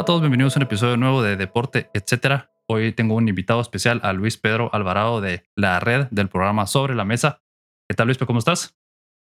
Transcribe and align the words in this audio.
Hola 0.00 0.04
a 0.04 0.06
todos, 0.06 0.22
bienvenidos 0.22 0.56
a 0.56 0.60
un 0.60 0.62
episodio 0.62 0.96
nuevo 0.96 1.22
de 1.22 1.36
Deporte, 1.36 1.90
etcétera. 1.92 2.50
Hoy 2.66 2.92
tengo 2.92 3.16
un 3.16 3.28
invitado 3.28 3.60
especial 3.60 4.00
a 4.02 4.14
Luis 4.14 4.38
Pedro 4.38 4.70
Alvarado 4.72 5.20
de 5.20 5.42
la 5.56 5.78
red 5.78 6.06
del 6.10 6.30
programa 6.30 6.66
Sobre 6.66 6.94
la 6.94 7.04
Mesa. 7.04 7.42
¿Qué 7.86 7.94
tal, 7.94 8.06
Luis? 8.06 8.16
¿Cómo 8.16 8.38
estás? 8.38 8.74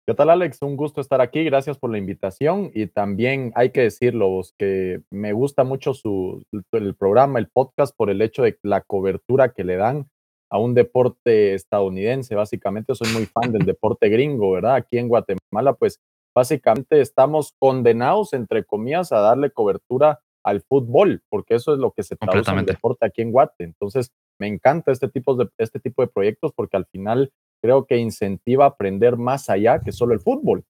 ¿Qué 0.07 0.12
tal, 0.12 0.29
Alex? 0.29 0.61
Un 0.61 0.77
gusto 0.77 1.00
estar 1.00 1.23
aquí. 1.23 1.43
Gracias 1.43 1.79
por 1.79 1.91
la 1.91 1.96
invitación. 1.96 2.71
Y 2.75 2.86
también 2.86 3.50
hay 3.54 3.71
que 3.71 3.81
decirlo, 3.81 4.43
que 4.59 5.00
me 5.11 5.32
gusta 5.32 5.64
mucho 5.64 5.95
su, 5.95 6.45
el 6.73 6.95
programa, 6.95 7.39
el 7.39 7.48
podcast, 7.48 7.96
por 7.96 8.11
el 8.11 8.21
hecho 8.21 8.43
de 8.43 8.59
la 8.62 8.82
cobertura 8.82 9.55
que 9.55 9.64
le 9.64 9.77
dan 9.77 10.11
a 10.50 10.59
un 10.59 10.75
deporte 10.75 11.55
estadounidense. 11.55 12.35
Básicamente, 12.35 12.94
soy 12.94 13.11
muy 13.14 13.25
fan 13.25 13.53
del 13.53 13.64
deporte 13.64 14.11
gringo, 14.11 14.50
¿verdad? 14.50 14.75
Aquí 14.75 14.99
en 14.99 15.08
Guatemala, 15.08 15.72
pues 15.79 15.99
básicamente 16.36 17.00
estamos 17.00 17.55
condenados, 17.58 18.35
entre 18.35 18.64
comillas, 18.64 19.13
a 19.13 19.21
darle 19.21 19.50
cobertura 19.50 20.21
al 20.45 20.63
fútbol, 20.63 21.23
porque 21.29 21.55
eso 21.55 21.73
es 21.73 21.79
lo 21.79 21.93
que 21.93 22.03
se 22.03 22.17
traduce 22.17 22.51
en 22.51 22.59
el 22.59 22.67
deporte 22.67 23.07
aquí 23.07 23.23
en 23.23 23.33
Guate. 23.33 23.65
Entonces, 23.65 24.13
me 24.39 24.47
encanta 24.47 24.93
este 24.93 25.09
tipo, 25.09 25.35
de, 25.35 25.49
este 25.59 25.81
tipo 25.81 26.03
de 26.03 26.09
proyectos 26.09 26.53
porque 26.55 26.77
al 26.77 26.87
final 26.87 27.33
creo 27.63 27.87
que 27.87 27.97
incentiva 27.97 28.64
a 28.64 28.69
aprender 28.69 29.17
más 29.17 29.51
allá 29.51 29.81
que 29.81 29.93
solo 29.93 30.14
el 30.14 30.21
fútbol. 30.21 30.64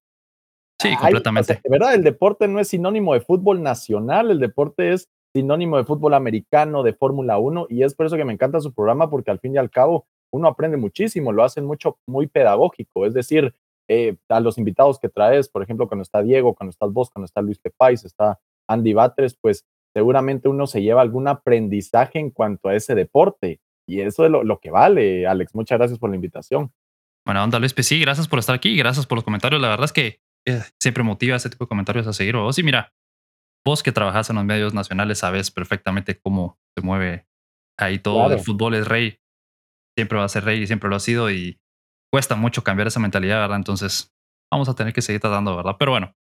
Sí, 0.81 0.95
completamente. 0.95 1.61
¿Verdad? 1.69 1.93
El 1.93 2.03
deporte 2.03 2.47
no 2.47 2.59
es 2.59 2.69
sinónimo 2.69 3.13
de 3.13 3.19
fútbol 3.19 3.61
nacional, 3.61 4.31
el 4.31 4.39
deporte 4.39 4.93
es 4.93 5.09
sinónimo 5.33 5.77
de 5.77 5.83
fútbol 5.83 6.13
americano, 6.13 6.83
de 6.83 6.93
Fórmula 6.93 7.37
1, 7.37 7.67
y 7.69 7.83
es 7.83 7.93
por 7.93 8.05
eso 8.05 8.15
que 8.15 8.25
me 8.25 8.33
encanta 8.33 8.61
su 8.61 8.73
programa, 8.73 9.09
porque 9.09 9.29
al 9.29 9.39
fin 9.39 9.55
y 9.55 9.57
al 9.57 9.69
cabo 9.69 10.07
uno 10.31 10.47
aprende 10.47 10.77
muchísimo, 10.77 11.31
lo 11.31 11.43
hacen 11.43 11.65
mucho, 11.65 11.97
muy 12.07 12.27
pedagógico, 12.27 13.05
es 13.05 13.13
decir, 13.13 13.53
eh, 13.87 14.17
a 14.29 14.39
los 14.39 14.57
invitados 14.57 14.99
que 14.99 15.09
traes, 15.09 15.49
por 15.49 15.63
ejemplo, 15.63 15.87
cuando 15.87 16.03
está 16.03 16.21
Diego, 16.21 16.53
cuando 16.53 16.69
estás 16.69 16.91
vos, 16.91 17.09
cuando 17.09 17.25
está 17.25 17.41
Luis 17.41 17.59
Pepais, 17.59 18.05
está 18.05 18.39
Andy 18.69 18.93
Batres, 18.93 19.37
pues 19.39 19.65
seguramente 19.93 20.47
uno 20.47 20.67
se 20.67 20.81
lleva 20.81 21.01
algún 21.01 21.27
aprendizaje 21.27 22.19
en 22.19 22.29
cuanto 22.29 22.69
a 22.69 22.75
ese 22.75 22.95
deporte. 22.95 23.59
Y 23.87 24.01
eso 24.01 24.25
es 24.25 24.31
lo, 24.31 24.59
que 24.59 24.69
vale, 24.69 25.25
Alex. 25.25 25.55
Muchas 25.55 25.79
gracias 25.79 25.99
por 25.99 26.11
la 26.11 26.15
invitación. 26.15 26.71
Bueno, 27.25 27.43
onda 27.43 27.59
Luis, 27.59 27.73
pues 27.73 27.87
sí, 27.87 27.99
gracias 27.99 28.27
por 28.27 28.39
estar 28.39 28.55
aquí, 28.55 28.77
gracias 28.77 29.07
por 29.07 29.17
los 29.17 29.23
comentarios. 29.23 29.61
La 29.61 29.69
verdad 29.69 29.85
es 29.85 29.93
que 29.93 30.21
eh, 30.45 30.61
siempre 30.79 31.03
motiva 31.03 31.35
ese 31.35 31.49
tipo 31.49 31.65
de 31.65 31.69
comentarios 31.69 32.05
a 32.05 32.13
seguir. 32.13 32.35
O 32.35 32.53
sí, 32.53 32.61
mira, 32.61 32.93
vos 33.65 33.81
que 33.81 33.91
trabajas 33.91 34.29
en 34.29 34.35
los 34.35 34.45
medios 34.45 34.73
nacionales 34.73 35.19
sabes 35.19 35.49
perfectamente 35.49 36.19
cómo 36.19 36.59
se 36.77 36.85
mueve 36.85 37.27
ahí 37.77 37.97
todo. 37.97 38.31
El 38.31 38.39
fútbol 38.39 38.75
es 38.75 38.87
rey, 38.87 39.19
siempre 39.97 40.19
va 40.19 40.25
a 40.25 40.29
ser 40.29 40.45
rey 40.45 40.61
y 40.61 40.67
siempre 40.67 40.89
lo 40.89 40.95
ha 40.95 40.99
sido 40.99 41.31
y 41.31 41.59
cuesta 42.11 42.35
mucho 42.35 42.63
cambiar 42.63 42.87
esa 42.87 42.99
mentalidad, 42.99 43.39
¿verdad? 43.41 43.57
Entonces 43.57 44.13
vamos 44.51 44.69
a 44.69 44.75
tener 44.75 44.93
que 44.93 45.01
seguir 45.01 45.21
tratando, 45.21 45.55
¿verdad? 45.55 45.75
Pero 45.77 45.91
bueno, 45.91 46.15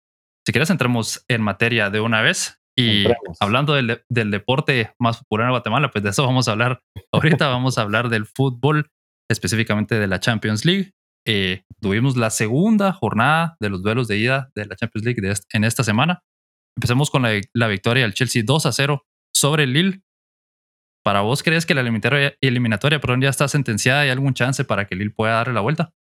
si 0.48 0.54
quieres 0.54 0.70
entremos 0.70 1.26
en 1.28 1.42
materia 1.42 1.90
de 1.90 2.00
una 2.00 2.22
vez. 2.22 2.62
Y 2.74 3.04
hablando 3.42 3.74
del, 3.74 4.02
del, 4.08 4.32
deporte 4.32 4.94
más 4.98 5.18
popular 5.18 5.48
en 5.48 5.52
Guatemala, 5.52 5.92
pues 5.92 6.06
de 6.06 6.12
eso 6.12 6.26
vamos 6.26 6.48
a 6.48 6.52
hablar. 6.52 6.80
Ahorita 7.12 7.50
vamos 7.50 7.78
a 7.78 7.82
hablar 7.82 8.08
del 8.08 8.26
fútbol, 8.26 8.90
específicamente 9.30 10.00
de 10.00 10.08
la 10.08 10.22
Champions 10.22 10.64
League. 10.64 10.94
Eh, 11.28 11.64
tuvimos 11.82 12.16
la 12.16 12.30
segunda 12.30 12.94
jornada 12.94 13.58
de 13.60 13.70
los 13.70 13.84
duelos 13.84 14.08
de 14.08 14.20
ida 14.20 14.50
de 14.56 14.68
la 14.68 14.78
Champions 14.78 15.04
League 15.04 15.22
de 15.22 15.36
en 15.52 15.66
esta 15.66 15.84
semana. 15.84 16.24
Empecemos 16.78 17.12
con 17.12 17.24
la, 17.24 17.42
la, 17.54 17.68
victoria 17.68 18.04
del 18.04 18.14
Chelsea 18.14 18.44
2 18.46 18.68
a 18.68 18.72
0 18.72 19.04
sobre 19.34 19.64
el 19.64 19.74
Lille. 19.74 20.02
¿Para 21.04 21.22
vos 21.22 21.44
crees 21.44 21.66
que 21.66 21.76
la 21.76 21.82
eliminatoria, 21.82 22.36
eliminatoria 22.40 23.02
perdón, 23.02 23.20
ya 23.20 23.30
está 23.30 23.50
sentenciada? 23.50 24.02
¿Hay 24.02 24.12
algún 24.12 24.34
chance 24.34 24.64
para 24.64 24.88
que 24.88 24.96
Lille 24.96 25.12
pueda 25.12 25.34
darle 25.34 25.56
la 25.56 25.62
vuelta? 25.62 25.92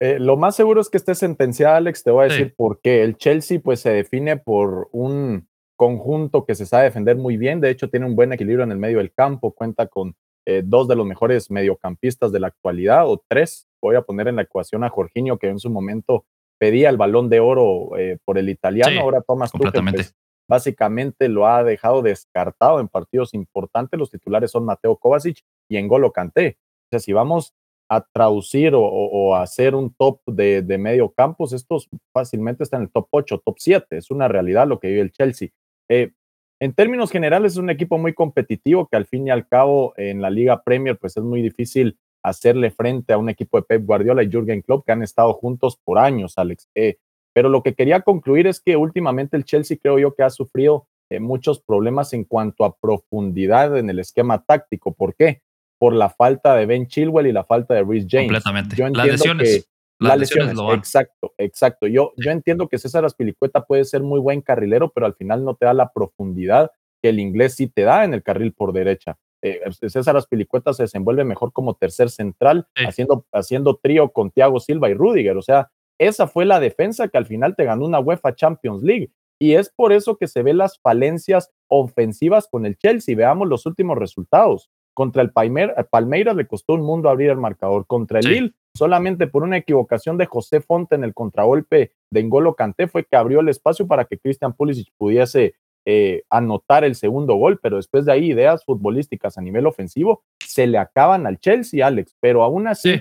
Eh, 0.00 0.18
lo 0.18 0.36
más 0.36 0.54
seguro 0.54 0.80
es 0.80 0.88
que 0.88 0.96
esté 0.96 1.14
sentenciada, 1.14 1.76
Alex. 1.76 2.02
Te 2.04 2.10
voy 2.10 2.26
a 2.26 2.28
decir 2.28 2.54
por 2.56 2.80
qué. 2.80 3.02
El 3.02 3.16
Chelsea 3.16 3.60
pues 3.60 3.80
se 3.80 3.90
define 3.90 4.36
por 4.36 4.88
un 4.92 5.48
conjunto 5.76 6.44
que 6.44 6.54
se 6.54 6.66
sabe 6.66 6.84
defender 6.84 7.16
muy 7.16 7.36
bien. 7.36 7.60
De 7.60 7.70
hecho, 7.70 7.90
tiene 7.90 8.06
un 8.06 8.16
buen 8.16 8.32
equilibrio 8.32 8.64
en 8.64 8.72
el 8.72 8.78
medio 8.78 8.98
del 8.98 9.12
campo. 9.12 9.52
Cuenta 9.52 9.86
con 9.86 10.14
eh, 10.46 10.62
dos 10.64 10.88
de 10.88 10.96
los 10.96 11.06
mejores 11.06 11.50
mediocampistas 11.50 12.32
de 12.32 12.40
la 12.40 12.46
actualidad, 12.46 13.06
o 13.08 13.22
tres. 13.28 13.68
Voy 13.82 13.96
a 13.96 14.02
poner 14.02 14.28
en 14.28 14.36
la 14.36 14.42
ecuación 14.42 14.84
a 14.84 14.88
Jorginho, 14.88 15.38
que 15.38 15.48
en 15.48 15.58
su 15.58 15.68
momento 15.68 16.24
pedía 16.58 16.88
el 16.90 16.96
balón 16.96 17.28
de 17.28 17.40
oro 17.40 17.96
eh, 17.98 18.18
por 18.24 18.38
el 18.38 18.48
italiano. 18.48 19.00
Ahora 19.00 19.20
Thomas 19.20 19.52
Tuchel 19.52 19.84
pues, 19.92 20.14
básicamente 20.48 21.28
lo 21.28 21.46
ha 21.46 21.62
dejado 21.62 22.02
descartado 22.02 22.80
en 22.80 22.88
partidos 22.88 23.34
importantes. 23.34 23.98
Los 23.98 24.10
titulares 24.10 24.50
son 24.50 24.64
Mateo 24.64 24.96
Kovacic 24.96 25.42
y 25.68 25.76
Engolo 25.76 26.12
Kanté. 26.12 26.58
O 26.58 26.88
sea, 26.92 27.00
si 27.00 27.12
vamos 27.12 27.54
a 27.88 28.04
traducir 28.12 28.72
o, 28.74 29.34
a 29.34 29.42
hacer 29.42 29.74
un 29.74 29.94
top 29.94 30.20
de, 30.26 30.62
de 30.62 30.78
medio 30.78 31.10
campos, 31.10 31.52
estos 31.52 31.88
fácilmente 32.12 32.64
están 32.64 32.82
en 32.82 32.86
el 32.86 32.92
top 32.92 33.08
8, 33.10 33.42
top 33.44 33.56
7. 33.58 33.96
Es 33.96 34.10
una 34.10 34.28
realidad 34.28 34.68
lo 34.68 34.78
que 34.78 34.88
vive 34.88 35.00
el 35.00 35.12
Chelsea. 35.12 35.48
Eh, 35.88 36.12
en 36.60 36.74
términos 36.74 37.10
generales 37.10 37.52
es 37.52 37.58
un 37.58 37.70
equipo 37.70 37.98
muy 37.98 38.14
competitivo 38.14 38.88
que 38.88 38.96
al 38.96 39.06
fin 39.06 39.26
y 39.26 39.30
al 39.30 39.46
cabo 39.46 39.94
en 39.96 40.20
la 40.20 40.28
Liga 40.28 40.62
Premier 40.62 40.98
pues 40.98 41.16
es 41.16 41.22
muy 41.22 41.40
difícil 41.40 41.98
hacerle 42.22 42.70
frente 42.70 43.12
a 43.12 43.18
un 43.18 43.28
equipo 43.28 43.58
de 43.58 43.62
Pep 43.62 43.86
Guardiola 43.86 44.22
y 44.22 44.30
Jürgen 44.30 44.62
Klopp 44.62 44.84
que 44.84 44.92
han 44.92 45.02
estado 45.02 45.32
juntos 45.34 45.78
por 45.82 45.98
años, 45.98 46.36
Alex. 46.36 46.68
Eh, 46.74 46.98
pero 47.32 47.48
lo 47.48 47.62
que 47.62 47.74
quería 47.74 48.00
concluir 48.00 48.46
es 48.48 48.60
que 48.60 48.76
últimamente 48.76 49.36
el 49.36 49.44
Chelsea 49.44 49.78
creo 49.80 49.98
yo 49.98 50.14
que 50.14 50.24
ha 50.24 50.30
sufrido 50.30 50.88
eh, 51.10 51.20
muchos 51.20 51.60
problemas 51.60 52.12
en 52.12 52.24
cuanto 52.24 52.64
a 52.64 52.76
profundidad 52.76 53.78
en 53.78 53.88
el 53.88 54.00
esquema 54.00 54.42
táctico. 54.44 54.92
¿Por 54.92 55.14
qué? 55.14 55.42
Por 55.78 55.94
la 55.94 56.10
falta 56.10 56.56
de 56.56 56.66
Ben 56.66 56.86
Chilwell 56.86 57.26
y 57.26 57.32
la 57.32 57.44
falta 57.44 57.74
de 57.74 57.82
Rhys 57.82 58.06
James. 58.08 58.26
Completamente. 58.26 58.76
Yo 58.76 58.86
entiendo 58.86 59.42
que 59.42 59.64
la 60.00 60.16
lesión 60.16 60.48
exacto, 60.72 61.34
exacto. 61.38 61.86
Yo, 61.86 62.12
yo 62.16 62.30
entiendo 62.30 62.68
que 62.68 62.78
César 62.78 63.04
Aspilicueta 63.04 63.64
puede 63.64 63.84
ser 63.84 64.02
muy 64.02 64.20
buen 64.20 64.42
carrilero, 64.42 64.92
pero 64.92 65.06
al 65.06 65.14
final 65.14 65.44
no 65.44 65.56
te 65.56 65.66
da 65.66 65.74
la 65.74 65.92
profundidad 65.92 66.70
que 67.02 67.08
el 67.10 67.18
inglés 67.18 67.54
sí 67.54 67.66
te 67.66 67.82
da 67.82 68.04
en 68.04 68.14
el 68.14 68.22
carril 68.22 68.52
por 68.52 68.72
derecha. 68.72 69.18
Eh, 69.42 69.60
César 69.70 70.16
Aspilicueta 70.16 70.72
se 70.72 70.84
desenvuelve 70.84 71.24
mejor 71.24 71.52
como 71.52 71.74
tercer 71.74 72.10
central, 72.10 72.66
haciendo, 72.74 73.26
haciendo 73.32 73.76
trío 73.76 74.10
con 74.10 74.30
Thiago 74.30 74.60
Silva 74.60 74.88
y 74.88 74.94
Rudiger. 74.94 75.36
O 75.36 75.42
sea, 75.42 75.70
esa 75.98 76.26
fue 76.26 76.44
la 76.44 76.60
defensa 76.60 77.08
que 77.08 77.18
al 77.18 77.26
final 77.26 77.54
te 77.56 77.64
ganó 77.64 77.86
una 77.86 78.00
UEFA 78.00 78.34
Champions 78.34 78.82
League. 78.82 79.10
Y 79.40 79.54
es 79.54 79.70
por 79.70 79.92
eso 79.92 80.16
que 80.16 80.26
se 80.26 80.42
ven 80.42 80.58
las 80.58 80.80
falencias 80.80 81.52
ofensivas 81.68 82.48
con 82.50 82.66
el 82.66 82.76
Chelsea. 82.76 83.16
Veamos 83.16 83.48
los 83.48 83.66
últimos 83.66 83.96
resultados. 83.96 84.68
Contra 84.98 85.22
el 85.22 85.30
Palmeiras 85.30 86.34
le 86.34 86.48
costó 86.48 86.74
un 86.74 86.80
mundo 86.80 87.08
abrir 87.08 87.30
el 87.30 87.36
marcador. 87.36 87.86
Contra 87.86 88.18
el 88.18 88.26
Lille 88.26 88.54
solamente 88.76 89.28
por 89.28 89.44
una 89.44 89.56
equivocación 89.56 90.18
de 90.18 90.26
José 90.26 90.60
Fonte 90.60 90.96
en 90.96 91.04
el 91.04 91.14
contragolpe 91.14 91.92
de 92.10 92.18
Engolo 92.18 92.56
Canté 92.56 92.88
fue 92.88 93.04
que 93.04 93.14
abrió 93.14 93.38
el 93.38 93.48
espacio 93.48 93.86
para 93.86 94.06
que 94.06 94.18
Christian 94.18 94.54
Pulisic 94.54 94.88
pudiese 94.96 95.54
eh, 95.86 96.24
anotar 96.30 96.82
el 96.82 96.96
segundo 96.96 97.36
gol, 97.36 97.60
pero 97.62 97.76
después 97.76 98.06
de 98.06 98.12
ahí 98.12 98.32
ideas 98.32 98.64
futbolísticas 98.64 99.38
a 99.38 99.40
nivel 99.40 99.68
ofensivo 99.68 100.24
se 100.44 100.66
le 100.66 100.78
acaban 100.78 101.28
al 101.28 101.38
Chelsea, 101.38 101.86
Alex, 101.86 102.16
pero 102.18 102.42
aún 102.42 102.66
así, 102.66 103.00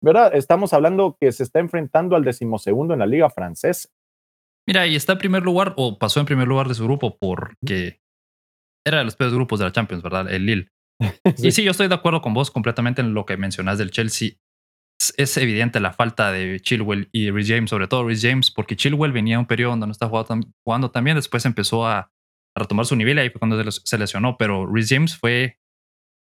¿verdad? 0.00 0.36
Estamos 0.36 0.72
hablando 0.72 1.16
que 1.20 1.32
se 1.32 1.42
está 1.42 1.58
enfrentando 1.58 2.14
al 2.14 2.22
decimosegundo 2.22 2.94
en 2.94 3.00
la 3.00 3.06
liga 3.06 3.28
francesa. 3.30 3.88
Mira, 4.64 4.86
y 4.86 4.94
está 4.94 5.14
en 5.14 5.18
primer 5.18 5.42
lugar, 5.42 5.74
o 5.76 5.98
pasó 5.98 6.20
en 6.20 6.26
primer 6.26 6.46
lugar 6.46 6.68
de 6.68 6.74
su 6.74 6.84
grupo 6.84 7.18
porque 7.18 8.00
era 8.86 8.98
de 8.98 9.04
los 9.06 9.16
peores 9.16 9.34
grupos 9.34 9.58
de 9.58 9.64
la 9.64 9.72
Champions, 9.72 10.04
¿verdad? 10.04 10.32
El 10.32 10.46
Lille. 10.46 10.68
Y 11.38 11.52
sí, 11.52 11.64
yo 11.64 11.70
estoy 11.70 11.88
de 11.88 11.94
acuerdo 11.94 12.22
con 12.22 12.34
vos 12.34 12.50
completamente 12.50 13.00
en 13.00 13.14
lo 13.14 13.26
que 13.26 13.36
mencionas 13.36 13.78
del 13.78 13.90
Chelsea. 13.90 14.32
Es 15.16 15.36
evidente 15.36 15.80
la 15.80 15.92
falta 15.92 16.30
de 16.30 16.60
Chilwell 16.60 17.08
y 17.12 17.30
Rhys 17.30 17.48
James, 17.48 17.70
sobre 17.70 17.88
todo 17.88 18.06
Rhys 18.06 18.22
James, 18.22 18.50
porque 18.50 18.76
Chilwell 18.76 19.10
venía 19.10 19.38
un 19.38 19.46
periodo 19.46 19.70
donde 19.70 19.86
no 19.86 19.92
estaba 19.92 20.10
jugando, 20.10 20.48
jugando 20.64 20.90
también, 20.90 21.16
después 21.16 21.44
empezó 21.44 21.86
a, 21.86 22.12
retomar 22.54 22.86
su 22.86 22.96
nivel 22.96 23.16
y 23.16 23.20
ahí 23.20 23.30
fue 23.30 23.38
cuando 23.38 23.70
se, 23.70 23.98
lesionó, 23.98 24.36
pero 24.36 24.66
Rhys 24.66 24.88
James 24.90 25.16
fue 25.16 25.58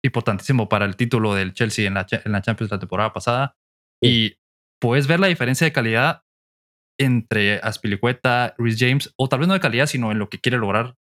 importantísimo 0.04 0.68
para 0.68 0.84
el 0.84 0.96
título 0.96 1.34
del 1.34 1.54
Chelsea 1.54 1.86
en 1.86 1.94
la, 1.94 2.06
en 2.10 2.32
la 2.32 2.42
Champions 2.42 2.70
la 2.70 2.78
temporada 2.78 3.12
pasada. 3.12 3.56
Y 4.02 4.36
puedes 4.80 5.06
ver 5.06 5.20
la 5.20 5.28
diferencia 5.28 5.64
de 5.64 5.72
calidad 5.72 6.22
entre 7.00 7.56
Aspilicueta, 7.60 8.54
Rhys 8.58 8.76
James, 8.78 9.14
o 9.16 9.28
tal 9.28 9.40
vez 9.40 9.48
no 9.48 9.54
de 9.54 9.60
calidad, 9.60 9.86
sino 9.86 10.12
en 10.12 10.18
lo 10.18 10.28
que 10.28 10.38
quiere 10.38 10.58
lograr 10.58 10.96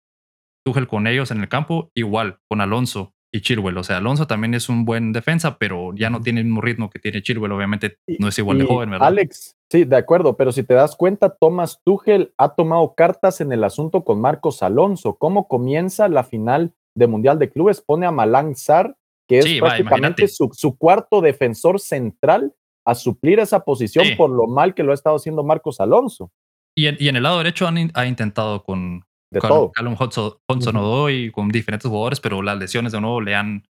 Tuchel 0.65 0.88
con 0.88 1.07
ellos 1.07 1.31
en 1.31 1.42
el 1.42 1.50
campo, 1.50 1.92
igual 1.95 2.39
con 2.47 2.62
Alonso 2.62 3.13
y 3.31 3.42
Chilwell. 3.42 3.78
O 3.78 3.83
sea, 3.83 3.98
Alonso 3.98 4.28
también 4.28 4.54
es 4.54 4.69
un 4.69 4.86
buen 4.86 5.13
defensa, 5.13 5.57
pero 5.57 5.94
ya 5.95 6.10
no 6.10 6.22
tiene 6.22 6.42
el 6.42 6.45
mismo 6.45 6.62
ritmo 6.62 6.89
que 6.89 7.00
tiene 7.00 7.22
Chilwell. 7.22 7.51
Obviamente 7.51 7.98
no 8.19 8.28
es 8.28 8.38
igual 8.38 8.57
de 8.57 8.66
joven, 8.66 8.89
¿verdad? 8.89 9.07
Alex, 9.07 9.56
sí, 9.69 9.86
de 9.86 9.95
acuerdo, 9.95 10.36
pero 10.36 10.51
si 10.51 10.63
te 10.63 10.74
das 10.74 10.95
cuenta, 10.95 11.30
Thomas 11.30 11.81
Tuchel 11.83 12.33
ha 12.38 12.56
tomado 12.56 12.94
cartas 12.95 13.42
en 13.42 13.51
el 13.51 13.63
asunto 13.63 14.04
con 14.04 14.19
Marcos 14.19 14.62
Alonso. 14.63 15.16
¿Cómo 15.16 15.48
comienza 15.48 16.10
la 16.10 16.24
final 16.24 16.74
de 16.95 17.07
Mundial 17.07 17.39
de 17.39 17.50
Clubes? 17.50 17.81
Pone 17.81 18.06
a 18.06 18.12
Malang 18.12 18.56
Sar, 18.56 18.98
que 19.28 19.39
es 19.39 19.60
prácticamente 19.60 20.28
su, 20.28 20.78
cuarto 20.78 21.22
defensor 21.22 21.80
central, 21.80 22.54
a 22.86 22.95
suplir 22.95 23.39
esa 23.39 23.63
posición 23.63 24.06
por 24.18 24.30
lo 24.30 24.48
mal 24.48 24.74
que 24.74 24.83
lo 24.83 24.92
ha 24.92 24.95
estado 24.95 25.16
haciendo 25.16 25.44
Marcos 25.44 25.80
Alonso. 25.80 26.31
Y 26.75 26.88
en, 26.88 26.98
y 27.00 27.10
en 27.10 27.16
el 27.16 27.24
lado 27.24 27.38
derecho 27.38 27.68
han, 27.68 27.92
ha 27.94 28.06
intentado 28.06 28.63
con 28.63 29.06
de 29.31 29.39
todo. 29.39 29.72
Callum 29.72 29.95
Hudson, 30.00 30.33
Hudson 30.48 31.31
con 31.31 31.50
diferentes 31.50 31.89
jugadores, 31.89 32.19
pero 32.19 32.42
las 32.42 32.57
lesiones 32.57 32.92
de 32.92 33.01
nuevo 33.01 33.22
le 33.22 33.36
han, 33.36 33.68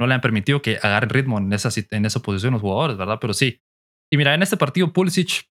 no 0.00 0.06
le 0.06 0.14
han 0.14 0.20
permitido 0.20 0.62
que 0.62 0.78
agarren 0.82 1.10
ritmo 1.10 1.38
en 1.38 1.52
esa, 1.52 1.68
en 1.90 2.06
esa 2.06 2.20
posición 2.20 2.54
los 2.54 2.62
jugadores, 2.62 2.96
¿verdad? 2.96 3.18
Pero 3.20 3.34
sí. 3.34 3.60
Y 4.10 4.16
mira, 4.16 4.34
en 4.34 4.42
este 4.42 4.56
partido 4.56 4.92
Pulisic 4.92 5.44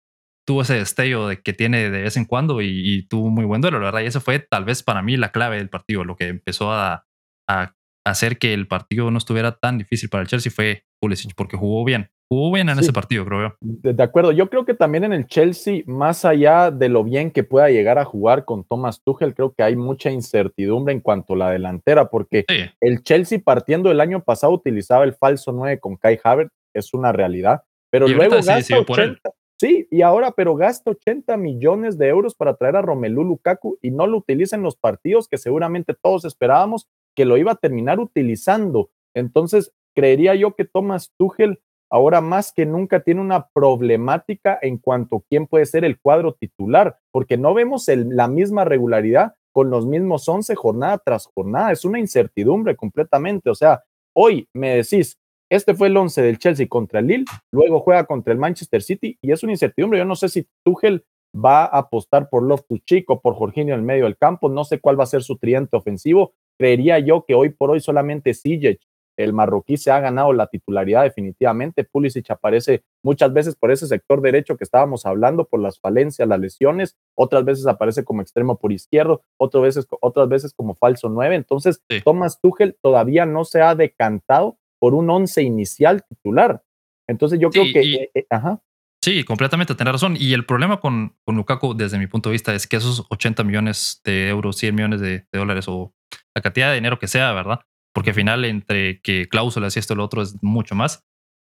tuvo 0.45 0.63
ese 0.63 0.75
destello 0.75 1.27
de 1.27 1.41
que 1.41 1.53
tiene 1.53 1.89
de 1.89 2.01
vez 2.01 2.17
en 2.17 2.25
cuando 2.25 2.61
y, 2.61 3.07
tuvo 3.07 3.29
muy 3.29 3.45
buen 3.45 3.61
duelo, 3.61 3.79
la 3.79 3.85
verdad. 3.85 4.01
Y 4.01 4.07
eso 4.07 4.21
fue 4.21 4.39
tal 4.39 4.65
vez 4.65 4.83
para 4.83 5.01
mí 5.01 5.15
la 5.17 5.31
clave 5.31 5.57
del 5.57 5.69
partido, 5.69 6.03
lo 6.03 6.15
que 6.15 6.27
empezó 6.27 6.71
a, 6.71 7.05
a 7.47 7.75
hacer 8.05 8.37
que 8.37 8.53
el 8.53 8.67
partido 8.67 9.11
no 9.11 9.17
estuviera 9.17 9.57
tan 9.57 9.77
difícil 9.77 10.09
para 10.09 10.21
el 10.21 10.27
Chelsea 10.27 10.51
fue 10.51 10.83
Pulisic, 10.99 11.33
porque 11.35 11.57
jugó 11.57 11.83
bien. 11.83 12.09
Jugó 12.29 12.53
bien 12.53 12.69
en 12.69 12.79
ese 12.79 12.93
partido, 12.93 13.25
creo 13.25 13.41
yo. 13.41 13.55
De, 13.59 14.01
acuerdo. 14.01 14.31
Yo 14.31 14.49
creo 14.49 14.63
que 14.63 14.73
también 14.73 15.03
en 15.03 15.11
el 15.11 15.27
Chelsea, 15.27 15.83
más 15.85 16.23
allá 16.23 16.71
de 16.71 16.87
lo 16.87 17.03
bien 17.03 17.29
que 17.29 17.43
pueda 17.43 17.69
llegar 17.69 17.99
a 17.99 18.05
jugar 18.05 18.45
con 18.45 18.63
Thomas 18.63 19.01
Tuchel, 19.03 19.35
creo 19.35 19.53
que 19.53 19.63
hay 19.63 19.75
mucha 19.75 20.09
incertidumbre 20.11 20.93
en 20.93 21.01
cuanto 21.01 21.33
a 21.33 21.37
la 21.37 21.51
delantera, 21.51 22.09
porque 22.09 22.45
el 22.79 23.03
Chelsea 23.03 23.39
partiendo 23.43 23.89
del 23.89 23.99
año 23.99 24.23
pasado 24.23 24.53
utilizaba 24.53 25.03
el 25.03 25.13
falso 25.13 25.51
9 25.51 25.81
con 25.81 25.97
Kai 25.97 26.19
Havertz, 26.23 26.53
es 26.73 26.93
una 26.93 27.11
realidad, 27.11 27.63
pero 27.89 28.07
luego 28.07 28.37
gasta 28.41 28.79
80, 28.79 29.29
Sí, 29.61 29.87
y 29.91 30.01
ahora, 30.01 30.31
pero 30.31 30.55
gasta 30.55 30.89
80 30.89 31.37
millones 31.37 31.99
de 31.99 32.07
euros 32.07 32.33
para 32.33 32.55
traer 32.55 32.77
a 32.77 32.81
Romelu 32.81 33.23
Lukaku 33.23 33.77
y 33.79 33.91
no 33.91 34.07
lo 34.07 34.17
utiliza 34.17 34.55
en 34.55 34.63
los 34.63 34.75
partidos 34.75 35.27
que 35.27 35.37
seguramente 35.37 35.93
todos 35.93 36.25
esperábamos 36.25 36.87
que 37.15 37.25
lo 37.25 37.37
iba 37.37 37.53
a 37.53 37.55
terminar 37.55 37.99
utilizando. 37.99 38.89
Entonces, 39.13 39.73
creería 39.95 40.35
yo 40.35 40.55
que 40.55 40.65
Thomas 40.65 41.13
Tuchel 41.17 41.59
ahora 41.89 42.21
más 42.21 42.53
que 42.53 42.65
nunca 42.65 43.01
tiene 43.01 43.19
una 43.21 43.49
problemática 43.49 44.57
en 44.61 44.77
cuanto 44.77 45.17
a 45.17 45.21
quién 45.29 45.45
puede 45.45 45.65
ser 45.65 45.83
el 45.83 45.99
cuadro 45.99 46.33
titular, 46.33 46.97
porque 47.11 47.37
no 47.37 47.53
vemos 47.53 47.85
la 47.87 48.27
misma 48.27 48.63
regularidad 48.63 49.35
con 49.53 49.69
los 49.69 49.85
mismos 49.85 50.27
11 50.27 50.55
jornada 50.55 50.97
tras 50.99 51.27
jornada. 51.27 51.73
Es 51.73 51.83
una 51.83 51.99
incertidumbre 51.99 52.77
completamente. 52.77 53.49
O 53.49 53.55
sea, 53.55 53.83
hoy 54.15 54.47
me 54.53 54.75
decís, 54.77 55.17
este 55.51 55.73
fue 55.73 55.89
el 55.89 55.97
11 55.97 56.21
del 56.21 56.39
Chelsea 56.39 56.67
contra 56.69 57.01
el 57.01 57.07
Lille, 57.07 57.25
luego 57.51 57.81
juega 57.81 58.05
contra 58.05 58.31
el 58.31 58.39
Manchester 58.39 58.81
City 58.81 59.17
y 59.21 59.33
es 59.33 59.43
una 59.43 59.51
incertidumbre. 59.51 59.99
Yo 59.99 60.05
no 60.05 60.15
sé 60.15 60.29
si 60.29 60.47
Tuchel 60.63 61.03
va 61.35 61.63
a 61.65 61.79
apostar 61.79 62.29
por 62.29 62.43
Loftus 62.43 62.83
Chico, 62.85 63.21
por 63.21 63.35
Jorginho 63.35 63.73
en 63.73 63.81
el 63.81 63.85
medio 63.85 64.05
del 64.05 64.17
campo, 64.17 64.47
no 64.47 64.63
sé 64.63 64.79
cuál 64.79 64.97
va 64.97 65.03
a 65.03 65.07
ser 65.07 65.23
su 65.23 65.37
triente 65.37 65.75
ofensivo. 65.75 66.33
Creería 66.61 66.99
yo 66.99 67.25
que 67.27 67.33
hoy 67.33 67.49
por 67.49 67.71
hoy 67.71 67.79
solamente 67.79 68.35
Sijic, 68.35 68.79
el 69.17 69.33
marroquí, 69.33 69.77
se 69.77 69.89
ha 69.89 69.99
ganado 69.99 70.31
la 70.31 70.45
titularidad 70.45 71.01
definitivamente. 71.01 71.83
Pulisic 71.83 72.29
aparece 72.29 72.83
muchas 73.03 73.33
veces 73.33 73.55
por 73.55 73.71
ese 73.71 73.87
sector 73.87 74.21
derecho 74.21 74.57
que 74.57 74.63
estábamos 74.63 75.07
hablando, 75.07 75.45
por 75.45 75.59
las 75.59 75.79
falencias, 75.79 76.27
las 76.27 76.39
lesiones, 76.39 76.95
otras 77.17 77.45
veces 77.45 77.65
aparece 77.65 78.03
como 78.03 78.21
extremo 78.21 78.59
por 78.59 78.71
izquierdo, 78.71 79.23
otras 79.39 79.63
veces, 79.63 79.87
otras 80.01 80.29
veces 80.29 80.53
como 80.53 80.75
falso 80.75 81.09
nueve. 81.09 81.35
Entonces, 81.35 81.81
Thomas 82.05 82.39
Tuchel 82.39 82.77
todavía 82.79 83.25
no 83.25 83.43
se 83.43 83.63
ha 83.63 83.73
decantado 83.73 84.59
por 84.79 84.93
un 84.93 85.09
once 85.09 85.41
inicial 85.41 86.03
titular. 86.07 86.61
Entonces 87.07 87.39
yo 87.39 87.49
creo 87.49 87.65
que... 87.73 87.81
Eh, 87.81 88.11
eh, 88.13 88.25
ajá. 88.29 88.61
Sí, 89.03 89.23
completamente, 89.23 89.73
tener 89.73 89.93
razón. 89.93 90.15
Y 90.15 90.33
el 90.33 90.45
problema 90.45 90.79
con, 90.79 91.15
con 91.25 91.35
Lukaku, 91.35 91.73
desde 91.73 91.97
mi 91.97 92.05
punto 92.05 92.29
de 92.29 92.33
vista, 92.33 92.53
es 92.53 92.67
que 92.67 92.77
esos 92.77 93.07
80 93.09 93.43
millones 93.43 93.99
de 94.05 94.29
euros, 94.29 94.57
100 94.57 94.75
millones 94.75 95.01
de, 95.01 95.25
dólares 95.33 95.65
o 95.67 95.95
la 96.35 96.41
cantidad 96.41 96.69
de 96.69 96.75
dinero 96.75 96.99
que 96.99 97.07
sea, 97.07 97.31
¿verdad? 97.33 97.61
Porque 97.93 98.11
al 98.11 98.15
final, 98.15 98.45
entre 98.45 99.01
que 99.01 99.27
cláusulas 99.27 99.75
y 99.75 99.79
esto 99.79 99.93
y 99.93 99.97
lo 99.97 100.03
otro 100.03 100.21
es 100.21 100.41
mucho 100.41 100.75
más, 100.75 101.03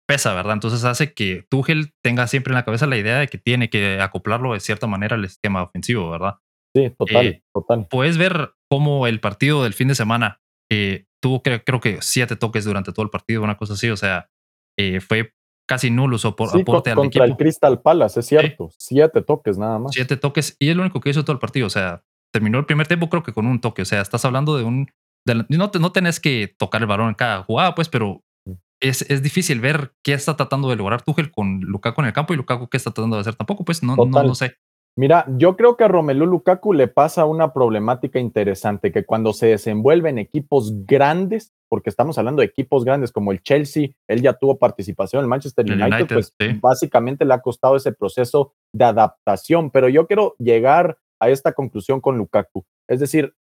pesa, 0.07 0.33
¿verdad? 0.33 0.53
Entonces 0.53 0.83
hace 0.85 1.13
que 1.13 1.45
Tuchel 1.49 1.93
tenga 2.01 2.27
siempre 2.27 2.51
en 2.51 2.55
la 2.55 2.65
cabeza 2.65 2.87
la 2.87 2.97
idea 2.97 3.19
de 3.19 3.27
que 3.27 3.37
tiene 3.37 3.69
que 3.69 3.99
acoplarlo 4.01 4.53
de 4.53 4.59
cierta 4.59 4.87
manera 4.87 5.15
al 5.15 5.25
esquema 5.25 5.63
ofensivo, 5.63 6.09
¿verdad? 6.09 6.35
Sí, 6.75 6.89
total, 6.97 7.27
eh, 7.27 7.43
total. 7.53 7.87
Puedes 7.89 8.17
ver 8.17 8.53
cómo 8.69 9.07
el 9.07 9.19
partido 9.19 9.63
del 9.63 9.73
fin 9.73 9.89
de 9.89 9.95
semana 9.95 10.41
eh, 10.71 11.05
tuvo 11.21 11.41
creo, 11.41 11.81
que 11.81 11.97
siete 12.01 12.35
toques 12.35 12.65
durante 12.65 12.93
todo 12.93 13.03
el 13.03 13.09
partido, 13.09 13.43
una 13.43 13.57
cosa 13.57 13.73
así, 13.73 13.89
o 13.89 13.97
sea, 13.97 14.29
eh, 14.77 15.01
fue 15.01 15.33
casi 15.67 15.91
nulo 15.91 16.17
su 16.17 16.29
aporte 16.29 16.89
al 16.89 16.95
contra 16.95 17.25
el 17.25 17.35
Crystal 17.35 17.81
Palace, 17.81 18.21
es 18.21 18.27
cierto, 18.27 18.69
siete 18.77 19.21
toques 19.21 19.57
nada 19.57 19.79
más. 19.79 19.91
Siete 19.93 20.15
toques 20.15 20.55
y 20.59 20.69
es 20.69 20.75
lo 20.75 20.83
único 20.83 21.01
que 21.01 21.09
hizo 21.09 21.23
todo 21.23 21.33
el 21.33 21.39
partido, 21.39 21.67
o 21.67 21.71
sea, 21.71 22.03
terminó 22.31 22.59
el 22.59 22.65
primer 22.65 22.87
tiempo 22.87 23.09
creo 23.09 23.23
que 23.23 23.33
con 23.33 23.47
un 23.47 23.61
toque, 23.61 23.81
o 23.81 23.85
sea, 23.85 24.01
estás 24.01 24.25
hablando 24.25 24.57
de 24.57 24.63
un... 24.63 24.87
no, 25.25 25.71
no 25.79 25.91
tenés 25.91 26.19
que 26.19 26.53
tocar 26.57 26.81
el 26.81 26.87
balón 26.87 27.09
en 27.09 27.15
cada 27.15 27.43
jugada, 27.43 27.75
pues, 27.75 27.89
pero 27.89 28.23
mm. 28.45 28.53
es, 28.81 29.03
es, 29.09 29.23
difícil 29.23 29.59
ver 29.59 29.93
qué 30.03 30.13
está 30.13 30.35
tratando 30.35 30.69
de 30.69 30.75
lograr 30.75 31.01
Tuchel 31.01 31.31
con 31.31 31.61
Lukaku 31.61 32.01
en 32.01 32.07
el 32.07 32.13
campo 32.13 32.33
y 32.33 32.37
Lukaku 32.37 32.69
qué 32.69 32.77
está 32.77 32.91
tratando 32.91 33.17
de 33.17 33.21
hacer 33.21 33.35
tampoco, 33.35 33.65
pues 33.65 33.83
no, 33.83 33.95
no, 33.95 34.05
no 34.05 34.35
sé. 34.35 34.55
Mira, 34.97 35.25
yo 35.37 35.55
creo 35.55 35.77
que 35.77 35.83
a 35.83 35.87
Romelu 35.87 36.25
Lukaku 36.25 36.73
le 36.73 36.87
pasa 36.87 37.25
una 37.25 37.53
problemática 37.53 38.19
interesante, 38.19 38.91
que 38.91 39.05
cuando 39.05 39.31
se 39.31 39.45
desenvuelve 39.45 40.09
en 40.09 40.17
equipos 40.17 40.73
grandes, 40.87 41.53
porque 41.69 41.91
estamos 41.91 42.17
hablando 42.17 42.39
de 42.39 42.47
equipos 42.47 42.83
grandes 42.83 43.11
como 43.11 43.31
el 43.31 43.43
Chelsea, 43.43 43.89
él 44.07 44.23
ya 44.23 44.33
tuvo 44.33 44.57
participación 44.57 45.19
en 45.19 45.25
el 45.25 45.29
Manchester 45.29 45.71
United, 45.71 46.07
pues 46.07 46.33
básicamente 46.59 47.25
le 47.25 47.35
ha 47.35 47.41
costado 47.41 47.75
ese 47.75 47.91
proceso 47.91 48.55
de 48.73 48.85
adaptación, 48.85 49.69
pero 49.69 49.87
yo 49.87 50.07
quiero 50.07 50.35
llegar 50.39 50.97
a 51.19 51.29
esta 51.29 51.53
conclusión 51.53 52.01
con 52.01 52.17
Lukaku. 52.17 52.65
Es 52.87 52.99
decir, 52.99 53.35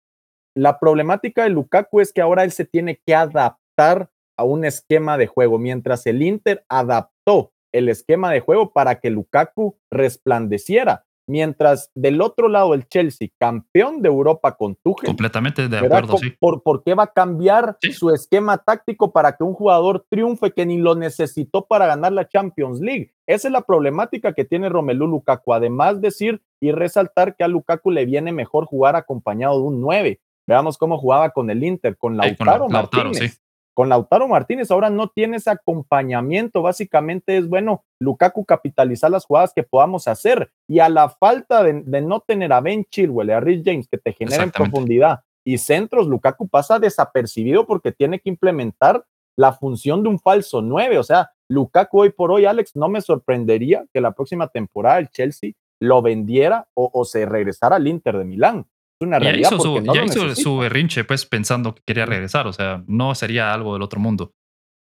la 0.55 0.79
problemática 0.79 1.43
de 1.43 1.49
Lukaku 1.49 1.99
es 1.99 2.13
que 2.13 2.21
ahora 2.21 2.43
él 2.43 2.51
se 2.51 2.65
tiene 2.65 3.01
que 3.05 3.15
adaptar 3.15 4.09
a 4.37 4.43
un 4.43 4.65
esquema 4.65 5.17
de 5.17 5.27
juego, 5.27 5.59
mientras 5.59 6.05
el 6.05 6.21
Inter 6.21 6.65
adaptó 6.69 7.53
el 7.73 7.89
esquema 7.89 8.31
de 8.31 8.39
juego 8.39 8.71
para 8.71 8.99
que 8.99 9.09
Lukaku 9.09 9.77
resplandeciera. 9.91 11.04
Mientras 11.27 11.91
del 11.95 12.21
otro 12.21 12.49
lado 12.49 12.73
el 12.73 12.87
Chelsea, 12.87 13.29
campeón 13.39 14.01
de 14.01 14.09
Europa 14.09 14.55
con 14.55 14.75
Tuchel. 14.75 15.07
Completamente 15.07 15.67
de 15.67 15.77
acuerdo, 15.77 16.17
sí. 16.17 16.33
Por, 16.39 16.83
qué 16.83 16.93
va 16.93 17.03
a 17.03 17.13
cambiar 17.13 17.77
su 17.93 18.11
esquema 18.11 18.57
táctico 18.59 19.11
para 19.11 19.35
que 19.35 19.43
un 19.43 19.53
jugador 19.53 20.05
triunfe 20.09 20.51
que 20.51 20.65
ni 20.65 20.77
lo 20.77 20.95
necesitó 20.95 21.65
para 21.65 21.87
ganar 21.87 22.13
la 22.13 22.27
Champions 22.27 22.79
League? 22.79 23.13
Esa 23.25 23.47
es 23.47 23.51
la 23.51 23.61
problemática 23.61 24.33
que 24.33 24.45
tiene 24.45 24.69
Romelu 24.69 25.07
Lukaku. 25.07 25.53
Además, 25.53 26.01
decir 26.01 26.41
y 26.59 26.71
resaltar 26.71 27.35
que 27.35 27.43
a 27.43 27.47
Lukaku 27.47 27.91
le 27.91 28.05
viene 28.05 28.31
mejor 28.31 28.65
jugar 28.65 28.95
acompañado 28.95 29.57
de 29.59 29.63
un 29.63 29.81
9. 29.81 30.21
Veamos 30.47 30.77
cómo 30.77 30.99
jugaba 30.99 31.31
con 31.31 31.49
el 31.49 31.63
Inter, 31.63 31.97
con 31.97 32.17
Lautaro, 32.17 32.69
Martínez 32.69 33.41
con 33.75 33.89
Lautaro 33.89 34.27
Martínez 34.27 34.71
ahora 34.71 34.89
no 34.89 35.09
tiene 35.09 35.37
ese 35.37 35.51
acompañamiento. 35.51 36.61
Básicamente 36.61 37.37
es, 37.37 37.47
bueno, 37.47 37.83
Lukaku 37.99 38.45
capitalizar 38.45 39.11
las 39.11 39.25
jugadas 39.25 39.51
que 39.53 39.63
podamos 39.63 40.07
hacer. 40.07 40.49
Y 40.65 40.79
a 40.79 40.87
la 40.87 41.09
falta 41.09 41.61
de, 41.61 41.73
no 42.01 42.21
tener 42.21 42.53
a 42.53 42.61
Ben 42.61 42.85
Chilwell, 42.85 43.31
a 43.31 43.41
Rich 43.41 43.63
James, 43.65 43.87
que 43.89 43.97
te 43.97 44.13
generen 44.13 44.49
profundidad 44.51 45.19
y 45.43 45.57
centros, 45.57 46.07
Lukaku 46.07 46.47
pasa 46.47 46.79
desapercibido 46.79 47.67
porque 47.67 47.91
tiene 47.91 48.19
que 48.19 48.29
implementar 48.29 49.03
la 49.37 49.51
función 49.51 50.03
de 50.03 50.09
un 50.09 50.19
falso 50.19 50.61
9. 50.61 50.97
O 50.97 51.03
sea, 51.03 51.31
Lukaku 51.49 51.99
hoy 51.99 52.11
por 52.11 52.31
hoy, 52.31 52.45
Alex, 52.45 52.77
no 52.77 52.87
me 52.87 53.01
sorprendería 53.01 53.85
que 53.93 53.99
la 53.99 54.13
próxima 54.13 54.47
temporada 54.47 54.99
el 54.99 55.09
Chelsea 55.09 55.51
lo 55.81 56.01
vendiera 56.01 56.69
o, 56.73 56.89
o 56.93 57.03
se 57.03 57.25
regresara 57.25 57.75
al 57.75 57.87
Inter 57.87 58.17
de 58.17 58.23
Milán 58.23 58.65
una 59.01 59.19
realidad. 59.19 59.49
Ya 59.49 59.55
hizo, 59.55 59.63
su, 59.63 59.93
ya 59.93 60.03
hizo 60.03 60.35
su, 60.35 60.57
berrinche, 60.57 61.03
pues 61.03 61.25
pensando 61.25 61.75
que 61.75 61.81
quería 61.85 62.05
regresar. 62.05 62.47
O 62.47 62.53
sea, 62.53 62.83
no 62.87 63.15
sería 63.15 63.53
algo 63.53 63.73
del 63.73 63.81
otro 63.81 63.99
mundo. 63.99 64.33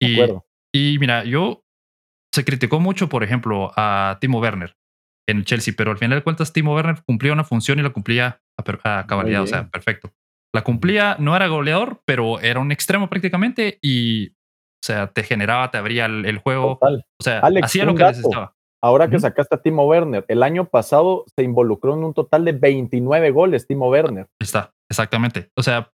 Y, 0.01 0.19
y 0.73 0.97
mira, 0.99 1.23
yo 1.23 1.63
se 2.33 2.45
criticó 2.45 2.79
mucho, 2.79 3.09
por 3.09 3.23
ejemplo, 3.23 3.71
a 3.75 4.17
Timo 4.21 4.39
Werner 4.39 4.75
en 5.27 5.37
el 5.37 5.45
Chelsea, 5.45 5.73
pero 5.77 5.91
al 5.91 5.97
final 5.97 6.19
de 6.19 6.23
cuentas, 6.23 6.53
Timo 6.53 6.75
Werner 6.75 7.03
cumplía 7.05 7.33
una 7.33 7.43
función 7.43 7.79
y 7.79 7.83
la 7.83 7.91
cumplía 7.91 8.41
a, 8.57 9.05
cabalidad. 9.05 9.43
O 9.43 9.47
sea, 9.47 9.69
perfecto. 9.69 10.13
La 10.53 10.63
cumplía, 10.63 11.15
no 11.19 11.35
era 11.35 11.47
goleador, 11.47 12.01
pero 12.05 12.39
era 12.39 12.59
un 12.59 12.71
extremo 12.71 13.09
prácticamente 13.09 13.79
y, 13.81 14.29
o 14.29 14.83
sea, 14.83 15.07
te 15.07 15.23
generaba, 15.23 15.71
te 15.71 15.77
abría 15.77 16.05
el, 16.05 16.37
juego. 16.39 16.79
O 16.81 17.23
sea, 17.23 17.41
hacía 17.61 17.85
lo 17.85 17.95
que 17.95 18.03
necesitaba. 18.03 18.55
Ahora 18.83 19.09
que 19.09 19.19
sacaste 19.19 19.55
a 19.55 19.61
Timo 19.61 19.85
Werner, 19.85 20.25
el 20.27 20.41
año 20.41 20.65
pasado 20.65 21.25
se 21.35 21.43
involucró 21.43 21.93
en 21.93 22.03
un 22.03 22.13
total 22.13 22.45
de 22.45 22.53
29 22.53 23.31
goles 23.31 23.67
Timo 23.67 23.89
Werner. 23.89 24.27
Está, 24.39 24.73
exactamente. 24.89 25.51
O 25.55 25.61
sea, 25.61 25.91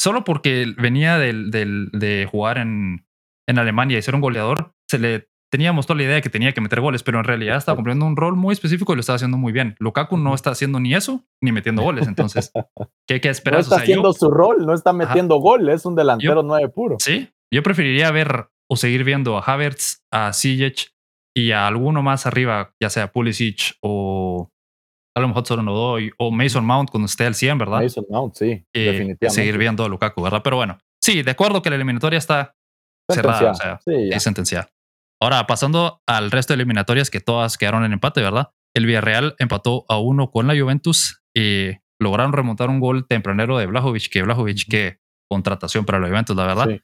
solo 0.00 0.24
porque 0.24 0.72
venía 0.78 1.18
del, 1.18 1.50
de 1.50 2.28
jugar 2.30 2.58
en, 2.58 3.06
en, 3.46 3.58
Alemania 3.58 3.98
y 3.98 4.02
ser 4.02 4.14
un 4.14 4.22
goleador, 4.22 4.72
se 4.88 4.98
le 4.98 5.28
teníamos 5.50 5.86
toda 5.86 5.98
la 5.98 6.04
idea 6.04 6.14
de 6.16 6.22
que 6.22 6.30
tenía 6.30 6.52
que 6.52 6.60
meter 6.60 6.80
goles, 6.80 7.02
pero 7.02 7.18
en 7.18 7.24
realidad 7.24 7.58
estaba 7.58 7.76
cumpliendo 7.76 8.06
un 8.06 8.16
rol 8.16 8.36
muy 8.36 8.54
específico 8.54 8.92
y 8.92 8.96
lo 8.96 9.00
estaba 9.00 9.16
haciendo 9.16 9.36
muy 9.36 9.52
bien. 9.52 9.76
Lukaku 9.78 10.16
no 10.16 10.34
está 10.34 10.50
haciendo 10.50 10.80
ni 10.80 10.94
eso, 10.94 11.24
ni 11.42 11.52
metiendo 11.52 11.82
goles. 11.82 12.08
Entonces, 12.08 12.50
¿qué 13.06 13.14
hay 13.14 13.20
que 13.20 13.28
esperar? 13.28 13.60
No 13.60 13.62
está 13.62 13.76
haciendo 13.76 14.12
su 14.14 14.30
rol, 14.30 14.66
no 14.66 14.74
está 14.74 14.92
metiendo 14.92 15.36
goles, 15.36 15.76
es 15.76 15.86
un 15.86 15.94
delantero 15.94 16.42
nueve 16.42 16.70
puro. 16.70 16.96
Sí, 16.98 17.28
yo 17.52 17.62
preferiría 17.62 18.10
ver 18.10 18.48
o 18.68 18.76
seguir 18.76 19.04
viendo 19.04 19.36
a 19.36 19.42
Havertz, 19.42 20.02
a 20.10 20.32
Sijic, 20.32 20.93
y 21.36 21.50
a 21.50 21.66
alguno 21.66 22.02
más 22.02 22.26
arriba, 22.26 22.72
ya 22.80 22.90
sea 22.90 23.12
Pulisic 23.12 23.76
o 23.80 24.50
a 25.16 25.20
lo 25.20 25.28
mejor 25.28 25.46
solo 25.46 25.62
no 25.62 25.74
doy, 25.74 26.10
o 26.18 26.30
Mason 26.30 26.64
Mount 26.64 26.90
cuando 26.90 27.06
esté 27.06 27.26
al 27.26 27.34
100, 27.34 27.58
¿verdad? 27.58 27.82
Mason 27.82 28.04
Mount, 28.08 28.34
sí, 28.34 28.46
eh, 28.46 28.64
definitivamente. 28.72 29.30
Seguir 29.30 29.58
viendo 29.58 29.84
a 29.84 29.88
Lukaku, 29.88 30.22
¿verdad? 30.22 30.40
Pero 30.42 30.56
bueno, 30.56 30.78
sí, 31.02 31.22
de 31.22 31.30
acuerdo 31.30 31.62
que 31.62 31.70
la 31.70 31.76
eliminatoria 31.76 32.18
está 32.18 32.56
cerrada, 33.10 33.52
o 33.52 33.54
sea, 33.54 33.80
es 33.86 34.22
sentenciada. 34.22 34.70
Ahora, 35.22 35.46
pasando 35.46 36.02
al 36.06 36.30
resto 36.30 36.52
de 36.52 36.56
eliminatorias 36.56 37.10
que 37.10 37.20
todas 37.20 37.56
quedaron 37.56 37.84
en 37.84 37.92
empate, 37.92 38.20
¿verdad? 38.20 38.50
El 38.74 38.86
Villarreal 38.86 39.36
empató 39.38 39.84
a 39.88 39.98
uno 39.98 40.30
con 40.30 40.48
la 40.48 40.58
Juventus 40.58 41.22
y 41.34 41.70
lograron 42.00 42.32
remontar 42.32 42.68
un 42.68 42.80
gol 42.80 43.06
tempranero 43.06 43.56
de 43.56 43.66
Blajovic, 43.66 44.10
que 44.10 44.22
Blajovic, 44.22 44.68
que 44.68 44.98
contratación 45.30 45.84
para 45.84 46.00
la 46.00 46.08
Juventus, 46.08 46.36
la 46.36 46.46
verdad. 46.46 46.80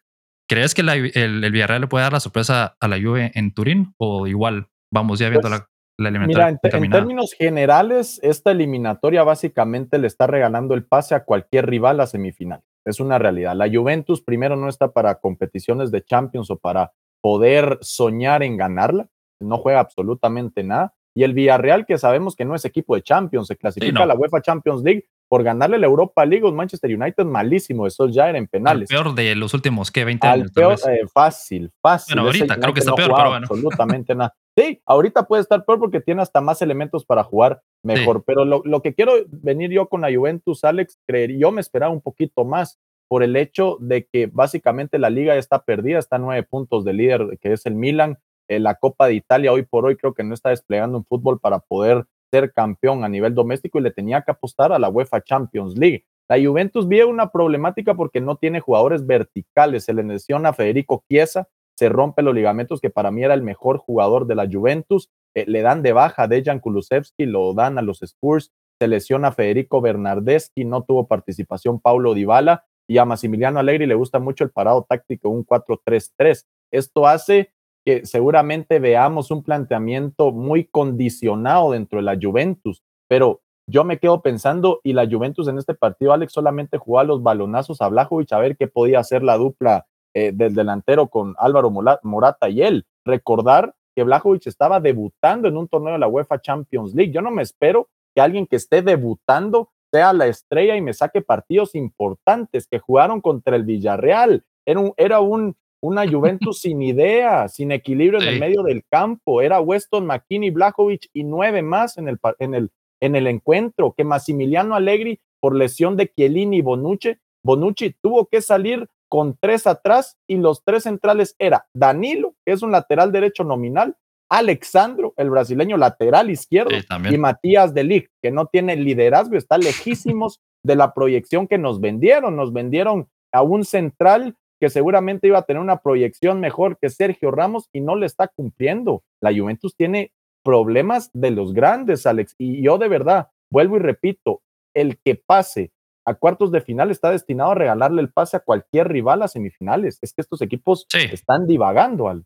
¿Crees 0.50 0.75
que 0.75 0.80
el, 0.80 1.52
Villarreal 1.52 1.83
le 1.83 1.87
puede 1.87 2.02
dar 2.02 2.12
la 2.12 2.19
sorpresa 2.19 2.76
a 2.80 2.88
la 2.88 3.00
Juve 3.00 3.30
en 3.37 3.54
Turín 3.54 3.95
o 3.99 4.26
igual 4.26 4.66
vamos 4.92 5.21
ya 5.21 5.28
viendo 5.28 5.49
la, 5.49 5.69
la 5.97 6.09
eliminatoria. 6.09 6.59
Mira, 6.61 6.76
en, 6.76 6.90
términos 6.90 7.35
generales, 7.35 8.19
esta 8.25 8.50
eliminatoria 8.50 9.23
básicamente 9.23 9.97
le 10.00 10.09
está 10.09 10.26
regalando 10.26 10.75
el 10.75 10.85
pase 10.85 11.14
a 11.14 11.23
cualquier 11.23 11.66
rival 11.66 12.00
a 12.00 12.09
semifinal. 12.09 12.64
Es 12.85 12.99
una 12.99 13.16
realidad. 13.16 13.54
La 13.54 13.71
Juventus 13.73 14.23
primero 14.23 14.57
no 14.57 14.69
está 14.69 14.90
para 14.92 15.21
competiciones 15.21 15.92
de 15.92 16.02
Champions 16.02 16.50
o 16.50 16.59
para 16.59 16.95
poder 17.23 17.78
soñar 17.80 18.42
en 18.42 18.57
ganarla. 18.57 19.09
No 19.40 19.57
juega 19.59 19.78
absolutamente 19.78 20.64
nada. 20.64 20.95
Y 21.14 21.23
el 21.23 21.33
Villarreal, 21.33 21.87
que 21.87 21.97
sabemos 21.97 22.35
que 22.35 22.45
no 22.45 22.57
es 22.57 22.64
equipo 22.64 22.97
de 22.97 23.02
Champions, 23.02 23.47
se 23.47 23.57
clasifica 23.57 24.02
a 24.02 24.07
la 24.07 24.16
UEFA 24.16 24.42
Champions 24.42 24.83
League 24.83 25.07
por 25.30 25.44
ganarle 25.44 25.78
la 25.78 25.87
Europa 25.87 26.26
League. 26.26 26.44
Un 26.44 26.56
Manchester 26.56 26.92
United 26.92 27.25
malísimo, 27.25 27.87
ya 28.08 28.28
era 28.28 28.37
en 28.37 28.49
penales. 28.49 28.88
Peor 28.88 29.14
de 29.14 29.37
los 29.37 29.54
últimos, 29.54 29.92
¿qué? 29.92 30.04
20 30.04 30.26
años. 30.26 30.50
Peor, 30.50 30.76
eh, 30.90 31.06
fácil, 31.06 31.70
fácil. 31.80 32.16
Bueno, 32.16 32.26
ahorita 32.26 32.56
creo 32.56 32.75
que 32.75 32.80
está 32.80 32.96
peor, 32.96 33.12
pero 33.14 33.30
bueno. 33.30 33.46
Absolutamente 33.49 34.12
nada. 34.16 34.34
Sí, 34.58 34.82
ahorita 34.84 35.28
puede 35.28 35.42
estar 35.42 35.64
peor 35.64 35.78
porque 35.78 36.00
tiene 36.00 36.20
hasta 36.20 36.40
más 36.40 36.60
elementos 36.62 37.04
para 37.04 37.22
jugar 37.22 37.62
mejor. 37.84 38.25
Pero 38.26 38.44
lo, 38.44 38.62
lo, 38.64 38.82
que 38.82 38.92
quiero 38.92 39.12
venir 39.28 39.70
yo 39.70 39.88
con 39.88 40.00
la 40.00 40.12
Juventus, 40.12 40.64
Alex, 40.64 40.99
creer, 41.06 41.38
yo 41.38 41.52
me 41.52 41.60
esperaba 41.60 41.92
un 41.92 42.00
poquito 42.00 42.44
más 42.44 42.80
por 43.06 43.22
el 43.22 43.37
hecho 43.37 43.76
de 43.80 44.06
que 44.06 44.26
básicamente 44.26 44.99
la 44.99 45.10
liga 45.10 45.37
está 45.37 45.62
perdida, 45.62 46.00
está 46.00 46.16
a 46.16 46.18
nueve 46.18 46.42
puntos 46.42 46.84
de 46.84 46.92
líder, 46.92 47.38
que 47.40 47.52
es 47.52 47.66
el 47.66 47.76
Milan. 47.76 48.18
Eh, 48.49 48.58
la 48.58 48.75
Copa 48.75 49.06
de 49.06 49.14
Italia 49.14 49.52
hoy 49.52 49.62
por 49.62 49.87
hoy 49.87 49.94
creo 49.94 50.12
que 50.12 50.25
no 50.25 50.34
está 50.34 50.50
desplegando 50.50 50.99
un 50.99 51.04
fútbol 51.04 51.38
para 51.38 51.60
poder 51.60 52.04
ser 52.32 52.52
campeón 52.52 53.04
a 53.04 53.08
nivel 53.08 53.34
doméstico 53.34 53.78
y 53.78 53.82
le 53.82 53.90
tenía 53.90 54.22
que 54.22 54.30
apostar 54.30 54.72
a 54.72 54.78
la 54.78 54.88
UEFA 54.88 55.22
Champions 55.22 55.76
League. 55.76 56.04
La 56.28 56.38
Juventus 56.38 56.87
vive 56.87 57.04
una 57.04 57.30
problemática 57.30 57.94
porque 57.94 58.20
no 58.20 58.37
tiene 58.37 58.60
jugadores 58.60 59.06
verticales. 59.06 59.84
Se 59.84 59.94
le 59.94 60.04
lesiona 60.04 60.50
a 60.50 60.52
Federico 60.52 61.02
Chiesa, 61.08 61.49
se 61.76 61.88
rompe 61.88 62.22
los 62.22 62.34
ligamentos, 62.34 62.80
que 62.80 62.90
para 62.90 63.10
mí 63.10 63.25
era 63.25 63.34
el 63.34 63.42
mejor 63.42 63.78
jugador 63.78 64.26
de 64.26 64.37
la 64.37 64.49
Juventus. 64.50 65.10
Eh, 65.34 65.44
le 65.49 65.62
dan 65.62 65.82
de 65.82 65.92
baja 65.92 66.25
a 66.25 66.28
Dejan 66.28 66.60
Kulusevski, 66.60 67.26
lo 67.26 67.52
dan 67.54 67.78
a 67.78 67.82
los 67.82 68.02
Spurs. 68.02 68.52
Se 68.80 68.87
lesiona 68.87 69.28
a 69.28 69.32
Federico 69.32 69.80
Bernardeschi, 69.80 70.64
no 70.64 70.84
tuvo 70.84 71.06
participación 71.06 71.80
Paulo 71.80 72.14
Dybala 72.14 72.64
y 72.90 72.99
a 72.99 73.04
Massimiliano 73.04 73.60
Allegri 73.60 73.87
le 73.87 73.94
gusta 73.94 74.18
mucho 74.18 74.42
el 74.42 74.50
parado 74.50 74.84
táctico, 74.88 75.28
un 75.28 75.46
4-3-3. 75.46 76.44
Esto 76.72 77.06
hace 77.06 77.52
que 77.84 78.04
seguramente 78.06 78.78
veamos 78.78 79.30
un 79.30 79.42
planteamiento 79.42 80.32
muy 80.32 80.64
condicionado 80.64 81.72
dentro 81.72 81.99
de 81.99 82.04
la 82.04 82.18
Juventus, 82.20 82.82
pero 83.08 83.40
yo 83.66 83.84
me 83.84 83.99
quedo 83.99 84.20
pensando, 84.20 84.80
y 84.82 84.92
la 84.92 85.08
Juventus 85.08 85.46
en 85.46 85.58
este 85.58 85.75
partido, 85.75 86.12
Alex 86.12 86.32
solamente 86.32 86.76
jugó 86.76 86.99
a 86.99 87.04
los 87.04 87.22
balonazos 87.22 87.80
a 87.80 87.88
Blajovic 87.88 88.32
a 88.32 88.38
ver 88.38 88.56
qué 88.56 88.66
podía 88.66 88.99
hacer 88.99 89.22
la 89.22 89.37
dupla 89.37 89.87
eh, 90.12 90.32
del 90.34 90.54
delantero 90.54 91.06
con 91.06 91.37
Álvaro 91.38 91.70
Morata 92.02 92.49
y 92.49 92.62
él. 92.62 92.84
Recordar 93.04 93.75
que 93.94 94.02
Blajovic 94.02 94.49
estaba 94.49 94.80
debutando 94.80 95.46
en 95.46 95.56
un 95.56 95.68
torneo 95.68 95.92
de 95.92 96.00
la 96.00 96.08
UEFA 96.08 96.40
Champions 96.40 96.94
League. 96.94 97.12
Yo 97.12 97.22
no 97.22 97.30
me 97.30 97.42
espero 97.42 97.88
que 98.14 98.20
alguien 98.20 98.46
que 98.46 98.56
esté 98.56 98.82
debutando 98.82 99.70
sea 99.92 100.12
la 100.12 100.26
estrella 100.26 100.76
y 100.76 100.80
me 100.80 100.92
saque 100.92 101.22
partidos 101.22 101.76
importantes 101.76 102.66
que 102.66 102.80
jugaron 102.80 103.20
contra 103.20 103.54
el 103.54 103.62
Villarreal. 103.62 104.44
Era, 104.66 104.80
un, 104.80 104.94
era 104.96 105.20
un, 105.20 105.56
una 105.82 106.08
Juventus 106.08 106.60
sin 106.60 106.82
idea, 106.82 107.49
sin 107.49 107.72
equilibrio 107.72 108.20
en 108.20 108.28
el 108.28 108.40
medio 108.40 108.62
del 108.62 108.84
campo. 108.90 109.42
Era 109.42 109.60
Weston, 109.60 110.06
McKinney, 110.06 110.50
Blajovic 110.50 111.08
y 111.12 111.25
nueve 111.25 111.62
más 111.62 111.96
en 111.99 112.08
el, 112.08 112.18
en 112.38 112.54
el, 112.54 112.70
en 113.00 113.16
el 113.16 113.26
encuentro. 113.26 113.94
Que 113.96 114.04
Massimiliano 114.04 114.75
Allegri, 114.75 115.20
por 115.40 115.56
lesión 115.56 115.96
de 115.96 116.12
Chiellini 116.12 116.58
y 116.58 116.62
Bonucci, 116.62 117.16
Bonucci 117.42 117.94
tuvo 118.02 118.26
que 118.26 118.42
salir 118.42 118.88
con 119.08 119.37
tres 119.40 119.66
atrás 119.66 120.16
y 120.28 120.37
los 120.37 120.62
tres 120.64 120.84
centrales 120.84 121.34
era 121.38 121.66
Danilo, 121.75 122.34
que 122.44 122.52
es 122.52 122.62
un 122.62 122.70
lateral 122.70 123.10
derecho 123.10 123.42
nominal, 123.42 123.96
Alexandro, 124.30 125.12
el 125.16 125.28
brasileño 125.28 125.76
lateral 125.76 126.30
izquierdo, 126.30 126.70
y 127.10 127.18
Matías 127.18 127.75
de 127.75 128.08
que 128.22 128.30
no 128.30 128.46
tiene 128.46 128.76
liderazgo, 128.76 129.37
está 129.37 129.58
lejísimos 129.58 130.40
de 130.62 130.76
la 130.76 130.94
proyección 130.94 131.49
que 131.49 131.58
nos 131.58 131.80
vendieron. 131.80 132.37
Nos 132.37 132.52
vendieron 132.52 133.08
a 133.32 133.42
un 133.42 133.64
central 133.64 134.37
que 134.61 134.71
seguramente 134.71 135.26
iba 135.26 135.38
a 135.38 135.43
tener 135.43 135.61
una 135.61 135.79
proyección 135.79 136.38
mejor 136.38 136.79
que 136.79 136.90
Sergio 136.90 137.31
Ramos 137.31 137.69
y 137.73 137.81
no 137.81 137.97
le 137.97 138.07
está 138.07 138.29
cumpliendo. 138.29 139.02
La 139.21 139.33
Juventus 139.35 139.75
tiene 139.75 140.12
problemas 140.45 141.11
de 141.12 141.31
los 141.31 141.52
grandes, 141.52 142.07
Alex, 142.07 142.35
y 142.38 142.62
yo 142.62 142.79
de 142.79 142.88
verdad, 142.88 143.29
vuelvo 143.50 143.76
y 143.76 143.81
repito, 143.81 144.43
el 144.75 144.99
que 145.05 145.14
pase 145.17 145.73
a 146.07 146.14
cuartos 146.14 146.50
de 146.50 146.61
final 146.61 146.90
está 146.90 147.11
destinado 147.11 147.52
a 147.52 147.55
regalarle 147.55 148.02
el 148.02 148.12
pase 148.12 148.37
a 148.37 148.40
cualquier 148.40 148.88
rival 148.88 149.23
a 149.23 149.29
semifinales. 149.29 149.99
Es 150.02 150.12
que 150.12 150.23
estos 150.23 150.40
equipos 150.40 150.87
están 150.93 151.47
divagando, 151.47 152.09
Al. 152.09 152.25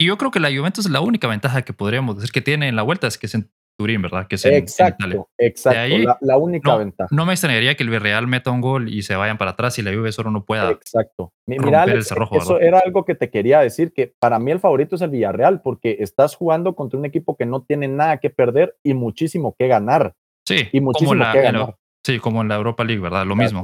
Y 0.00 0.06
yo 0.06 0.16
creo 0.16 0.30
que 0.30 0.40
la 0.40 0.50
Juventus 0.50 0.86
es 0.86 0.92
la 0.92 1.00
única 1.00 1.26
ventaja 1.26 1.62
que 1.62 1.72
podríamos 1.72 2.16
decir 2.16 2.30
que 2.30 2.40
tiene 2.40 2.68
en 2.68 2.76
la 2.76 2.82
vuelta 2.82 3.08
es 3.08 3.18
que 3.18 3.26
es 3.26 3.34
en 3.34 3.50
Turín, 3.78 4.02
¿verdad? 4.02 4.26
Que 4.26 4.34
es 4.34 4.44
exacto, 4.44 5.28
exacto. 5.38 5.78
Ahí, 5.78 6.04
la, 6.20 6.36
única 6.36 6.76
ventaja. 6.76 7.08
No 7.14 7.24
me 7.24 7.32
extrañaría 7.32 7.76
que 7.76 7.84
el 7.84 7.90
Villarreal 7.90 8.26
meta 8.26 8.50
un 8.50 8.60
gol 8.60 8.92
y 8.92 9.02
se 9.02 9.14
vayan 9.14 9.38
para 9.38 9.52
atrás 9.52 9.78
y 9.78 9.82
la 9.82 9.94
Juve 9.94 10.10
solo 10.10 10.32
no 10.32 10.44
pueda. 10.44 10.70
Exacto. 10.70 11.32
Mira, 11.46 11.84
eso 11.84 12.58
era 12.58 12.80
algo 12.80 13.04
que 13.04 13.14
te 13.14 13.30
quería 13.30 13.60
decir, 13.60 13.92
que 13.92 14.12
para 14.18 14.40
mí 14.40 14.50
el 14.50 14.58
favorito 14.58 14.96
es 14.96 15.02
el 15.02 15.10
Villarreal, 15.10 15.62
porque 15.62 15.98
estás 16.00 16.34
jugando 16.34 16.74
contra 16.74 16.98
un 16.98 17.04
equipo 17.04 17.36
que 17.36 17.46
no 17.46 17.62
tiene 17.62 17.86
nada 17.86 18.18
que 18.18 18.30
perder 18.30 18.76
y 18.82 18.94
muchísimo 18.94 19.54
que 19.56 19.68
ganar. 19.68 20.14
Sí, 20.44 20.68
y 20.72 20.80
muchísimo 20.80 21.24
que 21.32 21.40
ganar. 21.40 21.76
sí, 22.04 22.18
como 22.18 22.42
en 22.42 22.48
la 22.48 22.56
Europa 22.56 22.82
League, 22.82 23.00
¿verdad? 23.00 23.24
Lo 23.26 23.36
mismo. 23.36 23.62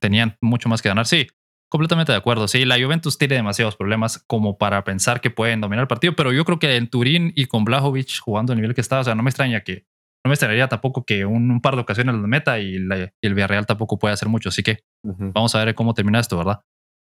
tenían 0.00 0.36
mucho 0.40 0.68
más 0.68 0.82
que 0.82 0.88
ganar. 0.88 1.06
Sí, 1.06 1.28
Completamente 1.72 2.12
de 2.12 2.18
acuerdo. 2.18 2.48
Sí, 2.48 2.66
la 2.66 2.78
Juventus 2.78 3.16
tiene 3.16 3.36
demasiados 3.36 3.76
problemas 3.76 4.22
como 4.26 4.58
para 4.58 4.84
pensar 4.84 5.22
que 5.22 5.30
pueden 5.30 5.62
dominar 5.62 5.84
el 5.84 5.88
partido, 5.88 6.14
pero 6.14 6.30
yo 6.30 6.44
creo 6.44 6.58
que 6.58 6.76
en 6.76 6.86
Turín 6.90 7.32
y 7.34 7.46
con 7.46 7.64
Blajovic 7.64 8.20
jugando 8.20 8.52
el 8.52 8.58
nivel 8.58 8.74
que 8.74 8.82
está, 8.82 9.00
o 9.00 9.04
sea, 9.04 9.14
no 9.14 9.22
me 9.22 9.30
extraña 9.30 9.62
que, 9.62 9.86
no 10.22 10.28
me 10.28 10.34
extrañaría 10.34 10.68
tampoco 10.68 11.06
que 11.06 11.24
un, 11.24 11.62
par 11.62 11.76
de 11.76 11.80
ocasiones 11.80 12.14
lo 12.14 12.28
meta 12.28 12.58
y, 12.58 12.74
el 12.76 13.34
Villarreal 13.34 13.64
tampoco 13.64 13.98
puede 13.98 14.12
hacer 14.12 14.28
mucho. 14.28 14.50
Así 14.50 14.62
que 14.62 14.80
vamos 15.02 15.54
a 15.54 15.64
ver 15.64 15.74
cómo 15.74 15.94
termina 15.94 16.20
esto, 16.20 16.36
¿verdad? 16.36 16.60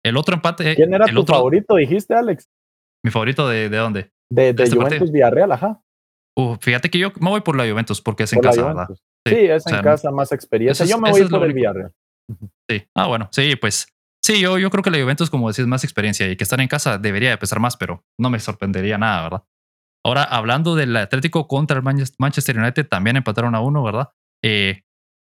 El 0.04 0.16
otro 0.16 0.36
empate. 0.36 0.76
¿Quién 0.76 0.94
era 0.94 1.06
el 1.06 1.14
tu 1.14 1.22
otro, 1.22 1.34
favorito, 1.34 1.74
dijiste, 1.74 2.14
Alex? 2.14 2.48
Mi 3.04 3.10
favorito 3.10 3.48
de, 3.48 3.68
de 3.68 3.76
dónde? 3.76 4.12
De, 4.32 4.52
de, 4.52 4.62
este 4.62 4.76
Juventus 4.76 5.10
Villarreal, 5.10 5.50
ajá. 5.50 5.82
Uh, 6.38 6.54
fíjate 6.60 6.90
que 6.90 7.00
yo 7.00 7.12
me 7.18 7.30
voy 7.30 7.40
por 7.40 7.56
la 7.56 7.68
Juventus 7.68 8.00
porque 8.00 8.22
es 8.22 8.32
en 8.32 8.40
casa, 8.40 8.66
¿verdad? 8.66 8.86
Sí, 9.26 9.34
es 9.34 9.66
en 9.66 9.82
casa, 9.82 10.12
más 10.12 10.30
experiencia. 10.30 10.86
yo 10.86 11.00
me 11.00 11.10
voy 11.10 11.24
por 11.28 11.44
el 11.44 11.54
Villarreal. 11.54 11.92
Sí, 12.70 12.84
ah, 12.94 13.08
bueno, 13.08 13.28
sí, 13.32 13.56
pues 13.56 13.88
Sí, 14.24 14.40
yo, 14.40 14.56
yo 14.56 14.70
creo 14.70 14.82
que 14.82 14.90
la 14.90 14.98
Juventus, 14.98 15.28
como 15.28 15.50
decís, 15.50 15.66
más 15.66 15.84
experiencia 15.84 16.26
y 16.30 16.36
que 16.36 16.44
estar 16.44 16.58
en 16.58 16.66
casa 16.66 16.96
debería 16.96 17.28
de 17.28 17.36
pesar 17.36 17.60
más, 17.60 17.76
pero 17.76 18.06
no 18.18 18.30
me 18.30 18.40
sorprendería 18.40 18.96
nada, 18.96 19.22
¿verdad? 19.24 19.44
Ahora, 20.02 20.22
hablando 20.22 20.74
del 20.74 20.96
Atlético 20.96 21.46
contra 21.46 21.76
el 21.76 21.82
Manchester 21.82 22.58
United, 22.58 22.88
también 22.88 23.16
empataron 23.16 23.54
a 23.54 23.60
uno, 23.60 23.82
¿verdad? 23.82 24.10
Eh, 24.42 24.82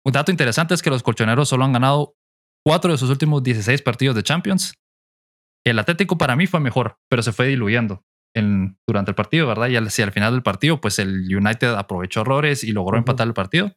un 0.06 0.14
dato 0.14 0.32
interesante 0.32 0.74
es 0.74 0.82
que 0.82 0.90
los 0.90 1.04
colchoneros 1.04 1.50
solo 1.50 1.66
han 1.66 1.74
ganado 1.74 2.16
cuatro 2.66 2.94
de 2.94 2.98
sus 2.98 3.10
últimos 3.10 3.44
16 3.44 3.82
partidos 3.82 4.16
de 4.16 4.24
Champions. 4.24 4.74
El 5.66 5.80
Atlético 5.80 6.18
para 6.18 6.38
mí 6.38 6.48
fue 6.48 6.62
mejor, 6.62 6.98
pero 7.10 7.22
se 7.22 7.34
fue 7.34 7.48
diluyendo 7.48 8.06
en, 8.34 8.80
durante 8.88 9.12
el 9.12 9.16
partido, 9.16 9.48
¿verdad? 9.48 9.68
Y 9.68 9.76
al, 9.76 9.88
al 9.88 10.12
final 10.14 10.32
del 10.32 10.44
partido, 10.44 10.80
pues 10.80 10.98
el 11.00 11.36
United 11.36 11.74
aprovechó 11.74 12.22
errores 12.22 12.64
y 12.64 12.72
logró 12.72 12.98
empatar 12.98 13.28
el 13.28 13.34
partido. 13.34 13.76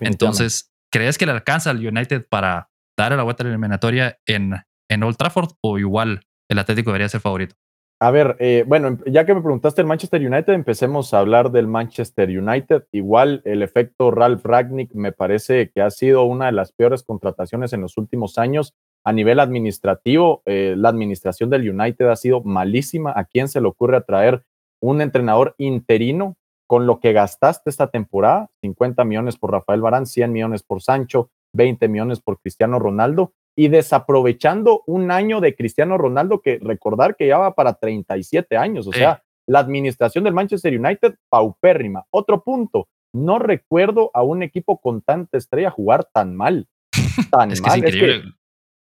Entonces, 0.00 0.72
¿crees 0.90 1.18
que 1.18 1.26
le 1.26 1.32
alcanza 1.32 1.68
al 1.70 1.86
United 1.86 2.26
para 2.30 2.70
dar 2.96 3.12
la 3.12 3.22
vuelta 3.22 3.42
a 3.42 3.46
la 3.46 3.50
eliminatoria 3.50 4.18
en, 4.26 4.54
en 4.88 5.02
Old 5.02 5.16
Trafford 5.16 5.50
o 5.60 5.78
igual 5.78 6.22
el 6.48 6.58
Atlético 6.58 6.90
debería 6.90 7.08
ser 7.08 7.20
favorito? 7.20 7.56
A 7.98 8.10
ver, 8.10 8.36
eh, 8.40 8.62
bueno, 8.66 8.98
ya 9.06 9.24
que 9.24 9.34
me 9.34 9.40
preguntaste 9.40 9.80
el 9.80 9.86
Manchester 9.86 10.20
United, 10.20 10.52
empecemos 10.52 11.14
a 11.14 11.20
hablar 11.20 11.50
del 11.50 11.66
Manchester 11.66 12.28
United. 12.28 12.84
Igual 12.92 13.40
el 13.46 13.62
efecto 13.62 14.10
Ralph 14.10 14.44
Ragnick 14.44 14.94
me 14.94 15.12
parece 15.12 15.70
que 15.74 15.80
ha 15.80 15.90
sido 15.90 16.24
una 16.24 16.46
de 16.46 16.52
las 16.52 16.72
peores 16.72 17.02
contrataciones 17.02 17.72
en 17.72 17.80
los 17.80 17.96
últimos 17.96 18.36
años. 18.36 18.74
A 19.02 19.14
nivel 19.14 19.40
administrativo, 19.40 20.42
eh, 20.44 20.74
la 20.76 20.90
administración 20.90 21.48
del 21.48 21.70
United 21.70 22.06
ha 22.08 22.16
sido 22.16 22.42
malísima. 22.42 23.14
¿A 23.16 23.24
quién 23.24 23.48
se 23.48 23.62
le 23.62 23.68
ocurre 23.68 23.98
traer 24.02 24.44
un 24.82 25.00
entrenador 25.00 25.54
interino 25.56 26.36
con 26.66 26.86
lo 26.86 27.00
que 27.00 27.14
gastaste 27.14 27.70
esta 27.70 27.86
temporada? 27.86 28.50
50 28.60 29.04
millones 29.04 29.38
por 29.38 29.52
Rafael 29.52 29.80
Barán, 29.80 30.04
100 30.04 30.32
millones 30.32 30.62
por 30.62 30.82
Sancho, 30.82 31.30
20 31.56 31.88
millones 31.88 32.20
por 32.20 32.40
Cristiano 32.40 32.78
Ronaldo 32.78 33.32
y 33.56 33.68
desaprovechando 33.68 34.82
un 34.86 35.10
año 35.10 35.40
de 35.40 35.56
Cristiano 35.56 35.96
Ronaldo 35.96 36.40
que 36.40 36.58
recordar 36.62 37.16
que 37.16 37.26
ya 37.26 37.38
va 37.38 37.54
para 37.54 37.74
37 37.74 38.56
años, 38.56 38.86
o 38.86 38.92
sea, 38.92 39.22
la 39.46 39.60
administración 39.60 40.24
del 40.24 40.34
Manchester 40.34 40.78
United 40.78 41.14
paupérrima. 41.28 42.04
Otro 42.10 42.42
punto, 42.42 42.88
no 43.14 43.38
recuerdo 43.38 44.10
a 44.12 44.22
un 44.22 44.42
equipo 44.42 44.78
con 44.78 45.00
tanta 45.02 45.38
estrella 45.38 45.70
jugar 45.70 46.06
tan 46.12 46.36
mal. 46.36 46.68
Tan 47.30 47.50
es 47.52 47.62
mal. 47.62 47.82
es 47.82 47.94
increíble. 47.94 48.32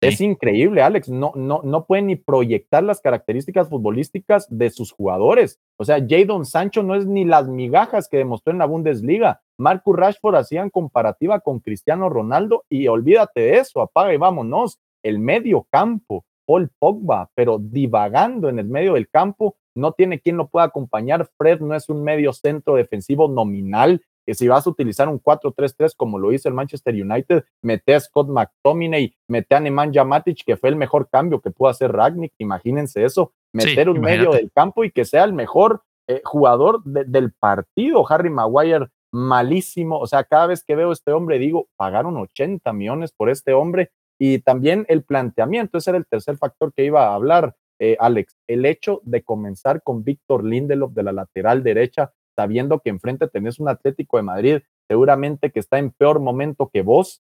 Es 0.01 0.21
increíble, 0.21 0.81
Alex. 0.81 1.09
No, 1.09 1.31
no, 1.35 1.61
no 1.63 1.85
pueden 1.85 2.07
ni 2.07 2.15
proyectar 2.15 2.83
las 2.83 3.01
características 3.01 3.69
futbolísticas 3.69 4.45
de 4.49 4.69
sus 4.69 4.91
jugadores. 4.91 5.59
O 5.77 5.85
sea, 5.85 6.05
Jadon 6.05 6.45
Sancho 6.45 6.83
no 6.83 6.95
es 6.95 7.05
ni 7.05 7.25
las 7.25 7.47
migajas 7.47 8.07
que 8.07 8.17
demostró 8.17 8.51
en 8.51 8.59
la 8.59 8.65
Bundesliga. 8.65 9.41
Marcus 9.57 9.95
Rashford 9.95 10.35
hacían 10.35 10.69
comparativa 10.69 11.39
con 11.39 11.59
Cristiano 11.59 12.09
Ronaldo 12.09 12.65
y 12.69 12.87
olvídate 12.87 13.41
de 13.41 13.57
eso, 13.57 13.81
apaga 13.81 14.13
y 14.13 14.17
vámonos. 14.17 14.79
El 15.03 15.19
medio 15.19 15.67
campo, 15.69 16.25
Paul 16.45 16.69
Pogba, 16.79 17.29
pero 17.35 17.59
divagando 17.59 18.49
en 18.49 18.59
el 18.59 18.67
medio 18.67 18.93
del 18.93 19.09
campo, 19.09 19.55
no 19.75 19.91
tiene 19.91 20.19
quien 20.19 20.37
lo 20.37 20.47
pueda 20.47 20.65
acompañar. 20.65 21.29
Fred 21.37 21.59
no 21.59 21.75
es 21.75 21.89
un 21.89 22.03
medio 22.03 22.33
centro 22.33 22.75
defensivo 22.75 23.27
nominal, 23.27 24.01
que 24.25 24.33
si 24.33 24.47
vas 24.47 24.65
a 24.65 24.69
utilizar 24.69 25.07
un 25.07 25.21
4-3-3 25.21 25.93
como 25.95 26.17
lo 26.17 26.33
hizo 26.33 26.49
el 26.49 26.55
Manchester 26.55 26.95
United, 26.95 27.43
mete 27.61 27.93
a 27.93 27.99
Scott 27.99 28.27
McTominay, 28.27 29.15
mete 29.27 29.55
a 29.55 29.59
Nemanja 29.59 30.03
Matic, 30.03 30.43
que 30.43 30.57
fue 30.57 30.69
el 30.69 30.75
mejor 30.75 31.09
cambio 31.09 31.41
que 31.41 31.51
pudo 31.51 31.69
hacer 31.69 31.91
Ragnick, 31.91 32.33
imagínense 32.39 33.03
eso, 33.03 33.33
meter 33.53 33.89
un 33.89 33.99
medio 34.01 34.31
del 34.31 34.51
campo 34.51 34.83
y 34.83 34.91
que 34.91 35.05
sea 35.05 35.23
el 35.23 35.33
mejor 35.33 35.83
eh, 36.07 36.21
jugador 36.23 36.83
del 36.83 37.31
partido, 37.31 38.05
Harry 38.09 38.29
Maguire 38.29 38.87
malísimo, 39.15 39.97
o 39.97 40.07
sea, 40.07 40.25
cada 40.25 40.47
vez 40.47 40.63
que 40.65 40.75
veo 40.75 40.91
este 40.91 41.13
hombre 41.13 41.39
digo, 41.39 41.69
pagaron 41.77 42.17
80 42.17 42.73
millones 42.73 43.13
por 43.13 43.29
este 43.29 43.53
hombre 43.53 43.91
y 44.19 44.39
también 44.39 44.85
el 44.89 45.03
planteamiento, 45.03 45.77
ese 45.77 45.91
era 45.91 45.97
el 45.97 46.05
tercer 46.05 46.37
factor 46.37 46.73
que 46.73 46.83
iba 46.83 47.07
a 47.07 47.15
hablar, 47.15 47.55
eh, 47.79 47.95
Alex, 47.97 48.35
el 48.47 48.65
hecho 48.65 49.01
de 49.03 49.23
comenzar 49.23 49.81
con 49.83 50.03
Víctor 50.03 50.43
Lindelof 50.43 50.93
de 50.93 51.03
la 51.03 51.13
lateral 51.13 51.63
derecha, 51.63 52.11
sabiendo 52.35 52.79
que 52.79 52.89
enfrente 52.89 53.29
tenés 53.29 53.57
un 53.59 53.69
Atlético 53.69 54.17
de 54.17 54.23
Madrid, 54.23 54.59
seguramente 54.89 55.49
que 55.51 55.61
está 55.61 55.77
en 55.79 55.91
peor 55.91 56.19
momento 56.19 56.69
que 56.73 56.81
vos, 56.81 57.21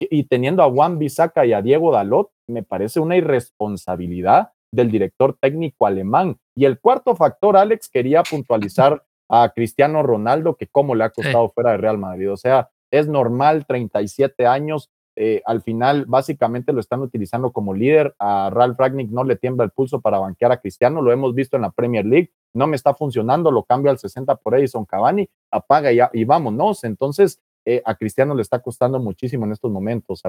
y 0.00 0.24
teniendo 0.24 0.62
a 0.62 0.70
Juan 0.70 0.98
Bisaca 0.98 1.44
y 1.44 1.52
a 1.52 1.60
Diego 1.60 1.92
Dalot, 1.92 2.30
me 2.48 2.62
parece 2.62 3.00
una 3.00 3.16
irresponsabilidad 3.16 4.52
del 4.72 4.90
director 4.90 5.36
técnico 5.38 5.86
alemán. 5.86 6.38
Y 6.56 6.64
el 6.64 6.80
cuarto 6.80 7.14
factor, 7.14 7.56
Alex, 7.56 7.88
quería 7.88 8.22
puntualizar 8.22 9.04
a 9.28 9.50
Cristiano 9.54 10.02
Ronaldo, 10.02 10.56
que 10.56 10.66
cómo 10.66 10.94
le 10.94 11.04
ha 11.04 11.10
costado 11.10 11.50
fuera 11.50 11.72
de 11.72 11.78
Real 11.78 11.98
Madrid. 11.98 12.32
O 12.32 12.36
sea, 12.36 12.70
es 12.90 13.08
normal, 13.08 13.66
37 13.66 14.46
años, 14.46 14.90
eh, 15.16 15.42
al 15.46 15.62
final 15.62 16.06
básicamente 16.06 16.72
lo 16.72 16.80
están 16.80 17.00
utilizando 17.00 17.52
como 17.52 17.74
líder. 17.74 18.14
A 18.18 18.50
Ralph 18.50 18.78
Ragnick 18.78 19.10
no 19.10 19.24
le 19.24 19.36
tiembla 19.36 19.64
el 19.64 19.70
pulso 19.70 20.00
para 20.00 20.18
banquear 20.18 20.52
a 20.52 20.60
Cristiano, 20.60 21.02
lo 21.02 21.12
hemos 21.12 21.34
visto 21.34 21.56
en 21.56 21.62
la 21.62 21.70
Premier 21.70 22.06
League, 22.06 22.30
no 22.54 22.66
me 22.66 22.76
está 22.76 22.94
funcionando, 22.94 23.50
lo 23.50 23.64
cambio 23.64 23.90
al 23.90 23.98
60 23.98 24.36
por 24.36 24.56
Edison 24.56 24.84
Cavani, 24.84 25.28
apaga 25.50 25.92
y, 25.92 25.98
y 26.12 26.24
vámonos. 26.24 26.84
Entonces, 26.84 27.40
eh, 27.64 27.82
a 27.84 27.96
Cristiano 27.96 28.34
le 28.34 28.42
está 28.42 28.60
costando 28.60 28.98
muchísimo 28.98 29.44
en 29.44 29.52
estos 29.52 29.70
momentos. 29.70 30.22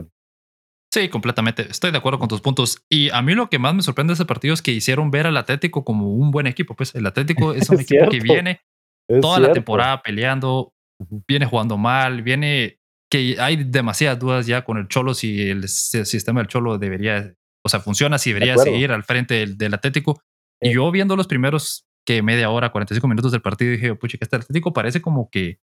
Sí, 0.92 1.08
completamente. 1.08 1.68
Estoy 1.70 1.92
de 1.92 2.00
acuerdo 2.00 2.20
con 2.20 2.28
tus 2.28 2.42
puntos. 2.42 2.84
Y 2.90 3.12
a 3.12 3.22
mí 3.22 3.36
lo 3.36 3.50
que 3.50 3.60
más 3.60 3.76
me 3.76 3.84
sorprende 3.84 4.12
de 4.12 4.16
ese 4.16 4.26
partido 4.26 4.54
es 4.54 4.62
que 4.62 4.72
hicieron 4.72 5.12
ver 5.12 5.28
al 5.28 5.38
Atlético 5.38 5.86
como 5.86 6.12
un 6.12 6.32
buen 6.32 6.48
equipo. 6.48 6.76
Pues 6.76 6.96
el 6.96 7.06
Atlético 7.06 7.54
es 7.54 7.70
un 7.70 7.80
equipo 7.80 8.10
que 8.10 8.20
viene 8.20 8.62
toda 9.22 9.40
la 9.40 9.52
temporada 9.52 10.02
peleando, 10.02 10.74
viene 11.28 11.46
jugando 11.46 11.78
mal, 11.78 12.22
viene 12.22 12.80
que 13.10 13.38
hay 13.40 13.64
demasiadas 13.64 14.20
dudas 14.20 14.46
ya 14.46 14.64
con 14.64 14.78
el 14.78 14.88
Cholo 14.88 15.14
si 15.14 15.50
el, 15.50 15.68
sistema 15.68 16.42
del 16.42 16.48
Cholo 16.48 16.78
debería, 16.78 17.34
o 17.66 17.70
sea, 17.70 17.80
funciona, 17.80 18.18
si 18.18 18.32
debería 18.32 18.58
seguir 18.58 18.92
al 18.92 19.04
frente 19.04 19.48
del, 19.48 19.74
Atlético. 19.74 20.22
Y 20.62 20.74
yo 20.74 20.92
viendo 20.92 21.16
los 21.16 21.28
primeros 21.28 21.86
que 22.06 22.22
media 22.22 22.50
hora, 22.50 22.72
45 22.72 23.08
minutos 23.08 23.32
del 23.32 23.42
partido, 23.42 23.72
dije, 23.72 23.96
pucha, 23.96 24.18
que 24.18 24.26
este 24.26 24.36
Atlético 24.36 24.74
parece 24.74 25.02
como 25.02 25.30
que 25.30 25.60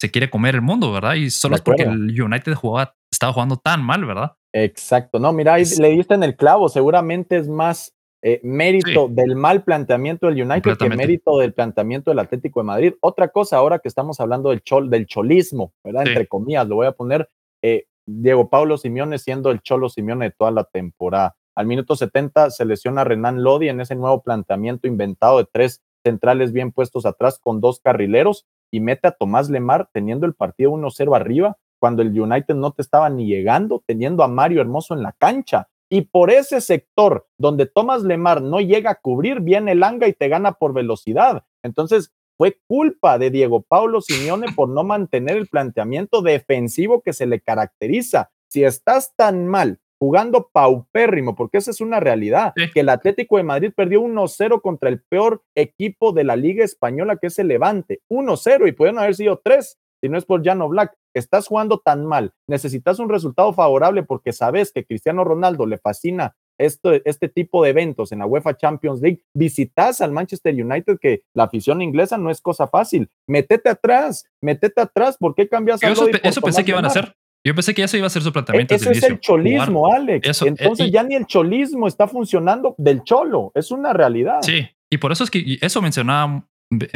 se 0.00 0.10
quiere 0.10 0.30
comer 0.30 0.54
el 0.54 0.62
mundo, 0.62 0.92
¿verdad? 0.92 1.14
Y 1.14 1.30
solo 1.30 1.56
es 1.56 1.62
porque 1.62 1.82
el 1.82 2.20
United 2.20 2.54
jugaba, 2.54 2.96
estaba 3.12 3.32
jugando 3.32 3.56
tan 3.58 3.82
mal, 3.82 4.04
¿verdad? 4.04 4.32
Exacto. 4.52 5.18
No, 5.18 5.32
mira, 5.32 5.54
ahí 5.54 5.64
le 5.78 5.90
diste 5.90 6.14
en 6.14 6.22
el 6.22 6.36
clavo. 6.36 6.68
Seguramente 6.68 7.36
es 7.36 7.48
más 7.48 7.94
eh, 8.22 8.40
mérito 8.42 9.08
del 9.08 9.34
mal 9.34 9.64
planteamiento 9.64 10.26
del 10.26 10.42
United 10.42 10.76
que 10.76 10.88
mérito 10.90 11.38
del 11.38 11.54
planteamiento 11.54 12.10
del 12.10 12.18
Atlético 12.18 12.60
de 12.60 12.64
Madrid. 12.64 12.94
Otra 13.00 13.28
cosa, 13.28 13.56
ahora 13.56 13.78
que 13.78 13.88
estamos 13.88 14.20
hablando 14.20 14.50
del, 14.50 14.62
chol, 14.62 14.90
del 14.90 15.06
cholismo, 15.06 15.72
¿verdad? 15.82 16.06
Entre 16.06 16.26
comillas, 16.26 16.68
lo 16.68 16.76
voy 16.76 16.86
a 16.86 16.92
poner. 16.92 17.28
Eh, 17.62 17.86
Diego 18.06 18.48
Paulo 18.48 18.76
Simeone 18.76 19.18
siendo 19.18 19.50
el 19.50 19.60
cholo 19.60 19.88
Simeone 19.88 20.26
de 20.26 20.34
toda 20.36 20.50
la 20.50 20.64
temporada. 20.64 21.36
Al 21.54 21.66
minuto 21.66 21.96
70 21.96 22.50
se 22.50 22.64
lesiona 22.64 23.04
Renan 23.04 23.42
Lodi 23.42 23.68
en 23.68 23.80
ese 23.80 23.94
nuevo 23.94 24.22
planteamiento 24.22 24.86
inventado 24.86 25.38
de 25.38 25.46
tres 25.50 25.82
centrales 26.02 26.52
bien 26.52 26.72
puestos 26.72 27.06
atrás 27.06 27.38
con 27.38 27.60
dos 27.60 27.80
carrileros 27.80 28.46
y 28.70 28.80
mete 28.80 29.08
a 29.08 29.12
Tomás 29.12 29.50
Lemar 29.50 29.88
teniendo 29.92 30.26
el 30.26 30.34
partido 30.34 30.72
1-0 30.72 31.14
arriba 31.14 31.56
cuando 31.78 32.02
el 32.02 32.18
United 32.18 32.54
no 32.54 32.72
te 32.72 32.82
estaba 32.82 33.08
ni 33.08 33.26
llegando, 33.26 33.82
teniendo 33.86 34.22
a 34.22 34.28
Mario 34.28 34.60
Hermoso 34.60 34.94
en 34.94 35.02
la 35.02 35.12
cancha. 35.12 35.68
Y 35.90 36.02
por 36.02 36.30
ese 36.30 36.60
sector 36.60 37.26
donde 37.36 37.66
Tomás 37.66 38.02
Lemar 38.02 38.40
no 38.40 38.60
llega 38.60 38.92
a 38.92 38.94
cubrir, 38.94 39.40
viene 39.40 39.74
Langa 39.74 40.06
y 40.06 40.12
te 40.12 40.28
gana 40.28 40.52
por 40.52 40.72
velocidad. 40.72 41.44
Entonces, 41.64 42.12
fue 42.38 42.58
culpa 42.68 43.18
de 43.18 43.30
Diego 43.30 43.60
Paulo 43.60 44.00
Simeone 44.00 44.52
por 44.54 44.68
no 44.68 44.84
mantener 44.84 45.36
el 45.36 45.48
planteamiento 45.48 46.22
defensivo 46.22 47.02
que 47.02 47.12
se 47.12 47.26
le 47.26 47.40
caracteriza. 47.40 48.30
Si 48.48 48.64
estás 48.64 49.14
tan 49.16 49.46
mal 49.46 49.78
jugando 49.98 50.48
paupérrimo, 50.50 51.34
porque 51.34 51.58
esa 51.58 51.70
es 51.70 51.82
una 51.82 52.00
realidad, 52.00 52.54
que 52.72 52.80
el 52.80 52.88
Atlético 52.88 53.36
de 53.36 53.42
Madrid 53.42 53.72
perdió 53.76 54.00
1-0 54.00 54.62
contra 54.62 54.88
el 54.88 55.02
peor 55.02 55.42
equipo 55.54 56.12
de 56.12 56.24
la 56.24 56.36
Liga 56.36 56.64
Española, 56.64 57.18
que 57.20 57.26
es 57.26 57.38
el 57.38 57.48
Levante. 57.48 58.00
1-0 58.08 58.66
y 58.66 58.72
pueden 58.72 58.98
haber 58.98 59.14
sido 59.14 59.42
3 59.44 59.78
si 60.00 60.08
no 60.08 60.18
es 60.18 60.24
por 60.24 60.42
Llano 60.42 60.68
Black, 60.68 60.94
estás 61.14 61.46
jugando 61.46 61.78
tan 61.78 62.06
mal, 62.06 62.32
necesitas 62.48 62.98
un 62.98 63.08
resultado 63.08 63.52
favorable 63.52 64.02
porque 64.02 64.32
sabes 64.32 64.72
que 64.72 64.84
Cristiano 64.84 65.24
Ronaldo 65.24 65.66
le 65.66 65.78
fascina 65.78 66.36
este, 66.58 67.02
este 67.04 67.28
tipo 67.28 67.64
de 67.64 67.70
eventos 67.70 68.12
en 68.12 68.18
la 68.18 68.26
UEFA 68.26 68.56
Champions 68.56 69.00
League, 69.00 69.22
visitas 69.34 70.00
al 70.00 70.12
Manchester 70.12 70.54
United 70.54 70.98
que 71.00 71.22
la 71.34 71.44
afición 71.44 71.80
inglesa 71.80 72.18
no 72.18 72.30
es 72.30 72.40
cosa 72.40 72.66
fácil. 72.66 73.08
Métete 73.26 73.70
atrás, 73.70 74.26
métete 74.42 74.80
atrás, 74.80 75.16
¿por 75.18 75.34
qué 75.34 75.48
cambias 75.48 75.82
Eso, 75.82 76.06
eso 76.22 76.40
pensé 76.42 76.64
que 76.64 76.70
iban 76.72 76.84
a 76.84 76.88
hacer. 76.88 77.14
Yo 77.42 77.54
pensé 77.54 77.72
que 77.74 77.82
eso 77.82 77.96
iba 77.96 78.06
a 78.06 78.10
ser 78.10 78.22
su 78.22 78.32
planteamiento. 78.32 78.74
Ese 78.74 78.90
es 78.90 79.02
el 79.02 79.18
cholismo, 79.18 79.90
Alex. 79.90 80.42
Entonces 80.42 80.88
eh, 80.88 80.90
ya 80.90 81.02
ni 81.02 81.14
el 81.14 81.24
cholismo 81.24 81.88
está 81.88 82.06
funcionando 82.06 82.74
del 82.76 83.02
cholo, 83.02 83.52
es 83.54 83.70
una 83.70 83.94
realidad. 83.94 84.40
Sí, 84.42 84.68
y 84.90 84.98
por 84.98 85.12
eso 85.12 85.24
es 85.24 85.30
que 85.30 85.58
eso 85.62 85.80
mencionaba, 85.80 86.46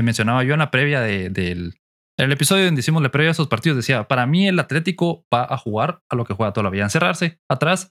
mencionaba 0.03 0.45
yo 0.45 0.53
en 0.53 0.59
la 0.59 0.71
previa 0.71 1.01
del, 1.01 1.75
en 2.19 2.27
el 2.27 2.33
episodio 2.33 2.65
donde 2.65 2.81
hicimos 2.81 3.03
la 3.03 3.11
previa 3.11 3.31
a 3.31 3.33
esos 3.33 3.49
partidos 3.49 3.77
decía, 3.77 4.07
para 4.07 4.27
mí 4.27 4.47
el 4.47 4.59
Atlético 4.59 5.25
va 5.33 5.47
a 5.49 5.57
jugar 5.57 6.01
a 6.11 6.17
lo 6.17 6.25
que 6.25 6.35
juega 6.35 6.53
toda 6.53 6.65
la 6.65 6.71
vida, 6.71 6.85
encerrarse 6.85 7.39
atrás 7.51 7.91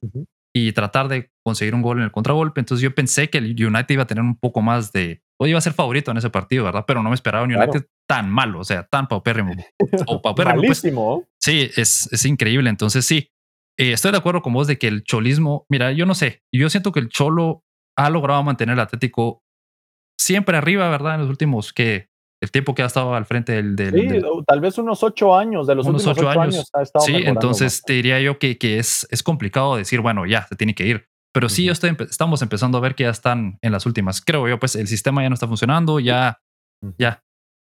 y 0.55 0.71
tratar 0.71 1.07
de 1.07 1.31
conseguir 1.43 1.75
un 1.75 1.81
gol 1.81 1.97
en 1.97 2.05
el 2.05 2.11
contragolpe. 2.11 2.61
Entonces 2.61 2.83
yo 2.83 2.93
pensé 2.93 3.29
que 3.29 3.39
el 3.39 3.51
United 3.51 3.89
iba 3.89 4.03
a 4.03 4.07
tener 4.07 4.23
un 4.23 4.37
poco 4.37 4.61
más 4.61 4.91
de, 4.93 5.21
o 5.39 5.47
iba 5.47 5.57
a 5.57 5.61
ser 5.61 5.73
favorito 5.73 6.11
en 6.11 6.17
ese 6.17 6.29
partido, 6.29 6.63
¿verdad? 6.63 6.85
Pero 6.87 7.03
no 7.03 7.09
me 7.09 7.15
esperaba 7.15 7.43
un 7.43 7.53
United 7.53 7.85
tan 8.07 8.29
malo, 8.29 8.59
o 8.59 8.63
sea, 8.63 8.83
tan 8.83 9.07
paupérrimo. 9.07 9.53
O 10.07 10.21
paupérrimo. 10.21 10.61
Pues. 10.61 10.83
Malísimo. 10.83 11.25
sí, 11.41 11.69
es, 11.75 12.11
es 12.11 12.25
increíble. 12.25 12.69
Entonces 12.69 13.05
sí, 13.05 13.29
eh, 13.77 13.93
estoy 13.93 14.11
de 14.11 14.17
acuerdo 14.17 14.41
con 14.41 14.53
vos 14.53 14.67
de 14.67 14.77
que 14.77 14.87
el 14.87 15.03
cholismo, 15.03 15.65
mira, 15.69 15.91
yo 15.91 16.05
no 16.05 16.15
sé, 16.15 16.41
yo 16.53 16.69
siento 16.69 16.91
que 16.91 16.99
el 16.99 17.09
Cholo 17.09 17.63
ha 17.97 18.09
logrado 18.09 18.43
mantener 18.43 18.73
el 18.73 18.79
Atlético 18.79 19.43
siempre 20.19 20.57
arriba, 20.57 20.89
¿verdad? 20.89 21.15
En 21.15 21.21
los 21.21 21.29
últimos, 21.29 21.73
que 21.73 22.07
el 22.43 22.51
tiempo 22.51 22.75
que 22.75 22.83
ha 22.83 22.87
estado 22.87 23.15
al 23.15 23.25
frente 23.25 23.53
del... 23.63 23.77
sí, 23.77 24.21
tal 24.45 24.59
vez 24.59 24.77
unos 24.77 25.01
ocho 25.01 25.33
años, 25.33 25.65
de 25.65 25.75
los 25.75 25.87
unos 25.87 26.05
últimos 26.05 26.31
ocho, 26.31 26.41
años. 26.41 26.69
ha 26.73 26.81
estado 26.81 27.05
sí, 27.05 27.15
entonces 27.25 27.81
te 27.83 27.93
diría 27.93 28.19
yo 28.19 28.37
que, 28.37 28.57
que 28.57 28.79
es, 28.79 29.07
es 29.11 29.23
complicado 29.23 29.77
decir, 29.77 30.01
bueno, 30.01 30.25
ya, 30.25 30.45
se 30.47 30.57
tiene 30.57 30.75
que 30.75 30.85
ir. 30.85 31.05
Pero 31.33 31.47
sí, 31.47 31.69
estoy, 31.69 31.95
estamos 32.01 32.41
empezando 32.41 32.77
a 32.77 32.81
ver 32.81 32.95
que 32.95 33.05
ya 33.05 33.09
están 33.09 33.57
en 33.61 33.71
las 33.71 33.85
últimas. 33.85 34.21
Creo 34.21 34.47
yo, 34.49 34.59
pues 34.59 34.75
el 34.75 34.87
sistema 34.87 35.23
ya 35.23 35.29
no 35.29 35.35
está 35.35 35.47
funcionando, 35.47 36.01
ya, 36.01 36.41
ya, 36.97 37.23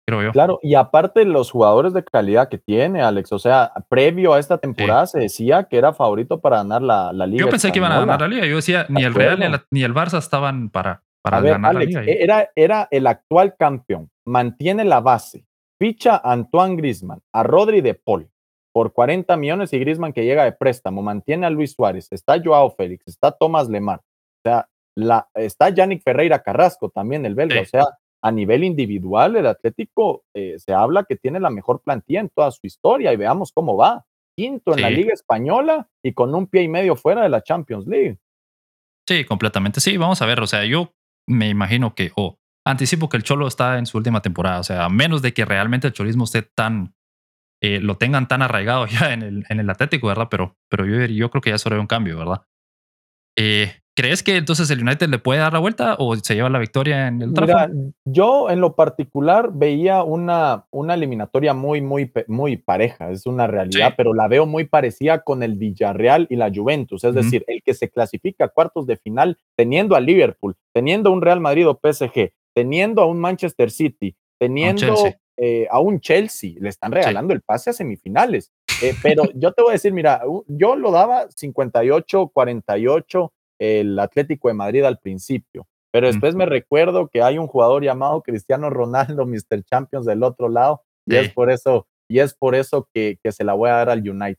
creo 0.06 0.22
yo. 0.22 0.32
Claro, 0.32 0.58
y 0.62 0.74
aparte 0.74 1.24
los 1.24 1.50
jugadores 1.50 1.94
de 1.94 2.04
calidad 2.04 2.50
que 2.50 2.58
tiene, 2.58 3.00
Alex, 3.00 3.32
o 3.32 3.38
sea, 3.38 3.72
previo 3.88 4.34
a 4.34 4.38
esta 4.38 4.58
temporada 4.58 5.06
se 5.06 5.20
decía 5.20 5.64
que 5.64 5.78
era 5.78 5.94
favorito 5.94 6.38
para 6.38 6.58
ganar 6.58 6.82
la, 6.82 7.14
la 7.14 7.26
liga. 7.26 7.46
Yo 7.46 7.50
pensé 7.50 7.72
que 7.72 7.78
iban 7.78 7.92
a 7.92 8.00
ganar 8.00 8.20
la 8.20 8.28
liga, 8.28 8.44
yo 8.44 8.56
decía, 8.56 8.84
ni 8.90 9.04
el 9.04 9.14
Real 9.14 9.40
ni, 9.40 9.46
ni 9.70 9.84
el 9.84 9.94
Barça 9.94 10.18
estaban 10.18 10.68
para, 10.68 11.02
para 11.30 11.40
ganar 11.40 11.74
la 11.74 11.80
liga. 11.80 12.02
Era, 12.06 12.50
era 12.54 12.88
el 12.90 13.06
actual 13.06 13.56
campeón 13.56 14.10
mantiene 14.26 14.84
la 14.84 15.00
base, 15.00 15.46
ficha 15.80 16.16
a 16.16 16.32
Antoine 16.32 16.76
Grisman, 16.76 17.20
a 17.32 17.42
Rodri 17.42 17.80
de 17.80 17.94
Paul 17.94 18.28
por 18.74 18.92
40 18.92 19.34
millones 19.38 19.72
y 19.72 19.78
Grisman 19.78 20.12
que 20.12 20.24
llega 20.24 20.44
de 20.44 20.52
préstamo, 20.52 21.00
mantiene 21.00 21.46
a 21.46 21.50
Luis 21.50 21.72
Suárez, 21.72 22.08
está 22.10 22.42
Joao 22.42 22.70
Félix, 22.70 23.06
está 23.06 23.30
Tomás 23.30 23.70
Lemar, 23.70 24.00
o 24.00 24.48
sea, 24.48 24.68
la, 24.94 25.28
está 25.34 25.70
Yannick 25.70 26.02
Ferreira 26.02 26.42
Carrasco 26.42 26.90
también, 26.90 27.24
el 27.24 27.34
belga, 27.34 27.62
o 27.62 27.64
sea, 27.64 27.84
a 28.22 28.32
nivel 28.32 28.64
individual, 28.64 29.36
el 29.36 29.46
Atlético 29.46 30.24
eh, 30.34 30.56
se 30.58 30.74
habla 30.74 31.04
que 31.04 31.16
tiene 31.16 31.40
la 31.40 31.50
mejor 31.50 31.80
plantilla 31.82 32.20
en 32.20 32.30
toda 32.34 32.50
su 32.50 32.66
historia 32.66 33.12
y 33.12 33.16
veamos 33.16 33.52
cómo 33.52 33.76
va. 33.76 34.04
Quinto 34.38 34.74
en 34.74 34.82
la 34.82 34.90
Liga 34.90 35.14
Española 35.14 35.88
y 36.02 36.12
con 36.12 36.34
un 36.34 36.46
pie 36.46 36.62
y 36.62 36.68
medio 36.68 36.94
fuera 36.94 37.22
de 37.22 37.30
la 37.30 37.42
Champions 37.42 37.86
League. 37.86 38.18
Sí, 39.08 39.24
completamente. 39.24 39.80
Sí, 39.80 39.96
vamos 39.96 40.20
a 40.20 40.26
ver. 40.26 40.40
O 40.40 40.46
sea, 40.46 40.66
yo 40.66 40.92
me 41.26 41.48
imagino 41.48 41.94
que, 41.94 42.12
o 42.16 42.38
anticipo 42.64 43.08
que 43.08 43.16
el 43.16 43.22
Cholo 43.22 43.46
está 43.46 43.78
en 43.78 43.86
su 43.86 43.96
última 43.96 44.22
temporada. 44.22 44.60
O 44.60 44.64
sea, 44.64 44.84
a 44.84 44.88
menos 44.88 45.22
de 45.22 45.32
que 45.32 45.44
realmente 45.44 45.86
el 45.86 45.92
cholismo 45.92 46.24
esté 46.24 46.42
tan, 46.42 46.94
eh, 47.62 47.80
lo 47.80 47.96
tengan 47.96 48.28
tan 48.28 48.42
arraigado 48.42 48.86
ya 48.86 49.12
en 49.12 49.22
el, 49.22 49.46
en 49.48 49.60
el 49.60 49.70
Atlético, 49.70 50.08
¿verdad? 50.08 50.28
Pero, 50.30 50.56
pero 50.68 50.86
yo, 50.86 51.04
yo 51.06 51.30
creo 51.30 51.40
que 51.40 51.50
ya 51.50 51.56
es 51.56 51.66
hora 51.66 51.80
un 51.80 51.86
cambio, 51.86 52.18
¿verdad? 52.18 52.46
Eh, 53.38 53.80
¿Crees 53.96 54.22
que 54.22 54.36
entonces 54.36 54.70
el 54.70 54.82
United 54.82 55.08
le 55.08 55.18
puede 55.18 55.40
dar 55.40 55.54
la 55.54 55.58
vuelta 55.58 55.96
o 55.98 56.14
se 56.16 56.34
lleva 56.34 56.50
la 56.50 56.58
victoria 56.58 57.08
en 57.08 57.22
el 57.22 57.30
Mira, 57.30 57.70
yo 58.04 58.50
en 58.50 58.60
lo 58.60 58.76
particular 58.76 59.52
veía 59.54 60.02
una, 60.02 60.66
una 60.70 60.92
eliminatoria 60.92 61.54
muy, 61.54 61.80
muy, 61.80 62.12
muy 62.28 62.58
pareja, 62.58 63.10
es 63.10 63.24
una 63.24 63.46
realidad, 63.46 63.94
pero 63.96 64.12
la 64.12 64.28
veo 64.28 64.44
muy 64.44 64.64
parecida 64.64 65.22
con 65.22 65.42
el 65.42 65.54
Villarreal 65.54 66.26
y 66.28 66.36
la 66.36 66.52
Juventus, 66.54 67.04
es 67.04 67.14
decir, 67.14 67.42
el 67.46 67.62
que 67.62 67.72
se 67.72 67.88
clasifica 67.88 68.44
a 68.44 68.48
cuartos 68.48 68.86
de 68.86 68.98
final 68.98 69.38
teniendo 69.56 69.96
a 69.96 70.00
Liverpool, 70.00 70.56
teniendo 70.74 71.10
un 71.10 71.22
Real 71.22 71.40
Madrid 71.40 71.66
o 71.66 71.80
PSG 71.82 72.32
teniendo 72.56 73.02
a 73.02 73.06
un 73.06 73.18
Manchester 73.18 73.70
City, 73.70 74.16
teniendo 74.38 74.94
eh, 75.36 75.68
a 75.70 75.78
un 75.78 76.00
Chelsea, 76.00 76.52
le 76.58 76.70
están 76.70 76.90
regalando 76.90 77.34
el 77.34 77.42
pase 77.42 77.68
a 77.68 77.74
semifinales. 77.74 78.50
Eh, 78.82 78.94
pero 79.02 79.24
yo 79.34 79.52
te 79.52 79.62
voy 79.62 79.70
a 79.70 79.72
decir, 79.72 79.92
mira, 79.92 80.22
yo 80.48 80.74
lo 80.74 80.90
daba 80.90 81.28
58-48 81.28 83.30
el 83.58 83.98
Atlético 83.98 84.48
de 84.48 84.54
Madrid 84.54 84.84
al 84.84 84.98
principio, 84.98 85.66
pero 85.92 86.08
después 86.08 86.34
me 86.34 86.44
recuerdo 86.44 87.08
que 87.08 87.22
hay 87.22 87.38
un 87.38 87.46
jugador 87.46 87.82
llamado 87.82 88.22
Cristiano 88.22 88.68
Ronaldo, 88.70 89.26
Mr. 89.26 89.62
Champions 89.64 90.06
del 90.06 90.22
otro 90.22 90.48
lado, 90.48 90.82
y 91.06 91.16
es 91.16 91.32
por 91.32 91.50
eso, 91.50 91.86
y 92.08 92.18
es 92.18 92.34
por 92.34 92.54
eso 92.54 92.88
que, 92.92 93.18
que, 93.22 93.32
se 93.32 93.44
la 93.44 93.54
voy 93.54 93.70
a 93.70 93.74
dar 93.74 93.90
al 93.90 94.00
United. 94.00 94.38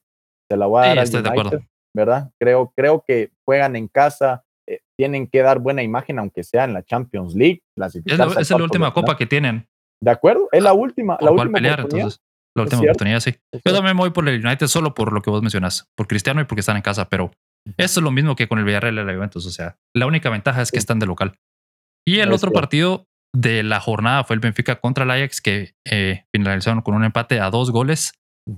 Se 0.50 0.58
la 0.58 0.68
voy 0.68 0.84
a 0.84 0.88
dar 0.90 1.00
al 1.00 1.08
United, 1.08 1.62
¿verdad? 1.96 2.30
Creo, 2.40 2.72
creo 2.76 3.04
que 3.06 3.32
juegan 3.46 3.76
en 3.76 3.88
casa, 3.88 4.44
eh, 4.68 4.82
tienen 4.98 5.28
que 5.28 5.42
dar 5.42 5.60
buena 5.60 5.82
imagen, 5.82 6.20
aunque 6.20 6.44
sea 6.44 6.66
en 6.66 6.74
la 6.74 6.84
Champions 6.84 7.34
League. 7.34 7.64
Es 7.76 8.18
la, 8.18 8.26
es 8.40 8.50
la 8.50 8.58
última 8.58 8.94
copa 8.94 9.18
que 9.18 9.26
tienen. 9.26 9.68
¿De 10.00 10.12
acuerdo? 10.12 10.50
Es 10.52 10.62
la 10.62 10.74
última. 10.74 11.18
La 11.22 11.32
última 11.32 11.54
pelear, 11.54 11.80
entonces. 11.80 12.22
La 12.56 12.64
última 12.64 12.82
oportunidad, 12.82 13.20
sí. 13.20 13.36
Yo 13.54 13.74
también 13.74 13.96
me 13.96 14.02
voy 14.02 14.10
por 14.10 14.28
el 14.28 14.44
United 14.46 14.68
solo 14.68 14.94
por 14.94 15.14
lo 15.14 15.22
que 15.22 15.30
vos 15.30 15.42
mencionas, 15.42 15.90
por 15.96 16.08
Cristiano 16.08 16.42
y 16.42 16.46
porque 16.46 16.62
están 16.62 16.76
en 16.76 16.82
casa, 16.82 17.08
pero 17.08 17.32
eso 17.78 18.00
es 18.00 18.04
lo 18.04 18.12
mismo 18.12 18.36
que 18.36 18.48
con 18.48 18.60
el 18.60 18.66
Villarreal 18.66 18.98
y 19.00 19.04
la 19.04 19.14
Juventus. 19.14 19.46
O 19.46 19.52
sea, 19.52 19.78
la 19.96 20.06
única 20.06 20.30
ventaja 20.30 20.62
es 20.62 20.72
que 20.72 20.78
están 20.78 21.00
de 21.00 21.06
local. 21.06 21.40
Y 22.08 22.20
el 22.20 22.32
otro 22.32 22.52
partido 22.52 23.08
de 23.36 23.64
la 23.64 23.80
jornada 23.80 24.24
fue 24.24 24.36
el 24.36 24.40
Benfica 24.40 24.80
contra 24.80 25.04
el 25.04 25.12
Ajax, 25.12 25.42
que 25.42 25.76
eh, 25.86 26.26
finalizaron 26.34 26.82
con 26.82 26.96
un 26.96 27.04
empate 27.04 27.40
a 27.40 27.50
dos 27.50 27.72
goles. 27.72 28.14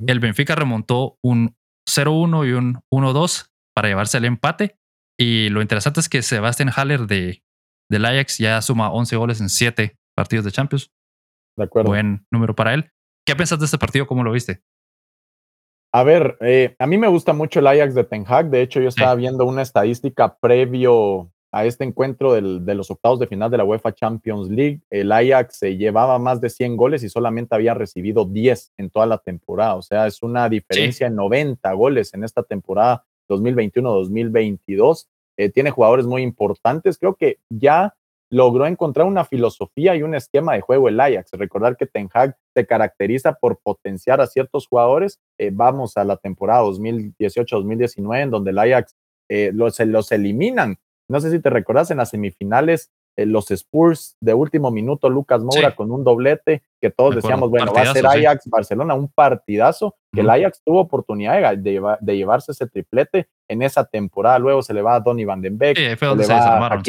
El 0.08 0.20
Benfica 0.20 0.56
remontó 0.56 1.18
un 1.24 1.56
0-1 1.90 2.48
y 2.48 2.52
un 2.54 2.82
1-2 2.94 3.50
para 3.76 3.88
llevarse 3.88 4.20
el 4.20 4.26
empate. 4.26 4.78
Y 5.20 5.50
lo 5.50 5.62
interesante 5.62 6.00
es 6.00 6.08
que 6.08 6.22
Sebastian 6.22 6.70
Haller 6.70 7.08
de, 7.08 7.44
del 7.90 8.06
Ajax 8.06 8.38
ya 8.38 8.62
suma 8.62 8.92
11 8.92 9.16
goles 9.16 9.42
en 9.42 9.50
7 9.50 9.98
partidos 10.16 10.46
de 10.46 10.52
Champions. 10.52 10.92
De 11.58 11.66
acuerdo. 11.66 11.90
Buen 11.90 12.26
número 12.32 12.56
para 12.56 12.74
él. 12.74 12.92
¿Qué 13.26 13.36
piensas 13.36 13.60
de 13.60 13.66
este 13.66 13.78
partido? 13.78 14.08
¿Cómo 14.08 14.24
lo 14.24 14.32
viste? 14.32 14.62
A 15.92 16.04
ver, 16.04 16.38
eh, 16.42 16.76
a 16.78 16.86
mí 16.86 16.98
me 16.98 17.08
gusta 17.08 17.34
mucho 17.34 17.60
el 17.60 17.68
Ajax 17.68 17.96
de 17.96 18.04
Ten 18.04 18.24
Hag. 18.28 18.50
De 18.50 18.62
hecho, 18.62 18.80
yo 18.80 18.90
estaba 18.90 19.16
viendo 19.16 19.46
una 19.46 19.64
estadística 19.64 20.38
previo 20.40 21.32
a 21.52 21.66
este 21.66 21.84
encuentro 21.84 22.34
de 22.34 22.76
los 22.76 22.92
octavos 22.92 23.20
de 23.20 23.26
final 23.26 23.50
de 23.50 23.58
la 23.58 23.64
UEFA 23.64 23.94
Champions 23.94 24.50
League. 24.50 24.82
El 24.92 25.12
Ajax 25.12 25.58
se 25.58 25.78
llevaba 25.78 26.20
más 26.20 26.40
de 26.42 26.52
100 26.52 26.78
goles 26.78 27.04
y 27.04 27.10
solamente 27.10 27.56
había 27.56 27.74
recibido 27.74 28.26
10 28.26 28.74
en 28.78 28.92
toda 28.92 29.08
la 29.08 29.18
temporada. 29.18 29.76
O 29.76 29.82
sea, 29.82 30.06
es 30.06 30.22
una 30.22 30.48
diferencia 30.48 31.10
de 31.10 31.16
90 31.16 31.74
goles 31.74 32.14
en 32.14 32.24
esta 32.24 32.44
temporada 32.44 33.04
2021-2022. 33.28 35.08
Eh, 35.38 35.50
tiene 35.50 35.72
jugadores 35.72 36.06
muy 36.06 36.22
importantes. 36.22 37.00
Creo 37.00 37.16
que 37.16 37.40
ya 37.50 37.96
logró 38.32 38.66
encontrar 38.68 39.08
una 39.08 39.26
filosofía 39.26 39.96
y 39.96 40.04
un 40.04 40.16
esquema 40.16 40.54
de 40.54 40.62
juego 40.62 40.88
el 40.88 41.00
Ajax. 41.00 41.32
Recordar 41.34 41.78
que 41.78 41.86
Ten 41.86 42.10
Hag 42.14 42.38
se 42.54 42.66
caracteriza 42.66 43.34
por 43.34 43.60
potenciar 43.60 44.22
a 44.22 44.28
ciertos 44.28 44.68
jugadores. 44.68 45.20
Eh, 45.38 45.52
vamos 45.52 45.98
a 45.98 46.04
la 46.04 46.18
temporada 46.18 46.64
2018-2019 46.64 48.22
en 48.22 48.32
donde 48.32 48.52
el 48.52 48.60
Ajax 48.60 48.96
eh, 49.30 49.52
los, 49.54 49.80
los 49.80 50.12
eliminan. 50.12 50.78
No 51.10 51.20
sé 51.20 51.32
si 51.32 51.40
te 51.40 51.50
recordás 51.50 51.90
en 51.92 51.98
las 51.98 52.10
semifinales 52.10 52.92
eh, 53.20 53.26
los 53.26 53.52
Spurs 53.52 54.16
de 54.22 54.34
último 54.34 54.72
minuto, 54.72 55.10
Lucas 55.10 55.42
Moura 55.44 55.76
con 55.76 55.92
un 55.92 56.04
doblete, 56.04 56.64
que 56.80 56.90
todos 56.90 57.16
decíamos, 57.16 57.50
bueno, 57.50 57.74
va 57.74 57.82
a 57.82 57.94
ser 57.94 58.06
Ajax, 58.06 58.48
Barcelona, 58.48 58.94
un 58.94 59.10
partidazo, 59.10 59.96
que 60.14 60.22
el 60.22 60.30
Ajax 60.30 60.62
tuvo 60.64 60.80
oportunidad 60.80 61.58
de, 61.58 61.82
de, 62.00 62.18
llevarse 62.18 62.54
ese 62.54 62.68
triplete 62.68 63.28
en 63.50 63.62
esa 63.62 63.84
temporada. 63.84 64.40
Luego 64.40 64.62
se 64.62 64.74
le 64.74 64.82
va 64.82 64.96
a 64.96 65.00
Donny 65.02 65.26
Van 65.26 65.42
Den 65.42 65.58
Beek, 65.58 65.76
se 65.76 66.16
le 66.16 66.28
va 66.28 66.68
a 66.68 66.82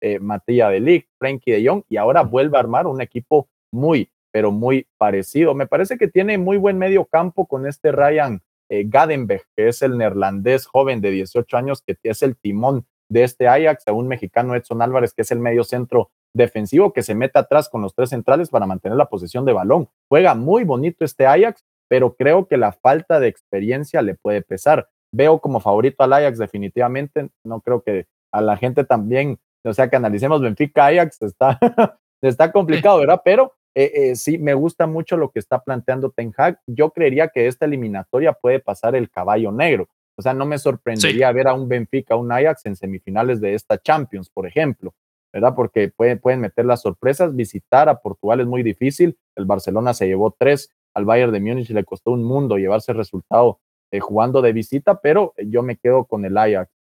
eh, 0.00 0.18
Matías 0.18 0.70
de 0.70 0.80
Ligt, 0.80 1.08
Frankie 1.18 1.52
de 1.52 1.68
Jong, 1.68 1.82
y 1.88 1.96
ahora 1.96 2.22
vuelve 2.22 2.56
a 2.56 2.60
armar 2.60 2.86
un 2.86 3.00
equipo 3.00 3.48
muy, 3.72 4.10
pero 4.32 4.50
muy 4.50 4.86
parecido. 4.98 5.54
Me 5.54 5.66
parece 5.66 5.98
que 5.98 6.08
tiene 6.08 6.38
muy 6.38 6.56
buen 6.56 6.78
medio 6.78 7.04
campo 7.04 7.46
con 7.46 7.66
este 7.66 7.92
Ryan 7.92 8.40
eh, 8.70 8.84
Gadenberg, 8.86 9.42
que 9.56 9.68
es 9.68 9.82
el 9.82 9.96
neerlandés 9.96 10.66
joven 10.66 11.00
de 11.00 11.10
18 11.10 11.56
años, 11.56 11.82
que 11.82 11.96
es 12.02 12.22
el 12.22 12.36
timón 12.36 12.86
de 13.10 13.24
este 13.24 13.48
Ajax, 13.48 13.88
a 13.88 13.92
un 13.92 14.06
mexicano 14.08 14.54
Edson 14.54 14.82
Álvarez, 14.82 15.14
que 15.14 15.22
es 15.22 15.30
el 15.30 15.38
medio 15.38 15.64
centro 15.64 16.10
defensivo, 16.34 16.92
que 16.92 17.02
se 17.02 17.14
mete 17.14 17.38
atrás 17.38 17.68
con 17.68 17.80
los 17.80 17.94
tres 17.94 18.10
centrales 18.10 18.50
para 18.50 18.66
mantener 18.66 18.98
la 18.98 19.08
posesión 19.08 19.44
de 19.44 19.54
balón. 19.54 19.88
Juega 20.08 20.34
muy 20.34 20.64
bonito 20.64 21.04
este 21.04 21.26
Ajax, 21.26 21.64
pero 21.88 22.14
creo 22.14 22.46
que 22.46 22.58
la 22.58 22.72
falta 22.72 23.18
de 23.18 23.28
experiencia 23.28 24.02
le 24.02 24.14
puede 24.14 24.42
pesar. 24.42 24.88
Veo 25.10 25.38
como 25.40 25.60
favorito 25.60 26.02
al 26.02 26.12
Ajax 26.12 26.38
definitivamente, 26.38 27.30
no 27.44 27.60
creo 27.60 27.82
que 27.82 28.06
a 28.30 28.42
la 28.42 28.58
gente 28.58 28.84
también 28.84 29.38
o 29.68 29.74
sea, 29.74 29.88
que 29.88 29.96
analicemos 29.96 30.40
Benfica 30.40 30.86
Ajax, 30.86 31.22
está, 31.22 31.58
está 32.22 32.50
complicado, 32.52 32.98
¿verdad? 32.98 33.20
Pero 33.24 33.54
eh, 33.74 33.92
eh, 33.94 34.16
sí, 34.16 34.38
me 34.38 34.54
gusta 34.54 34.86
mucho 34.86 35.16
lo 35.16 35.30
que 35.30 35.38
está 35.38 35.60
planteando 35.60 36.10
Ten 36.10 36.32
Hag. 36.36 36.58
Yo 36.66 36.90
creería 36.90 37.28
que 37.28 37.46
esta 37.46 37.64
eliminatoria 37.64 38.32
puede 38.32 38.60
pasar 38.60 38.96
el 38.96 39.10
caballo 39.10 39.52
negro. 39.52 39.88
O 40.16 40.22
sea, 40.22 40.34
no 40.34 40.46
me 40.46 40.58
sorprendería 40.58 41.30
ver 41.30 41.46
a 41.46 41.54
un 41.54 41.68
Benfica, 41.68 42.16
un 42.16 42.32
Ajax 42.32 42.66
en 42.66 42.74
semifinales 42.74 43.40
de 43.40 43.54
esta 43.54 43.78
Champions, 43.78 44.30
por 44.30 44.48
ejemplo, 44.48 44.94
¿verdad? 45.32 45.54
Porque 45.54 45.92
pueden, 45.94 46.18
pueden 46.18 46.40
meter 46.40 46.64
las 46.64 46.80
sorpresas. 46.80 47.36
Visitar 47.36 47.88
a 47.88 48.00
Portugal 48.00 48.40
es 48.40 48.48
muy 48.48 48.64
difícil. 48.64 49.16
El 49.36 49.44
Barcelona 49.44 49.94
se 49.94 50.08
llevó 50.08 50.34
tres, 50.36 50.74
al 50.92 51.04
Bayern 51.04 51.32
de 51.32 51.40
Múnich 51.40 51.70
le 51.70 51.84
costó 51.84 52.10
un 52.10 52.24
mundo 52.24 52.56
llevarse 52.56 52.90
el 52.90 52.98
resultado 52.98 53.60
eh, 53.92 54.00
jugando 54.00 54.42
de 54.42 54.52
visita, 54.52 55.00
pero 55.00 55.34
yo 55.36 55.62
me 55.62 55.76
quedo 55.76 56.04
con 56.04 56.24
el 56.24 56.36
Ajax 56.36 56.72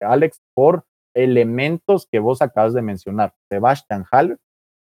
Alex 0.00 0.40
por 0.54 0.84
elementos 1.22 2.06
que 2.10 2.18
vos 2.18 2.42
acabas 2.42 2.74
de 2.74 2.82
mencionar. 2.82 3.34
Sebastian 3.50 4.04
Haller, 4.10 4.38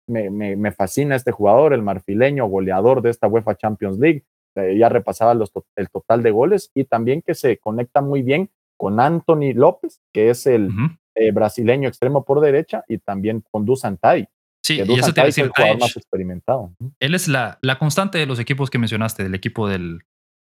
me, 0.06 0.30
me, 0.30 0.72
fascina 0.72 1.16
este 1.16 1.32
jugador, 1.32 1.72
el 1.72 1.82
marfileño 1.82 2.46
goleador 2.46 3.00
de 3.02 3.10
esta 3.10 3.26
UEFA 3.26 3.56
Champions 3.56 3.98
League. 3.98 4.24
Eh, 4.56 4.76
ya 4.78 4.88
repasaba 4.88 5.34
los, 5.34 5.52
el 5.76 5.90
total 5.90 6.22
de 6.22 6.30
goles 6.30 6.70
y 6.74 6.84
también 6.84 7.22
que 7.22 7.34
se 7.34 7.58
conecta 7.58 8.00
muy 8.00 8.22
bien 8.22 8.50
con 8.76 9.00
Anthony 9.00 9.52
López, 9.54 10.00
que 10.12 10.30
es 10.30 10.46
el 10.46 10.70
eh, 11.14 11.32
brasileño 11.32 11.88
extremo 11.88 12.24
por 12.24 12.40
derecha, 12.40 12.84
y 12.88 12.98
también 12.98 13.42
con 13.50 13.64
Dusan 13.64 13.98
Tai. 13.98 14.28
Sí, 14.62 14.80
y 14.80 14.98
eso 14.98 15.12
te 15.12 15.22
decir, 15.22 15.44
el 15.44 15.50
jugador 15.50 15.80
más 15.80 15.96
experimentado. 15.96 16.74
Él 16.98 17.14
es 17.14 17.28
la, 17.28 17.58
la 17.62 17.78
constante 17.78 18.18
de 18.18 18.26
los 18.26 18.38
equipos 18.38 18.70
que 18.70 18.78
mencionaste, 18.78 19.22
del 19.22 19.34
equipo 19.34 19.68
del 19.68 20.00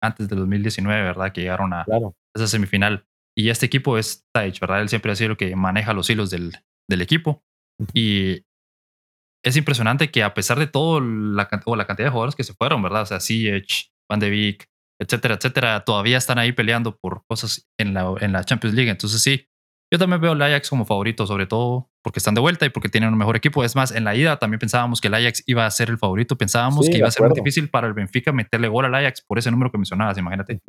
antes 0.01 0.27
del 0.29 0.39
2019, 0.39 1.01
¿verdad? 1.03 1.31
Que 1.31 1.41
llegaron 1.41 1.73
a 1.73 1.85
esa 2.33 2.47
semifinal. 2.47 3.05
Y 3.37 3.49
este 3.49 3.65
equipo 3.65 3.97
es 3.97 4.25
Taich, 4.33 4.59
¿verdad? 4.59 4.81
Él 4.81 4.89
siempre 4.89 5.11
ha 5.11 5.15
sido 5.15 5.31
el 5.31 5.37
que 5.37 5.55
maneja 5.55 5.93
los 5.93 6.09
hilos 6.09 6.29
del, 6.29 6.53
del 6.89 7.01
equipo. 7.01 7.43
Y 7.93 8.43
es 9.45 9.55
impresionante 9.55 10.11
que 10.11 10.23
a 10.23 10.33
pesar 10.33 10.59
de 10.59 10.67
todo 10.67 10.99
la, 10.99 11.49
o 11.65 11.75
la 11.75 11.87
cantidad 11.87 12.07
de 12.07 12.11
jugadores 12.11 12.35
que 12.35 12.43
se 12.43 12.53
fueron, 12.53 12.81
¿verdad? 12.81 13.03
O 13.03 13.05
sea, 13.05 13.19
CH, 13.19 13.91
Van 14.09 14.19
de 14.19 14.29
Beek, 14.29 14.69
etcétera, 15.01 15.35
etcétera, 15.35 15.85
todavía 15.85 16.17
están 16.17 16.39
ahí 16.39 16.51
peleando 16.51 16.97
por 16.97 17.23
cosas 17.25 17.69
en 17.79 17.93
la, 17.93 18.13
en 18.19 18.33
la 18.33 18.43
Champions 18.43 18.75
League. 18.75 18.91
Entonces 18.91 19.21
sí, 19.21 19.47
yo 19.91 19.97
también 19.97 20.21
veo 20.21 20.33
al 20.33 20.41
Ajax 20.41 20.69
como 20.69 20.85
favorito, 20.85 21.25
sobre 21.25 21.47
todo 21.47 21.89
porque 22.03 22.19
están 22.19 22.35
de 22.35 22.41
vuelta 22.41 22.65
y 22.65 22.69
porque 22.69 22.89
tienen 22.89 23.11
un 23.11 23.17
mejor 23.17 23.37
equipo. 23.37 23.63
Es 23.63 23.75
más, 23.75 23.91
en 23.91 24.03
la 24.03 24.15
ida 24.15 24.37
también 24.37 24.59
pensábamos 24.59 24.99
que 24.99 25.07
el 25.07 25.13
Ajax 25.13 25.43
iba 25.47 25.65
a 25.65 25.71
ser 25.71 25.89
el 25.89 25.97
favorito, 25.97 26.37
pensábamos 26.37 26.89
que 26.89 26.97
iba 26.97 27.07
a 27.07 27.11
ser 27.11 27.27
muy 27.27 27.35
difícil 27.35 27.69
para 27.69 27.87
el 27.87 27.93
Benfica 27.93 28.31
meterle 28.31 28.67
gol 28.67 28.85
al 28.85 28.95
Ajax 28.95 29.23
por 29.25 29.39
ese 29.39 29.51
número 29.51 29.71
que 29.71 29.77
mencionabas, 29.77 30.17
imagínate 30.17 30.59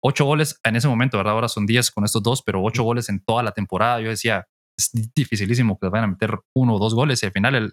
ocho 0.00 0.24
goles 0.24 0.60
en 0.64 0.76
ese 0.76 0.88
momento, 0.88 1.16
¿verdad? 1.16 1.34
Ahora 1.34 1.48
son 1.48 1.66
diez 1.66 1.90
con 1.90 2.04
estos 2.04 2.22
dos, 2.22 2.42
pero 2.42 2.62
ocho 2.62 2.82
goles 2.82 3.08
en 3.08 3.22
toda 3.24 3.42
la 3.42 3.52
temporada. 3.52 4.00
Yo 4.00 4.10
decía, 4.10 4.46
es 4.78 4.90
dificilísimo 5.14 5.78
que 5.78 5.86
les 5.86 5.92
vayan 5.92 6.04
a 6.04 6.12
meter 6.12 6.38
uno 6.54 6.76
o 6.76 6.78
dos 6.78 6.94
goles 6.94 7.22
y 7.22 7.26
al 7.26 7.32
final 7.32 7.54
el, 7.54 7.72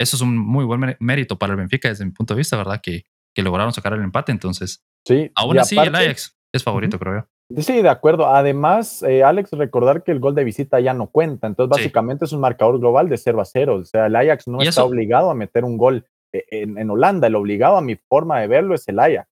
eso 0.00 0.16
es 0.16 0.22
un 0.22 0.36
muy 0.36 0.64
buen 0.64 0.96
mérito 1.00 1.38
para 1.38 1.52
el 1.52 1.58
Benfica 1.58 1.88
desde 1.88 2.04
mi 2.04 2.12
punto 2.12 2.34
de 2.34 2.38
vista, 2.38 2.56
¿verdad? 2.56 2.80
Que, 2.82 3.04
que 3.34 3.42
lograron 3.42 3.72
sacar 3.72 3.92
el 3.92 4.02
empate. 4.02 4.32
Entonces, 4.32 4.84
sí, 5.06 5.30
aún 5.34 5.58
así 5.58 5.76
el 5.78 5.94
Ajax 5.94 6.36
es 6.52 6.62
favorito, 6.62 6.98
creo 6.98 7.20
yo. 7.20 7.62
Sí, 7.62 7.82
de 7.82 7.88
acuerdo. 7.88 8.26
Además, 8.26 9.02
eh, 9.02 9.22
Alex, 9.22 9.52
recordar 9.52 10.02
que 10.02 10.12
el 10.12 10.20
gol 10.20 10.34
de 10.34 10.44
visita 10.44 10.80
ya 10.80 10.92
no 10.92 11.06
cuenta. 11.08 11.46
Entonces, 11.46 11.78
básicamente 11.78 12.26
es 12.26 12.32
un 12.32 12.40
marcador 12.40 12.78
global 12.78 13.08
de 13.08 13.16
0 13.16 13.40
a 13.40 13.44
0. 13.44 13.76
O 13.76 13.84
sea, 13.84 14.06
el 14.06 14.16
Ajax 14.16 14.48
no 14.48 14.60
está 14.60 14.84
obligado 14.84 15.30
a 15.30 15.34
meter 15.34 15.64
un 15.64 15.78
gol 15.78 16.06
eh, 16.32 16.44
en, 16.50 16.76
en, 16.78 16.90
Holanda. 16.90 17.26
El 17.26 17.36
obligado, 17.36 17.78
a 17.78 17.80
mi 17.80 17.96
forma 17.96 18.40
de 18.40 18.48
verlo, 18.48 18.74
es 18.74 18.86
el 18.88 18.98
Ajax 18.98 19.28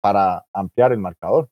para 0.00 0.44
ampliar 0.52 0.92
el 0.92 0.98
marcador. 0.98 1.48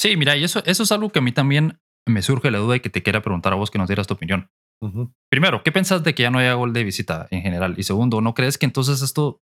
Sí, 0.00 0.16
mira, 0.16 0.34
y 0.34 0.44
eso, 0.44 0.62
eso 0.64 0.82
es 0.82 0.92
algo 0.92 1.10
que 1.10 1.18
a 1.18 1.22
mí 1.22 1.30
también 1.30 1.78
me 2.08 2.22
surge 2.22 2.50
la 2.50 2.58
duda 2.58 2.76
y 2.76 2.80
que 2.80 2.88
te 2.88 3.02
quiera 3.02 3.20
preguntar 3.20 3.52
a 3.52 3.56
vos 3.56 3.70
que 3.70 3.76
nos 3.76 3.86
dieras 3.86 4.06
tu 4.06 4.14
opinión. 4.14 4.48
Primero, 5.30 5.62
¿qué 5.62 5.72
pensás 5.72 6.02
de 6.02 6.14
que 6.14 6.22
ya 6.22 6.30
no 6.30 6.38
haya 6.38 6.54
gol 6.54 6.72
de 6.72 6.84
visita 6.84 7.28
en 7.30 7.42
general? 7.42 7.74
Y 7.76 7.82
segundo, 7.82 8.22
¿no 8.22 8.32
crees 8.32 8.56
que 8.56 8.64
entonces 8.64 9.02
esto 9.02 9.42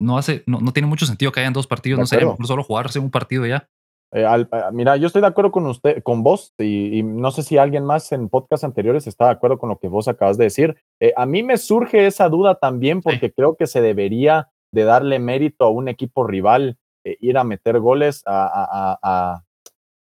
no 0.00 0.18
hace, 0.18 0.42
no, 0.46 0.58
no 0.58 0.72
tiene 0.72 0.88
mucho 0.88 1.06
sentido 1.06 1.30
que 1.30 1.38
hayan 1.38 1.52
dos 1.52 1.68
partidos? 1.68 2.00
¿No 2.00 2.06
sería 2.06 2.26
mejor 2.26 2.44
solo 2.44 2.64
jugarse 2.64 2.98
un 2.98 3.12
partido 3.12 3.46
ya? 3.46 3.68
Eh, 4.12 4.26
mira, 4.72 4.96
yo 4.96 5.06
estoy 5.06 5.22
de 5.22 5.28
acuerdo 5.28 5.52
con 5.52 5.64
usted, 5.66 6.02
con 6.02 6.24
vos, 6.24 6.54
y, 6.58 7.04
no 7.04 7.30
sé 7.30 7.44
si 7.44 7.56
alguien 7.56 7.84
más 7.84 8.10
en 8.10 8.28
podcast 8.28 8.64
anteriores 8.64 9.06
está 9.06 9.26
de 9.26 9.32
acuerdo 9.32 9.58
con 9.58 9.68
lo 9.68 9.78
que 9.78 9.86
vos 9.86 10.08
acabas 10.08 10.38
de 10.38 10.44
decir. 10.44 10.76
Eh, 11.00 11.12
a 11.16 11.24
mí 11.24 11.44
me 11.44 11.56
surge 11.56 12.06
esa 12.06 12.28
duda 12.28 12.56
también 12.56 13.00
porque 13.00 13.32
creo 13.32 13.54
que 13.56 13.68
se 13.68 13.80
debería 13.80 14.50
de 14.72 14.82
darle 14.82 15.20
mérito 15.20 15.64
a 15.64 15.70
un 15.70 15.86
equipo 15.86 16.26
rival 16.26 16.78
eh, 17.04 17.16
ir 17.20 17.38
a 17.38 17.44
meter 17.44 17.78
goles 17.78 18.24
a, 18.26 19.44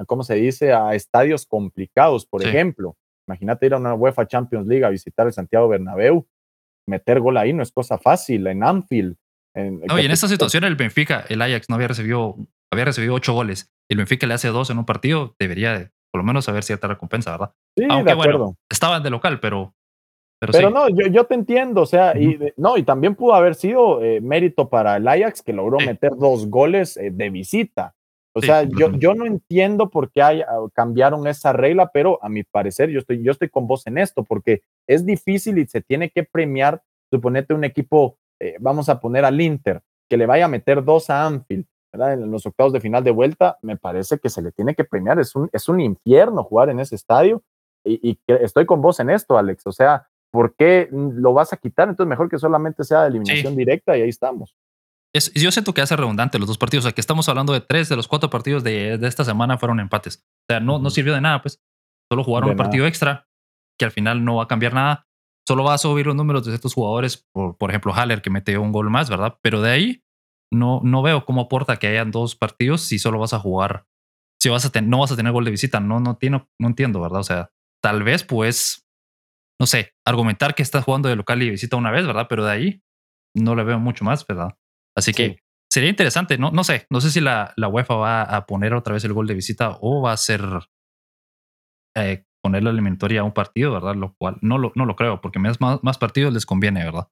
¿cómo 0.06 0.24
se 0.24 0.36
dice?, 0.36 0.74
a 0.74 0.94
estadios 0.94 1.46
complicados, 1.46 2.26
por 2.26 2.44
ejemplo. 2.44 2.96
Imagínate 3.28 3.66
ir 3.66 3.74
a 3.74 3.78
una 3.78 3.94
UEFA 3.94 4.28
Champions 4.28 4.68
League 4.68 4.86
a 4.86 4.90
visitar 4.90 5.28
el 5.28 5.34
Santiago 5.34 5.68
Bernabéu. 5.68 6.28
meter 6.88 7.20
gol 7.20 7.38
ahí 7.38 7.52
no 7.52 7.64
es 7.64 7.72
cosa 7.72 7.98
fácil 7.98 8.48
en 8.48 8.64
Anfield. 8.64 9.18
En, 9.54 9.82
no, 9.82 10.00
y 10.00 10.06
en 10.06 10.12
esta 10.12 10.28
situación 10.28 10.64
el 10.64 10.76
Benfica, 10.76 11.26
el 11.28 11.42
Ajax 11.42 11.68
no 11.68 11.76
había 11.76 11.88
recibido, 11.88 12.36
había 12.72 12.86
recibido 12.86 13.16
ocho 13.16 13.34
goles. 13.34 13.70
El 13.90 13.98
Benfica 13.98 14.28
le 14.28 14.36
hace 14.36 14.50
dos 14.50 14.70
en 14.70 14.78
un 14.78 14.86
partido, 14.86 15.36
debería 15.40 15.92
por 16.12 16.22
lo 16.22 16.24
menos 16.24 16.48
haber 16.48 16.64
cierta 16.64 16.88
recompensa, 16.88 17.32
¿verdad? 17.32 17.52
Sí, 17.78 17.86
Aunque, 17.90 18.06
de 18.06 18.12
acuerdo. 18.12 18.38
Bueno, 18.38 18.58
estaban 18.70 19.04
de 19.04 19.10
local, 19.10 19.40
pero 19.40 19.74
pero, 20.40 20.70
no, 20.70 20.88
yo, 20.90 21.08
yo, 21.08 21.26
te 21.26 21.34
entiendo, 21.34 21.82
o 21.82 21.86
sea, 21.88 22.16
y, 22.16 22.38
no, 22.58 22.78
y 22.78 22.84
también 22.84 23.16
pudo 23.16 23.34
haber 23.34 23.56
sido 23.56 24.04
eh, 24.04 24.22
mérito 24.22 24.70
para 24.70 24.98
el 24.98 25.08
Ajax 25.08 25.42
que 25.42 25.52
logró 25.52 25.80
meter 25.80 26.12
dos 26.16 26.48
goles 26.48 26.96
eh, 26.98 27.10
de 27.12 27.30
visita. 27.32 27.96
O 28.38 28.42
sea, 28.42 28.64
yo, 28.64 28.92
yo 28.92 29.16
no 29.16 29.26
entiendo 29.26 29.90
por 29.90 30.12
qué 30.12 30.22
hay, 30.22 30.42
ah, 30.42 30.60
cambiaron 30.74 31.26
esa 31.26 31.54
regla, 31.54 31.90
pero 31.92 32.20
a 32.24 32.30
mi 32.30 32.44
parecer 32.44 32.90
yo 32.90 33.00
estoy, 33.00 33.24
yo 33.24 33.32
estoy 33.32 33.50
con 33.50 33.66
vos 33.66 33.88
en 33.88 33.98
esto, 33.98 34.24
porque 34.24 34.62
es 34.88 35.06
difícil 35.06 35.58
y 35.58 35.66
se 35.66 35.82
tiene 35.82 36.12
que 36.12 36.24
premiar, 36.24 36.84
suponete 37.10 37.54
un 37.54 37.64
equipo, 37.64 38.18
eh, 38.40 38.56
vamos 38.60 38.90
a 38.90 39.00
poner 39.00 39.26
al 39.26 39.42
Inter, 39.42 39.82
que 40.08 40.18
le 40.18 40.28
vaya 40.28 40.46
a 40.46 40.50
meter 40.50 40.84
dos 40.84 41.10
a 41.10 41.26
Anfield, 41.26 41.66
¿verdad? 41.92 42.14
En 42.14 42.30
los 42.30 42.46
octavos 42.46 42.74
de 42.74 42.80
final 42.80 43.04
de 43.04 43.12
vuelta, 43.12 43.58
me 43.64 43.76
parece 43.76 44.20
que 44.20 44.30
se 44.30 44.42
le 44.42 44.52
tiene 44.52 44.76
que 44.76 44.84
premiar, 44.84 45.20
es 45.20 45.36
un, 45.36 45.50
es 45.52 45.68
un 45.68 45.80
infierno 45.80 46.44
jugar 46.44 46.70
en 46.70 46.80
ese 46.80 46.96
estadio. 46.96 47.42
Y, 47.84 48.12
y 48.12 48.20
estoy 48.28 48.66
con 48.66 48.82
vos 48.82 49.00
en 49.00 49.10
esto, 49.10 49.38
Alex. 49.38 49.66
O 49.66 49.72
sea, 49.72 50.08
¿por 50.32 50.54
qué 50.56 50.90
lo 50.92 51.34
vas 51.34 51.54
a 51.54 51.58
quitar? 51.58 51.90
Entonces 51.90 52.10
mejor 52.10 52.30
que 52.30 52.38
solamente 52.38 52.84
sea 52.84 53.04
de 53.04 53.10
eliminación 53.10 53.56
directa 53.56 53.98
y 53.98 54.02
ahí 54.02 54.10
estamos. 54.10 54.56
Es, 55.14 55.34
yo 55.34 55.52
siento 55.52 55.74
que 55.74 55.82
hace 55.82 55.96
redundante 55.96 56.38
los 56.38 56.48
dos 56.48 56.58
partidos, 56.58 56.86
o 56.86 56.88
sea, 56.88 56.94
que 56.94 57.02
estamos 57.02 57.28
hablando 57.30 57.54
de 57.54 57.62
tres 57.62 57.90
de 57.90 57.96
los 57.96 58.08
cuatro 58.08 58.30
partidos 58.30 58.64
de, 58.64 58.94
esta 59.02 59.24
semana 59.24 59.58
fueron 59.58 59.80
empates. 59.80 60.26
O 60.50 60.54
sea, 60.54 60.60
no, 60.60 60.80
no 60.80 60.90
sirvió 60.90 61.14
de 61.14 61.22
nada, 61.22 61.42
pues. 61.42 61.62
Solo 62.12 62.24
jugaron 62.24 62.52
un 62.52 62.56
partido 62.56 62.86
extra 62.88 63.28
que 63.78 63.86
al 63.86 63.92
final 63.92 64.24
no 64.24 64.36
va 64.36 64.44
a 64.44 64.48
cambiar 64.48 64.74
nada. 64.74 65.08
Solo 65.48 65.64
va 65.64 65.74
a 65.74 65.78
subir 65.78 66.06
los 66.06 66.16
números 66.16 66.46
de 66.46 66.56
estos 66.56 66.74
jugadores, 66.74 67.26
por, 67.34 67.58
por 67.58 67.70
ejemplo, 67.70 67.94
Haller, 67.94 68.22
que 68.22 68.30
mete 68.30 68.58
un 68.58 68.72
gol 68.72 68.90
más, 68.90 69.10
¿verdad? 69.10 69.38
Pero 69.42 69.62
de 69.62 69.72
ahí 69.72 70.04
no, 70.52 70.82
no 70.84 71.02
veo 71.02 71.26
cómo 71.26 71.42
aporta 71.42 71.78
que 71.78 71.88
hayan 71.88 72.12
dos 72.12 72.36
partidos 72.36 72.82
si 72.82 73.00
solo 73.00 73.20
vas 73.20 73.34
a 73.34 73.40
jugar, 73.40 73.86
si 74.42 74.50
vas 74.50 74.66
a 74.66 74.82
no 74.82 75.00
vas 75.00 75.12
a 75.12 75.16
tener 75.16 75.32
gol 75.34 75.46
de 75.46 75.52
visita. 75.52 75.80
No, 75.80 76.00
no, 76.00 76.16
tiene, 76.16 76.48
no 76.60 76.68
entiendo, 76.68 77.02
¿verdad? 77.02 77.20
O 77.20 77.24
sea, 77.24 77.52
tal 77.82 78.04
vez 78.04 78.24
pues 78.24 78.88
no 79.60 79.66
sé, 79.66 79.94
argumentar 80.06 80.56
que 80.56 80.62
estás 80.62 80.84
jugando 80.84 81.10
de 81.10 81.16
local 81.16 81.42
y 81.42 81.50
visita 81.50 81.78
una 81.78 81.92
vez, 81.92 82.06
¿verdad? 82.06 82.28
Pero 82.30 82.46
de 82.46 82.52
ahí 82.52 82.84
no 83.36 83.56
le 83.56 83.64
veo 83.64 83.80
mucho 83.80 84.06
más, 84.06 84.26
¿verdad? 84.26 84.56
Así 84.98 85.14
que 85.14 85.40
sería 85.70 85.90
interesante, 85.90 86.40
no, 86.40 86.50
no 86.50 86.64
sé, 86.64 86.88
no 86.90 87.02
sé 87.02 87.12
si 87.12 87.22
la, 87.22 87.54
la 87.56 87.68
UEFA 87.68 87.96
va 87.96 88.24
a 88.24 88.48
poner 88.48 88.74
otra 88.74 88.96
vez 88.96 89.04
el 89.06 89.14
gol 89.14 89.28
de 89.28 89.36
visita 89.36 89.78
o 89.80 90.02
va 90.02 90.12
a 90.12 90.18
ser 90.18 90.42
eh, 91.96 92.26
poner 92.42 92.64
la 92.64 92.72
eliminatoria 92.72 93.22
a 93.22 93.24
un 93.24 93.32
partido, 93.32 93.74
¿verdad? 93.74 93.94
Lo 93.94 94.16
cual 94.18 94.38
no 94.42 94.58
lo, 94.58 94.72
no 94.74 94.86
lo 94.86 94.96
creo, 94.96 95.22
porque 95.22 95.38
más, 95.38 95.60
más 95.60 95.98
partidos 96.00 96.34
les 96.34 96.48
conviene, 96.48 96.84
¿verdad? 96.84 97.10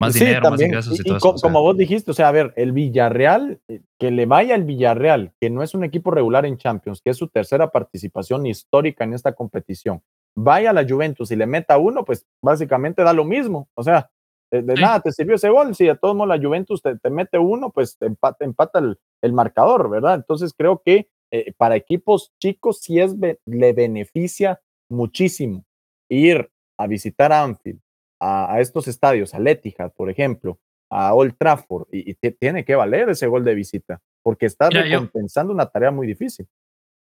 Más 0.00 0.14
dinero, 0.14 0.50
más 0.50 0.60
ingresos 0.60 0.98
y, 0.98 1.04
todo 1.04 1.18
eso. 1.18 1.34
Como 1.40 1.60
vos 1.60 1.76
dijiste, 1.76 2.10
o 2.10 2.14
sea, 2.14 2.28
a 2.28 2.32
ver, 2.32 2.52
el 2.56 2.72
Villarreal, 2.72 3.60
eh, 3.68 3.82
que 3.98 4.10
le 4.10 4.26
vaya 4.26 4.56
al 4.56 4.64
Villarreal, 4.64 5.34
que 5.38 5.50
no 5.50 5.62
es 5.62 5.74
un 5.74 5.84
equipo 5.84 6.10
regular 6.10 6.46
en 6.46 6.56
Champions, 6.56 7.02
que 7.04 7.10
es 7.10 7.16
su 7.16 7.28
tercera 7.28 7.70
participación 7.70 8.46
histórica 8.46 9.04
en 9.04 9.12
esta 9.12 9.34
competición, 9.34 10.02
vaya 10.34 10.70
a 10.70 10.72
la 10.72 10.88
Juventus 10.88 11.30
y 11.30 11.36
le 11.36 11.46
meta 11.46 11.78
uno, 11.78 12.04
pues 12.04 12.26
básicamente 12.42 13.02
da 13.02 13.12
lo 13.12 13.24
mismo. 13.24 13.68
O 13.74 13.84
sea, 13.84 14.10
de, 14.50 14.62
nada 14.62 15.00
te 15.00 15.12
sirvió 15.12 15.36
ese 15.36 15.48
gol. 15.48 15.74
Si 15.74 15.88
a 15.88 15.96
todos 15.96 16.16
modos 16.16 16.36
la 16.36 16.42
Juventus 16.42 16.82
te, 16.82 17.10
mete 17.10 17.38
uno, 17.38 17.70
pues 17.70 17.96
te 17.96 18.06
empata, 18.06 18.44
empata 18.44 18.80
el, 19.22 19.32
marcador, 19.32 19.88
¿verdad? 19.88 20.14
Entonces 20.14 20.52
creo 20.56 20.82
que 20.84 21.08
eh, 21.30 21.52
para 21.56 21.76
equipos 21.76 22.32
chicos 22.40 22.80
sí 22.80 22.98
es, 22.98 23.14
le 23.46 23.72
beneficia 23.72 24.60
muchísimo 24.88 25.64
ir 26.08 26.50
a 26.76 26.86
visitar 26.86 27.32
a 27.32 27.42
Anfield, 27.42 27.80
a, 28.20 28.60
estos 28.60 28.88
estadios, 28.88 29.34
a 29.34 29.38
Letihad, 29.38 29.92
por 29.92 30.10
ejemplo, 30.10 30.58
a 30.90 31.14
Old 31.14 31.36
Trafford, 31.38 31.86
y, 31.92 32.14
tiene 32.14 32.64
que 32.64 32.74
valer 32.74 33.10
ese 33.10 33.26
gol 33.26 33.44
de 33.44 33.54
visita, 33.54 34.00
porque 34.22 34.46
está 34.46 34.68
recompensando 34.70 35.52
una 35.52 35.66
tarea 35.66 35.90
muy 35.90 36.06
difícil. 36.06 36.48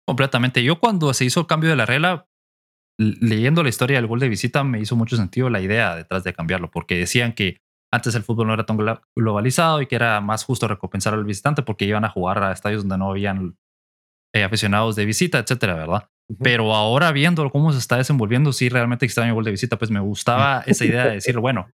Completamente. 0.05 0.63
Yo 0.63 0.79
cuando 0.79 1.13
se 1.13 1.25
hizo 1.25 1.39
el 1.39 1.47
cambio 1.47 1.69
de 1.69 1.75
la 1.75 1.85
regla, 1.85 2.27
leyendo 3.01 3.63
la 3.63 3.69
historia 3.69 3.97
del 3.97 4.07
gol 4.07 4.19
de 4.19 4.29
visita 4.29 4.63
me 4.63 4.79
hizo 4.79 4.95
mucho 4.95 5.15
sentido 5.15 5.49
la 5.49 5.61
idea 5.61 5.95
detrás 5.95 6.23
de 6.23 6.33
cambiarlo, 6.33 6.69
porque 6.69 6.97
decían 6.97 7.33
que 7.33 7.57
antes 7.91 8.15
el 8.15 8.23
fútbol 8.23 8.47
no 8.47 8.53
era 8.53 8.65
tan 8.65 8.77
globalizado 9.15 9.81
y 9.81 9.87
que 9.87 9.95
era 9.95 10.21
más 10.21 10.43
justo 10.45 10.67
recompensar 10.67 11.13
al 11.13 11.25
visitante 11.25 11.61
porque 11.61 11.85
iban 11.85 12.05
a 12.05 12.09
jugar 12.09 12.41
a 12.41 12.51
estadios 12.51 12.83
donde 12.83 12.97
no 12.97 13.09
habían 13.09 13.57
eh, 14.33 14.43
aficionados 14.43 14.95
de 14.95 15.05
visita, 15.05 15.39
etcétera, 15.39 15.75
¿verdad? 15.75 16.07
Pero 16.41 16.73
ahora 16.73 17.11
viendo 17.11 17.49
cómo 17.49 17.73
se 17.73 17.79
está 17.79 17.97
desenvolviendo, 17.97 18.53
sí, 18.53 18.69
realmente 18.69 19.05
extraño 19.05 19.29
el 19.29 19.35
gol 19.35 19.43
de 19.43 19.51
visita, 19.51 19.77
pues 19.77 19.91
me 19.91 19.99
gustaba 19.99 20.61
esa 20.65 20.85
idea 20.85 21.05
de 21.07 21.15
decir, 21.15 21.37
bueno, 21.39 21.69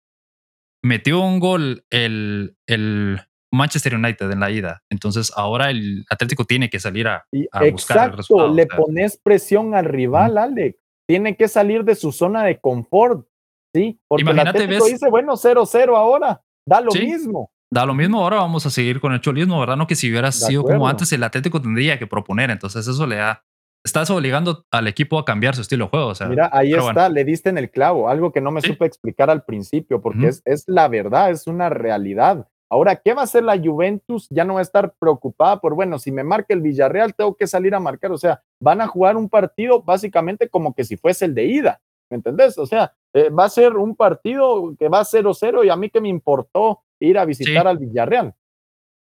metió 0.85 1.21
un 1.21 1.41
gol 1.41 1.85
el, 1.91 2.57
el 2.69 3.21
Manchester 3.53 3.97
United 3.97 4.31
en 4.31 4.39
la 4.39 4.53
ida. 4.53 4.83
Entonces 4.91 5.33
ahora 5.35 5.71
el 5.71 6.05
Atlético 6.09 6.45
tiene 6.45 6.71
que 6.71 6.79
salir 6.79 7.09
a, 7.09 7.27
a 7.51 7.65
buscar 7.65 8.11
el 8.11 8.17
resultado. 8.19 8.55
Le 8.55 8.67
pones 8.67 9.19
presión 9.21 9.75
al 9.75 9.87
rival, 9.87 10.39
Alex 10.39 10.84
tiene 11.09 11.37
que 11.37 11.49
salir 11.49 11.85
de 11.85 11.95
su 11.95 12.13
zona 12.13 12.45
de 12.45 12.59
confort, 12.59 13.27
¿sí? 13.75 14.01
Porque 14.09 14.23
Imagínate, 14.23 14.65
el 14.65 14.71
dice, 14.71 15.09
bueno, 15.11 15.35
0-0 15.35 15.97
ahora, 15.97 16.43
da 16.67 16.81
lo 16.81 16.93
mismo. 16.93 17.51
Da 17.71 17.85
lo 17.85 17.95
mismo, 17.95 18.23
ahora 18.23 18.37
vamos 18.37 18.65
a 18.67 18.71
seguir 18.71 19.01
con 19.01 19.13
el 19.13 19.21
cholismo, 19.21 19.59
¿verdad? 19.59 19.77
No 19.77 19.87
que 19.87 19.97
si 19.97 20.09
hubiera 20.09 20.31
sido 20.31 20.63
como 20.63 20.87
antes, 20.87 21.13
el 21.13 21.23
Atlético 21.25 21.61
tendría 21.61 21.99
que 21.99 22.07
proponer, 22.07 22.51
entonces 22.51 22.87
eso 22.87 23.07
le 23.07 23.17
da, 23.17 23.43
estás 23.85 24.11
obligando 24.11 24.65
al 24.71 24.87
equipo 24.87 25.19
a 25.19 25.25
cambiar 25.25 25.57
su 25.57 25.63
estilo 25.63 25.87
de 25.87 25.91
juego. 25.91 26.07
O 26.09 26.15
sea, 26.15 26.29
Mira, 26.29 26.51
ahí 26.53 26.73
está, 26.73 27.09
le 27.09 27.25
diste 27.25 27.51
en 27.51 27.59
el 27.59 27.71
clavo, 27.71 28.09
algo 28.09 28.33
que 28.33 28.41
no 28.41 28.53
me 28.53 28.61
supe 28.61 28.87
explicar 28.87 29.29
al 29.29 29.45
principio, 29.45 30.01
porque 30.01 30.29
es, 30.29 30.43
es 30.45 30.65
la 30.69 30.87
verdad, 30.89 31.31
es 31.31 31.47
una 31.49 31.69
realidad. 31.69 32.47
Ahora, 32.71 32.97
¿qué 32.97 33.15
va 33.15 33.23
a 33.23 33.25
hacer 33.25 33.45
la 33.45 33.59
Juventus? 33.59 34.27
Ya 34.31 34.45
no 34.45 34.55
va 34.55 34.61
a 34.61 34.63
estar 34.63 34.95
preocupada 34.99 35.61
por, 35.61 35.75
bueno, 35.75 35.99
si 35.99 36.11
me 36.11 36.25
marca 36.25 36.55
el 36.55 36.61
Villarreal, 36.61 37.15
tengo 37.15 37.37
que 37.37 37.47
salir 37.47 37.75
a 37.75 37.81
marcar. 37.81 38.11
O 38.13 38.19
sea, 38.19 38.43
van 38.61 38.81
a 38.81 38.87
jugar 38.87 39.17
un 39.17 39.29
partido 39.29 39.83
básicamente 39.83 40.49
como 40.49 40.75
que 40.75 40.85
si 40.85 40.97
fuese 40.97 41.27
el 41.27 41.35
de 41.35 41.45
ida. 41.45 41.81
¿Me 42.11 42.17
entendés? 42.17 42.59
O 42.59 42.67
sea, 42.67 42.95
eh, 43.13 43.31
va 43.31 43.45
a 43.45 43.49
ser 43.49 43.77
un 43.77 43.97
partido 43.97 44.75
que 44.79 44.89
va 44.89 45.01
a 45.01 45.05
0-0 45.05 45.65
y 45.65 45.71
a 45.71 45.77
mí 45.77 45.91
que 45.91 46.01
me 46.01 46.09
importó 46.09 46.83
ir 47.01 47.19
a 47.19 47.25
visitar 47.25 47.67
al 47.67 47.79
Villarreal. 47.79 48.35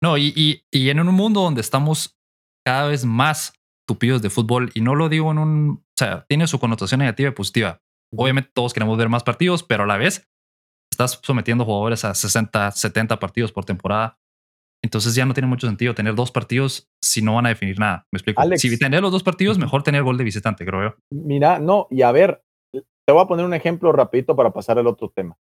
No, 0.03 0.17
y, 0.17 0.33
y, 0.37 0.65
y, 0.71 0.91
en 0.91 1.01
un 1.01 1.15
mundo 1.15 1.41
donde 1.41 1.61
estamos 1.61 2.19
cada 2.65 2.89
vez 2.89 3.05
más 3.05 3.55
tupidos 3.87 4.23
de 4.23 4.31
fútbol, 4.31 4.71
y 4.75 4.81
no 4.81 4.95
lo 4.95 5.09
digo 5.09 5.31
en 5.31 5.39
un, 5.39 5.71
o 5.83 5.97
sea, 5.97 6.25
tiene 6.29 6.47
su 6.47 6.59
connotación 6.59 7.01
negativa 7.01 7.29
y 7.29 7.33
positiva. 7.33 7.83
Obviamente 8.17 8.51
todos 8.55 8.73
queremos 8.73 8.97
ver 8.97 9.09
más 9.09 9.23
partidos, 9.23 9.63
pero 9.63 9.85
a 9.85 9.87
la 9.87 9.97
vez 9.97 10.29
estás 10.95 11.21
sometiendo 11.23 11.65
jugadores 11.65 12.05
a 12.05 12.15
60, 12.15 12.71
70 12.71 13.19
partidos 13.19 13.53
por 13.53 13.65
temporada. 13.65 14.19
Entonces 14.83 15.15
ya 15.15 15.25
no 15.25 15.35
tiene 15.35 15.47
mucho 15.47 15.67
sentido 15.67 15.95
tener 15.95 16.15
dos 16.15 16.31
partidos 16.31 16.91
si 17.03 17.23
no 17.23 17.35
van 17.35 17.47
a 17.47 17.51
definir 17.51 17.79
nada. 17.79 18.07
Me 18.13 18.19
explico. 18.19 18.43
si 18.57 18.79
tener 18.79 19.01
los 19.03 19.13
dos 19.13 19.23
partidos, 19.23 19.59
mejor 19.59 19.83
tener 19.83 20.03
gol 20.03 20.19
de 20.19 20.25
visitante, 20.25 20.65
creo 20.65 20.91
yo. 20.91 20.95
Mira, 21.11 21.59
no, 21.59 21.87
y 21.91 22.03
a 22.03 22.13
ver, 22.13 22.43
te 22.73 23.13
voy 23.13 23.23
a 23.23 23.27
poner 23.27 23.47
un 23.47 23.55
ejemplo 23.55 23.93
rapidito 23.93 24.37
para 24.37 24.53
pasar 24.53 24.79
al 24.79 24.87
otro 24.87 25.11
tema. 25.11 25.37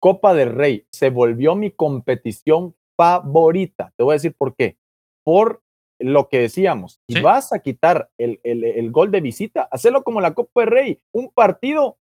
Copa 0.00 0.34
del 0.34 0.52
Rey 0.54 0.86
se 0.92 1.10
volvió 1.10 1.54
mi 1.54 1.70
competición 1.70 2.74
favorita. 2.96 3.92
Te 3.96 4.02
voy 4.02 4.12
a 4.12 4.14
decir 4.14 4.34
por 4.36 4.56
qué. 4.56 4.76
Por 5.24 5.62
lo 6.00 6.28
que 6.28 6.40
decíamos, 6.40 7.00
si 7.08 7.20
vas 7.20 7.52
a 7.52 7.60
quitar 7.60 8.10
el, 8.18 8.40
el, 8.44 8.64
el, 8.64 8.90
gol 8.92 9.10
de 9.10 9.20
visita, 9.20 9.68
hacelo 9.70 10.04
como 10.04 10.20
la 10.20 10.34
Copa 10.34 10.60
del 10.60 10.70
Rey, 10.70 11.00
un 11.12 11.30
partido 11.30 11.98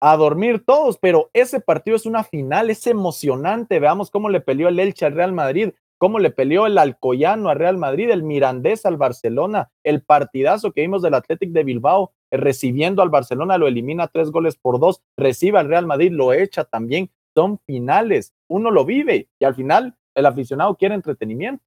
a 0.00 0.16
dormir 0.16 0.64
todos, 0.64 0.98
pero 0.98 1.30
ese 1.32 1.60
partido 1.60 1.96
es 1.96 2.06
una 2.06 2.24
final, 2.24 2.70
es 2.70 2.86
emocionante. 2.86 3.80
Veamos 3.80 4.10
cómo 4.10 4.28
le 4.28 4.40
peleó 4.40 4.68
el 4.68 4.78
Elche 4.78 5.06
al 5.06 5.14
Real 5.14 5.32
Madrid, 5.32 5.70
cómo 5.98 6.18
le 6.18 6.30
peleó 6.30 6.66
el 6.66 6.78
Alcoyano 6.78 7.48
al 7.48 7.58
Real 7.58 7.78
Madrid, 7.78 8.10
el 8.10 8.22
Mirandés 8.22 8.84
al 8.86 8.96
Barcelona, 8.96 9.70
el 9.84 10.02
partidazo 10.02 10.72
que 10.72 10.82
vimos 10.82 11.02
del 11.02 11.14
Athletic 11.14 11.50
de 11.50 11.64
Bilbao 11.64 12.12
eh, 12.30 12.36
recibiendo 12.36 13.02
al 13.02 13.10
Barcelona, 13.10 13.58
lo 13.58 13.66
elimina 13.66 14.08
tres 14.08 14.30
goles 14.30 14.56
por 14.56 14.78
dos, 14.78 15.02
recibe 15.16 15.58
al 15.58 15.68
Real 15.68 15.86
Madrid, 15.86 16.12
lo 16.12 16.32
echa 16.32 16.64
también. 16.64 17.10
Son 17.34 17.58
finales, 17.66 18.34
uno 18.48 18.70
lo 18.70 18.84
vive 18.84 19.28
y 19.38 19.44
al 19.44 19.54
final 19.54 19.96
el 20.14 20.26
aficionado 20.26 20.74
quiere 20.76 20.94
entretenimiento. 20.94 21.62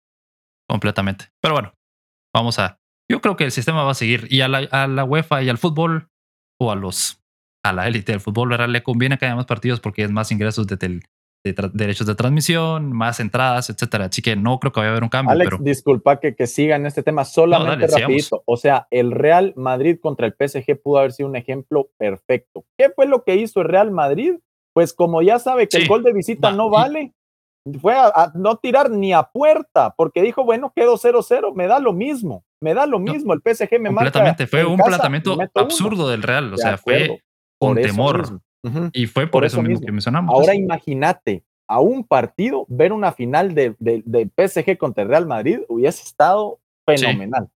Completamente. 0.67 1.25
Pero 1.41 1.53
bueno, 1.53 1.73
vamos 2.33 2.57
a. 2.59 2.79
Yo 3.07 3.21
creo 3.21 3.35
que 3.35 3.43
el 3.43 3.51
sistema 3.51 3.83
va 3.83 3.91
a 3.91 3.95
seguir 3.95 4.27
y 4.29 4.41
a 4.41 4.47
la, 4.47 4.59
a 4.71 4.87
la 4.87 5.03
UEFA 5.03 5.43
y 5.43 5.49
al 5.49 5.57
fútbol 5.57 6.09
o 6.59 6.71
a 6.71 6.75
los 6.75 7.18
a 7.63 7.73
la 7.73 7.87
élite 7.87 8.11
del 8.11 8.21
fútbol, 8.21 8.49
¿verdad? 8.49 8.69
Le 8.69 8.83
conviene 8.83 9.17
que 9.17 9.25
haya 9.25 9.35
más 9.35 9.45
partidos 9.45 9.79
porque 9.79 10.03
es 10.03 10.11
más 10.11 10.31
ingresos 10.31 10.67
de, 10.67 11.01
derechos 11.73 12.07
de 12.07 12.15
transmisión, 12.15 12.91
más 12.91 13.19
entradas, 13.19 13.69
etcétera. 13.69 14.05
Así 14.05 14.21
que 14.21 14.35
no 14.35 14.59
creo 14.59 14.71
que 14.71 14.79
vaya 14.79 14.89
a 14.89 14.91
haber 14.91 15.03
un 15.03 15.09
cambio. 15.09 15.31
Alex, 15.31 15.57
disculpa 15.61 16.19
que, 16.19 16.35
que 16.35 16.47
siga 16.47 16.75
en 16.75 16.85
este 16.85 17.03
tema 17.03 17.25
solamente 17.25 17.87
rapidito. 17.87 18.43
O 18.45 18.57
sea, 18.57 18.87
el 18.91 19.11
Real 19.11 19.53
Madrid 19.55 19.97
contra 20.01 20.27
el 20.27 20.33
PSG 20.33 20.81
pudo 20.81 20.99
haber 20.99 21.11
sido 21.11 21.29
un 21.29 21.35
ejemplo 21.35 21.89
perfecto. 21.97 22.65
¿Qué 22.77 22.89
fue 22.89 23.05
lo 23.07 23.23
que 23.23 23.35
hizo 23.35 23.61
el 23.61 23.67
Real 23.67 23.91
Madrid? 23.91 24.35
Pues 24.73 24.93
como 24.93 25.21
ya 25.21 25.39
sabe 25.39 25.67
que 25.67 25.77
el 25.77 25.87
gol 25.87 26.03
de 26.03 26.13
visita 26.13 26.51
no 26.51 26.69
vale, 26.69 27.13
fue 27.81 27.93
a, 27.95 28.31
no 28.35 28.57
tirar 28.57 28.89
ni 28.89 29.13
a 29.13 29.23
puerta, 29.23 29.93
porque 29.97 30.21
dijo, 30.21 30.43
bueno, 30.43 30.71
quedó 30.75 30.97
0-0, 30.97 31.53
me 31.53 31.67
da 31.67 31.79
lo 31.79 31.93
mismo, 31.93 32.43
me 32.61 32.73
da 32.73 32.85
lo 32.85 32.99
mismo, 32.99 33.33
el 33.33 33.41
PSG 33.41 33.79
me 33.79 33.89
mata. 33.89 34.05
Completamente, 34.05 34.47
fue 34.47 34.65
un 34.65 34.77
planteamiento 34.77 35.37
absurdo 35.55 36.09
del 36.09 36.23
Real, 36.23 36.53
o 36.53 36.57
sea, 36.57 36.77
fue 36.77 37.21
con 37.59 37.75
temor. 37.75 38.41
Y 38.93 39.07
fue 39.07 39.27
por, 39.27 39.45
eso, 39.45 39.61
mismo, 39.61 39.85
que 39.85 39.91
mencionamos. 39.91 40.33
Ahora 40.33 40.53
imagínate, 40.53 41.43
a 41.67 41.79
un 41.79 42.03
partido, 42.03 42.65
ver 42.67 42.91
una 42.91 43.11
final 43.11 43.53
de, 43.53 43.75
de, 43.79 44.29
PSG 44.35 44.77
contra 44.77 45.03
el 45.03 45.09
Real 45.09 45.27
Madrid 45.27 45.59
hubiese 45.67 46.03
estado 46.03 46.59
fenomenal. 46.85 47.49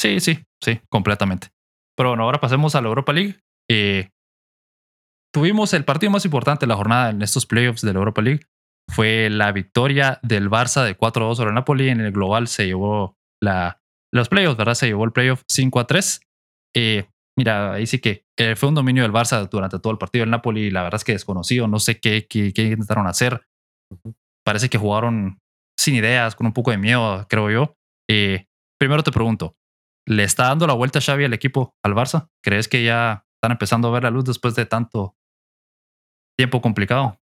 Sí, 0.00 0.20
sí, 0.20 0.38
sí, 0.62 0.80
completamente. 0.88 1.48
Pero 1.96 2.10
bueno, 2.10 2.24
ahora 2.24 2.40
pasemos 2.40 2.74
a 2.74 2.80
la 2.80 2.88
Europa 2.88 3.12
League. 3.12 3.36
Eh, 3.68 4.10
tuvimos 5.32 5.72
el 5.74 5.84
partido 5.84 6.10
más 6.10 6.24
importante 6.24 6.64
de 6.64 6.68
la 6.68 6.76
jornada 6.76 7.10
en 7.10 7.22
estos 7.22 7.46
playoffs 7.46 7.82
de 7.82 7.92
la 7.92 7.98
Europa 7.98 8.22
League. 8.22 8.46
Fue 8.88 9.28
la 9.30 9.50
victoria 9.52 10.20
del 10.22 10.50
Barça 10.50 10.84
de 10.84 10.96
4-2 10.96 11.36
sobre 11.36 11.48
el 11.48 11.54
Napoli. 11.54 11.88
En 11.88 12.00
el 12.00 12.12
global 12.12 12.48
se 12.48 12.66
llevó 12.66 13.16
la, 13.42 13.80
los 14.12 14.28
playoffs, 14.28 14.56
¿verdad? 14.56 14.74
Se 14.74 14.86
llevó 14.86 15.04
el 15.04 15.12
playoff 15.12 15.42
5-3. 15.52 16.20
Eh, 16.76 17.06
mira, 17.36 17.74
ahí 17.74 17.86
sí 17.86 17.98
que 17.98 18.24
fue 18.56 18.68
un 18.68 18.74
dominio 18.74 19.02
del 19.02 19.12
Barça 19.12 19.48
durante 19.48 19.78
todo 19.78 19.92
el 19.92 19.98
partido. 19.98 20.24
El 20.24 20.30
Napoli, 20.30 20.70
la 20.70 20.82
verdad 20.82 20.98
es 20.98 21.04
que 21.04 21.12
desconocido. 21.12 21.68
No 21.68 21.78
sé 21.78 22.00
qué, 22.00 22.26
qué, 22.28 22.52
qué 22.52 22.62
intentaron 22.62 23.06
hacer. 23.06 23.46
Parece 24.44 24.68
que 24.68 24.78
jugaron 24.78 25.38
sin 25.78 25.94
ideas, 25.94 26.34
con 26.36 26.46
un 26.46 26.52
poco 26.52 26.70
de 26.70 26.78
miedo, 26.78 27.26
creo 27.28 27.50
yo. 27.50 27.76
Eh, 28.08 28.46
primero 28.78 29.02
te 29.02 29.12
pregunto, 29.12 29.56
¿le 30.06 30.24
está 30.24 30.44
dando 30.44 30.66
la 30.66 30.74
vuelta 30.74 31.00
Xavi 31.00 31.24
al 31.24 31.32
equipo, 31.32 31.74
al 31.82 31.94
Barça? 31.94 32.28
¿Crees 32.42 32.68
que 32.68 32.84
ya 32.84 33.24
están 33.44 33.52
empezando 33.52 33.88
a 33.88 33.90
ver 33.90 34.04
la 34.04 34.10
luz 34.10 34.24
después 34.24 34.54
de 34.54 34.64
tanto 34.64 35.16
tiempo 36.38 36.62
complicado. 36.62 37.18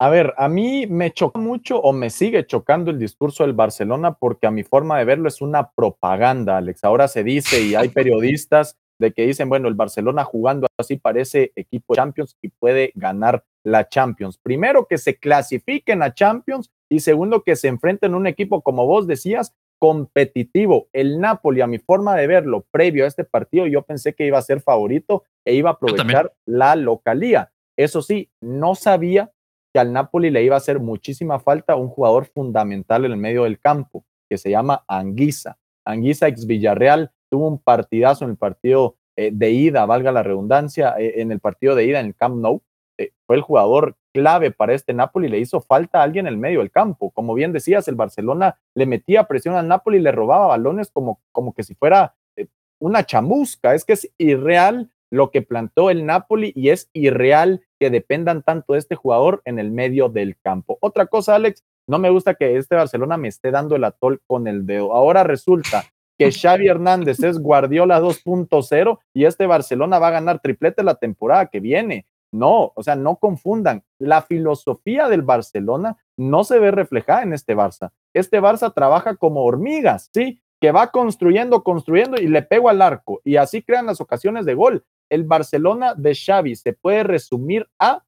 A 0.00 0.08
ver, 0.08 0.32
a 0.38 0.48
mí 0.48 0.86
me 0.86 1.12
choca 1.12 1.38
mucho 1.38 1.78
o 1.80 1.92
me 1.92 2.08
sigue 2.08 2.46
chocando 2.46 2.90
el 2.90 2.98
discurso 2.98 3.42
del 3.42 3.52
Barcelona 3.52 4.14
porque 4.14 4.46
a 4.46 4.50
mi 4.50 4.62
forma 4.62 4.98
de 4.98 5.04
verlo 5.04 5.28
es 5.28 5.42
una 5.42 5.72
propaganda, 5.72 6.56
Alex. 6.56 6.84
Ahora 6.84 7.08
se 7.08 7.22
dice 7.22 7.62
y 7.62 7.74
hay 7.74 7.88
periodistas 7.90 8.78
de 9.00 9.12
que 9.12 9.26
dicen, 9.26 9.48
bueno, 9.48 9.66
el 9.66 9.74
Barcelona 9.74 10.24
jugando 10.24 10.66
así 10.78 10.96
parece 10.96 11.52
equipo 11.56 11.94
Champions 11.94 12.36
y 12.42 12.48
puede 12.48 12.92
ganar 12.94 13.44
la 13.64 13.88
Champions. 13.88 14.38
Primero 14.38 14.86
que 14.86 14.98
se 14.98 15.16
clasifiquen 15.16 16.02
a 16.02 16.12
Champions 16.12 16.70
y 16.90 17.00
segundo 17.00 17.42
que 17.42 17.56
se 17.56 17.68
enfrenten 17.68 18.12
a 18.12 18.16
un 18.18 18.26
equipo, 18.26 18.60
como 18.60 18.86
vos 18.86 19.06
decías, 19.06 19.54
competitivo. 19.78 20.88
El 20.92 21.18
Napoli, 21.18 21.62
a 21.62 21.66
mi 21.66 21.78
forma 21.78 22.14
de 22.14 22.26
verlo, 22.26 22.66
previo 22.70 23.04
a 23.04 23.08
este 23.08 23.24
partido, 23.24 23.66
yo 23.66 23.82
pensé 23.82 24.14
que 24.14 24.26
iba 24.26 24.36
a 24.36 24.42
ser 24.42 24.60
favorito 24.60 25.24
e 25.46 25.54
iba 25.54 25.70
a 25.70 25.72
aprovechar 25.72 26.34
la 26.44 26.76
localía. 26.76 27.52
Eso 27.78 28.02
sí, 28.02 28.30
no 28.42 28.74
sabía 28.74 29.32
que 29.72 29.80
al 29.80 29.94
Napoli 29.94 30.30
le 30.30 30.44
iba 30.44 30.56
a 30.56 30.58
hacer 30.58 30.78
muchísima 30.78 31.38
falta 31.38 31.76
un 31.76 31.88
jugador 31.88 32.26
fundamental 32.26 33.06
en 33.06 33.12
el 33.12 33.16
medio 33.16 33.44
del 33.44 33.58
campo, 33.58 34.04
que 34.28 34.36
se 34.36 34.50
llama 34.50 34.84
Anguisa. 34.86 35.56
Anguisa 35.86 36.28
ex 36.28 36.46
Villarreal 36.46 37.12
tuvo 37.30 37.48
un 37.48 37.58
partidazo 37.58 38.24
en 38.24 38.30
el 38.30 38.36
partido 38.36 38.96
eh, 39.16 39.30
de 39.32 39.50
ida, 39.50 39.86
valga 39.86 40.12
la 40.12 40.22
redundancia, 40.22 40.94
eh, 40.98 41.20
en 41.20 41.32
el 41.32 41.40
partido 41.40 41.74
de 41.74 41.84
ida 41.84 42.00
en 42.00 42.06
el 42.06 42.14
Camp 42.14 42.36
Nou. 42.36 42.62
Eh, 42.98 43.12
fue 43.26 43.36
el 43.36 43.42
jugador 43.42 43.96
clave 44.12 44.50
para 44.50 44.74
este 44.74 44.92
Napoli, 44.92 45.28
le 45.28 45.38
hizo 45.38 45.60
falta 45.60 46.00
a 46.00 46.02
alguien 46.02 46.26
en 46.26 46.34
el 46.34 46.38
medio 46.38 46.60
del 46.60 46.70
campo. 46.70 47.10
Como 47.10 47.34
bien 47.34 47.52
decías, 47.52 47.86
el 47.88 47.94
Barcelona 47.94 48.58
le 48.74 48.86
metía 48.86 49.24
presión 49.24 49.54
al 49.54 49.68
Napoli 49.68 49.98
y 49.98 50.02
le 50.02 50.12
robaba 50.12 50.48
balones 50.48 50.90
como, 50.90 51.20
como 51.32 51.54
que 51.54 51.62
si 51.62 51.74
fuera 51.74 52.14
una 52.78 53.04
chamusca. 53.04 53.74
Es 53.74 53.84
que 53.84 53.92
es 53.92 54.10
irreal 54.18 54.90
lo 55.10 55.30
que 55.30 55.42
plantó 55.42 55.90
el 55.90 56.06
Napoli 56.06 56.52
y 56.54 56.70
es 56.70 56.90
irreal 56.92 57.62
que 57.78 57.90
dependan 57.90 58.42
tanto 58.42 58.72
de 58.72 58.78
este 58.78 58.96
jugador 58.96 59.42
en 59.44 59.58
el 59.58 59.70
medio 59.70 60.08
del 60.08 60.36
campo. 60.40 60.78
Otra 60.80 61.06
cosa, 61.06 61.34
Alex, 61.34 61.64
no 61.86 61.98
me 61.98 62.10
gusta 62.10 62.34
que 62.34 62.56
este 62.56 62.76
Barcelona 62.76 63.16
me 63.16 63.28
esté 63.28 63.50
dando 63.50 63.76
el 63.76 63.84
atol 63.84 64.22
con 64.26 64.46
el 64.46 64.66
dedo. 64.66 64.94
Ahora 64.94 65.24
resulta 65.24 65.84
que 66.24 66.32
Xavi 66.32 66.68
Hernández 66.68 67.22
es 67.22 67.38
Guardiola 67.38 68.00
2.0 68.00 68.98
y 69.14 69.24
este 69.24 69.46
Barcelona 69.46 69.98
va 69.98 70.08
a 70.08 70.12
ganar 70.12 70.40
triplete 70.40 70.82
la 70.82 70.96
temporada 70.96 71.46
que 71.46 71.60
viene. 71.60 72.06
No, 72.32 72.72
o 72.74 72.82
sea, 72.82 72.94
no 72.94 73.16
confundan. 73.16 73.82
La 73.98 74.22
filosofía 74.22 75.08
del 75.08 75.22
Barcelona 75.22 75.96
no 76.16 76.44
se 76.44 76.58
ve 76.58 76.70
reflejada 76.70 77.22
en 77.22 77.32
este 77.32 77.56
Barça. 77.56 77.90
Este 78.14 78.40
Barça 78.40 78.72
trabaja 78.72 79.16
como 79.16 79.44
hormigas, 79.44 80.10
¿sí? 80.12 80.40
Que 80.60 80.72
va 80.72 80.92
construyendo, 80.92 81.64
construyendo 81.64 82.20
y 82.20 82.28
le 82.28 82.42
pego 82.42 82.68
al 82.68 82.82
arco 82.82 83.20
y 83.24 83.36
así 83.36 83.62
crean 83.62 83.86
las 83.86 84.00
ocasiones 84.00 84.44
de 84.44 84.54
gol 84.54 84.84
el 85.10 85.24
Barcelona 85.24 85.94
de 85.94 86.14
Xavi 86.14 86.56
se 86.56 86.72
puede 86.72 87.02
resumir 87.02 87.68
a, 87.78 88.04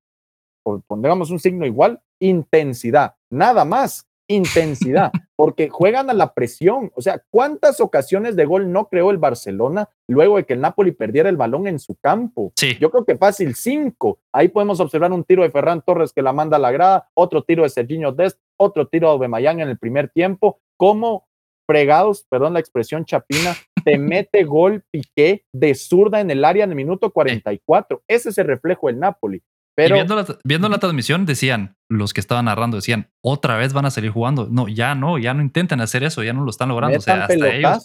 pongamos 0.86 1.30
un 1.30 1.40
signo 1.40 1.66
igual, 1.66 2.00
intensidad, 2.20 3.16
nada 3.28 3.64
más, 3.64 4.08
intensidad, 4.28 5.10
porque 5.42 5.70
juegan 5.70 6.08
a 6.08 6.14
la 6.14 6.34
presión. 6.34 6.92
O 6.94 7.02
sea, 7.02 7.20
¿cuántas 7.28 7.80
ocasiones 7.80 8.36
de 8.36 8.44
gol 8.44 8.70
no 8.70 8.86
creó 8.86 9.10
el 9.10 9.18
Barcelona 9.18 9.88
luego 10.06 10.36
de 10.36 10.44
que 10.44 10.52
el 10.52 10.60
Napoli 10.60 10.92
perdiera 10.92 11.28
el 11.28 11.36
balón 11.36 11.66
en 11.66 11.80
su 11.80 11.96
campo? 11.96 12.52
Sí. 12.54 12.76
Yo 12.80 12.92
creo 12.92 13.04
que 13.04 13.16
fácil 13.16 13.56
cinco. 13.56 14.20
Ahí 14.32 14.46
podemos 14.46 14.78
observar 14.78 15.10
un 15.10 15.24
tiro 15.24 15.42
de 15.42 15.50
Ferran 15.50 15.82
Torres 15.82 16.12
que 16.12 16.22
la 16.22 16.32
manda 16.32 16.58
a 16.58 16.60
la 16.60 16.70
grada, 16.70 17.08
otro 17.14 17.42
tiro 17.42 17.64
de 17.64 17.70
Serginho 17.70 18.12
Dest, 18.12 18.38
otro 18.56 18.86
tiro 18.86 19.08
de 19.08 19.14
Aubameyang 19.14 19.58
en 19.58 19.68
el 19.68 19.78
primer 19.78 20.10
tiempo. 20.10 20.60
¿Cómo 20.76 21.26
fregados, 21.66 22.24
perdón 22.30 22.52
la 22.52 22.60
expresión 22.60 23.04
chapina, 23.04 23.56
te 23.84 23.98
mete 23.98 24.44
gol 24.44 24.84
Piqué 24.92 25.44
de 25.52 25.74
zurda 25.74 26.20
en 26.20 26.30
el 26.30 26.44
área 26.44 26.62
en 26.62 26.70
el 26.70 26.76
minuto 26.76 27.10
44. 27.10 28.00
Ese 28.06 28.28
es 28.28 28.38
el 28.38 28.46
reflejo 28.46 28.86
del 28.86 29.00
Napoli. 29.00 29.42
Pero 29.74 29.96
viendo 30.44 30.68
la, 30.68 30.78
transmisión 30.78 31.24
decían, 31.24 31.76
los 31.88 32.12
que 32.12 32.20
estaban 32.20 32.44
narrando 32.44 32.76
decían, 32.76 33.10
otra 33.22 33.56
vez 33.56 33.72
van 33.72 33.86
a 33.86 33.90
salir 33.90 34.10
jugando. 34.10 34.48
No, 34.50 34.68
ya 34.68 34.94
no, 34.94 35.18
ya 35.18 35.32
no 35.32 35.42
intentan 35.42 35.80
hacer 35.80 36.04
eso, 36.04 36.22
ya 36.22 36.34
no 36.34 36.44
lo 36.44 36.50
están 36.50 36.68
logrando. 36.68 36.98
o 36.98 37.00
sea, 37.00 37.24
hasta 37.24 37.78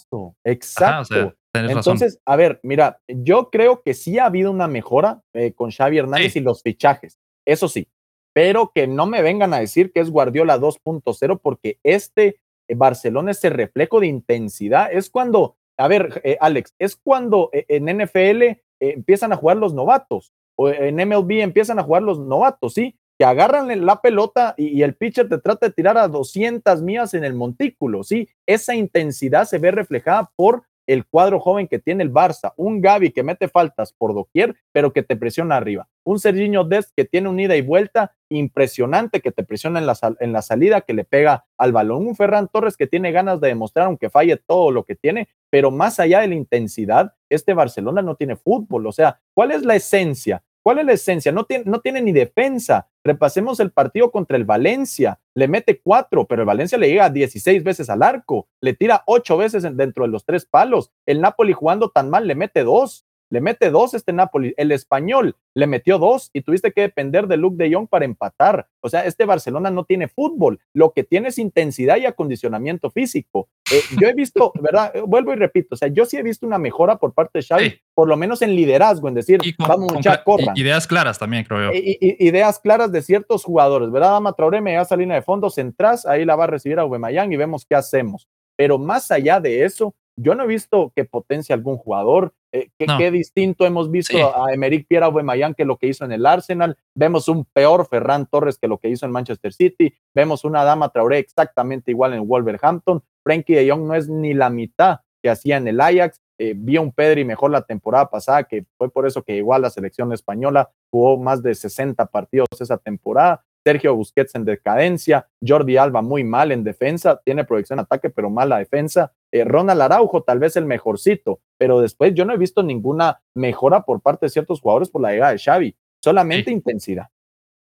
Exacto. 0.43 1.35
Entonces, 1.53 2.19
a 2.25 2.35
ver, 2.35 2.59
mira, 2.61 2.99
yo 3.07 3.49
creo 3.49 3.81
que 3.81 3.93
sí 3.93 4.19
ha 4.19 4.25
habido 4.25 4.51
una 4.51 4.67
mejora 4.67 5.21
eh, 5.33 5.53
con 5.53 5.71
Xavi 5.71 5.97
Hernández 5.97 6.35
y 6.35 6.41
los 6.41 6.61
fichajes. 6.61 7.17
Eso 7.45 7.67
sí, 7.67 7.87
pero 8.33 8.71
que 8.75 8.85
no 8.85 9.07
me 9.07 9.21
vengan 9.21 9.53
a 9.53 9.59
decir 9.59 9.91
que 9.91 10.01
es 10.01 10.09
Guardiola 10.09 10.59
2.0 10.59 11.39
porque 11.41 11.79
este 11.83 12.39
eh, 12.67 12.75
Barcelona 12.75 13.31
es 13.31 13.43
el 13.43 13.53
reflejo 13.53 13.99
de 14.01 14.07
intensidad. 14.07 14.91
Es 14.91 15.09
cuando, 15.09 15.57
a 15.77 15.87
ver, 15.87 16.21
eh, 16.23 16.37
Alex, 16.39 16.75
es 16.77 16.95
cuando 16.95 17.49
en 17.53 17.85
NFL 17.85 18.59
empiezan 18.79 19.33
a 19.33 19.37
jugar 19.37 19.57
los 19.57 19.73
novatos 19.73 20.33
en 20.57 20.95
MLB 20.95 21.41
empiezan 21.41 21.79
a 21.79 21.83
jugar 21.83 22.03
los 22.03 22.19
novatos, 22.19 22.73
¿sí? 22.73 22.97
Que 23.17 23.25
agarran 23.25 23.85
la 23.85 24.01
pelota 24.01 24.53
y, 24.57 24.81
el 24.81 24.95
pitcher 24.95 25.27
te 25.27 25.39
trata 25.39 25.67
de 25.67 25.73
tirar 25.73 25.97
a 25.97 26.07
200 26.07 26.81
millas 26.81 27.13
en 27.13 27.23
el 27.23 27.33
montículo, 27.33 28.03
¿sí? 28.03 28.29
Esa 28.45 28.75
intensidad 28.75 29.45
se 29.45 29.57
ve 29.57 29.71
reflejada 29.71 30.31
por 30.35 30.63
el 30.87 31.05
cuadro 31.05 31.39
joven 31.39 31.67
que 31.67 31.79
tiene 31.79 32.03
el 32.03 32.11
Barça, 32.11 32.53
un 32.55 32.81
Gaby 32.81 33.11
que 33.11 33.21
mete 33.21 33.49
faltas 33.49 33.93
por 33.93 34.13
doquier, 34.13 34.55
pero 34.71 34.93
que 34.93 35.03
te 35.03 35.17
presiona 35.17 35.57
arriba, 35.57 35.89
un 36.03 36.19
Serginho 36.19 36.63
Dest 36.63 36.91
que 36.95 37.05
tiene 37.05 37.29
un 37.29 37.39
ida 37.39 37.55
y 37.55 37.61
vuelta 37.61 38.15
impresionante, 38.29 39.21
que 39.21 39.31
te 39.31 39.43
presiona 39.43 39.79
en 39.79 39.85
la, 39.85 39.97
en 40.19 40.31
la 40.31 40.41
salida, 40.41 40.81
que 40.81 40.93
le 40.93 41.03
pega 41.03 41.45
al 41.57 41.73
balón, 41.73 42.07
un 42.07 42.15
Ferran 42.15 42.47
Torres 42.47 42.77
que 42.77 42.87
tiene 42.87 43.11
ganas 43.11 43.41
de 43.41 43.49
demostrar, 43.49 43.87
aunque 43.87 44.09
falle 44.09 44.37
todo 44.37 44.71
lo 44.71 44.85
que 44.85 44.95
tiene, 44.95 45.27
pero 45.49 45.71
más 45.71 45.99
allá 45.99 46.21
de 46.21 46.29
la 46.29 46.35
intensidad, 46.35 47.13
este 47.29 47.53
Barcelona 47.53 48.01
no 48.01 48.15
tiene 48.15 48.37
fútbol, 48.37 48.87
o 48.87 48.91
sea, 48.91 49.19
¿cuál 49.33 49.51
es 49.51 49.63
la 49.63 49.75
esencia? 49.75 50.43
¿Cuál 50.67 50.79
es 50.79 50.85
la 50.85 50.91
esencia? 50.91 51.31
No 51.31 51.45
tiene, 51.45 51.63
no 51.65 51.79
tiene 51.79 52.01
ni 52.01 52.11
defensa. 52.11 52.89
Repasemos 53.01 53.61
el 53.61 53.71
partido 53.71 54.11
contra 54.11 54.35
el 54.35 54.43
Valencia. 54.43 55.17
Le 55.33 55.47
mete 55.47 55.79
cuatro, 55.79 56.27
pero 56.27 56.41
el 56.41 56.45
Valencia 56.45 56.77
le 56.77 56.89
llega 56.89 57.09
16 57.09 57.63
veces 57.63 57.89
al 57.89 58.03
arco. 58.03 58.49
Le 58.59 58.73
tira 58.73 59.01
ocho 59.07 59.37
veces 59.37 59.63
dentro 59.63 60.03
de 60.03 60.09
los 60.09 60.25
tres 60.25 60.45
palos. 60.45 60.91
El 61.05 61.21
Napoli 61.21 61.53
jugando 61.53 61.89
tan 61.89 62.09
mal 62.09 62.27
le 62.27 62.35
mete 62.35 62.65
dos. 62.65 63.06
Le 63.29 63.41
mete 63.41 63.69
dos 63.69 63.93
este 63.93 64.13
Napoli. 64.13 64.53
El 64.57 64.71
español 64.71 65.35
le 65.53 65.67
metió 65.67 65.97
dos 65.97 66.29
y 66.33 66.41
tuviste 66.41 66.71
que 66.71 66.81
depender 66.81 67.27
de 67.27 67.35
Luke 67.35 67.57
de 67.57 67.73
Jong 67.73 67.87
para 67.87 68.05
empatar. 68.05 68.67
O 68.79 68.89
sea, 68.89 69.05
este 69.05 69.25
Barcelona 69.25 69.69
no 69.69 69.83
tiene 69.83 70.07
fútbol. 70.07 70.59
Lo 70.73 70.93
que 70.93 71.03
tiene 71.03 71.29
es 71.29 71.37
intensidad 71.37 71.97
y 71.97 72.05
acondicionamiento 72.05 72.89
físico. 72.89 73.49
Eh, 73.71 73.81
yo 73.99 74.07
he 74.07 74.13
visto, 74.13 74.53
¿verdad? 74.61 74.95
Eh, 74.95 75.01
vuelvo 75.05 75.33
y 75.33 75.35
repito, 75.35 75.75
o 75.75 75.77
sea, 75.77 75.89
yo 75.89 76.05
sí 76.05 76.15
he 76.15 76.23
visto 76.23 76.45
una 76.45 76.57
mejora 76.57 76.97
por 76.97 77.13
parte 77.13 77.39
de 77.39 77.45
Xavi, 77.45 77.81
por 77.93 78.07
lo 78.07 78.15
menos 78.15 78.41
en 78.41 78.55
liderazgo, 78.55 79.07
en 79.07 79.15
decir, 79.15 79.41
vamos, 79.57 79.91
muchachos, 79.91 80.23
corran. 80.23 80.55
Ideas 80.55 80.87
claras 80.87 81.19
también, 81.19 81.43
creo 81.43 81.71
yo. 81.71 81.79
ideas 81.79 82.59
claras 82.59 82.91
de 82.91 83.01
ciertos 83.01 83.43
jugadores, 83.43 83.91
¿verdad? 83.91 84.11
Dama 84.11 84.33
Traoré 84.33 84.61
me 84.61 84.73
da 84.73 84.83
esa 84.83 84.95
línea 84.95 85.15
de 85.15 85.21
fondo, 85.21 85.49
centrás, 85.49 86.05
ahí 86.05 86.23
la 86.23 86.35
va 86.35 86.45
a 86.45 86.47
recibir 86.47 86.79
a 86.79 86.83
Aubameyang 86.83 87.31
y 87.31 87.37
vemos 87.37 87.65
qué 87.65 87.75
hacemos. 87.75 88.27
Pero 88.55 88.77
más 88.77 89.11
allá 89.11 89.39
de 89.39 89.65
eso, 89.65 89.95
yo 90.19 90.35
no 90.35 90.43
he 90.43 90.47
visto 90.47 90.91
que 90.95 91.05
potencie 91.05 91.53
algún 91.53 91.77
jugador. 91.77 92.33
Eh, 92.51 92.69
qué, 92.77 93.11
distinto 93.11 93.65
hemos 93.65 93.91
visto 93.91 94.17
a 94.35 94.51
Emerick 94.51 94.87
Pierre 94.87 95.05
Aubameyang 95.05 95.53
que 95.53 95.63
lo 95.63 95.77
que 95.77 95.87
hizo 95.87 96.05
en 96.05 96.11
el 96.11 96.25
Arsenal. 96.25 96.77
Vemos 96.95 97.27
un 97.27 97.45
peor 97.45 97.87
Ferran 97.87 98.25
Torres 98.25 98.57
que 98.57 98.67
lo 98.67 98.79
que 98.79 98.89
hizo 98.89 99.05
en 99.05 99.11
Manchester 99.11 99.53
City. 99.53 99.93
Vemos 100.15 100.43
una 100.43 100.63
Dama 100.63 100.89
Traoré 100.89 101.19
exactamente 101.19 101.91
igual 101.91 102.13
en 102.13 102.27
Wolverhampton. 102.27 103.03
Frankie 103.23 103.55
de 103.55 103.69
Jong 103.69 103.85
no 103.85 103.93
es 103.93 104.09
ni 104.09 104.33
la 104.33 104.49
mitad 104.49 105.01
que 105.21 105.29
hacía 105.29 105.57
en 105.57 105.67
el 105.67 105.79
Ajax. 105.79 106.19
Eh, 106.39 106.53
vi 106.55 106.77
a 106.77 106.81
un 106.81 106.91
Pedri 106.91 107.23
mejor 107.23 107.51
la 107.51 107.61
temporada 107.61 108.09
pasada, 108.09 108.43
que 108.43 108.65
fue 108.77 108.89
por 108.89 109.05
eso 109.05 109.23
que 109.23 109.33
llegó 109.33 109.53
a 109.53 109.59
la 109.59 109.69
selección 109.69 110.11
española. 110.13 110.71
Jugó 110.91 111.17
más 111.17 111.43
de 111.43 111.53
60 111.53 112.05
partidos 112.07 112.47
esa 112.59 112.77
temporada. 112.77 113.43
Sergio 113.67 113.95
Busquets 113.95 114.33
en 114.35 114.45
decadencia, 114.45 115.27
Jordi 115.45 115.75
Alba 115.75 116.01
muy 116.01 116.23
mal 116.23 116.53
en 116.53 116.63
defensa, 116.63 117.19
tiene 117.25 117.43
proyección 117.43 117.79
ataque, 117.79 118.09
pero 118.09 118.29
mala 118.29 118.59
defensa. 118.59 119.11
Eh, 119.31 119.43
Ronald 119.43 119.81
Araujo, 119.81 120.23
tal 120.23 120.39
vez 120.39 120.55
el 120.55 120.65
mejorcito, 120.65 121.41
pero 121.57 121.81
después 121.81 122.13
yo 122.13 122.25
no 122.25 122.33
he 122.33 122.37
visto 122.37 122.63
ninguna 122.63 123.21
mejora 123.35 123.83
por 123.83 124.01
parte 124.01 124.25
de 124.25 124.29
ciertos 124.29 124.61
jugadores 124.61 124.89
por 124.89 125.01
la 125.01 125.11
llegada 125.11 125.33
de 125.33 125.39
Xavi. 125.39 125.75
Solamente 126.03 126.51
intensidad. 126.51 127.07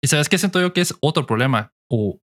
Y 0.02 0.08
sabes 0.08 0.28
qué 0.28 0.38
siento 0.38 0.60
yo 0.60 0.74
que 0.74 0.82
es 0.82 0.94
otro 1.02 1.26
problema. 1.26 1.74
O, 1.90 2.20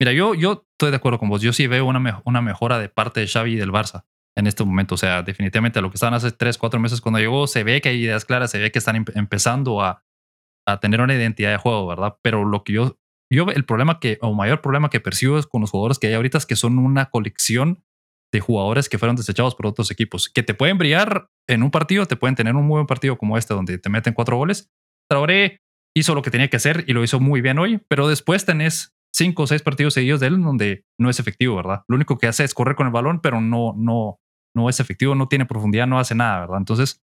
mira, 0.00 0.12
yo, 0.12 0.34
yo 0.34 0.64
estoy 0.72 0.90
de 0.90 0.96
acuerdo 0.96 1.18
con 1.18 1.28
vos. 1.28 1.42
Yo 1.42 1.52
sí 1.52 1.66
veo 1.66 1.84
una, 1.84 2.22
una 2.24 2.40
mejora 2.40 2.78
de 2.78 2.88
parte 2.88 3.20
de 3.20 3.26
Xavi 3.26 3.52
y 3.52 3.56
del 3.56 3.70
Barça 3.70 4.04
en 4.36 4.46
este 4.46 4.64
momento. 4.64 4.94
O 4.94 4.98
sea, 4.98 5.22
definitivamente 5.22 5.80
lo 5.82 5.90
que 5.90 5.96
estaban 5.96 6.14
hace 6.14 6.30
tres, 6.30 6.56
cuatro 6.56 6.80
meses 6.80 7.00
cuando 7.00 7.18
llegó, 7.18 7.46
se 7.46 7.64
ve 7.64 7.80
que 7.80 7.90
hay 7.90 8.02
ideas 8.04 8.24
claras, 8.24 8.50
se 8.50 8.58
ve 8.58 8.72
que 8.72 8.78
están 8.78 9.04
empezando 9.14 9.82
a, 9.82 10.04
a 10.66 10.80
tener 10.80 11.00
una 11.00 11.14
identidad 11.14 11.50
de 11.50 11.58
juego, 11.58 11.86
¿verdad? 11.86 12.16
Pero 12.22 12.44
lo 12.44 12.64
que 12.64 12.72
yo, 12.72 12.98
yo, 13.30 13.46
el 13.48 13.64
problema 13.64 14.00
que, 14.00 14.18
o 14.22 14.32
mayor 14.32 14.60
problema 14.60 14.90
que 14.90 15.00
percibo 15.00 15.38
es 15.38 15.46
con 15.46 15.60
los 15.60 15.70
jugadores 15.70 15.98
que 15.98 16.06
hay 16.06 16.14
ahorita 16.14 16.38
es 16.38 16.46
que 16.46 16.56
son 16.56 16.78
una 16.78 17.10
colección 17.10 17.84
de 18.32 18.40
jugadores 18.40 18.88
que 18.88 18.98
fueron 18.98 19.14
desechados 19.14 19.54
por 19.54 19.66
otros 19.66 19.90
equipos, 19.90 20.28
que 20.28 20.42
te 20.42 20.54
pueden 20.54 20.78
brillar 20.78 21.28
en 21.48 21.62
un 21.62 21.70
partido, 21.70 22.06
te 22.06 22.16
pueden 22.16 22.34
tener 22.34 22.56
un 22.56 22.66
muy 22.66 22.76
buen 22.76 22.86
partido 22.86 23.18
como 23.18 23.36
este, 23.36 23.52
donde 23.52 23.78
te 23.78 23.90
meten 23.90 24.14
cuatro 24.14 24.36
goles. 24.36 24.70
Traoré 25.08 25.58
hizo 25.94 26.14
lo 26.14 26.22
que 26.22 26.30
tenía 26.30 26.48
que 26.48 26.56
hacer 26.56 26.84
y 26.86 26.94
lo 26.94 27.04
hizo 27.04 27.20
muy 27.20 27.42
bien 27.42 27.58
hoy, 27.58 27.80
pero 27.88 28.08
después 28.08 28.46
tenés 28.46 28.94
cinco 29.14 29.42
o 29.42 29.46
seis 29.46 29.60
partidos 29.60 29.92
seguidos 29.92 30.20
de 30.20 30.28
él 30.28 30.42
donde 30.42 30.84
no 30.98 31.10
es 31.10 31.20
efectivo, 31.20 31.56
¿verdad? 31.56 31.82
Lo 31.88 31.96
único 31.96 32.16
que 32.16 32.26
hace 32.26 32.44
es 32.44 32.54
correr 32.54 32.74
con 32.74 32.86
el 32.86 32.92
balón, 32.92 33.20
pero 33.20 33.42
no, 33.42 33.74
no, 33.76 34.18
no 34.56 34.68
es 34.70 34.80
efectivo, 34.80 35.14
no 35.14 35.28
tiene 35.28 35.44
profundidad, 35.44 35.86
no 35.86 35.98
hace 35.98 36.14
nada, 36.14 36.40
¿verdad? 36.40 36.58
Entonces, 36.58 37.02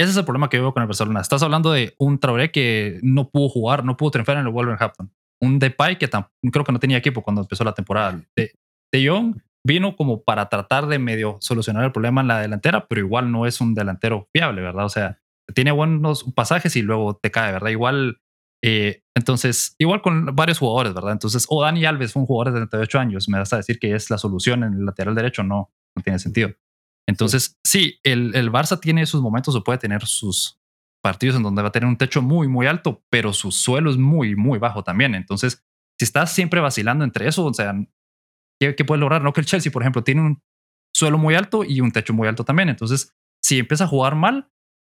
ese 0.00 0.10
es 0.10 0.16
el 0.16 0.24
problema 0.24 0.48
que 0.48 0.58
veo 0.58 0.74
con 0.74 0.82
el 0.82 0.88
Barcelona. 0.88 1.20
Estás 1.20 1.44
hablando 1.44 1.70
de 1.70 1.94
un 1.98 2.18
Traoré 2.18 2.50
que 2.50 2.98
no 3.02 3.30
pudo 3.30 3.48
jugar, 3.48 3.84
no 3.84 3.96
pudo 3.96 4.10
triunfar 4.10 4.38
en 4.38 4.46
el 4.46 4.52
Wolverhampton. 4.52 5.12
Un 5.40 5.60
Depay 5.60 5.96
que 5.98 6.08
creo 6.08 6.64
que 6.64 6.72
no 6.72 6.80
tenía 6.80 6.96
equipo 6.96 7.22
cuando 7.22 7.42
empezó 7.42 7.62
la 7.62 7.74
temporada. 7.74 8.20
De, 8.36 8.52
de 8.92 9.08
Jong 9.08 9.36
vino 9.64 9.96
como 9.96 10.22
para 10.22 10.48
tratar 10.48 10.86
de 10.86 10.98
medio 10.98 11.38
solucionar 11.40 11.84
el 11.84 11.92
problema 11.92 12.20
en 12.20 12.28
la 12.28 12.40
delantera, 12.40 12.86
pero 12.88 13.00
igual 13.00 13.30
no 13.30 13.46
es 13.46 13.60
un 13.60 13.74
delantero 13.74 14.28
fiable, 14.32 14.62
¿verdad? 14.62 14.84
O 14.84 14.88
sea, 14.88 15.18
tiene 15.54 15.72
buenos 15.72 16.24
pasajes 16.34 16.76
y 16.76 16.82
luego 16.82 17.16
te 17.16 17.30
cae, 17.30 17.52
¿verdad? 17.52 17.70
Igual, 17.70 18.20
eh, 18.62 19.02
entonces, 19.16 19.76
igual 19.78 20.02
con 20.02 20.34
varios 20.34 20.58
jugadores, 20.58 20.94
¿verdad? 20.94 21.12
Entonces, 21.12 21.46
o 21.48 21.62
Dani 21.62 21.84
Alves 21.84 22.12
fue 22.12 22.22
un 22.22 22.26
jugador 22.26 22.52
de 22.52 22.60
38 22.60 22.98
años, 22.98 23.28
me 23.28 23.38
das 23.38 23.52
a 23.52 23.58
decir 23.58 23.78
que 23.78 23.94
es 23.94 24.10
la 24.10 24.18
solución 24.18 24.64
en 24.64 24.74
el 24.74 24.86
lateral 24.86 25.14
derecho, 25.14 25.42
no, 25.42 25.70
no 25.96 26.02
tiene 26.02 26.18
sentido. 26.18 26.50
Entonces, 27.08 27.58
sí, 27.64 27.98
el, 28.04 28.34
el, 28.34 28.50
Barça 28.50 28.80
tiene 28.80 29.06
sus 29.06 29.22
momentos 29.22 29.54
o 29.54 29.64
puede 29.64 29.78
tener 29.78 30.06
sus 30.06 30.60
partidos 31.02 31.36
en 31.36 31.42
donde 31.42 31.62
va 31.62 31.68
a 31.68 31.72
tener 31.72 31.88
un 31.88 31.96
techo 31.96 32.22
muy, 32.22 32.46
muy 32.46 32.66
alto, 32.66 33.02
pero 33.10 33.32
su 33.32 33.50
suelo 33.50 33.90
es 33.90 33.96
muy, 33.96 34.36
muy 34.36 34.58
bajo 34.58 34.84
también. 34.84 35.16
Entonces, 35.16 35.64
si 35.98 36.04
estás 36.04 36.32
siempre 36.32 36.60
vacilando 36.60 37.04
entre 37.04 37.26
eso, 37.26 37.44
o 37.44 37.52
sea, 37.52 37.74
¿qué, 38.62 38.76
qué 38.76 38.84
puedes 38.84 39.00
lograr? 39.00 39.22
No 39.22 39.32
que 39.32 39.40
el 39.40 39.46
Chelsea, 39.46 39.72
por 39.72 39.82
ejemplo, 39.82 40.04
tiene 40.04 40.20
un 40.20 40.42
suelo 40.94 41.18
muy 41.18 41.34
alto 41.34 41.64
y 41.64 41.80
un 41.80 41.90
techo 41.90 42.12
muy 42.12 42.28
alto 42.28 42.44
también. 42.44 42.68
Entonces, 42.68 43.14
si 43.42 43.58
empieza 43.58 43.84
a 43.84 43.88
jugar 43.88 44.14
mal, 44.14 44.50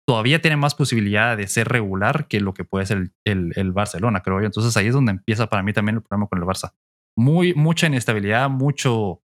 todavía 0.06 0.40
tiene 0.40 0.56
más 0.56 0.74
posibilidad 0.74 1.36
de 1.36 1.46
ser 1.46 1.68
regular 1.68 2.26
que 2.26 2.40
lo 2.40 2.54
que 2.54 2.64
puede 2.64 2.86
ser 2.86 2.98
el, 2.98 3.12
el, 3.24 3.52
el, 3.54 3.72
Barcelona, 3.72 4.22
creo 4.22 4.40
yo. 4.40 4.46
Entonces 4.46 4.76
ahí 4.76 4.88
es 4.88 4.94
donde 4.94 5.12
empieza 5.12 5.46
para 5.48 5.62
mí 5.62 5.72
también 5.72 5.96
el 5.96 6.02
problema 6.02 6.28
con 6.28 6.40
el 6.40 6.44
Barça. 6.44 6.72
Muy, 7.16 7.54
mucha 7.54 7.86
inestabilidad, 7.86 8.50
mucho 8.50 9.22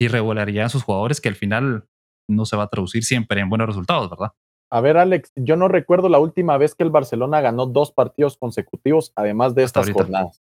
irregularidad 0.00 0.64
en 0.64 0.70
sus 0.70 0.82
jugadores 0.82 1.20
que 1.20 1.28
al 1.28 1.36
final 1.36 1.86
no 2.28 2.46
se 2.46 2.56
va 2.56 2.64
a 2.64 2.68
traducir 2.68 3.04
siempre 3.04 3.40
en 3.40 3.50
buenos 3.50 3.66
resultados, 3.66 4.08
¿verdad? 4.08 4.32
A 4.72 4.80
ver, 4.80 4.96
Alex, 4.96 5.30
yo 5.36 5.56
no 5.56 5.68
recuerdo 5.68 6.08
la 6.08 6.18
última 6.18 6.56
vez 6.56 6.74
que 6.74 6.84
el 6.84 6.90
Barcelona 6.90 7.40
ganó 7.40 7.66
dos 7.66 7.92
partidos 7.92 8.36
consecutivos, 8.36 9.12
además 9.14 9.54
de 9.54 9.62
estas 9.62 9.90
jornadas. 9.90 10.42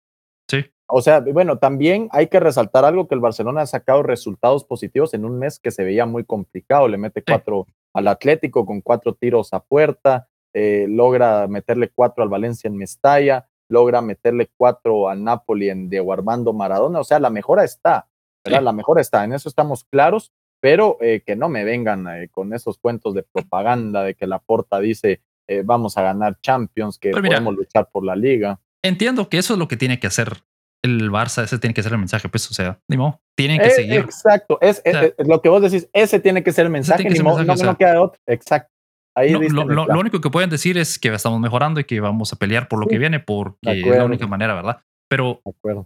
Sí. 0.48 0.66
O 0.88 1.02
sea, 1.02 1.20
bueno, 1.20 1.58
también 1.58 2.08
hay 2.12 2.28
que 2.28 2.40
resaltar 2.40 2.86
algo 2.86 3.08
que 3.08 3.16
el 3.16 3.22
Barcelona 3.22 3.62
ha 3.62 3.66
sacado 3.66 4.04
resultados 4.04 4.64
positivos 4.64 5.14
en 5.14 5.26
un 5.26 5.38
mes 5.38 5.60
que 5.60 5.72
se 5.72 5.84
veía 5.84 6.06
muy 6.06 6.24
complicado. 6.24 6.88
Le 6.88 6.98
mete 6.98 7.22
cuatro 7.22 7.68
al 7.94 8.08
Atlético 8.08 8.66
con 8.66 8.82
cuatro 8.82 9.14
tiros 9.14 9.54
a 9.54 9.60
puerta, 9.60 10.30
eh, 10.54 10.86
logra 10.88 11.48
meterle 11.48 11.90
cuatro 11.94 12.24
al 12.24 12.30
Valencia 12.30 12.70
en 12.70 12.78
Mestalla, 12.78 13.50
logra 13.70 14.02
meterle 14.02 14.50
cuatro 14.56 15.10
al 15.10 15.24
Napoli 15.24 15.70
en 15.70 15.90
Diego 15.90 16.14
Armando 16.14 16.54
Maradona. 16.54 17.02
O 17.02 17.04
sea, 17.04 17.20
la 17.20 17.30
mejora 17.30 17.66
está, 17.66 18.08
¿verdad? 18.46 18.62
La 18.62 18.72
mejora 18.72 19.02
está, 19.02 19.26
en 19.26 19.34
eso 19.34 19.50
estamos 19.50 19.84
claros 19.84 20.32
pero 20.60 20.98
eh, 21.02 21.22
que 21.26 21.36
no 21.36 21.50
me 21.50 21.64
vengan 21.64 22.08
eh, 22.08 22.30
con 22.30 22.54
esos 22.54 22.78
cuentos 22.78 23.14
de 23.14 23.24
propaganda 23.24 24.04
de 24.04 24.16
que 24.16 24.28
la 24.28 24.40
porta 24.40 24.80
dice 24.80 25.22
eh, 25.48 25.62
vamos 25.64 25.98
a 25.98 26.02
ganar 26.02 26.40
Champions, 26.42 26.98
que 26.98 27.12
podemos 27.12 27.56
luchar 27.56 27.90
por 27.90 28.04
la 28.04 28.18
liga. 28.18 28.60
Entiendo 28.88 29.30
que 29.30 29.38
eso 29.38 29.54
es 29.54 29.60
lo 29.60 29.68
que 29.68 29.78
tiene 29.78 30.00
que 30.00 30.08
hacer 30.08 30.44
el 30.84 31.12
Barça, 31.12 31.44
ese 31.44 31.60
tiene 31.60 31.74
que 31.74 31.84
ser 31.84 31.92
el 31.92 31.98
mensaje, 31.98 32.30
pues, 32.30 32.50
o 32.50 32.54
sea, 32.54 32.80
ni 32.88 32.98
modo, 32.98 33.22
tienen 33.36 33.60
que 33.60 33.70
seguir. 33.72 34.02
Exacto, 34.02 34.60
es, 34.62 34.82
lo 35.18 35.42
que 35.42 35.50
vos 35.50 35.62
decís, 35.62 35.90
ese 35.92 36.20
tiene 36.20 36.44
que 36.44 36.52
ser 36.52 36.66
el 36.66 36.72
mensaje, 36.72 37.10
ni 37.10 37.20
modo, 37.20 37.44
no, 37.44 37.78
queda 37.78 38.02
otro, 38.02 38.20
exacto. 38.28 38.72
Ahí 39.16 39.32
lo, 39.32 39.66
lo, 39.66 40.00
único 40.00 40.22
que 40.22 40.30
pueden 40.30 40.52
decir 40.52 40.78
es 40.78 41.00
que 41.00 41.12
estamos 41.12 41.40
mejorando 41.40 41.80
y 41.80 41.86
que 41.86 42.00
vamos 42.00 42.32
a 42.32 42.36
pelear 42.36 42.68
por 42.68 42.80
lo 42.80 42.86
que 42.86 43.00
viene, 43.00 43.20
porque 43.20 43.58
es 43.64 43.98
la 43.98 44.06
única 44.06 44.28
manera, 44.28 44.54
¿verdad? 44.54 44.82
Pero, 45.10 45.42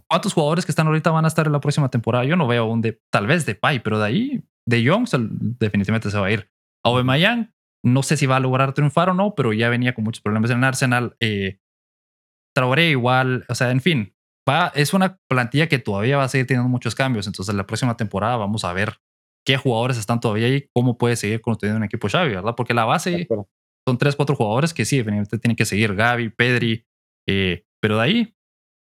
¿cuántos 0.08 0.34
jugadores 0.34 0.66
que 0.66 0.72
están 0.72 0.86
ahorita 0.86 1.10
van 1.10 1.24
a 1.24 1.28
estar 1.28 1.46
en 1.46 1.52
la 1.52 1.60
próxima 1.60 1.88
temporada? 1.88 2.24
Yo 2.24 2.36
no 2.36 2.46
veo 2.46 2.66
un 2.66 2.82
de, 2.82 3.00
tal 3.10 3.26
vez 3.26 3.46
de 3.46 3.54
Pai, 3.54 3.80
pero 3.80 3.98
de 3.98 4.04
ahí 4.04 4.44
de 4.66 4.86
Jong 4.86 5.08
definitivamente 5.58 6.10
se 6.10 6.18
va 6.18 6.26
a 6.26 6.30
ir. 6.30 6.50
Aubameyang 6.84 7.52
no 7.84 8.02
sé 8.02 8.16
si 8.16 8.26
va 8.26 8.36
a 8.36 8.40
lograr 8.40 8.74
triunfar 8.74 9.10
o 9.10 9.14
no, 9.14 9.34
pero 9.34 9.52
ya 9.52 9.68
venía 9.68 9.94
con 9.94 10.04
muchos 10.04 10.22
problemas 10.22 10.50
en 10.50 10.58
el 10.58 10.64
Arsenal. 10.64 11.16
Eh, 11.20 11.58
Traoré 12.54 12.90
igual, 12.90 13.44
o 13.48 13.54
sea, 13.54 13.70
en 13.70 13.80
fin, 13.80 14.14
va, 14.48 14.72
es 14.74 14.92
una 14.94 15.18
plantilla 15.28 15.68
que 15.68 15.78
todavía 15.78 16.16
va 16.16 16.24
a 16.24 16.28
seguir 16.28 16.46
teniendo 16.46 16.68
muchos 16.68 16.94
cambios. 16.94 17.26
Entonces, 17.26 17.54
la 17.54 17.66
próxima 17.66 17.96
temporada 17.96 18.36
vamos 18.36 18.64
a 18.64 18.72
ver 18.72 18.94
qué 19.44 19.56
jugadores 19.56 19.98
están 19.98 20.20
todavía 20.20 20.46
ahí, 20.46 20.68
cómo 20.72 20.98
puede 20.98 21.16
seguir 21.16 21.40
construyendo 21.40 21.78
un 21.78 21.84
equipo 21.84 22.08
Xavi, 22.08 22.34
¿verdad? 22.34 22.54
Porque 22.56 22.74
la 22.74 22.84
base 22.84 23.26
son 23.86 23.98
tres, 23.98 24.16
cuatro 24.16 24.36
jugadores 24.36 24.72
que 24.74 24.84
sí, 24.84 24.98
definitivamente 24.98 25.38
tienen 25.38 25.56
que 25.56 25.64
seguir, 25.64 25.94
Gaby, 25.94 26.30
Pedri, 26.30 26.84
eh, 27.26 27.64
pero 27.80 27.96
de 27.96 28.02
ahí 28.02 28.34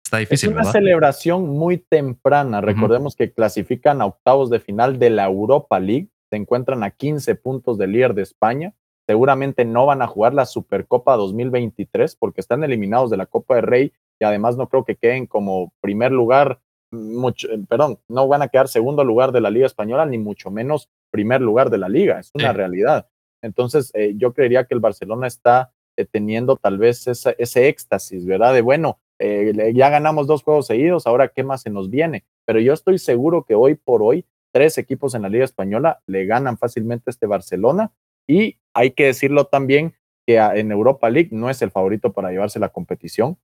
Está 0.06 0.18
difícil. 0.18 0.50
Es 0.50 0.54
una 0.54 0.70
celebración 0.70 1.48
muy 1.48 1.78
temprana. 1.78 2.60
Recordemos 2.60 3.16
que 3.16 3.32
clasifican 3.32 4.00
a 4.00 4.06
octavos 4.06 4.50
de 4.50 4.60
final 4.60 5.00
de 5.00 5.10
la 5.10 5.24
Europa 5.24 5.80
League. 5.80 6.10
Se 6.30 6.36
encuentran 6.36 6.84
a 6.84 6.92
15 6.92 7.34
puntos 7.34 7.76
del 7.76 7.90
líder 7.90 8.14
de 8.14 8.22
España. 8.22 8.72
Seguramente 9.06 9.64
no 9.64 9.86
van 9.86 10.02
a 10.02 10.06
jugar 10.06 10.34
la 10.34 10.46
Supercopa 10.46 11.16
2023 11.16 12.16
porque 12.16 12.40
están 12.40 12.64
eliminados 12.64 13.10
de 13.10 13.16
la 13.16 13.26
Copa 13.26 13.56
de 13.56 13.60
Rey 13.60 13.92
y 14.18 14.24
además 14.24 14.56
no 14.56 14.68
creo 14.68 14.84
que 14.84 14.96
queden 14.96 15.26
como 15.26 15.72
primer 15.80 16.12
lugar, 16.12 16.60
mucho, 16.90 17.48
eh, 17.50 17.58
perdón, 17.68 17.98
no 18.08 18.26
van 18.28 18.42
a 18.42 18.48
quedar 18.48 18.68
segundo 18.68 19.04
lugar 19.04 19.32
de 19.32 19.40
la 19.40 19.50
Liga 19.50 19.66
Española 19.66 20.06
ni 20.06 20.18
mucho 20.18 20.50
menos 20.50 20.88
primer 21.10 21.40
lugar 21.40 21.70
de 21.70 21.78
la 21.78 21.88
Liga. 21.88 22.18
Es 22.18 22.30
una 22.34 22.52
realidad. 22.52 23.08
Entonces, 23.42 23.90
eh, 23.94 24.14
yo 24.16 24.32
creería 24.32 24.64
que 24.64 24.74
el 24.74 24.80
Barcelona 24.80 25.26
está 25.26 25.72
eh, 25.96 26.04
teniendo 26.04 26.56
tal 26.56 26.78
vez 26.78 27.06
ese 27.06 27.68
éxtasis, 27.68 28.26
¿verdad? 28.26 28.52
De 28.52 28.60
bueno, 28.60 28.98
eh, 29.18 29.72
ya 29.74 29.88
ganamos 29.88 30.26
dos 30.26 30.42
juegos 30.42 30.66
seguidos, 30.66 31.06
ahora 31.06 31.28
qué 31.28 31.42
más 31.42 31.62
se 31.62 31.70
nos 31.70 31.90
viene. 31.90 32.24
Pero 32.44 32.60
yo 32.60 32.72
estoy 32.72 32.98
seguro 32.98 33.44
que 33.44 33.54
hoy 33.54 33.74
por 33.74 34.02
hoy 34.02 34.26
tres 34.52 34.78
equipos 34.78 35.14
en 35.14 35.22
la 35.22 35.28
Liga 35.28 35.44
Española 35.44 36.00
le 36.06 36.26
ganan 36.26 36.58
fácilmente 36.58 37.04
a 37.08 37.12
este 37.12 37.26
Barcelona 37.26 37.92
y 38.26 38.58
hay 38.74 38.92
que 38.92 39.06
decirlo 39.06 39.46
también 39.46 39.94
que 40.26 40.36
en 40.36 40.72
Europa 40.72 41.08
League 41.08 41.30
no 41.32 41.48
es 41.50 41.62
el 41.62 41.70
favorito 41.70 42.12
para 42.12 42.30
llevarse 42.30 42.58
la 42.58 42.70
competición, 42.70 43.38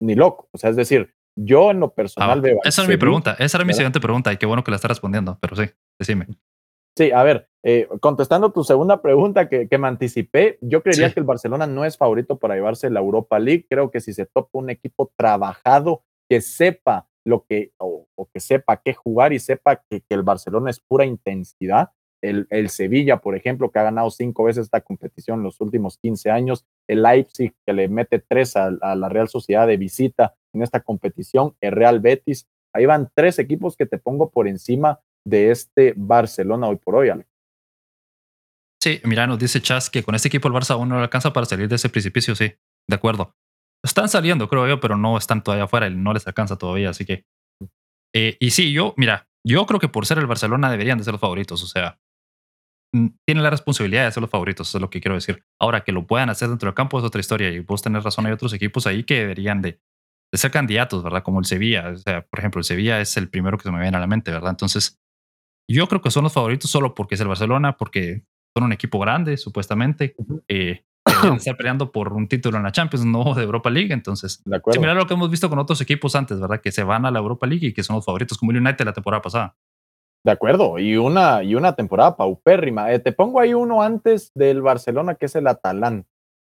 ni 0.00 0.14
loco. 0.14 0.48
O 0.52 0.58
sea, 0.58 0.70
es 0.70 0.76
decir, 0.76 1.14
yo 1.36 1.70
en 1.70 1.80
lo 1.80 1.94
personal 1.94 2.38
ah, 2.38 2.42
veo. 2.42 2.58
Esa 2.64 2.82
es 2.82 2.88
mi 2.88 2.96
pregunta, 2.96 3.36
esa 3.38 3.58
era 3.58 3.64
mi 3.64 3.72
siguiente 3.72 4.00
pregunta 4.00 4.32
y 4.32 4.36
qué 4.36 4.46
bueno 4.46 4.64
que 4.64 4.70
la 4.70 4.76
está 4.76 4.88
respondiendo, 4.88 5.38
pero 5.40 5.56
sí, 5.56 5.64
decime. 5.98 6.26
Sí, 6.96 7.12
a 7.12 7.22
ver, 7.22 7.48
eh, 7.62 7.88
contestando 8.00 8.52
tu 8.52 8.64
segunda 8.64 9.00
pregunta 9.00 9.48
que, 9.48 9.68
me 9.78 9.88
anticipé, 9.88 10.58
yo 10.60 10.82
creería 10.82 11.12
que 11.12 11.20
el 11.20 11.26
Barcelona 11.26 11.66
no 11.66 11.84
es 11.84 11.96
favorito 11.96 12.38
para 12.38 12.54
llevarse 12.54 12.90
la 12.90 13.00
Europa 13.00 13.38
League. 13.38 13.66
Creo 13.68 13.90
que 13.90 14.00
si 14.00 14.12
se 14.12 14.26
topa 14.26 14.50
un 14.52 14.70
equipo 14.70 15.12
trabajado 15.16 16.02
que 16.28 16.40
sepa 16.40 17.08
lo 17.24 17.44
que, 17.44 17.72
o, 17.78 18.06
que 18.32 18.40
sepa 18.40 18.80
qué 18.82 18.94
jugar 18.94 19.32
y 19.32 19.38
sepa 19.38 19.76
que, 19.76 20.02
el 20.08 20.22
Barcelona 20.22 20.70
es 20.70 20.80
pura 20.80 21.04
intensidad. 21.04 21.90
El, 22.22 22.46
el, 22.50 22.68
Sevilla, 22.68 23.18
por 23.18 23.34
ejemplo, 23.34 23.70
que 23.70 23.78
ha 23.78 23.84
ganado 23.84 24.10
cinco 24.10 24.44
veces 24.44 24.64
esta 24.64 24.80
competición 24.80 25.38
en 25.38 25.44
los 25.44 25.60
últimos 25.60 25.98
15 25.98 26.30
años. 26.30 26.66
El 26.88 27.02
Leipzig, 27.02 27.54
que 27.66 27.72
le 27.72 27.88
mete 27.88 28.18
tres 28.18 28.56
a, 28.56 28.70
la 28.70 29.08
Real 29.08 29.28
Sociedad 29.28 29.66
de 29.66 29.76
visita 29.76 30.34
en 30.52 30.62
esta 30.62 30.80
competición. 30.80 31.54
El 31.60 31.72
Real 31.72 32.00
Betis. 32.00 32.46
Ahí 32.74 32.86
van 32.86 33.10
tres 33.14 33.38
equipos 33.38 33.76
que 33.76 33.86
te 33.86 33.98
pongo 33.98 34.30
por 34.30 34.48
encima 34.48 35.00
de 35.26 35.50
este 35.50 35.94
Barcelona 35.96 36.68
hoy 36.68 36.76
por 36.76 36.96
hoy, 36.96 37.08
Ale. 37.08 37.26
Sí, 38.82 39.00
mira, 39.04 39.26
nos 39.26 39.38
dice 39.38 39.60
Chas 39.60 39.90
que 39.90 40.02
con 40.02 40.14
este 40.14 40.28
equipo 40.28 40.48
el 40.48 40.54
Barça 40.54 40.70
aún 40.70 40.88
no 40.88 40.96
le 40.96 41.02
alcanza 41.02 41.32
para 41.32 41.46
salir 41.46 41.68
de 41.68 41.76
ese 41.76 41.90
precipicio, 41.90 42.34
sí, 42.34 42.54
de 42.88 42.94
acuerdo. 42.94 43.34
Están 43.84 44.08
saliendo, 44.08 44.48
creo 44.48 44.66
yo, 44.66 44.80
pero 44.80 44.96
no 44.96 45.18
están 45.18 45.42
todavía 45.42 45.64
afuera, 45.64 45.90
no 45.90 46.12
les 46.12 46.26
alcanza 46.26 46.56
todavía, 46.56 46.90
así 46.90 47.04
que... 47.04 47.24
Eh, 48.14 48.36
y 48.40 48.50
sí, 48.50 48.72
yo, 48.72 48.94
mira, 48.96 49.28
yo 49.46 49.66
creo 49.66 49.80
que 49.80 49.88
por 49.88 50.06
ser 50.06 50.18
el 50.18 50.26
Barcelona 50.26 50.70
deberían 50.70 50.98
de 50.98 51.04
ser 51.04 51.12
los 51.12 51.20
favoritos, 51.20 51.62
o 51.62 51.66
sea, 51.66 51.98
tienen 52.92 53.44
la 53.44 53.50
responsabilidad 53.50 54.04
de 54.04 54.12
ser 54.12 54.20
los 54.20 54.30
favoritos, 54.30 54.68
eso 54.68 54.78
es 54.78 54.82
lo 54.82 54.90
que 54.90 55.00
quiero 55.00 55.14
decir. 55.14 55.44
Ahora, 55.60 55.82
que 55.82 55.92
lo 55.92 56.06
puedan 56.06 56.30
hacer 56.30 56.48
dentro 56.48 56.66
del 56.66 56.74
campo 56.74 56.98
es 56.98 57.04
otra 57.04 57.20
historia 57.20 57.50
y 57.50 57.60
vos 57.60 57.82
tenés 57.82 58.04
razón, 58.04 58.26
hay 58.26 58.32
otros 58.32 58.52
equipos 58.52 58.86
ahí 58.86 59.04
que 59.04 59.20
deberían 59.20 59.62
de, 59.62 59.80
de 60.32 60.38
ser 60.38 60.50
candidatos, 60.50 61.02
¿verdad? 61.02 61.22
Como 61.22 61.38
el 61.38 61.44
Sevilla, 61.44 61.90
o 61.90 61.96
sea, 61.96 62.26
por 62.26 62.38
ejemplo, 62.38 62.58
el 62.58 62.64
Sevilla 62.64 63.00
es 63.00 63.16
el 63.16 63.28
primero 63.28 63.58
que 63.58 63.64
se 63.64 63.70
me 63.70 63.80
viene 63.80 63.96
a 63.96 64.00
la 64.00 64.06
mente, 64.06 64.30
¿verdad? 64.30 64.50
Entonces, 64.50 65.00
yo 65.70 65.86
creo 65.86 66.00
que 66.00 66.10
son 66.10 66.24
los 66.24 66.32
favoritos 66.32 66.70
solo 66.70 66.94
porque 66.94 67.14
es 67.14 67.20
el 67.20 67.28
Barcelona, 67.28 67.76
porque 67.76 68.24
son 68.56 68.64
un 68.64 68.72
equipo 68.72 68.98
grande, 68.98 69.36
supuestamente. 69.36 70.16
Eh, 70.48 70.84
estar 71.36 71.56
peleando 71.56 71.92
por 71.92 72.12
un 72.12 72.28
título 72.28 72.56
en 72.56 72.64
la 72.64 72.72
Champions, 72.72 73.06
no 73.06 73.34
de 73.34 73.44
Europa 73.44 73.70
League. 73.70 73.92
Entonces, 73.92 74.42
similar 74.72 74.96
a 74.96 75.00
lo 75.00 75.06
que 75.06 75.14
hemos 75.14 75.30
visto 75.30 75.48
con 75.48 75.58
otros 75.58 75.80
equipos 75.80 76.14
antes, 76.16 76.40
¿verdad? 76.40 76.60
Que 76.60 76.72
se 76.72 76.82
van 76.82 77.06
a 77.06 77.10
la 77.10 77.20
Europa 77.20 77.46
League 77.46 77.68
y 77.68 77.72
que 77.72 77.82
son 77.82 77.96
los 77.96 78.04
favoritos, 78.04 78.36
como 78.36 78.50
el 78.52 78.58
United 78.58 78.84
la 78.84 78.92
temporada 78.92 79.22
pasada. 79.22 79.56
De 80.22 80.32
acuerdo, 80.32 80.78
y 80.78 80.96
una, 80.96 81.42
y 81.42 81.54
una 81.54 81.74
temporada 81.74 82.16
paupérrima. 82.16 82.92
Eh, 82.92 82.98
te 82.98 83.12
pongo 83.12 83.40
ahí 83.40 83.54
uno 83.54 83.82
antes 83.82 84.30
del 84.34 84.60
Barcelona, 84.60 85.14
que 85.14 85.26
es 85.26 85.34
el 85.34 85.46
Atalanta. 85.46 86.06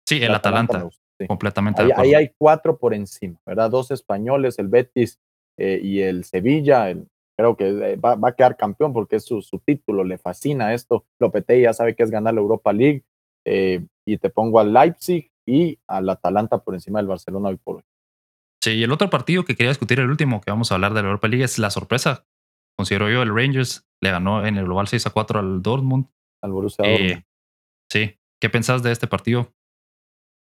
Sí, 0.07 0.21
el, 0.21 0.33
Atalanta. 0.33 0.89
Completamente. 1.27 1.83
Ahí, 1.95 2.15
hay 2.15 2.31
cuatro 2.35 2.79
por 2.79 2.95
encima, 2.95 3.39
¿verdad? 3.45 3.69
Dos 3.69 3.91
españoles, 3.91 4.57
el 4.57 4.67
Betis 4.67 5.19
eh, 5.57 5.79
y 5.81 6.01
el 6.01 6.23
Sevilla. 6.23 6.91
creo 7.37 7.55
que 7.55 7.67
eh, 7.67 7.95
va, 7.97 8.17
a 8.27 8.35
quedar 8.35 8.57
campeón 8.57 8.93
porque 8.93 9.17
es 9.17 9.25
su, 9.25 9.61
título, 9.63 10.03
le 10.03 10.17
fascina 10.17 10.73
esto. 10.73 11.05
Lopetegui 11.19 11.63
ya 11.63 11.73
sabe 11.73 11.95
que 11.95 12.01
es 12.01 12.09
ganar 12.09 12.33
la 12.33 12.41
Europa 12.41 12.73
League. 12.73 13.03
y 13.45 14.17
te 14.17 14.29
pongo 14.31 14.59
al 14.59 14.73
Leipzig 14.73 15.31
y 15.45 15.77
al 15.87 16.09
Atalanta 16.09 16.57
por 16.57 16.73
encima 16.73 16.97
del 16.97 17.07
Barcelona 17.07 17.49
hoy 17.49 17.57
por 17.57 17.77
hoy. 17.77 17.83
Sí, 18.63 18.71
y 18.71 18.83
el 18.83 18.91
otro 18.91 19.09
partido 19.11 19.45
que 19.45 19.55
quería 19.55 19.69
discutir, 19.69 19.99
el 19.99 20.09
último 20.09 20.41
que 20.41 20.49
vamos 20.49 20.71
a 20.71 20.75
hablar 20.75 20.93
de 20.93 21.01
la 21.01 21.09
Europa 21.09 21.27
League, 21.27 21.43
es 21.43 21.59
la 21.59 21.69
sorpresa 21.69 22.25
considero 22.81 23.11
yo, 23.11 23.21
el 23.21 23.35
Rangers 23.35 23.87
le 24.01 24.09
ganó 24.09 24.43
en 24.43 24.57
el 24.57 24.65
global 24.65 24.87
6 24.87 25.05
a 25.05 25.09
4 25.11 25.39
al 25.39 25.61
Dortmund. 25.61 26.07
Al 26.41 26.51
Borussia 26.51 26.83
Dortmund. 26.83 27.11
Eh, 27.11 27.25
sí. 27.91 28.17
¿Qué 28.41 28.49
pensás 28.49 28.81
de 28.81 28.91
este 28.91 29.05
partido? 29.05 29.53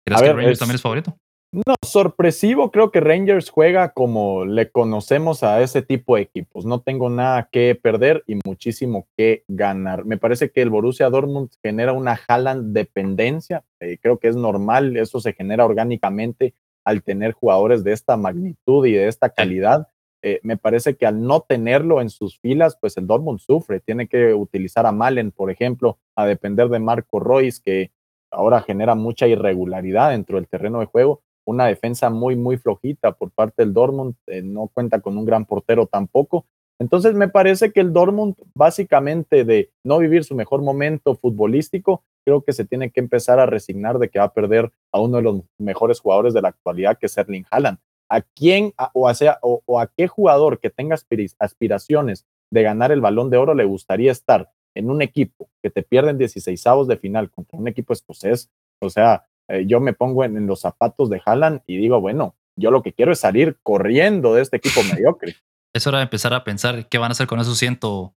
¿Crees 0.06 0.22
que 0.22 0.28
el 0.28 0.36
Rangers 0.36 0.58
también 0.58 0.76
es 0.76 0.82
favorito? 0.82 1.18
No, 1.54 1.74
sorpresivo, 1.84 2.70
creo 2.70 2.90
que 2.90 3.00
Rangers 3.00 3.50
juega 3.50 3.90
como 3.90 4.46
le 4.46 4.70
conocemos 4.70 5.42
a 5.42 5.60
ese 5.60 5.82
tipo 5.82 6.16
de 6.16 6.22
equipos. 6.22 6.64
No 6.64 6.80
tengo 6.80 7.10
nada 7.10 7.50
que 7.52 7.74
perder 7.74 8.24
y 8.26 8.38
muchísimo 8.46 9.06
que 9.18 9.44
ganar. 9.46 10.06
Me 10.06 10.16
parece 10.16 10.50
que 10.50 10.62
el 10.62 10.70
Borussia 10.70 11.10
Dortmund 11.10 11.50
genera 11.62 11.92
una 11.92 12.18
Haaland 12.26 12.72
dependencia. 12.72 13.62
Eh, 13.80 13.98
creo 14.00 14.18
que 14.18 14.28
es 14.28 14.36
normal, 14.36 14.96
eso 14.96 15.20
se 15.20 15.34
genera 15.34 15.66
orgánicamente 15.66 16.54
al 16.86 17.02
tener 17.02 17.32
jugadores 17.32 17.84
de 17.84 17.92
esta 17.92 18.16
magnitud 18.16 18.86
y 18.86 18.92
de 18.92 19.08
esta 19.08 19.28
calidad. 19.28 19.88
Eh, 20.22 20.38
me 20.44 20.56
parece 20.56 20.96
que 20.96 21.04
al 21.04 21.20
no 21.22 21.40
tenerlo 21.40 22.00
en 22.00 22.08
sus 22.08 22.38
filas, 22.38 22.76
pues 22.80 22.96
el 22.96 23.06
Dortmund 23.06 23.40
sufre. 23.40 23.80
Tiene 23.80 24.06
que 24.06 24.34
utilizar 24.34 24.86
a 24.86 24.92
Malen, 24.92 25.32
por 25.32 25.50
ejemplo, 25.50 25.98
a 26.14 26.26
depender 26.26 26.68
de 26.68 26.78
Marco 26.78 27.18
Royce, 27.18 27.60
que 27.64 27.90
ahora 28.30 28.62
genera 28.62 28.94
mucha 28.94 29.26
irregularidad 29.26 30.10
dentro 30.10 30.36
del 30.36 30.48
terreno 30.48 30.80
de 30.80 30.86
juego. 30.86 31.22
Una 31.44 31.66
defensa 31.66 32.08
muy, 32.08 32.36
muy 32.36 32.56
flojita 32.56 33.12
por 33.12 33.32
parte 33.32 33.62
del 33.62 33.74
Dortmund. 33.74 34.14
Eh, 34.28 34.42
no 34.42 34.68
cuenta 34.72 35.00
con 35.00 35.18
un 35.18 35.24
gran 35.24 35.44
portero 35.44 35.86
tampoco. 35.86 36.46
Entonces 36.78 37.14
me 37.14 37.28
parece 37.28 37.72
que 37.72 37.80
el 37.80 37.92
Dortmund, 37.92 38.36
básicamente 38.54 39.44
de 39.44 39.70
no 39.84 39.98
vivir 39.98 40.24
su 40.24 40.34
mejor 40.34 40.62
momento 40.62 41.14
futbolístico, 41.14 42.04
creo 42.24 42.42
que 42.42 42.52
se 42.52 42.64
tiene 42.64 42.90
que 42.90 43.00
empezar 43.00 43.38
a 43.40 43.46
resignar 43.46 43.98
de 43.98 44.08
que 44.08 44.18
va 44.18 44.26
a 44.26 44.32
perder 44.32 44.72
a 44.92 45.00
uno 45.00 45.18
de 45.18 45.22
los 45.22 45.42
mejores 45.58 46.00
jugadores 46.00 46.32
de 46.32 46.42
la 46.42 46.48
actualidad, 46.48 46.96
que 46.98 47.06
es 47.06 47.16
Erling 47.16 47.44
Haaland 47.50 47.78
a 48.12 48.20
quién 48.20 48.74
o, 48.92 49.08
a, 49.08 49.14
sea, 49.14 49.38
o, 49.42 49.80
a 49.80 49.86
qué 49.86 50.06
jugador 50.06 50.60
que 50.60 50.68
tenga 50.68 50.96
aspiraciones 51.38 52.26
de 52.50 52.62
ganar 52.62 52.92
el 52.92 53.00
balón 53.00 53.30
de 53.30 53.38
oro 53.38 53.54
le 53.54 53.64
gustaría 53.64 54.12
estar 54.12 54.50
en 54.74 54.90
un 54.90 55.00
equipo 55.00 55.48
que 55.62 55.70
te 55.70 55.82
pierden 55.82 56.18
16 56.18 56.66
avos 56.66 56.88
de 56.88 56.98
final 56.98 57.30
contra 57.30 57.58
un 57.58 57.68
equipo 57.68 57.94
escocés. 57.94 58.50
O 58.82 58.90
sea, 58.90 59.26
eh, 59.48 59.64
yo 59.66 59.80
me 59.80 59.94
pongo 59.94 60.24
en, 60.24 60.46
los 60.46 60.60
zapatos 60.60 61.08
de 61.08 61.22
Haaland 61.24 61.62
y 61.66 61.78
digo, 61.78 62.00
bueno, 62.02 62.36
yo 62.54 62.70
lo 62.70 62.82
que 62.82 62.92
quiero 62.92 63.12
es 63.12 63.20
salir 63.20 63.58
corriendo 63.62 64.34
de 64.34 64.42
este 64.42 64.58
equipo 64.58 64.82
mediocre. 64.82 65.34
Es 65.74 65.86
hora 65.86 65.98
de 65.98 66.04
empezar 66.04 66.34
a 66.34 66.44
pensar 66.44 66.86
qué 66.90 66.98
van 66.98 67.10
a 67.10 67.12
hacer 67.12 67.26
con 67.26 67.40
esos 67.40 67.56
ciento 67.56 68.14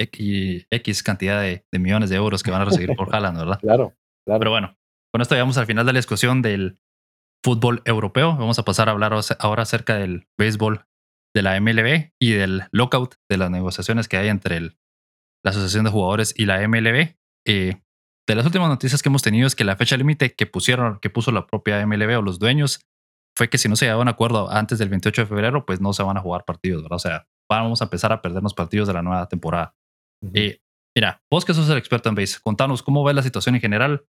X, 0.00 0.66
X 0.68 1.02
cantidad 1.04 1.40
de, 1.40 1.64
millones 1.78 2.10
de 2.10 2.16
euros 2.16 2.42
que 2.42 2.50
van 2.50 2.62
a 2.62 2.64
recibir 2.64 2.96
por 2.96 3.06
Haaland, 3.14 3.38
¿verdad? 3.38 3.60
Claro, 3.60 3.94
claro. 4.26 4.40
Pero 4.40 4.50
bueno, 4.50 4.76
con 5.12 5.22
esto 5.22 5.36
llegamos 5.36 5.58
al 5.58 5.66
final 5.66 5.86
de 5.86 5.92
la 5.92 6.00
discusión 6.00 6.42
del 6.42 6.80
fútbol 7.44 7.82
europeo. 7.84 8.36
Vamos 8.36 8.58
a 8.58 8.64
pasar 8.64 8.88
a 8.88 8.92
hablar 8.92 9.14
ahora 9.38 9.62
acerca 9.62 9.96
del 9.96 10.28
béisbol 10.38 10.86
de 11.34 11.42
la 11.42 11.60
MLB 11.60 12.12
y 12.20 12.32
del 12.32 12.64
lockout 12.72 13.14
de 13.30 13.36
las 13.38 13.50
negociaciones 13.50 14.08
que 14.08 14.16
hay 14.16 14.28
entre 14.28 14.60
la 14.60 15.50
Asociación 15.50 15.84
de 15.84 15.90
Jugadores 15.90 16.34
y 16.36 16.46
la 16.46 16.66
MLB. 16.66 17.16
Eh, 17.46 17.82
de 18.28 18.34
las 18.34 18.46
últimas 18.46 18.68
noticias 18.68 19.02
que 19.02 19.08
hemos 19.08 19.22
tenido 19.22 19.46
es 19.46 19.56
que 19.56 19.64
la 19.64 19.76
fecha 19.76 19.96
límite 19.96 20.34
que 20.34 20.46
pusieron, 20.46 21.00
que 21.00 21.10
puso 21.10 21.32
la 21.32 21.46
propia 21.46 21.84
MLB 21.84 22.18
o 22.18 22.22
los 22.22 22.38
dueños, 22.38 22.80
fue 23.36 23.48
que 23.48 23.58
si 23.58 23.68
no 23.68 23.76
se 23.76 23.86
llegaba 23.86 24.02
a 24.02 24.02
un 24.02 24.08
acuerdo 24.08 24.50
antes 24.50 24.78
del 24.78 24.90
28 24.90 25.22
de 25.22 25.26
febrero, 25.26 25.66
pues 25.66 25.80
no 25.80 25.92
se 25.92 26.02
van 26.02 26.16
a 26.16 26.20
jugar 26.20 26.44
partidos, 26.44 26.82
¿verdad? 26.82 26.96
O 26.96 27.00
sea, 27.00 27.28
vamos 27.50 27.80
a 27.80 27.84
empezar 27.84 28.12
a 28.12 28.22
perdernos 28.22 28.54
partidos 28.54 28.88
de 28.88 28.94
la 28.94 29.02
nueva 29.02 29.26
temporada. 29.26 29.74
Eh, 30.34 30.60
mira, 30.94 31.22
vos 31.30 31.44
que 31.44 31.54
sos 31.54 31.68
el 31.70 31.78
experto 31.78 32.08
en 32.08 32.14
base, 32.14 32.38
contanos 32.42 32.82
cómo 32.82 33.02
ves 33.02 33.16
la 33.16 33.22
situación 33.22 33.54
en 33.54 33.60
general, 33.60 34.06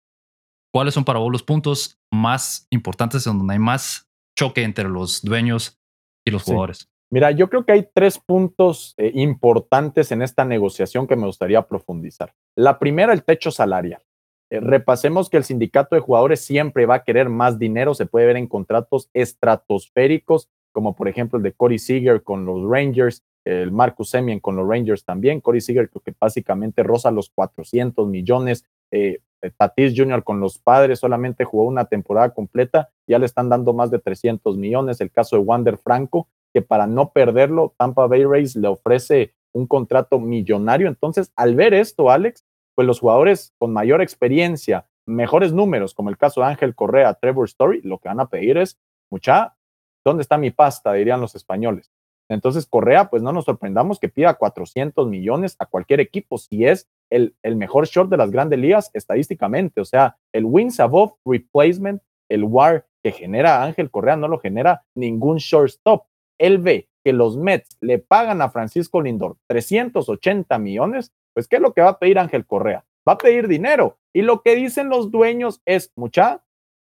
¿cuáles 0.73 0.95
son 0.95 1.05
para 1.05 1.19
vos 1.19 1.31
los 1.31 1.43
puntos 1.43 2.01
más 2.11 2.67
importantes 2.71 3.27
en 3.27 3.39
donde 3.39 3.55
hay 3.55 3.61
más 3.61 4.09
choque 4.37 4.63
entre 4.63 4.89
los 4.89 5.23
dueños 5.23 5.79
y 6.25 6.31
los 6.31 6.43
jugadores? 6.43 6.89
Mira, 7.11 7.31
yo 7.31 7.51
creo 7.51 7.67
que 7.67 7.73
hay 7.73 7.89
tres 7.95 8.19
puntos 8.19 8.95
eh, 8.97 9.13
importantes 9.15 10.11
en 10.13 10.23
esta 10.23 10.47
negociación 10.47 11.07
que 11.07 11.15
me 11.15 11.27
gustaría 11.27 11.61
profundizar. 11.61 12.35
La 12.57 12.79
primera, 12.79 13.13
el 13.13 13.23
techo 13.23 13.51
salarial. 13.51 14.03
Eh, 14.51 14.61
repasemos 14.61 15.29
que 15.29 15.37
el 15.37 15.45
sindicato 15.45 15.95
de 15.95 16.01
jugadores 16.01 16.43
siempre 16.43 16.87
va 16.87 16.97
a 16.97 17.05
querer 17.05 17.29
más 17.29 17.59
dinero, 17.59 17.93
se 17.95 18.07
puede 18.07 18.27
ver 18.27 18.37
en 18.37 18.47
contratos 18.47 19.11
estratosféricos, 19.13 20.49
como 20.73 20.97
por 20.97 21.07
ejemplo 21.07 21.37
el 21.37 21.43
de 21.43 21.53
Corey 21.53 21.79
Seager 21.79 22.23
con 22.23 22.47
los 22.47 22.67
Rangers, 22.67 23.23
el 23.45 23.73
Marcus 23.73 24.11
Semien 24.11 24.41
con 24.41 24.57
los 24.57 24.67
Rangers 24.67 25.05
también. 25.05 25.41
Corey 25.41 25.61
Seager 25.61 25.91
creo 25.91 26.03
que 26.03 26.15
básicamente 26.19 26.83
roza 26.83 27.11
los 27.11 27.29
400 27.31 28.09
millones. 28.09 28.65
Eh, 28.91 29.19
Tatis 29.51 29.95
Jr. 29.97 30.23
con 30.23 30.41
los 30.41 30.59
padres 30.59 31.01
solamente 31.01 31.45
jugó 31.45 31.65
una 31.65 31.87
temporada 31.87 32.33
completa, 32.33 32.91
ya 33.07 33.19
le 33.19 33.27
están 33.27 33.49
dando 33.49 33.73
más 33.73 33.91
de 33.91 33.99
300 33.99 34.57
millones. 34.57 35.01
El 35.01 35.11
caso 35.11 35.37
de 35.37 35.43
Wander 35.43 35.79
Franco, 35.79 36.29
que 36.53 36.63
para 36.63 36.87
no 36.87 37.11
perderlo, 37.11 37.75
Tampa 37.77 38.07
Bay 38.07 38.25
Rays 38.25 38.57
le 38.57 38.69
ofrece 38.69 39.35
un 39.53 39.67
contrato 39.67 40.19
millonario. 40.19 40.89
Entonces, 40.89 41.33
al 41.37 41.55
ver 41.55 41.75
esto, 41.75 42.11
Alex, 42.11 42.45
pues 42.75 42.87
los 42.87 43.01
jugadores 43.01 43.53
con 43.59 43.73
mayor 43.73 44.01
experiencia, 44.01 44.87
mejores 45.07 45.53
números, 45.53 45.95
como 45.95 46.11
el 46.11 46.17
caso 46.17 46.41
de 46.41 46.47
Ángel 46.47 46.75
Correa, 46.75 47.15
Trevor 47.15 47.47
Story, 47.47 47.83
lo 47.83 47.99
que 47.99 48.09
van 48.09 48.21
a 48.21 48.29
pedir 48.29 48.57
es, 48.57 48.79
mucha, 49.11 49.57
¿dónde 50.05 50.23
está 50.23 50.39
mi 50.39 50.51
pasta? 50.51 50.93
dirían 50.93 51.21
los 51.21 51.35
españoles. 51.35 51.91
Entonces, 52.29 52.67
Correa, 52.67 53.11
pues 53.11 53.23
no 53.23 53.33
nos 53.33 53.45
sorprendamos 53.45 53.99
que 53.99 54.09
pida 54.09 54.35
400 54.35 55.07
millones 55.09 55.57
a 55.59 55.67
cualquier 55.67 56.01
equipo 56.01 56.39
si 56.39 56.65
es 56.65 56.89
el, 57.13 57.57
mejor 57.57 57.87
short 57.87 58.11
de 58.11 58.17
las 58.17 58.31
grandes 58.31 58.59
ligas 58.59 58.91
estadísticamente. 58.95 59.81
O 59.81 59.85
sea, 59.85 60.17
el 60.33 60.45
wins 60.45 60.81
above 60.81 61.15
replacement, 61.25 62.03
el 62.31 62.45
WAR 62.45 62.87
que 63.03 63.13
genera 63.13 63.63
Ángel 63.63 63.91
Correa 63.91 64.17
no 64.17 64.29
lo 64.29 64.39
genera 64.39 64.85
ningún 64.95 65.39
shortstop. 65.39 66.07
Él 66.39 66.59
ve 66.59 66.89
que 67.05 67.13
los 67.13 67.37
Mets 67.37 67.77
le 67.81 67.99
pagan 67.99 68.41
a 68.43 68.51
Francisco 68.51 69.03
Lindor 69.03 69.37
380 69.49 70.59
millones, 70.59 71.13
pues 71.35 71.49
¿qué 71.49 71.57
es 71.57 71.63
lo 71.63 71.73
que 71.73 71.83
va 71.83 71.91
a 71.91 71.99
pedir 71.99 72.19
Ángel 72.19 72.47
Correa? 72.47 72.85
Va 73.07 73.15
a 73.15 73.19
pedir 73.19 73.49
dinero. 73.49 73.99
Y 74.15 74.23
lo 74.23 74.43
que 74.43 74.55
dicen 74.55 74.89
los 74.89 75.11
dueños 75.11 75.61
es, 75.67 75.93
mucha, 75.97 76.45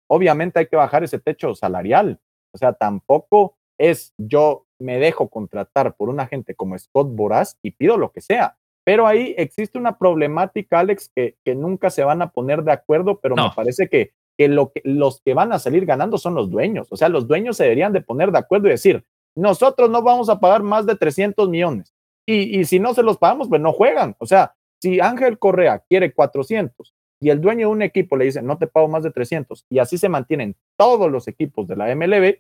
obviamente 0.10 0.60
hay 0.60 0.68
que 0.68 0.76
bajar 0.76 1.04
ese 1.04 1.20
techo 1.20 1.56
salarial. 1.56 2.20
O 2.54 2.58
sea, 2.58 2.74
tampoco 2.74 3.56
es 3.80 4.14
yo 4.18 4.66
me 4.80 5.00
dejo 5.00 5.30
contratar 5.30 5.96
por 5.96 6.10
un 6.10 6.20
agente 6.20 6.56
como 6.56 6.78
Scott 6.78 7.08
Boras 7.12 7.58
y 7.62 7.72
pido 7.72 7.98
lo 7.98 8.12
que 8.12 8.22
sea. 8.22 8.58
Pero 8.84 9.08
ahí 9.08 9.36
existe 9.38 9.78
una 9.78 9.98
problemática, 9.98 10.80
Alex, 10.80 11.12
que, 11.16 11.38
que 11.44 11.56
nunca 11.56 11.90
se 11.90 12.04
van 12.04 12.22
a 12.22 12.32
poner 12.32 12.64
de 12.64 12.72
acuerdo, 12.72 13.20
pero 13.20 13.36
me 13.36 13.52
parece 13.56 13.88
que, 13.90 14.14
que, 14.38 14.48
lo 14.48 14.72
que 14.72 14.82
los 14.84 15.22
que 15.22 15.34
van 15.34 15.54
a 15.54 15.60
salir 15.60 15.86
ganando 15.86 16.18
son 16.18 16.34
los 16.34 16.50
dueños. 16.50 16.88
O 16.92 16.98
sea, 16.98 17.10
los 17.10 17.28
dueños 17.28 17.58
se 17.58 17.64
deberían 17.64 17.94
de 17.94 18.02
poner 18.02 18.32
de 18.32 18.40
acuerdo 18.40 18.68
y 18.68 18.72
decir, 18.72 19.06
nosotros 19.36 19.90
no 19.90 20.02
vamos 20.02 20.30
a 20.30 20.40
pagar 20.40 20.64
más 20.64 20.86
de 20.86 20.96
300 20.96 21.48
millones. 21.48 21.94
Y, 22.26 22.60
y 22.60 22.66
si 22.66 22.80
no 22.80 22.94
se 22.94 23.04
los 23.04 23.18
pagamos, 23.18 23.50
pues 23.50 23.62
no 23.62 23.72
juegan. 23.72 24.16
O 24.20 24.26
sea, 24.26 24.56
si 24.82 25.00
Ángel 25.00 25.38
Correa 25.38 25.84
quiere 25.88 26.14
400 26.14 26.96
y 27.22 27.30
el 27.30 27.40
dueño 27.40 27.68
de 27.68 27.74
un 27.74 27.82
equipo 27.84 28.18
le 28.18 28.26
dice, 28.26 28.42
no 28.42 28.58
te 28.58 28.66
pago 28.66 28.88
más 28.88 29.04
de 29.04 29.12
300, 29.12 29.66
y 29.70 29.78
así 29.78 30.00
se 30.00 30.10
mantienen 30.10 30.56
todos 30.76 31.12
los 31.12 31.28
equipos 31.28 31.68
de 31.68 31.76
la 31.76 31.96
MLB, 31.96 32.40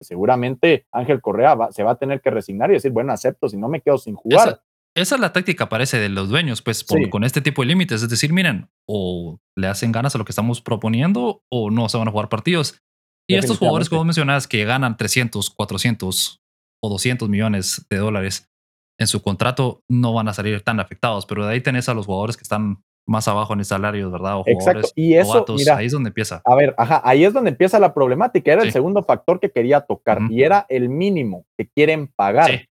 seguramente 0.00 0.86
Ángel 0.92 1.22
Correa 1.22 1.56
se 1.70 1.82
va 1.82 1.92
a 1.92 1.98
tener 1.98 2.20
que 2.20 2.30
resignar 2.30 2.70
y 2.70 2.74
decir, 2.74 2.92
bueno, 2.92 3.12
acepto, 3.12 3.48
si 3.48 3.56
no 3.56 3.68
me 3.68 3.80
quedo 3.80 3.96
sin 3.96 4.14
jugar. 4.14 4.60
Esa, 5.00 5.14
es 5.14 5.20
la 5.20 5.32
táctica, 5.32 5.68
parece, 5.68 5.98
de 5.98 6.08
los 6.08 6.28
dueños, 6.28 6.62
pues 6.62 6.84
con 7.10 7.24
este 7.24 7.40
tipo 7.40 7.62
de 7.62 7.68
límites. 7.68 8.02
Es 8.02 8.08
decir, 8.08 8.32
miren, 8.32 8.68
o 8.86 9.38
le 9.56 9.66
hacen 9.66 9.92
ganas 9.92 10.14
a 10.14 10.18
lo 10.18 10.24
que 10.24 10.32
estamos 10.32 10.60
proponiendo 10.60 11.42
o 11.50 11.70
no 11.70 11.88
se 11.88 11.98
van 11.98 12.08
a 12.08 12.10
jugar 12.10 12.28
partidos. 12.28 12.80
Y 13.28 13.34
estos 13.34 13.58
jugadores, 13.58 13.88
como 13.88 14.04
mencionas, 14.04 14.48
que 14.48 14.64
ganan 14.64 14.96
300, 14.96 15.50
400 15.50 16.40
o 16.82 16.88
200 16.88 17.28
millones 17.28 17.86
de 17.90 17.98
dólares 17.98 18.48
en 18.98 19.06
su 19.06 19.22
contrato, 19.22 19.82
no 19.88 20.14
van 20.14 20.28
a 20.28 20.32
salir 20.32 20.62
tan 20.62 20.80
afectados. 20.80 21.26
Pero 21.26 21.46
de 21.46 21.52
ahí 21.52 21.60
tenés 21.60 21.88
a 21.88 21.94
los 21.94 22.06
jugadores 22.06 22.36
que 22.36 22.42
están 22.42 22.82
más 23.06 23.28
abajo 23.28 23.52
en 23.52 23.60
el 23.60 23.64
salario, 23.64 24.10
¿verdad? 24.10 24.38
O 24.38 24.44
Exacto. 24.46 24.88
Y 24.94 25.14
eso, 25.14 25.44
ahí 25.74 25.86
es 25.86 25.92
donde 25.92 26.08
empieza. 26.08 26.42
A 26.44 26.54
ver, 26.54 26.74
ajá, 26.76 27.00
ahí 27.04 27.24
es 27.24 27.32
donde 27.32 27.50
empieza 27.50 27.78
la 27.78 27.94
problemática. 27.94 28.52
Era 28.52 28.62
el 28.62 28.72
segundo 28.72 29.02
factor 29.02 29.40
que 29.40 29.50
quería 29.50 29.80
tocar 29.80 30.20
y 30.30 30.42
era 30.42 30.66
el 30.68 30.88
mínimo 30.88 31.46
que 31.56 31.68
quieren 31.68 32.08
pagar. 32.08 32.50
Sí. 32.50 32.68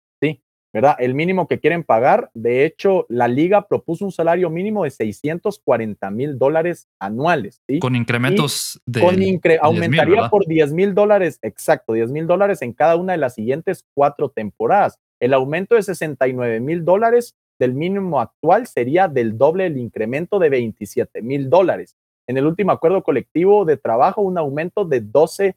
¿Verdad? 0.74 0.96
El 0.98 1.14
mínimo 1.14 1.48
que 1.48 1.60
quieren 1.60 1.84
pagar, 1.84 2.32
de 2.34 2.66
hecho, 2.66 3.06
la 3.08 3.28
liga 3.28 3.68
propuso 3.68 4.04
un 4.04 4.12
salario 4.12 4.50
mínimo 4.50 4.84
de 4.84 4.90
640 4.90 6.10
mil 6.10 6.40
dólares 6.40 6.90
anuales. 7.00 7.62
¿sí? 7.68 7.78
Con 7.78 7.96
incrementos 7.96 8.82
de... 8.88 9.02
Con 9.02 9.22
aumentaría 9.62 10.30
por 10.30 10.48
10 10.48 10.74
mil 10.74 10.96
dólares, 10.96 11.38
exacto, 11.44 11.94
10 11.94 12.12
mil 12.12 12.26
dólares 12.26 12.64
en 12.64 12.74
cada 12.74 12.96
una 12.96 13.14
de 13.14 13.20
las 13.20 13.36
siguientes 13.36 13.86
cuatro 13.94 14.30
temporadas. 14.30 15.00
El 15.20 15.36
aumento 15.36 15.76
de 15.76 15.84
69 15.84 16.60
mil 16.60 16.84
dólares 16.84 17.36
del 17.60 17.76
mínimo 17.76 18.20
actual 18.20 18.66
sería 18.66 19.08
del 19.08 19.38
doble 19.38 19.66
del 19.66 19.78
incremento 19.78 20.40
de 20.40 20.50
27 20.50 21.22
mil 21.22 21.52
dólares. 21.52 21.96
En 22.28 22.38
el 22.38 22.48
último 22.48 22.72
acuerdo 22.72 23.04
colectivo 23.04 23.64
de 23.64 23.78
trabajo, 23.78 24.22
un 24.22 24.40
aumento 24.40 24.86
de 24.86 25.04
12% 25.04 25.54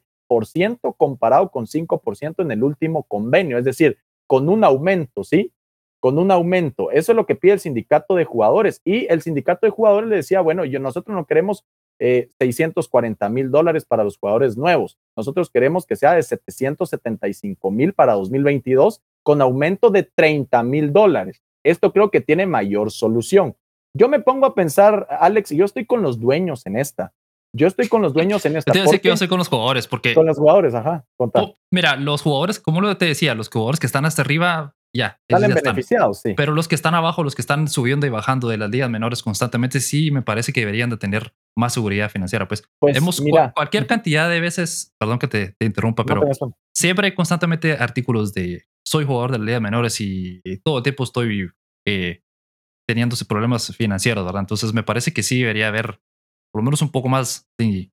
comparado 0.95 1.49
con 1.49 1.65
5% 1.65 2.35
en 2.43 2.51
el 2.51 2.63
último 2.63 3.03
convenio. 3.03 3.57
Es 3.57 3.65
decir, 3.65 3.97
con 4.27 4.49
un 4.49 4.63
aumento, 4.63 5.23
¿sí? 5.23 5.53
Con 5.99 6.19
un 6.19 6.31
aumento. 6.31 6.91
Eso 6.91 7.11
es 7.11 7.15
lo 7.15 7.25
que 7.25 7.35
pide 7.35 7.53
el 7.53 7.59
sindicato 7.59 8.15
de 8.15 8.25
jugadores. 8.25 8.81
Y 8.85 9.11
el 9.11 9.21
sindicato 9.21 9.65
de 9.65 9.71
jugadores 9.71 10.09
le 10.09 10.17
decía, 10.17 10.41
bueno, 10.41 10.63
nosotros 10.65 11.15
no 11.15 11.25
queremos 11.25 11.65
640 11.99 13.25
eh, 13.25 13.29
mil 13.29 13.49
dólares 13.49 13.85
para 13.85 14.03
los 14.03 14.17
jugadores 14.17 14.57
nuevos. 14.57 14.97
Nosotros 15.15 15.49
queremos 15.49 15.85
que 15.85 15.95
sea 15.95 16.13
de 16.13 16.23
775 16.23 17.71
mil 17.71 17.93
para 17.93 18.13
2022 18.13 19.01
con 19.23 19.41
aumento 19.41 19.89
de 19.89 20.03
30 20.03 20.61
mil 20.63 20.93
dólares. 20.93 21.41
Esto 21.63 21.91
creo 21.91 22.11
que 22.11 22.21
tiene 22.21 22.45
mayor 22.45 22.91
solución. 22.91 23.55
Yo 23.93 24.09
me 24.09 24.19
pongo 24.19 24.45
a 24.45 24.53
pensar, 24.53 25.07
Alex, 25.09 25.51
y 25.51 25.57
yo 25.57 25.65
estoy 25.65 25.85
con 25.85 26.03
los 26.03 26.19
dueños 26.19 26.65
en 26.65 26.77
esta. 26.77 27.13
Yo 27.57 27.67
estoy 27.67 27.87
con 27.87 28.01
los 28.01 28.13
dueños 28.13 28.45
en 28.45 28.55
esta. 28.55 28.71
Te 28.71 28.81
decir 28.81 29.01
que 29.01 29.07
yo 29.07 29.13
estoy 29.13 29.27
con 29.27 29.39
los 29.39 29.47
jugadores, 29.47 29.87
porque. 29.87 30.13
Con 30.13 30.25
los 30.25 30.37
jugadores, 30.37 30.73
ajá. 30.75 31.05
Oh, 31.17 31.55
mira, 31.71 31.95
los 31.95 32.21
jugadores, 32.21 32.59
como 32.59 32.81
lo 32.81 32.95
te 32.97 33.05
decía, 33.05 33.33
los 33.33 33.49
jugadores 33.49 33.79
que 33.79 33.87
están 33.87 34.05
hasta 34.05 34.21
arriba, 34.21 34.75
ya. 34.95 35.19
Salen 35.29 35.53
beneficiados, 35.53 36.21
sí. 36.21 36.33
Pero 36.37 36.53
los 36.53 36.67
que 36.67 36.75
están 36.75 36.93
abajo, 36.93 37.23
los 37.23 37.35
que 37.35 37.41
están 37.41 37.67
subiendo 37.67 38.05
y 38.05 38.09
bajando 38.09 38.47
de 38.47 38.57
las 38.57 38.69
ligas 38.69 38.89
menores 38.89 39.23
constantemente, 39.23 39.79
sí 39.79 40.11
me 40.11 40.21
parece 40.21 40.53
que 40.53 40.61
deberían 40.61 40.89
de 40.89 40.97
tener 40.97 41.33
más 41.57 41.73
seguridad 41.73 42.09
financiera. 42.09 42.47
Pues, 42.47 42.63
pues 42.79 42.95
hemos 42.95 43.21
cualquier 43.55 43.87
cantidad 43.87 44.29
de 44.29 44.39
veces, 44.39 44.93
perdón 44.99 45.17
que 45.17 45.27
te, 45.27 45.55
interrumpa, 45.59 46.05
pero 46.05 46.21
siempre 46.75 47.07
hay 47.07 47.15
constantemente 47.15 47.73
artículos 47.73 48.33
de 48.33 48.65
soy 48.85 49.05
jugador 49.05 49.31
de 49.31 49.39
la 49.39 49.45
liga 49.45 49.59
menores 49.59 49.99
y, 49.99 50.41
todo 50.63 50.77
el 50.77 50.83
tiempo 50.83 51.03
estoy 51.03 51.49
eh, 51.87 52.21
teniendo 52.87 53.15
problemas 53.27 53.75
financieros, 53.75 54.23
¿verdad? 54.23 54.41
Entonces 54.41 54.73
me 54.73 54.83
parece 54.83 55.11
que 55.11 55.23
sí 55.23 55.39
debería 55.39 55.67
haber 55.67 55.99
por 56.51 56.61
lo 56.61 56.65
menos 56.65 56.81
un 56.81 56.91
poco 56.91 57.09
más 57.09 57.47
de, 57.57 57.89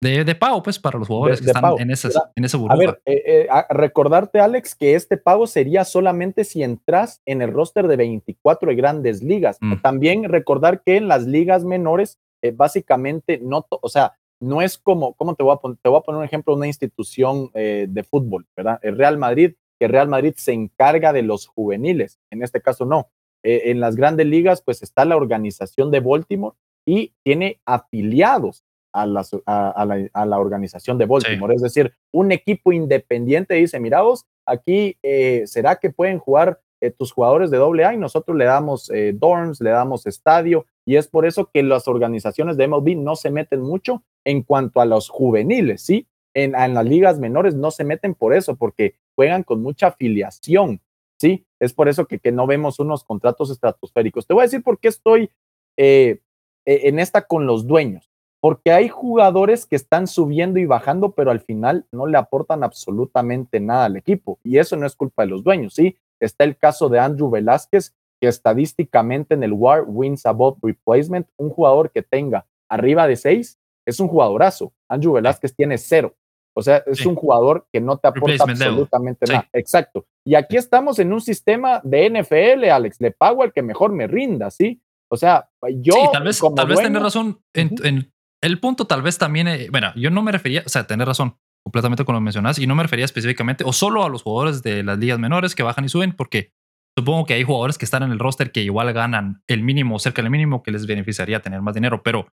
de, 0.00 0.34
pago, 0.34 0.62
pues, 0.62 0.78
para 0.78 0.98
los 0.98 1.08
jugadores 1.08 1.40
que 1.40 1.46
están 1.46 1.78
en, 1.78 1.90
ese 1.90 2.08
en 2.34 2.44
ese 2.44 2.56
burbuja. 2.56 2.74
A 2.74 2.76
ver, 2.76 3.02
eh, 3.04 3.46
eh, 3.48 3.64
recordarte, 3.70 4.40
Alex, 4.40 4.74
que 4.74 4.94
este 4.94 5.16
pago 5.16 5.46
sería 5.46 5.84
solamente 5.84 6.44
si 6.44 6.62
entras 6.62 7.20
en 7.24 7.40
el 7.40 7.52
roster 7.52 7.86
de 7.86 7.96
24 7.96 8.68
de 8.68 8.74
grandes 8.74 9.22
ligas. 9.22 9.58
Mm. 9.60 9.76
También 9.82 10.24
recordar 10.24 10.82
que 10.82 10.96
en 10.96 11.08
las 11.08 11.26
ligas 11.26 11.64
menores, 11.64 12.18
básicamente, 12.54 13.38
no, 13.40 13.64
o 13.70 13.88
sea, 13.88 14.14
no 14.40 14.60
es 14.62 14.76
como, 14.76 15.14
¿cómo 15.14 15.36
te 15.36 15.44
voy 15.44 15.54
a 15.54 15.58
poner? 15.58 15.78
Te 15.80 15.88
voy 15.88 15.98
a 15.98 16.02
poner 16.02 16.18
un 16.18 16.24
ejemplo 16.24 16.54
una 16.54 16.66
institución 16.66 17.50
de 17.54 18.06
fútbol, 18.10 18.46
¿verdad? 18.56 18.80
El 18.82 18.98
Real 18.98 19.18
Madrid 19.18 19.54
que 19.82 19.88
Real 19.88 20.06
Madrid 20.06 20.34
se 20.36 20.52
encarga 20.52 21.12
de 21.12 21.22
los 21.22 21.48
juveniles. 21.48 22.20
En 22.30 22.44
este 22.44 22.62
caso 22.62 22.84
no. 22.84 23.10
Eh, 23.42 23.72
en 23.72 23.80
las 23.80 23.96
grandes 23.96 24.28
ligas, 24.28 24.62
pues 24.62 24.80
está 24.80 25.04
la 25.04 25.16
organización 25.16 25.90
de 25.90 25.98
Baltimore 25.98 26.54
y 26.86 27.12
tiene 27.22 27.60
afiliados 27.64 28.64
a 28.92 29.06
la, 29.06 29.24
a, 29.46 30.26
la, 30.26 30.38
organización 30.38 30.98
de 30.98 31.06
Baltimore. 31.06 31.54
Es 31.54 31.62
decir, 31.62 31.94
un 32.12 32.30
equipo 32.30 32.72
independiente 32.72 33.54
dice, 33.54 33.80
mira 33.80 34.02
vos, 34.02 34.26
aquí 34.44 34.98
eh, 35.02 35.44
será 35.46 35.76
que 35.76 35.90
pueden 35.90 36.18
jugar 36.18 36.60
eh, 36.80 36.90
tus 36.90 37.12
jugadores 37.12 37.50
de 37.50 37.56
AA 37.56 37.94
y 37.94 37.96
nosotros 37.96 38.36
le 38.36 38.44
damos 38.44 38.90
dorms, 39.14 39.60
le 39.60 39.70
damos 39.70 40.06
estadio 40.06 40.66
y 40.84 40.96
es 40.96 41.08
por 41.08 41.26
eso 41.26 41.48
que 41.52 41.62
las 41.62 41.88
organizaciones 41.88 42.56
de 42.56 42.66
MLB 42.66 42.96
no 42.96 43.16
se 43.16 43.30
meten 43.30 43.60
mucho 43.60 44.02
en 44.24 44.42
cuanto 44.42 44.80
a 44.80 44.84
los 44.84 45.08
juveniles, 45.08 45.82
¿sí? 45.82 46.06
En, 46.34 46.54
en 46.54 46.74
las 46.74 46.84
ligas 46.84 47.18
menores 47.18 47.54
no 47.54 47.70
se 47.70 47.84
meten 47.84 48.14
por 48.14 48.34
eso, 48.34 48.56
porque 48.56 48.96
juegan 49.14 49.42
con 49.42 49.62
mucha 49.62 49.88
afiliación, 49.88 50.80
¿sí? 51.20 51.46
Es 51.60 51.72
por 51.72 51.88
eso 51.88 52.06
que, 52.06 52.18
que 52.18 52.32
no 52.32 52.46
vemos 52.46 52.80
unos 52.80 53.04
contratos 53.04 53.50
estratosféricos. 53.50 54.26
Te 54.26 54.34
voy 54.34 54.42
a 54.42 54.46
decir 54.46 54.62
por 54.62 54.78
qué 54.80 54.88
estoy 54.88 55.30
eh, 55.76 56.20
en 56.64 56.98
esta 56.98 57.22
con 57.22 57.46
los 57.46 57.66
dueños, 57.66 58.10
porque 58.40 58.72
hay 58.72 58.88
jugadores 58.88 59.66
que 59.66 59.76
están 59.76 60.06
subiendo 60.06 60.58
y 60.58 60.66
bajando, 60.66 61.12
pero 61.12 61.30
al 61.30 61.40
final 61.40 61.86
no 61.92 62.06
le 62.06 62.18
aportan 62.18 62.64
absolutamente 62.64 63.60
nada 63.60 63.86
al 63.86 63.96
equipo, 63.96 64.38
y 64.42 64.58
eso 64.58 64.76
no 64.76 64.86
es 64.86 64.96
culpa 64.96 65.22
de 65.22 65.30
los 65.30 65.44
dueños, 65.44 65.74
¿sí? 65.74 65.96
Está 66.20 66.44
el 66.44 66.56
caso 66.56 66.88
de 66.88 66.98
Andrew 66.98 67.30
Velázquez, 67.30 67.94
que 68.20 68.28
estadísticamente 68.28 69.34
en 69.34 69.42
el 69.42 69.52
WAR 69.52 69.84
wins 69.86 70.24
above 70.26 70.58
replacement, 70.62 71.26
un 71.36 71.50
jugador 71.50 71.90
que 71.90 72.02
tenga 72.02 72.46
arriba 72.68 73.08
de 73.08 73.16
seis 73.16 73.58
es 73.84 74.00
un 74.00 74.08
jugadorazo. 74.08 74.72
Andrew 74.88 75.12
Velázquez 75.14 75.54
tiene 75.54 75.78
cero. 75.78 76.14
O 76.54 76.62
sea, 76.62 76.82
es 76.86 77.04
un 77.06 77.14
jugador 77.14 77.66
que 77.72 77.80
no 77.80 77.96
te 77.96 78.08
aporta 78.08 78.44
absolutamente 78.44 79.26
nada. 79.26 79.48
Exacto. 79.54 80.04
Y 80.24 80.34
aquí 80.34 80.56
estamos 80.56 80.98
en 80.98 81.12
un 81.12 81.20
sistema 81.20 81.80
de 81.82 82.10
NFL, 82.10 82.64
Alex. 82.70 83.00
Le 83.00 83.10
pago 83.10 83.42
al 83.42 83.52
que 83.52 83.62
mejor 83.62 83.90
me 83.92 84.06
rinda, 84.06 84.50
¿sí? 84.50 84.80
O 85.12 85.16
sea, 85.18 85.50
yo. 85.76 85.92
Sí, 85.92 86.00
tal 86.10 86.24
vez, 86.24 86.40
tal 86.56 86.66
vez 86.66 86.80
tener 86.80 87.02
razón. 87.02 87.38
En, 87.52 88.10
el 88.40 88.58
punto, 88.60 88.86
tal 88.86 89.02
vez 89.02 89.18
también. 89.18 89.46
Eh, 89.46 89.68
bueno, 89.70 89.92
yo 89.94 90.10
no 90.10 90.22
me 90.22 90.32
refería, 90.32 90.62
o 90.64 90.68
sea, 90.70 90.86
tener 90.86 91.06
razón 91.06 91.36
completamente 91.62 92.06
con 92.06 92.14
lo 92.14 92.20
mencionas, 92.22 92.58
y 92.58 92.66
no 92.66 92.74
me 92.74 92.82
refería 92.82 93.04
específicamente 93.04 93.62
o 93.64 93.72
solo 93.72 94.04
a 94.04 94.08
los 94.08 94.22
jugadores 94.22 94.62
de 94.62 94.82
las 94.82 94.98
ligas 94.98 95.18
menores 95.18 95.54
que 95.54 95.62
bajan 95.62 95.84
y 95.84 95.90
suben, 95.90 96.12
porque 96.12 96.50
supongo 96.98 97.26
que 97.26 97.34
hay 97.34 97.44
jugadores 97.44 97.76
que 97.76 97.84
están 97.84 98.02
en 98.02 98.10
el 98.10 98.18
roster 98.18 98.50
que 98.50 98.62
igual 98.62 98.92
ganan 98.94 99.42
el 99.46 99.62
mínimo, 99.62 99.98
cerca 99.98 100.22
del 100.22 100.30
mínimo, 100.30 100.62
que 100.62 100.72
les 100.72 100.86
beneficiaría 100.86 101.40
tener 101.40 101.60
más 101.60 101.74
dinero, 101.74 102.02
pero 102.02 102.26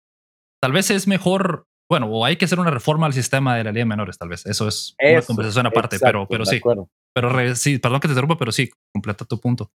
tal 0.63 0.73
vez 0.73 0.91
es 0.91 1.09
mejor 1.09 1.67
bueno, 1.91 2.07
o 2.09 2.25
hay 2.25 2.37
que 2.37 2.45
hacer 2.45 2.61
una 2.61 2.71
reforma 2.71 3.07
al 3.07 3.13
sistema 3.13 3.57
de 3.57 3.65
la 3.65 3.73
Liga 3.73 3.87
Menores, 3.87 4.19
tal 4.19 4.29
vez. 4.29 4.45
Eso 4.45 4.69
es 4.69 4.97
una 5.01 5.23
conversación 5.23 5.67
aparte, 5.67 5.99
pero, 6.01 6.27
pero 6.29 6.45
sí. 6.45 6.61
Pero 7.15 7.55
sí, 7.55 7.79
perdón 7.79 8.01
que 8.01 8.09
te 8.09 8.13
interrumpa, 8.13 8.37
pero 8.37 8.53
sí, 8.53 8.71
completa 8.93 9.25
tu 9.25 9.41
punto. 9.41 9.71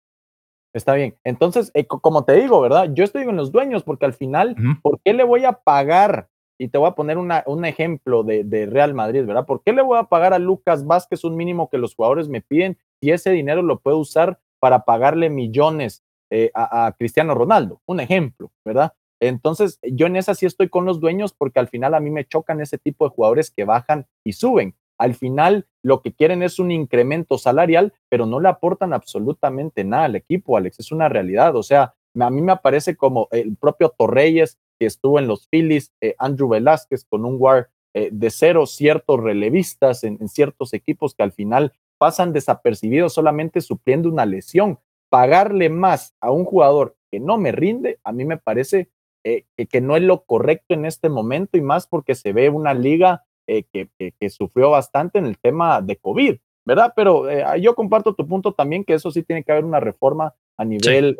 Está 0.73 0.93
bien. 0.93 1.15
Entonces, 1.23 1.71
eh, 1.73 1.85
como 1.85 2.23
te 2.23 2.33
digo, 2.33 2.61
¿verdad? 2.61 2.89
Yo 2.93 3.03
estoy 3.03 3.23
en 3.23 3.35
los 3.35 3.51
dueños 3.51 3.83
porque 3.83 4.05
al 4.05 4.13
final, 4.13 4.55
¿por 4.81 4.99
qué 5.03 5.13
le 5.13 5.23
voy 5.23 5.45
a 5.45 5.53
pagar? 5.53 6.29
Y 6.57 6.67
te 6.69 6.77
voy 6.77 6.87
a 6.87 6.95
poner 6.95 7.17
una, 7.17 7.43
un 7.47 7.65
ejemplo 7.65 8.23
de, 8.23 8.43
de, 8.43 8.67
Real 8.67 8.93
Madrid, 8.93 9.25
¿verdad? 9.25 9.45
¿Por 9.45 9.63
qué 9.63 9.73
le 9.73 9.81
voy 9.81 9.97
a 9.97 10.03
pagar 10.03 10.33
a 10.33 10.39
Lucas 10.39 10.85
Vázquez 10.85 11.23
un 11.23 11.35
mínimo 11.35 11.69
que 11.69 11.79
los 11.79 11.95
jugadores 11.95 12.29
me 12.29 12.41
piden 12.41 12.77
y 13.01 13.11
ese 13.11 13.31
dinero 13.31 13.63
lo 13.63 13.79
puedo 13.79 13.97
usar 13.97 14.39
para 14.59 14.85
pagarle 14.85 15.29
millones 15.29 16.03
eh, 16.29 16.51
a, 16.53 16.85
a 16.85 16.91
Cristiano 16.93 17.33
Ronaldo? 17.33 17.81
Un 17.87 17.99
ejemplo, 17.99 18.51
¿verdad? 18.63 18.93
Entonces, 19.19 19.79
yo 19.83 20.07
en 20.07 20.15
esa 20.15 20.35
sí 20.35 20.45
estoy 20.45 20.69
con 20.69 20.85
los 20.85 20.99
dueños 20.99 21.33
porque 21.33 21.59
al 21.59 21.67
final 21.67 21.93
a 21.93 21.99
mí 21.99 22.09
me 22.09 22.25
chocan 22.25 22.61
ese 22.61 22.77
tipo 22.77 23.05
de 23.05 23.13
jugadores 23.13 23.51
que 23.51 23.65
bajan 23.65 24.07
y 24.23 24.33
suben. 24.33 24.75
Al 24.97 25.15
final, 25.15 25.67
lo 25.83 26.01
que 26.01 26.13
quieren 26.13 26.43
es 26.43 26.59
un 26.59 26.71
incremento 26.71 27.37
salarial, 27.37 27.93
pero 28.09 28.25
no 28.25 28.39
le 28.39 28.49
aportan 28.49 28.93
absolutamente 28.93 29.83
nada 29.83 30.05
al 30.05 30.15
equipo, 30.15 30.57
Alex. 30.57 30.79
Es 30.79 30.91
una 30.91 31.09
realidad. 31.09 31.55
O 31.55 31.63
sea, 31.63 31.95
a 32.19 32.29
mí 32.29 32.41
me 32.41 32.51
aparece 32.51 32.95
como 32.95 33.27
el 33.31 33.55
propio 33.57 33.89
Torreyes, 33.89 34.59
que 34.79 34.85
estuvo 34.85 35.19
en 35.19 35.27
los 35.27 35.47
Phillies, 35.47 35.91
eh, 36.01 36.15
Andrew 36.17 36.49
Velázquez 36.49 37.05
con 37.05 37.25
un 37.25 37.37
WAR 37.39 37.69
eh, 37.93 38.09
de 38.11 38.29
cero, 38.29 38.65
ciertos 38.65 39.19
relevistas 39.19 40.03
en, 40.03 40.17
en 40.21 40.29
ciertos 40.29 40.73
equipos 40.73 41.13
que 41.13 41.23
al 41.23 41.31
final 41.31 41.73
pasan 41.97 42.33
desapercibidos 42.33 43.13
solamente 43.13 43.61
supliendo 43.61 44.09
una 44.09 44.25
lesión. 44.25 44.79
Pagarle 45.09 45.69
más 45.69 46.15
a 46.21 46.31
un 46.31 46.45
jugador 46.45 46.95
que 47.11 47.19
no 47.19 47.37
me 47.37 47.51
rinde, 47.51 47.99
a 48.03 48.11
mí 48.11 48.23
me 48.25 48.37
parece 48.37 48.89
eh, 49.23 49.45
que 49.69 49.81
no 49.81 49.95
es 49.95 50.01
lo 50.01 50.23
correcto 50.23 50.73
en 50.73 50.85
este 50.85 51.07
momento 51.07 51.57
y 51.57 51.61
más 51.61 51.85
porque 51.85 52.15
se 52.15 52.33
ve 52.33 52.49
una 52.49 52.73
liga 52.73 53.23
eh, 53.47 53.63
que, 53.71 53.89
que, 53.97 54.29
sufrió 54.29 54.69
bastante 54.69 55.19
en 55.19 55.25
el 55.25 55.37
tema 55.37 55.81
de 55.81 55.97
COVID, 55.97 56.37
¿verdad? 56.65 56.93
Pero 56.95 57.29
eh, 57.29 57.43
yo 57.61 57.75
comparto 57.75 58.13
tu 58.13 58.27
punto 58.27 58.53
también 58.53 58.83
que 58.83 58.93
eso 58.93 59.11
sí 59.11 59.23
tiene 59.23 59.43
que 59.43 59.51
haber 59.51 59.65
una 59.65 59.79
reforma 59.79 60.33
a 60.57 60.65
nivel, 60.65 61.17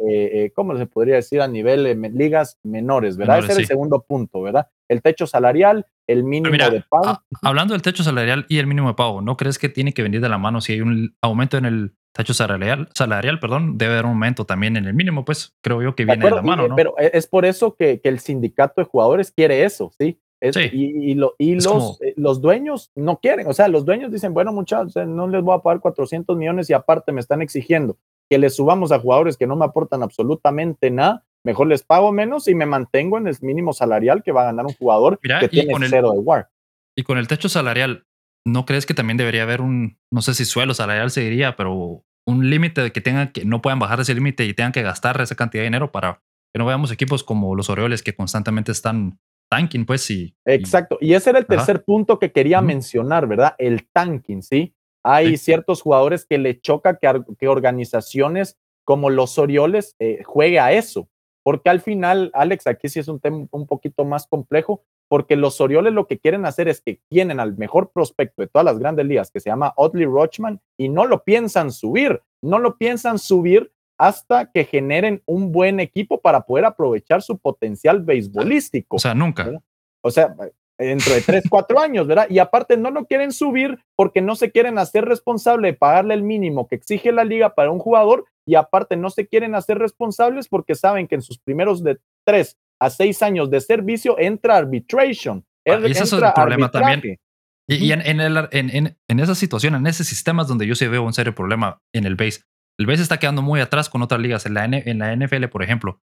¿cómo 0.54 0.78
se 0.78 0.86
podría 0.86 1.16
decir? 1.16 1.42
A 1.42 1.48
nivel 1.48 2.00
ligas 2.14 2.60
menores, 2.62 3.18
¿verdad? 3.18 3.40
Ese 3.40 3.54
es 3.54 3.58
el 3.58 3.66
segundo 3.66 4.04
punto, 4.08 4.44
¿verdad? 4.44 4.68
El 4.88 5.02
techo 5.02 5.26
salarial, 5.26 5.88
el 6.06 6.24
mínimo 6.24 6.56
de 6.56 6.84
pago. 6.88 7.24
hablando 7.42 7.74
del 7.74 7.82
techo 7.82 8.04
salarial 8.04 8.46
y 8.50 8.60
el 8.60 8.68
mínimo 8.68 8.90
de 8.90 8.94
pago, 8.94 9.22
¿no 9.22 9.38
crees 9.38 9.58
que 9.58 9.68
tiene 9.68 9.96
que 9.96 10.04
venir 10.04 10.22
de 10.22 10.30
la 10.30 10.38
mano 10.38 10.62
si 10.62 10.74
hay 10.74 10.82
un 10.82 11.16
aumento 11.22 11.58
en 11.58 11.66
el 11.66 11.96
tacho 12.12 12.34
salarial, 12.34 12.90
salarial, 12.94 13.40
perdón, 13.40 13.78
debe 13.78 13.94
haber 13.94 14.06
un 14.06 14.12
aumento 14.12 14.46
también 14.46 14.78
en 14.78 14.86
el 14.86 14.94
mínimo, 14.94 15.24
pues 15.26 15.56
creo 15.62 15.82
yo 15.82 15.96
que 15.96 16.06
viene 16.06 16.26
de, 16.26 16.32
la 16.32 16.42
mano, 16.42 16.68
¿no? 16.68 16.76
Pero 16.76 16.96
es 16.98 17.28
por 17.28 17.46
eso 17.46 17.76
que, 17.76 18.02
que, 18.02 18.10
el 18.10 18.20
sindicato 18.20 18.82
de 18.82 18.86
jugadores 18.86 19.32
quiere 19.32 19.64
eso, 19.64 19.92
¿sí? 19.98 20.20
Y, 20.42 21.14
lo, 21.14 21.36
y 21.38 21.56
los, 21.56 22.02
eh, 22.02 22.14
los 22.18 22.42
dueños 22.42 22.92
no 22.96 23.20
quieren, 23.20 23.48
o 23.48 23.54
sea, 23.54 23.68
los 23.68 23.86
dueños 23.86 24.12
dicen, 24.12 24.34
bueno, 24.34 24.52
muchachos, 24.52 24.96
no 25.08 25.28
les 25.28 25.44
voy 25.44 25.56
a 25.56 25.62
pagar 25.62 25.82
400 25.82 26.36
millones 26.36 26.70
y 26.70 26.74
aparte 26.74 27.12
me 27.12 27.20
están 27.20 27.42
exigiendo 27.42 27.98
que 28.32 28.38
les 28.38 28.56
subamos 28.56 28.94
a 28.94 29.00
jugadores 29.00 29.36
que 29.36 29.46
no 29.46 29.58
me 29.58 29.66
aportan 29.66 30.04
absolutamente 30.04 30.90
nada, 30.90 31.26
mejor 31.44 31.68
les 31.68 31.84
pago 31.84 32.14
menos 32.14 32.48
y 32.48 32.56
me 32.56 32.66
mantengo 32.66 33.18
en 33.18 33.28
el 33.28 33.38
mínimo 33.42 33.74
salarial 33.74 34.24
que 34.24 34.32
va 34.32 34.44
a 34.44 34.46
ganar 34.46 34.66
un 34.66 34.74
jugador 34.74 35.20
que 35.20 35.50
tiene 35.50 35.74
cero 35.90 36.14
de 36.14 36.20
WAR. 36.20 36.50
Y 36.98 37.04
con 37.04 37.18
el 37.18 37.28
techo 37.28 37.50
salarial, 37.50 38.06
¿no 38.48 38.66
crees 38.66 38.86
que 38.86 38.94
también 38.94 39.18
debería 39.18 39.44
haber 39.44 39.62
un, 39.62 40.00
no 40.12 40.22
sé 40.22 40.34
si 40.34 40.46
suelo 40.46 40.74
salarial 40.74 41.12
se 41.12 41.22
diría, 41.22 41.58
pero 41.58 42.06
un 42.26 42.50
límite 42.50 42.82
de 42.82 42.92
que 42.92 43.02
tengan 43.02 43.34
que 43.34 43.44
no 43.44 43.62
puedan 43.62 43.80
bajar 43.80 44.00
ese 44.00 44.16
límite 44.16 44.46
y 44.46 44.54
tengan 44.54 44.72
que 44.72 44.82
gastar 44.82 45.20
esa 45.20 45.36
cantidad 45.36 45.62
de 45.62 45.68
dinero 45.68 45.92
para 45.92 46.22
que 46.54 46.60
no 46.60 46.66
veamos 46.66 46.92
equipos 46.92 47.24
como 47.26 47.56
los 47.56 47.70
Orioles 47.70 48.02
que 48.02 48.16
constantemente 48.16 48.72
están 48.72 49.20
tanking, 49.52 49.86
pues 49.86 50.02
sí. 50.02 50.34
Exacto. 50.46 50.98
Y 51.02 51.14
ese 51.14 51.30
era 51.30 51.40
el 51.40 51.46
tercer 51.46 51.84
punto 51.84 52.18
que 52.18 52.32
quería 52.32 52.62
mencionar, 52.62 53.28
¿verdad? 53.28 53.54
El 53.58 53.86
tanking, 53.92 54.42
¿sí? 54.42 54.74
Hay 55.04 55.36
ciertos 55.36 55.82
jugadores 55.82 56.26
que 56.26 56.38
le 56.38 56.62
choca 56.62 56.98
que, 56.98 57.48
organizaciones 57.48 58.58
como 58.86 59.10
los 59.10 59.38
Orioles 59.38 59.96
eh, 60.00 60.24
juegue 60.24 60.60
a 60.60 60.72
eso. 60.72 61.10
Porque 61.44 61.70
al 61.70 61.82
final, 61.82 62.32
Alex, 62.34 62.68
aquí 62.68 62.88
sí 62.88 63.00
es 63.00 63.08
un 63.08 63.20
tema 63.20 63.46
un 63.52 63.68
poquito 63.68 64.06
más 64.06 64.26
complejo, 64.28 64.84
porque 65.10 65.36
los 65.36 65.60
Orioles 65.60 65.92
lo 65.92 66.08
que 66.08 66.20
quieren 66.20 66.46
hacer 66.46 66.70
es 66.70 66.82
que 66.82 67.02
tienen 67.10 67.40
al 67.42 67.58
mejor 67.58 67.92
prospecto 67.92 68.42
de 68.42 68.48
todas 68.48 68.64
las 68.64 68.80
grandes 68.80 69.06
ligas, 69.06 69.32
que 69.32 69.42
se 69.42 69.50
llama 69.50 69.74
Oddly 69.76 70.06
Rochman, 70.06 70.62
y 70.78 70.88
no 70.88 71.06
lo 71.06 71.24
piensan 71.24 71.72
subir, 71.72 72.22
no 72.42 72.60
lo 72.60 72.78
piensan 72.78 73.20
subir 73.20 73.74
hasta 74.02 74.50
que 74.52 74.66
generen 74.66 75.22
un 75.28 75.52
buen 75.52 75.80
equipo 75.80 76.22
para 76.22 76.42
poder 76.42 76.66
aprovechar 76.66 77.22
su 77.22 77.38
potencial 77.38 78.02
beisbolístico. 78.02 78.96
O 78.96 79.00
sea, 79.00 79.14
nunca. 79.14 79.62
O 80.02 80.10
sea, 80.10 80.36
dentro 80.76 81.14
de 81.14 81.22
tres, 81.22 81.44
cuatro 81.48 81.80
años, 81.80 82.08
¿verdad? 82.08 82.26
Y 82.28 82.40
aparte 82.40 82.78
no 82.78 82.90
lo 82.90 83.06
quieren 83.06 83.32
subir 83.32 83.78
porque 83.96 84.24
no 84.24 84.36
se 84.36 84.50
quieren 84.50 84.80
hacer 84.80 85.06
responsable 85.06 85.68
de 85.68 85.74
pagarle 85.76 86.16
el 86.16 86.24
mínimo 86.24 86.68
que 86.68 86.74
exige 86.74 87.12
la 87.12 87.24
liga 87.24 87.54
para 87.54 87.70
un 87.70 87.78
jugador 87.78 88.26
y 88.44 88.56
aparte 88.56 88.98
no 88.98 89.12
se 89.12 89.28
quieren 89.28 89.54
hacer 89.54 89.78
responsables 89.78 90.48
porque 90.48 90.74
saben 90.74 91.08
que 91.08 91.14
en 91.14 91.22
sus 91.22 91.38
primeros 91.38 91.84
de 91.84 92.00
tres 92.26 92.58
a 92.80 92.90
seis 92.90 93.22
años 93.22 93.52
de 93.52 93.62
servicio 93.62 94.18
entra 94.18 94.58
arbitration. 94.58 95.46
Ah, 95.68 95.78
y 95.80 95.92
ese 95.92 96.06
es 96.06 96.14
el 96.14 96.24
problema 96.34 96.72
también. 96.72 97.20
Y, 97.68 97.92
en, 97.92 98.02
en, 98.02 98.98
en, 99.08 99.20
esa 99.20 99.36
situación, 99.36 99.76
en 99.76 99.86
ese 99.86 100.04
sistema 100.04 100.42
es 100.42 100.48
donde 100.48 100.66
yo 100.66 100.74
sí 100.74 100.88
veo 100.88 101.04
un 101.04 101.14
serio 101.14 101.36
problema 101.36 101.80
en 101.94 102.06
el 102.06 102.16
base. 102.16 102.42
El 102.80 102.86
base 102.86 103.02
está 103.02 103.18
quedando 103.18 103.42
muy 103.42 103.60
atrás 103.60 103.90
con 103.90 104.02
otras 104.02 104.22
ligas. 104.22 104.46
En 104.46 104.54
la, 104.54 104.66
en 104.66 105.00
la 105.00 105.16
NFL, 105.16 105.46
por 105.48 105.64
ejemplo, 105.64 106.02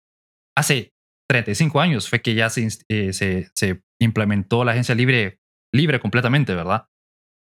hace 0.56 0.94
35 1.30 1.80
años 1.80 2.10
fue 2.10 2.22
que 2.22 2.36
ya 2.36 2.50
se, 2.50 2.68
eh, 2.90 3.14
se, 3.14 3.50
se, 3.54 3.84
implementó 4.00 4.66
la 4.66 4.74
agencia 4.74 4.96
libre, 4.96 5.40
libre 5.74 6.00
completamente, 6.00 6.54
¿verdad? 6.54 6.88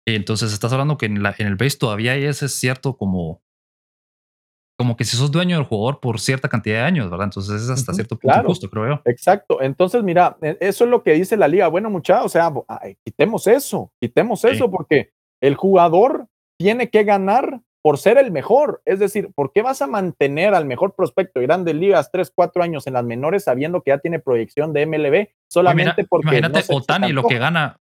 Entonces 0.07 0.53
estás 0.53 0.71
hablando 0.73 0.97
que 0.97 1.05
en, 1.05 1.21
la, 1.21 1.35
en 1.37 1.47
el 1.47 1.55
base 1.55 1.77
todavía 1.77 2.13
hay 2.13 2.23
ese 2.23 2.49
cierto 2.49 2.97
como, 2.97 3.43
como 4.79 4.95
que 4.95 5.03
si 5.03 5.17
sos 5.17 5.31
dueño 5.31 5.57
del 5.57 5.65
jugador 5.65 5.99
por 5.99 6.19
cierta 6.19 6.49
cantidad 6.49 6.77
de 6.77 6.83
años, 6.83 7.11
¿verdad? 7.11 7.25
Entonces 7.25 7.61
es 7.61 7.69
hasta 7.69 7.93
cierto 7.93 8.17
punto 8.17 8.43
justo, 8.45 8.69
creo 8.69 8.87
yo. 8.87 9.01
Exacto. 9.05 9.61
Entonces, 9.61 10.01
mira, 10.01 10.37
e, 10.41 10.57
eso 10.61 10.85
es 10.85 10.89
lo 10.89 11.03
que 11.03 11.13
dice 11.13 11.37
la 11.37 11.47
liga. 11.47 11.67
Bueno, 11.67 11.89
muchachos, 11.89 12.25
o 12.25 12.29
sea, 12.29 12.51
quitemos 13.05 13.45
eso, 13.45 13.91
quitemos 14.01 14.43
eso 14.45 14.71
porque 14.71 15.11
el 15.41 15.55
jugador 15.55 16.27
tiene 16.57 16.89
que 16.89 17.03
ganar 17.03 17.61
por 17.81 17.97
ser 17.97 18.17
el 18.17 18.31
mejor. 18.31 18.81
Es 18.85 18.99
decir, 18.99 19.31
¿por 19.33 19.51
qué 19.51 19.61
vas 19.61 19.81
a 19.81 19.87
mantener 19.87 20.53
al 20.53 20.65
mejor 20.65 20.95
prospecto 20.95 21.39
de 21.39 21.47
grandes 21.47 21.75
ligas 21.75 22.11
tres, 22.11 22.31
cuatro 22.33 22.63
años 22.63 22.87
en 22.87 22.93
las 22.93 23.03
menores 23.03 23.43
sabiendo 23.43 23.81
que 23.81 23.91
ya 23.91 23.99
tiene 23.99 24.19
proyección 24.19 24.73
de 24.73 24.85
MLB 24.85 25.29
solamente 25.49 26.05
porque. 26.05 26.27
Imagínate 26.27 26.63
Otani 26.69 27.13
lo 27.13 27.23
que 27.23 27.37
gana. 27.37 27.79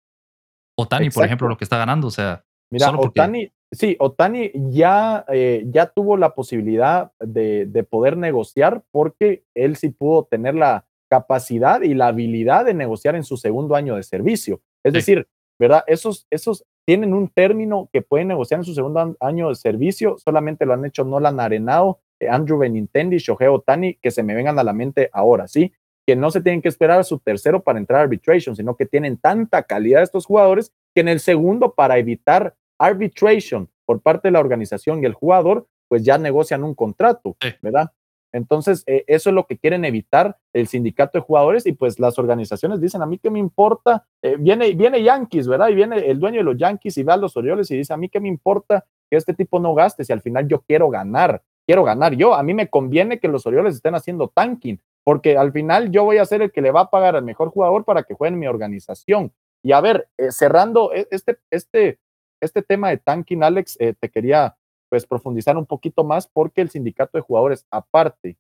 Otani, 0.78 1.10
por 1.10 1.26
ejemplo, 1.26 1.48
lo 1.48 1.58
que 1.58 1.66
está 1.66 1.78
ganando. 1.78 2.08
O 2.08 2.12
sea, 2.12 2.44
mira, 2.72 2.92
Otani, 2.98 3.52
sí, 3.72 3.96
Otani 4.00 4.52
ya, 4.72 5.26
eh, 5.28 5.64
ya 5.68 5.88
tuvo 5.88 6.18
la 6.18 6.34
posibilidad 6.34 7.12
de, 7.20 7.66
de 7.68 7.84
poder 7.84 8.18
negociar 8.18 8.84
porque 8.92 9.44
él 9.54 9.76
sí 9.76 9.90
pudo 9.90 10.26
tener 10.26 10.56
la 10.56 10.86
capacidad 11.10 11.82
y 11.82 11.94
la 11.94 12.08
habilidad 12.08 12.66
de 12.66 12.74
negociar 12.74 13.16
en 13.16 13.26
su 13.26 13.36
segundo 13.36 13.76
año 13.76 13.98
de 13.98 14.04
servicio. 14.04 14.62
Es 14.84 14.94
decir, 14.94 15.28
¿verdad? 15.60 15.84
Esos, 15.86 16.26
esos 16.32 16.66
tienen 16.92 17.14
un 17.14 17.30
término 17.30 17.88
que 17.94 18.02
pueden 18.02 18.28
negociar 18.28 18.60
en 18.60 18.66
su 18.66 18.74
segundo 18.74 19.16
año 19.22 19.48
de 19.48 19.56
servicio, 19.56 20.18
solamente 20.18 20.66
lo 20.66 20.74
han 20.74 20.84
hecho 20.84 21.06
Nolan 21.06 21.40
Arenado, 21.40 22.02
eh, 22.20 22.28
Andrew 22.28 22.58
Benintendi, 22.58 23.18
Shohei 23.18 23.48
Otani, 23.48 23.96
que 23.96 24.12
se 24.12 24.24
me 24.24 24.36
vengan 24.36 24.60
a 24.60 24.64
la 24.66 24.74
mente 24.74 25.10
ahora, 25.14 25.48
¿sí? 25.48 25.72
Que 26.06 26.18
no 26.18 26.32
se 26.32 26.42
tienen 26.42 26.62
que 26.62 26.68
esperar 26.68 27.00
a 27.00 27.06
su 27.06 27.20
tercero 27.20 27.64
para 27.64 27.80
entrar 27.80 28.02
a 28.02 28.04
arbitration, 28.04 28.58
sino 28.58 28.76
que 28.76 28.86
tienen 28.86 29.16
tanta 29.16 29.64
calidad 29.64 30.04
estos 30.04 30.26
jugadores 30.26 30.74
que 30.94 31.00
en 31.00 31.08
el 31.08 31.22
segundo, 31.22 31.76
para 31.76 31.98
evitar 31.98 32.56
arbitration 32.78 33.70
por 33.86 34.02
parte 34.02 34.28
de 34.28 34.34
la 34.34 34.42
organización 34.42 35.02
y 35.02 35.06
el 35.06 35.14
jugador, 35.14 35.68
pues 35.88 36.04
ya 36.04 36.18
negocian 36.18 36.62
un 36.62 36.76
contrato, 36.76 37.38
¿verdad? 37.62 37.92
Entonces, 38.34 38.84
eh, 38.88 39.04
eso 39.08 39.30
es 39.30 39.36
lo 39.36 39.46
que 39.46 39.58
quieren 39.58 39.84
evitar 39.84 40.38
el 40.54 40.68
sindicato 40.68 41.18
de 41.18 41.24
jugadores 41.24 41.66
y 41.66 41.74
pues 41.74 42.00
las 42.00 42.18
organizaciones 42.18 42.80
dicen, 42.80 43.02
a 43.02 43.06
mí 43.06 43.18
qué 43.18 43.30
me 43.30 43.40
importa, 43.40 44.06
eh, 44.22 44.38
viene, 44.40 44.72
viene 44.74 45.04
Yankees, 45.04 45.48
¿verdad? 45.48 45.70
Y 45.70 45.76
viene 45.76 45.98
el 45.98 46.20
dueño 46.20 46.38
de 46.38 46.44
los 46.44 46.58
Yankees 46.58 46.98
y 46.98 47.04
va 47.04 47.16
a 47.16 47.18
los 47.18 47.36
Orioles 47.36 47.70
y 47.72 47.78
dice, 47.78 47.94
a 47.94 47.98
mí 47.98 48.10
qué 48.10 48.20
me 48.20 48.30
importa 48.30 48.86
que 49.10 49.18
este 49.18 49.34
tipo 49.34 49.60
no 49.60 49.74
gaste 49.74 50.06
si 50.06 50.14
al 50.14 50.22
final 50.22 50.48
yo 50.48 50.62
quiero 50.62 50.90
ganar, 50.90 51.42
quiero 51.66 51.84
ganar 51.84 52.16
yo, 52.16 52.34
a 52.34 52.44
mí 52.44 52.54
me 52.54 52.70
conviene 52.70 53.20
que 53.20 53.28
los 53.28 53.46
Orioles 53.46 53.76
estén 53.76 53.96
haciendo 53.96 54.30
tanking, 54.30 54.80
porque 55.04 55.38
al 55.38 55.52
final 55.52 55.92
yo 55.92 56.06
voy 56.06 56.18
a 56.18 56.26
ser 56.26 56.42
el 56.42 56.52
que 56.52 56.62
le 56.62 56.72
va 56.72 56.82
a 56.82 56.90
pagar 56.90 57.16
al 57.16 57.24
mejor 57.24 57.50
jugador 57.50 57.84
para 57.84 58.04
que 58.04 58.14
juegue 58.14 58.34
en 58.34 58.40
mi 58.40 58.48
organización. 58.48 59.34
Y 59.64 59.74
a 59.74 59.82
ver, 59.82 60.08
eh, 60.18 60.32
cerrando 60.32 60.92
este, 60.94 61.38
este, 61.52 62.00
este 62.40 62.62
tema 62.62 62.90
de 62.90 62.98
tanking, 62.98 63.44
Alex, 63.44 63.78
te 63.78 64.10
quería 64.10 64.56
pues 64.92 65.08
profundizar 65.08 65.56
un 65.56 65.66
poquito 65.66 66.04
más 66.04 66.28
porque 66.28 66.60
el 66.60 66.70
sindicato 66.70 67.18
de 67.18 67.22
jugadores, 67.22 67.66
aparte 67.72 68.38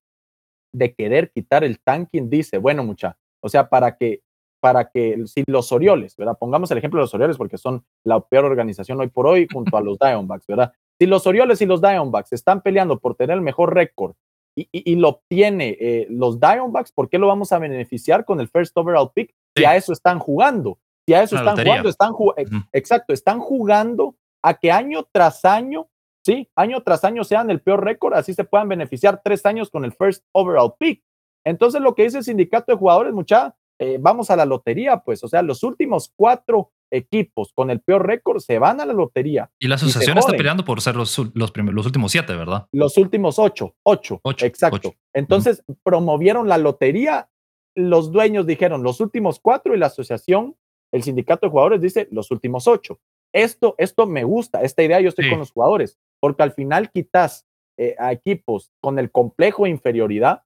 de 0.73 0.93
querer 0.93 1.31
quitar 1.31 1.63
el 1.63 1.79
tanking, 1.79 2.29
dice, 2.29 2.57
bueno, 2.57 2.83
mucha, 2.83 3.17
o 3.39 3.47
sea, 3.47 3.69
para 3.69 3.95
que, 3.95 4.21
para 4.59 4.89
que 4.89 5.23
si 5.27 5.45
los 5.47 5.71
Orioles, 5.71 6.17
¿verdad? 6.17 6.37
Pongamos 6.37 6.69
el 6.69 6.77
ejemplo 6.77 6.99
de 6.99 7.03
los 7.03 7.13
Orioles 7.13 7.37
porque 7.37 7.57
son 7.57 7.85
la 8.03 8.19
peor 8.19 8.43
organización 8.43 8.99
hoy 8.99 9.07
por 9.07 9.27
hoy 9.27 9.47
junto 9.51 9.77
a 9.77 9.81
los 9.81 9.97
Diamondbacks, 9.97 10.45
¿verdad? 10.45 10.73
Si 10.99 11.05
los 11.05 11.25
Orioles 11.25 11.61
y 11.61 11.65
los 11.65 11.79
Diamondbacks 11.79 12.33
están 12.33 12.61
peleando 12.61 12.99
por 12.99 13.15
tener 13.15 13.37
el 13.37 13.41
mejor 13.41 13.73
récord 13.73 14.15
y, 14.53 14.67
y, 14.73 14.95
lo 14.97 15.07
obtiene 15.07 15.77
eh, 15.79 16.07
los 16.09 16.37
Diamondbacks, 16.37 16.91
¿por 16.91 17.07
qué 17.07 17.17
lo 17.17 17.27
vamos 17.27 17.53
a 17.53 17.59
beneficiar 17.59 18.25
con 18.25 18.41
el 18.41 18.49
first 18.49 18.77
overall 18.77 19.09
pick? 19.15 19.33
Si 19.55 19.63
a 19.63 19.77
eso 19.77 19.93
están 19.93 20.19
jugando, 20.19 20.79
si 21.07 21.13
a 21.13 21.23
eso 21.23 21.37
están 21.37 21.55
jugando, 21.55 21.87
están 21.87 22.11
jugando, 22.11 22.67
exacto, 22.73 23.13
están 23.13 23.39
jugando 23.39 24.15
a 24.43 24.53
que 24.55 24.69
año 24.69 25.07
tras 25.13 25.45
año 25.45 25.87
sí, 26.25 26.49
año 26.55 26.81
tras 26.81 27.03
año 27.03 27.23
sean 27.23 27.49
el 27.49 27.61
peor 27.61 27.83
récord, 27.83 28.13
así 28.13 28.33
se 28.33 28.43
puedan 28.43 28.69
beneficiar 28.69 29.21
tres 29.23 29.45
años 29.45 29.69
con 29.69 29.85
el 29.85 29.93
first 29.93 30.23
overall 30.31 30.73
pick. 30.77 31.03
Entonces, 31.45 31.81
lo 31.81 31.95
que 31.95 32.03
dice 32.03 32.19
el 32.19 32.23
sindicato 32.23 32.71
de 32.71 32.77
jugadores, 32.77 33.13
mucha, 33.13 33.55
eh, 33.79 33.97
vamos 33.99 34.29
a 34.29 34.35
la 34.35 34.45
lotería, 34.45 34.97
pues, 34.97 35.23
o 35.23 35.27
sea, 35.27 35.41
los 35.41 35.63
últimos 35.63 36.11
cuatro 36.15 36.71
equipos 36.91 37.51
con 37.55 37.71
el 37.71 37.79
peor 37.79 38.05
récord 38.05 38.39
se 38.39 38.59
van 38.59 38.81
a 38.81 38.85
la 38.85 38.93
lotería. 38.93 39.49
Y 39.59 39.67
la 39.67 39.75
asociación 39.75 40.17
está 40.17 40.33
peleando 40.33 40.65
por 40.65 40.81
ser 40.81 40.95
los, 40.95 41.17
los, 41.17 41.51
los, 41.55 41.85
últimos 41.85 42.11
siete, 42.11 42.35
¿verdad? 42.35 42.67
Los 42.71 42.97
últimos 42.97 43.39
ocho, 43.39 43.75
ocho, 43.83 44.19
ocho 44.23 44.45
exacto. 44.45 44.93
Entonces, 45.13 45.63
promovieron 45.83 46.47
la 46.47 46.57
lotería, 46.57 47.29
los 47.75 48.11
dueños 48.11 48.45
dijeron 48.45 48.83
los 48.83 48.99
últimos 48.99 49.39
cuatro 49.39 49.73
y 49.73 49.79
la 49.79 49.87
asociación, 49.87 50.55
el 50.91 51.03
sindicato 51.03 51.45
de 51.45 51.51
jugadores 51.51 51.81
dice 51.81 52.07
los 52.11 52.29
últimos 52.29 52.67
ocho. 52.67 52.99
Esto, 53.33 53.75
esto 53.77 54.07
me 54.07 54.23
gusta, 54.23 54.61
esta 54.61 54.83
idea 54.83 54.99
yo 54.99 55.09
estoy 55.09 55.29
con 55.29 55.39
los 55.39 55.51
jugadores 55.51 55.97
porque 56.21 56.43
al 56.43 56.53
final 56.53 56.91
quitas 56.91 57.45
eh, 57.77 57.95
a 57.99 58.13
equipos 58.13 58.71
con 58.79 58.99
el 58.99 59.11
complejo 59.11 59.65
de 59.65 59.71
inferioridad, 59.71 60.43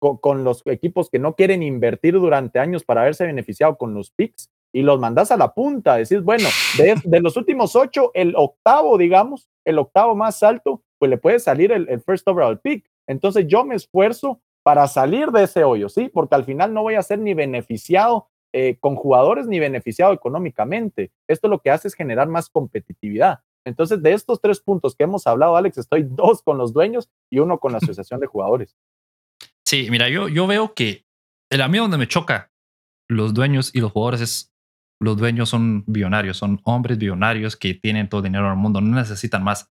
con, 0.00 0.44
los 0.44 0.62
equipos 0.66 1.10
que 1.10 1.18
no 1.18 1.34
quieren 1.34 1.62
invertir 1.62 2.14
durante 2.14 2.58
años 2.60 2.84
para 2.84 3.02
haberse 3.02 3.26
beneficiado 3.26 3.76
con 3.76 3.94
los 3.94 4.10
picks 4.10 4.50
y 4.72 4.82
los 4.82 4.98
mandas 5.00 5.30
a 5.30 5.36
la 5.36 5.52
punta. 5.54 5.96
Decís, 5.96 6.22
bueno, 6.22 6.48
de, 6.78 7.20
los 7.20 7.36
últimos 7.36 7.74
ocho, 7.76 8.12
el 8.14 8.34
octavo, 8.36 8.96
digamos, 8.96 9.50
el 9.64 9.78
octavo 9.78 10.14
más 10.14 10.42
alto, 10.42 10.82
pues 10.98 11.10
le 11.10 11.18
puede 11.18 11.40
salir 11.40 11.72
el, 11.72 12.00
first 12.00 12.26
overall 12.28 12.60
pick. 12.60 12.88
Entonces 13.06 13.46
yo 13.48 13.64
me 13.64 13.74
esfuerzo 13.74 14.40
para 14.62 14.86
salir 14.86 15.28
de 15.28 15.44
ese 15.44 15.64
hoyo, 15.64 15.88
¿sí? 15.88 16.08
Porque 16.08 16.36
al 16.36 16.44
final 16.44 16.72
no 16.72 16.82
voy 16.82 16.94
a 16.94 17.02
ser 17.02 17.18
ni 17.18 17.34
beneficiado 17.34 18.28
eh, 18.52 18.76
con 18.80 18.96
jugadores 18.96 19.46
ni 19.46 19.58
beneficiado 19.58 20.12
económicamente. 20.12 21.12
Esto 21.28 21.48
lo 21.48 21.60
que 21.60 21.70
hace 21.70 21.88
es 21.88 21.94
generar 21.94 22.28
más 22.28 22.48
competitividad. 22.48 23.40
Entonces, 23.66 24.02
de 24.02 24.14
estos 24.14 24.40
tres 24.40 24.60
puntos 24.60 24.96
que 24.96 25.04
hemos 25.04 25.26
hablado, 25.26 25.56
Alex, 25.56 25.78
estoy 25.78 26.02
dos 26.08 26.42
con 26.42 26.58
los 26.58 26.72
dueños 26.72 27.10
y 27.30 27.38
uno 27.38 27.58
con 27.58 27.72
la 27.72 27.78
asociación 27.82 28.20
de 28.20 28.26
jugadores. 28.26 28.76
Sí, 29.66 29.88
mira, 29.90 30.08
yo, 30.08 30.28
yo 30.28 30.46
veo 30.46 30.74
que 30.74 31.04
el 31.50 31.60
amigo 31.60 31.82
donde 31.82 31.98
me 31.98 32.08
choca 32.08 32.50
los 33.08 33.34
dueños 33.34 33.74
y 33.74 33.80
los 33.80 33.92
jugadores 33.92 34.20
es 34.20 34.54
los 35.00 35.16
dueños 35.16 35.48
son 35.48 35.84
billonarios, 35.86 36.36
son 36.36 36.60
hombres 36.64 36.98
billonarios 36.98 37.56
que 37.56 37.74
tienen 37.74 38.08
todo 38.08 38.20
el 38.20 38.24
dinero 38.24 38.48
del 38.48 38.56
mundo, 38.56 38.80
no 38.80 38.96
necesitan 38.96 39.44
más. 39.44 39.70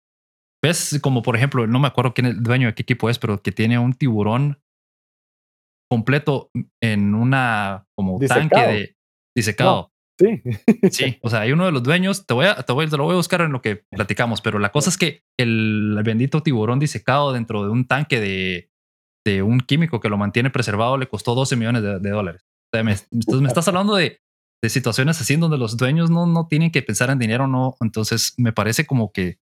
Ves 0.62 0.98
como 1.02 1.22
por 1.22 1.36
ejemplo, 1.36 1.66
no 1.66 1.78
me 1.78 1.88
acuerdo 1.88 2.14
quién 2.14 2.26
es 2.26 2.34
el 2.34 2.42
dueño 2.42 2.68
de 2.68 2.74
qué 2.74 2.82
equipo 2.82 3.10
es, 3.10 3.18
pero 3.18 3.42
que 3.42 3.52
tiene 3.52 3.78
un 3.78 3.94
tiburón 3.94 4.59
completo 5.90 6.50
en 6.80 7.14
una 7.14 7.86
como 7.96 8.18
tanque 8.20 8.60
de 8.60 8.96
disecado. 9.36 9.92
Sí. 10.18 10.42
sí, 10.90 11.18
o 11.22 11.30
sea, 11.30 11.40
hay 11.40 11.52
uno 11.52 11.66
de 11.66 11.72
los 11.72 11.82
dueños, 11.82 12.26
te 12.26 12.34
voy 12.34 12.46
a, 12.46 12.62
te, 12.62 12.72
voy, 12.72 12.88
te 12.88 12.96
lo 12.96 13.04
voy 13.04 13.14
a 13.14 13.16
buscar 13.16 13.40
en 13.40 13.52
lo 13.52 13.62
que 13.62 13.84
platicamos, 13.90 14.40
pero 14.40 14.58
la 14.58 14.70
cosa 14.70 14.90
es 14.90 14.98
que 14.98 15.24
el, 15.38 15.98
bendito 16.04 16.42
tiburón 16.42 16.78
disecado 16.78 17.32
dentro 17.32 17.64
de 17.64 17.70
un 17.70 17.86
tanque 17.86 18.20
de, 18.20 18.70
de, 19.26 19.42
un 19.42 19.60
químico 19.60 19.98
que 19.98 20.10
lo 20.10 20.18
mantiene 20.18 20.50
preservado 20.50 20.98
le 20.98 21.08
costó 21.08 21.34
12 21.34 21.56
millones 21.56 21.82
de, 21.82 22.10
dólares. 22.10 22.42
O 22.72 22.76
sea, 22.76 22.84
me, 22.84 22.92
entonces 23.10 23.40
me 23.40 23.48
estás 23.48 23.66
hablando 23.66 23.94
de, 23.94 24.20
de, 24.62 24.68
situaciones 24.68 25.20
así 25.20 25.34
en 25.34 25.40
donde 25.40 25.58
los 25.58 25.76
dueños 25.76 26.10
no, 26.10 26.26
no 26.26 26.46
tienen 26.46 26.70
que 26.70 26.82
pensar 26.82 27.10
en 27.10 27.18
dinero, 27.18 27.46
no. 27.46 27.76
Entonces 27.80 28.34
me 28.36 28.52
parece 28.52 28.86
como 28.86 29.10
que 29.10 29.38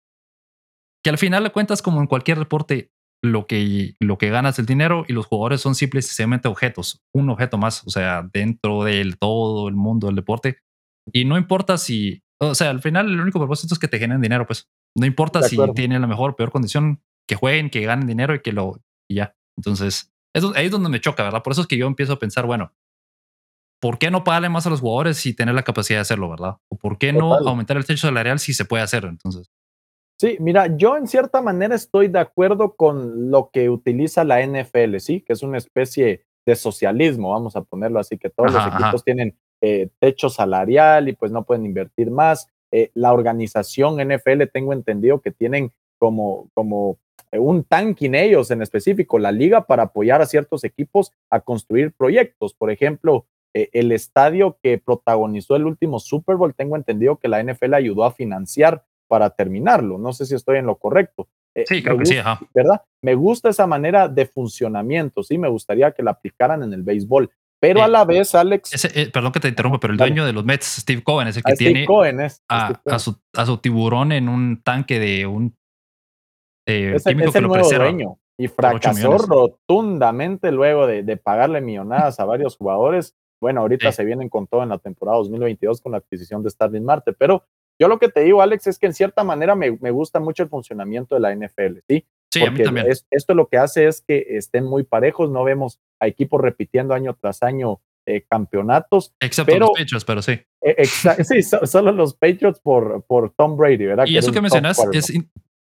que 1.04 1.10
al 1.10 1.18
final 1.18 1.44
de 1.44 1.52
cuentas, 1.52 1.82
como 1.82 2.00
en 2.00 2.08
cualquier 2.08 2.40
deporte, 2.40 2.92
lo 3.24 3.48
que, 3.48 3.96
lo 4.00 4.18
que 4.18 4.30
ganas 4.30 4.60
el 4.60 4.66
dinero 4.66 5.06
y 5.08 5.14
los 5.14 5.26
jugadores 5.26 5.62
son 5.62 5.76
sencillamente 5.76 6.50
objetos, 6.50 7.02
un 7.14 7.30
objeto 7.30 7.58
más, 7.58 7.82
o 7.88 7.90
sea, 7.90 8.28
dentro 8.32 8.84
del 8.84 9.18
todo 9.18 9.70
el 9.70 9.76
mundo 9.76 10.08
del 10.08 10.18
deporte. 10.18 10.60
Y 11.12 11.24
no 11.24 11.38
importa 11.38 11.78
si, 11.78 12.22
o 12.42 12.54
sea, 12.54 12.70
al 12.70 12.82
final 12.82 13.10
el 13.10 13.22
único 13.22 13.40
propósito 13.40 13.74
es 13.74 13.80
que 13.80 13.88
te 13.88 13.98
generen 13.98 14.22
dinero, 14.22 14.46
pues 14.46 14.70
no 14.96 15.06
importa 15.06 15.42
si 15.42 15.58
tienen 15.74 16.02
la 16.02 16.08
mejor 16.08 16.32
o 16.32 16.36
peor 16.36 16.52
condición, 16.52 17.02
que 17.28 17.36
jueguen, 17.36 17.70
que 17.70 17.82
ganen 17.82 18.08
dinero 18.08 18.36
y 18.36 18.42
que 18.42 18.52
lo, 18.52 18.82
y 19.10 19.16
ya. 19.16 19.36
Entonces, 19.58 20.14
eso, 20.36 20.52
ahí 20.56 20.66
es 20.66 20.72
donde 20.72 20.90
me 20.90 21.00
choca, 21.00 21.24
¿verdad? 21.24 21.44
Por 21.44 21.54
eso 21.54 21.62
es 21.62 21.68
que 21.68 21.78
yo 21.78 21.88
empiezo 21.88 22.14
a 22.14 22.20
pensar, 22.20 22.46
bueno, 22.46 22.74
¿por 23.82 24.00
qué 24.00 24.12
no 24.12 24.26
pagarle 24.26 24.50
más 24.50 24.68
a 24.68 24.70
los 24.70 24.82
jugadores 24.82 25.26
y 25.26 25.34
tener 25.34 25.56
la 25.56 25.64
capacidad 25.64 26.00
de 26.00 26.02
hacerlo, 26.02 26.30
verdad? 26.30 26.58
¿O 26.70 26.78
por 26.78 26.98
qué 26.98 27.14
no 27.14 27.36
aumentar 27.36 27.78
el 27.78 27.86
techo 27.86 28.08
salarial 28.08 28.40
si 28.40 28.54
se 28.54 28.66
puede 28.66 28.84
hacer? 28.84 29.06
Entonces. 29.06 29.50
Sí, 30.24 30.38
mira, 30.40 30.78
yo 30.78 30.96
en 30.96 31.06
cierta 31.06 31.42
manera 31.42 31.76
estoy 31.76 32.08
de 32.08 32.20
acuerdo 32.20 32.78
con 32.78 33.30
lo 33.30 33.50
que 33.52 33.70
utiliza 33.70 34.24
la 34.24 34.42
NFL, 34.42 35.00
sí, 35.00 35.20
que 35.20 35.34
es 35.34 35.44
una 35.44 35.58
especie 35.58 36.24
de 36.46 36.56
socialismo, 36.56 37.32
vamos 37.32 37.58
a 37.58 37.62
ponerlo 37.64 38.00
así, 38.00 38.18
que 38.18 38.30
todos 38.30 38.54
los 38.54 38.66
equipos 38.66 39.04
tienen 39.04 39.38
eh, 39.60 39.90
techo 40.00 40.30
salarial 40.30 41.10
y 41.10 41.14
pues 41.14 41.34
no 41.34 41.44
pueden 41.44 41.66
invertir 41.66 42.10
más. 42.10 42.48
Eh, 42.72 42.90
la 42.94 43.12
organización 43.12 43.98
NFL, 43.98 44.44
tengo 44.54 44.72
entendido 44.72 45.20
que 45.20 45.32
tienen 45.32 45.74
como, 46.00 46.50
como 46.54 47.00
un 47.34 47.66
tanque 47.66 48.06
en 48.06 48.16
ellos 48.16 48.50
en 48.50 48.62
específico, 48.62 49.20
la 49.20 49.34
liga, 49.34 49.68
para 49.68 49.84
apoyar 49.84 50.22
a 50.22 50.26
ciertos 50.26 50.64
equipos 50.64 51.12
a 51.30 51.42
construir 51.42 51.92
proyectos. 51.92 52.54
Por 52.54 52.72
ejemplo, 52.72 53.26
eh, 53.54 53.70
el 53.74 53.92
estadio 53.92 54.58
que 54.64 54.78
protagonizó 54.78 55.58
el 55.58 55.66
último 55.66 56.00
Super 56.00 56.38
Bowl, 56.38 56.56
tengo 56.56 56.78
entendido 56.78 57.18
que 57.18 57.28
la 57.28 57.44
NFL 57.44 57.74
ayudó 57.74 58.06
a 58.06 58.14
financiar 58.14 58.86
para 59.14 59.30
terminarlo. 59.30 60.00
No 60.00 60.12
sé 60.12 60.26
si 60.26 60.34
estoy 60.34 60.58
en 60.58 60.66
lo 60.66 60.80
correcto. 60.80 61.28
Eh, 61.54 61.66
sí, 61.68 61.84
creo 61.84 62.00
que 62.00 62.08
sí, 62.08 62.16
¿verdad? 62.52 62.82
Me 63.04 63.14
gusta 63.14 63.50
esa 63.50 63.68
manera 63.68 64.08
de 64.08 64.26
funcionamiento, 64.26 65.22
sí, 65.22 65.38
me 65.38 65.50
gustaría 65.50 65.92
que 65.92 66.02
la 66.02 66.10
aplicaran 66.10 66.64
en 66.64 66.74
el 66.74 66.82
béisbol. 66.82 67.30
Pero 67.60 67.84
a 67.84 67.88
la 67.88 68.06
vez, 68.06 68.34
Alex. 68.34 68.86
Eh, 68.96 69.12
perdón 69.14 69.32
que 69.32 69.40
te 69.40 69.50
interrumpa, 69.50 69.80
pero 69.80 69.94
el 69.94 70.00
dueño 70.00 70.26
de 70.26 70.34
los 70.34 70.44
Mets, 70.44 70.66
Steve 70.82 71.04
Cohen, 71.04 71.28
es 71.28 71.38
el 71.38 71.44
que 71.44 71.54
tiene 71.54 71.86
a, 72.50 72.74
su, 72.98 73.16
a, 73.34 73.46
su, 73.46 73.58
tiburón 73.58 74.14
en 74.14 74.30
un 74.30 74.64
tanque 74.64 74.98
de 74.98 75.28
un 75.28 75.56
eh, 76.66 76.94
es, 76.96 77.06
el 77.06 77.18
nuevo 77.18 77.70
dueño 77.70 78.18
y 78.36 78.48
fracasó 78.48 79.20
rotundamente 79.20 80.52
luego 80.52 80.88
de, 80.88 81.18
pagarle 81.18 81.62
millonadas 81.62 82.20
a 82.20 82.26
varios 82.26 82.58
jugadores. 82.58 83.16
Bueno, 83.40 83.62
ahorita 83.62 83.92
se 83.92 84.06
vienen 84.06 84.28
con 84.28 84.48
todo 84.48 84.64
en 84.64 84.70
la 84.70 84.80
temporada 84.80 85.20
2022 85.20 85.82
con 85.82 85.92
la 85.92 86.00
adquisición 86.00 86.42
de 86.42 86.50
Starling 86.50 86.84
Marte, 86.84 87.14
pero 87.14 87.44
yo 87.80 87.88
lo 87.88 88.00
que 88.00 88.10
te 88.10 88.22
digo, 88.22 88.42
Alex, 88.42 88.68
es 88.68 88.80
que 88.80 88.86
en 88.86 88.94
cierta 88.94 89.24
manera 89.24 89.56
me, 89.56 89.70
gusta 89.70 90.20
mucho 90.20 90.44
el 90.44 90.50
funcionamiento 90.50 91.16
de 91.16 91.22
la 91.22 91.36
NFL, 91.36 91.80
¿sí? 91.88 92.06
Sí, 92.32 92.44
a 92.44 92.52
mí 92.52 92.64
también. 92.64 92.88
esto 93.12 93.36
lo 93.36 93.48
que 93.48 93.58
hace 93.58 93.88
es 93.88 94.02
que 94.02 94.26
estén 94.30 94.66
muy 94.66 94.84
parejos, 94.84 95.30
no 95.30 95.44
vemos 95.44 95.80
a 96.00 96.08
equipos 96.08 96.42
repitiendo 96.42 96.96
año 96.96 97.16
tras 97.20 97.44
año 97.44 97.80
eh, 98.08 98.26
campeonatos. 98.28 99.14
Excepto 99.20 99.58
los 99.60 99.70
Patriots, 99.78 100.06
pero 100.06 100.22
sí. 100.22 100.40
E, 100.62 100.86
sí, 101.24 101.44
solo 101.44 101.92
los 101.92 102.16
Patriots 102.16 102.60
por, 102.60 103.04
por 103.06 103.32
Tom 103.32 103.56
Brady, 103.56 103.86
¿verdad? 103.86 104.06
Y 104.08 104.18
eso 104.18 104.32
que 104.32 104.42
mencionas 104.42 104.78
es, 104.92 105.14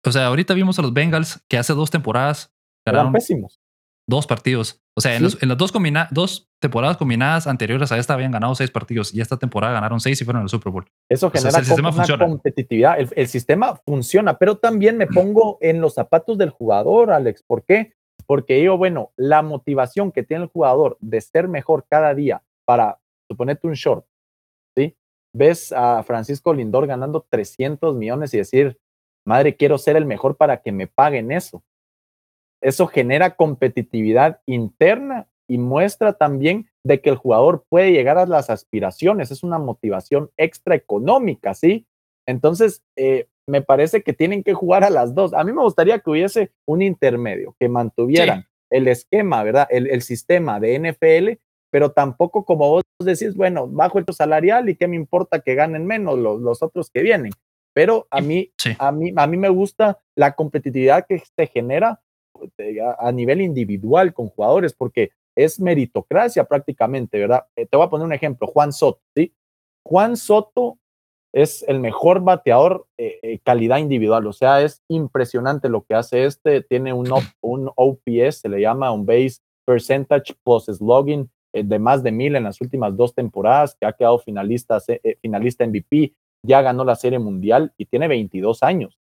o 0.05 0.13
sea, 0.13 0.27
ahorita 0.27 0.55
vimos 0.55 0.79
a 0.79 0.83
los 0.83 0.93
Bengals 0.93 1.43
que 1.49 1.59
hace 1.59 1.73
dos 1.73 1.91
temporadas 1.91 2.53
ganaron 2.87 3.13
pésimos. 3.13 3.61
Dos 4.09 4.27
partidos. 4.27 4.83
O 4.97 5.01
sea, 5.01 5.15
en, 5.15 5.23
las 5.23 5.39
dos, 5.57 5.73
dos 6.11 6.51
temporadas 6.61 6.97
combinadas 6.97 7.47
anteriores 7.47 7.93
a 7.93 7.99
esta 7.99 8.15
habían 8.15 8.33
ganado 8.33 8.55
seis 8.55 8.71
partidos 8.71 9.15
y 9.15 9.21
esta 9.21 9.37
temporada 9.37 9.75
ganaron 9.75 10.01
seis 10.01 10.21
y 10.21 10.25
fueron 10.25 10.43
al 10.43 10.49
Super 10.49 10.73
Bowl. 10.73 10.87
Eso 11.09 11.31
genera 11.31 11.63
una 11.93 12.19
competitividad. 12.19 12.99
El, 12.99 13.09
el, 13.15 13.29
sistema 13.29 13.77
funciona, 13.85 14.39
pero 14.39 14.57
también 14.57 14.97
me 14.97 15.07
pongo 15.07 15.59
en 15.61 15.81
los 15.81 15.95
zapatos 15.95 16.37
del 16.39 16.51
jugador, 16.51 17.13
Alex. 17.13 17.45
¿Por 17.47 17.65
qué? 17.65 17.93
Porque 18.27 18.55
digo, 18.55 18.77
bueno, 18.77 19.13
la 19.17 19.43
motivación 19.43 20.11
que 20.11 20.23
tiene 20.23 20.45
el 20.45 20.51
jugador 20.51 20.97
de 21.01 21.21
ser 21.21 21.47
mejor 21.47 21.87
cada 21.89 22.15
día 22.15 22.43
para, 22.65 22.99
suponete 23.29 23.67
un 23.67 23.75
short, 23.75 24.07
¿sí? 24.77 24.97
Ves 25.33 25.71
a 25.71 26.03
Francisco 26.03 26.53
Lindor 26.53 26.87
ganando 26.87 27.25
300 27.31 27.95
millones 27.95 28.35
y 28.35 28.39
decir, 28.39 28.79
Madre, 29.29 29.57
quiero 29.57 29.77
ser 29.77 29.97
el 29.97 30.07
mejor 30.07 30.39
para 30.39 30.63
que 30.63 30.73
me 30.73 30.87
paguen 30.87 31.31
eso. 31.31 31.63
Eso 32.61 32.87
genera 32.87 33.37
competitividad 33.37 34.41
interna 34.47 35.29
y 35.49 35.59
muestra 35.59 36.13
también 36.13 36.69
de 36.85 37.01
que 37.01 37.11
el 37.11 37.17
jugador 37.17 37.65
puede 37.69 37.93
llegar 37.93 38.19
a 38.19 38.27
las 38.27 38.51
aspiraciones. 38.51 39.31
Es 39.31 39.43
una 39.43 39.59
motivación 39.59 40.31
extra 40.37 40.75
económica, 40.75 41.55
¿sí? 41.55 41.87
Entonces, 42.27 42.83
eh, 42.97 43.29
me 43.47 43.63
parece 43.63 44.03
que 44.03 44.13
tienen 44.13 44.45
que 44.45 44.55
jugar 44.55 44.85
a 44.85 44.91
las 44.91 45.15
dos. 45.15 45.33
A 45.33 45.43
mí 45.43 45.53
me 45.53 45.63
gustaría 45.63 45.99
que 45.99 46.11
hubiese 46.11 46.53
un 46.67 46.83
intermedio, 46.83 47.57
que 47.59 47.69
mantuvieran 47.69 48.47
el 48.71 48.89
esquema, 48.89 49.43
¿verdad? 49.43 49.67
El, 49.71 50.03
sistema 50.03 50.61
de 50.61 50.79
NFL, 50.79 51.41
pero 51.71 51.93
tampoco 51.93 52.45
como 52.45 52.69
vos 52.69 52.83
decís, 53.03 53.35
bueno, 53.35 53.67
bajo 53.67 53.99
el 53.99 54.05
salarial 54.13 54.69
y 54.69 54.77
qué 54.77 54.87
me 54.87 54.97
importa 54.97 55.41
que 55.41 55.55
ganen 55.55 55.87
menos 55.87 56.19
los 56.19 56.63
otros 56.63 56.91
que 56.91 57.03
vienen. 57.03 57.33
Pero 57.73 58.07
a 58.11 58.21
mí, 58.21 58.53
a 58.79 58.93
mí, 58.93 59.13
a 59.17 59.27
mí 59.27 59.37
me 59.39 59.49
gusta 59.49 59.99
la 60.15 60.35
competitividad 60.35 61.07
que 61.09 61.23
se 61.37 61.47
genera 61.47 62.03
a 62.99 63.13
nivel 63.13 63.41
individual 63.41 64.13
con 64.13 64.29
jugadores, 64.29 64.73
porque 64.75 65.11
es 65.37 65.61
meritocracia 65.61 66.45
prácticamente, 66.45 67.19
¿verdad? 67.19 67.45
Eh, 67.57 67.67
te 67.67 67.77
voy 67.77 67.87
a 67.87 67.91
poner 67.91 68.07
un 68.07 68.13
ejemplo, 68.13 68.47
Juan 68.47 68.73
Soto, 68.73 69.01
¿sí? 69.15 69.33
Juan 69.85 70.17
Soto 70.17 70.79
es 71.33 71.65
el 71.69 71.79
mejor 71.79 72.23
bateador 72.23 72.87
eh, 72.97 73.39
calidad 73.45 73.79
individual, 73.79 74.27
o 74.27 74.33
sea, 74.33 74.63
es 74.63 74.83
impresionante 74.89 75.69
lo 75.69 75.85
que 75.85 75.95
hace 75.95 76.25
este, 76.25 76.63
tiene 76.63 76.93
un, 76.93 77.09
un 77.41 77.71
OPS, 77.77 78.41
se 78.41 78.49
le 78.49 78.61
llama 78.61 78.91
un 78.91 79.07
base 79.07 79.39
percentage 79.67 80.35
plus 80.43 80.65
slogging 80.65 81.31
de 81.53 81.79
más 81.79 82.03
de 82.03 82.13
mil 82.13 82.37
en 82.37 82.45
las 82.45 82.61
últimas 82.61 82.97
dos 82.97 83.15
temporadas, 83.15 83.77
que 83.79 83.87
ha 83.87 83.93
quedado 83.93 84.19
finalista, 84.19 84.79
finalista 85.21 85.67
MVP, 85.67 86.15
ya 86.43 86.63
ganó 86.63 86.85
la 86.85 86.97
Serie 86.97 87.19
Mundial 87.19 87.73
y 87.77 87.87
tiene 87.87 88.09
22 88.09 88.63
años. 88.63 88.99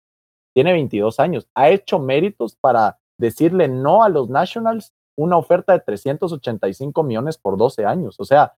Tiene 0.54 0.74
22 0.74 1.20
años. 1.20 1.48
Ha 1.56 1.70
hecho 1.70 2.00
méritos 2.00 2.56
para 2.56 3.00
decirle 3.22 3.67
no 3.67 4.03
a 4.03 4.09
los 4.09 4.30
Nationals 4.30 4.93
una 5.15 5.38
oferta 5.38 5.74
de 5.74 5.80
385 5.80 7.03
millones 7.03 7.38
por 7.38 7.57
12 7.57 7.86
años. 7.86 8.19
O 8.19 8.26
sea, 8.26 8.53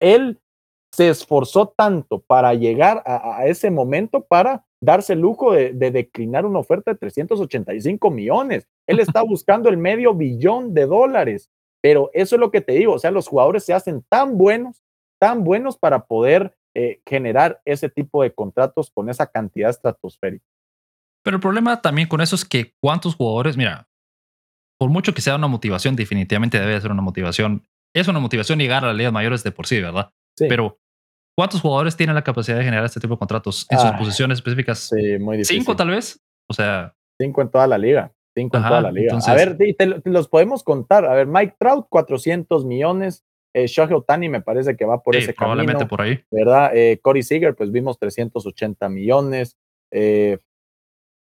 él 0.00 0.40
se 0.92 1.10
esforzó 1.10 1.68
tanto 1.76 2.20
para 2.20 2.54
llegar 2.54 3.02
a, 3.04 3.46
ese 3.46 3.70
momento 3.70 4.24
para 4.24 4.64
darse 4.80 5.12
el 5.12 5.20
lujo 5.20 5.52
de, 5.52 5.72
de, 5.72 5.90
declinar 5.90 6.46
una 6.46 6.60
oferta 6.60 6.92
de 6.92 6.98
385 6.98 8.10
millones. 8.10 8.66
Él 8.86 9.00
está 9.00 9.22
buscando 9.34 9.68
el 9.68 9.76
medio 9.76 10.14
billón 10.14 10.72
de 10.72 10.86
dólares. 10.86 11.50
Pero 11.82 12.10
eso 12.12 12.36
es 12.36 12.40
lo 12.40 12.50
que 12.50 12.60
te 12.60 12.72
digo. 12.72 12.94
O 12.94 12.98
sea, 12.98 13.10
los 13.10 13.28
jugadores 13.28 13.64
se 13.64 13.74
hacen 13.74 14.04
tan 14.08 14.38
buenos, 14.38 14.82
tan 15.20 15.44
buenos 15.44 15.76
para 15.76 16.06
poder 16.06 16.56
eh, 16.74 17.00
generar 17.06 17.60
ese 17.64 17.88
tipo 17.88 18.22
de 18.22 18.32
contratos 18.32 18.90
con 18.90 19.10
esa 19.10 19.26
cantidad 19.26 19.70
estratosférica. 19.70 20.44
Pero 21.22 21.36
el 21.36 21.40
problema 21.40 21.80
también 21.80 22.08
con 22.08 22.20
eso 22.20 22.36
es 22.36 22.44
que 22.44 22.74
cuántos 22.80 23.14
jugadores, 23.16 23.56
mira, 23.56 23.88
por 24.78 24.90
mucho 24.90 25.12
que 25.12 25.20
sea 25.20 25.36
una 25.36 25.48
motivación, 25.48 25.96
definitivamente 25.96 26.58
debe 26.58 26.80
ser 26.80 26.92
una 26.92 27.02
motivación. 27.02 27.66
Es 27.94 28.08
una 28.08 28.20
motivación 28.20 28.58
llegar 28.58 28.84
a 28.84 28.88
las 28.88 28.96
ligas 28.96 29.12
mayores 29.12 29.42
de 29.42 29.50
por 29.50 29.66
sí, 29.66 29.80
¿verdad? 29.80 30.10
Sí. 30.36 30.46
Pero 30.48 30.78
¿cuántos 31.36 31.60
jugadores 31.60 31.96
tienen 31.96 32.14
la 32.14 32.22
capacidad 32.22 32.56
de 32.56 32.64
generar 32.64 32.84
este 32.84 33.00
tipo 33.00 33.14
de 33.14 33.18
contratos 33.18 33.66
en 33.70 33.78
sus 33.78 33.90
posiciones 33.92 34.38
específicas? 34.38 34.78
Sí, 34.78 35.18
muy 35.18 35.38
difícil. 35.38 35.58
¿Cinco 35.58 35.74
tal 35.74 35.90
vez? 35.90 36.20
O 36.48 36.54
sea... 36.54 36.94
Cinco 37.20 37.42
en 37.42 37.50
toda 37.50 37.66
la 37.66 37.78
liga. 37.78 38.12
Cinco 38.36 38.56
en 38.56 38.62
toda 38.62 38.80
la 38.80 38.92
liga. 38.92 39.18
a 39.26 39.34
ver, 39.34 39.56
los 40.04 40.28
podemos 40.28 40.62
contar. 40.62 41.04
A 41.04 41.14
ver, 41.14 41.26
Mike 41.26 41.56
Trout, 41.58 41.86
400 41.88 42.64
millones. 42.64 43.24
Eh, 43.54 43.66
Shohei 43.66 43.94
Otani 43.94 44.28
me 44.28 44.42
parece 44.42 44.76
que 44.76 44.84
va 44.84 45.02
por 45.02 45.16
ese 45.16 45.32
probablemente 45.32 45.86
por 45.86 46.02
ahí. 46.02 46.20
¿Verdad? 46.30 46.70
Eh, 46.76 47.00
Corey 47.02 47.22
Seager, 47.22 47.56
pues 47.56 47.72
vimos 47.72 47.98
380 47.98 48.88
millones. 48.88 49.56
Eh, 49.90 50.38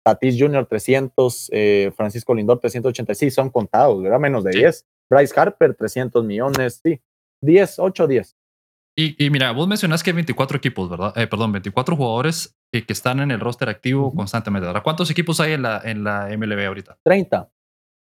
Tatis 0.04 0.36
Jr. 0.40 0.66
300, 0.66 1.50
eh, 1.52 1.92
Francisco 1.96 2.34
Lindor 2.34 2.60
386, 2.60 3.18
sí, 3.18 3.36
son 3.36 3.50
contados, 3.50 4.02
¿verdad? 4.02 4.20
Menos 4.20 4.44
de 4.44 4.52
10. 4.52 4.86
Bryce 5.10 5.40
Harper 5.40 5.76
300 5.76 6.24
millones, 6.24 6.82
sí. 6.84 7.00
10, 7.44 7.80
8, 7.80 8.08
10. 8.08 8.38
Y, 8.98 9.26
y 9.26 9.30
mira, 9.30 9.52
vos 9.52 9.68
mencionás 9.68 10.04
que 10.04 10.10
hay 10.10 10.16
24 10.16 10.58
equipos, 10.58 10.90
¿verdad? 10.90 11.18
Eh, 11.18 11.28
perdón, 11.28 11.52
24 11.54 11.96
jugadores 11.96 12.56
que 12.72 12.94
están 12.94 13.20
en 13.20 13.32
el 13.32 13.40
roster 13.40 13.70
activo 13.70 14.14
constantemente. 14.14 14.68
¿verdad? 14.68 14.84
¿Cuántos 14.84 15.10
equipos 15.12 15.40
hay 15.40 15.54
en 15.54 15.62
la, 15.62 15.82
en 15.84 16.04
la 16.04 16.30
MLB 16.36 16.66
ahorita? 16.66 16.98
30. 17.04 17.52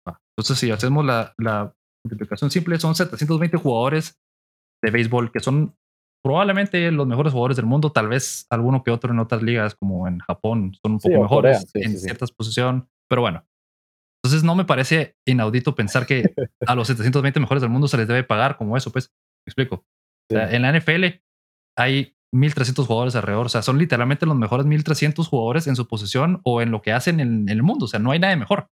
Ah, 0.07 0.21
entonces, 0.37 0.59
si 0.59 0.71
hacemos 0.71 1.05
la, 1.05 1.35
la 1.39 1.75
multiplicación 2.05 2.51
simple 2.51 2.79
son 2.79 2.95
720 2.95 3.57
jugadores 3.57 4.19
de 4.83 4.91
béisbol 4.91 5.33
que 5.33 5.41
son 5.41 5.77
probablemente 6.23 6.91
los 6.91 7.07
mejores 7.07 7.33
jugadores 7.33 7.57
del 7.57 7.67
mundo, 7.67 7.93
tal 7.93 8.09
vez 8.09 8.47
alguno 8.51 8.83
que 8.83 8.91
otro 8.91 9.13
en 9.13 9.19
otras 9.19 9.43
ligas 9.43 9.75
como 9.75 10.07
en 10.07 10.19
Japón 10.19 10.73
son 10.83 10.93
un 10.93 10.99
poco 10.99 11.23
mejores 11.23 11.71
en 11.75 11.99
ciertas 11.99 12.33
posiciones, 12.33 12.85
pero 13.09 13.23
bueno. 13.23 13.45
Entonces 14.23 14.45
no 14.45 14.55
me 14.55 14.67
parece 14.67 15.17
inaudito 15.27 15.75
pensar 15.75 16.07
que 16.07 16.23
a 16.67 16.75
los 16.75 16.89
720 16.89 17.41
mejores 17.41 17.63
del 17.63 17.71
mundo 17.71 17.89
se 17.89 17.97
les 17.97 18.07
debe 18.07 18.23
pagar 18.23 18.57
como 18.57 18.77
eso, 18.77 18.93
pues, 18.93 19.13
me 19.47 19.51
explico. 19.51 19.87
en 20.29 20.63
la 20.63 20.79
NFL 20.79 21.07
hay 21.77 22.15
1300 22.33 22.87
jugadores 22.87 23.17
alrededor. 23.17 23.47
O 23.47 23.49
sea, 23.49 23.63
son 23.63 23.79
literalmente 23.79 24.27
los 24.27 24.37
mejores 24.37 24.67
1300 24.67 25.27
jugadores 25.27 25.67
en 25.67 25.77
su 25.77 25.89
posición 25.89 26.41
o 26.45 26.61
en 26.63 26.71
lo 26.71 26.83
que 26.83 26.93
hacen 26.93 27.21
en, 27.21 27.49
el 27.49 27.63
mundo. 27.63 27.87
O 27.87 27.89
sea, 27.89 27.99
no 27.99 28.11
hay 28.11 28.19
nadie 28.19 28.37
mejor. 28.37 28.69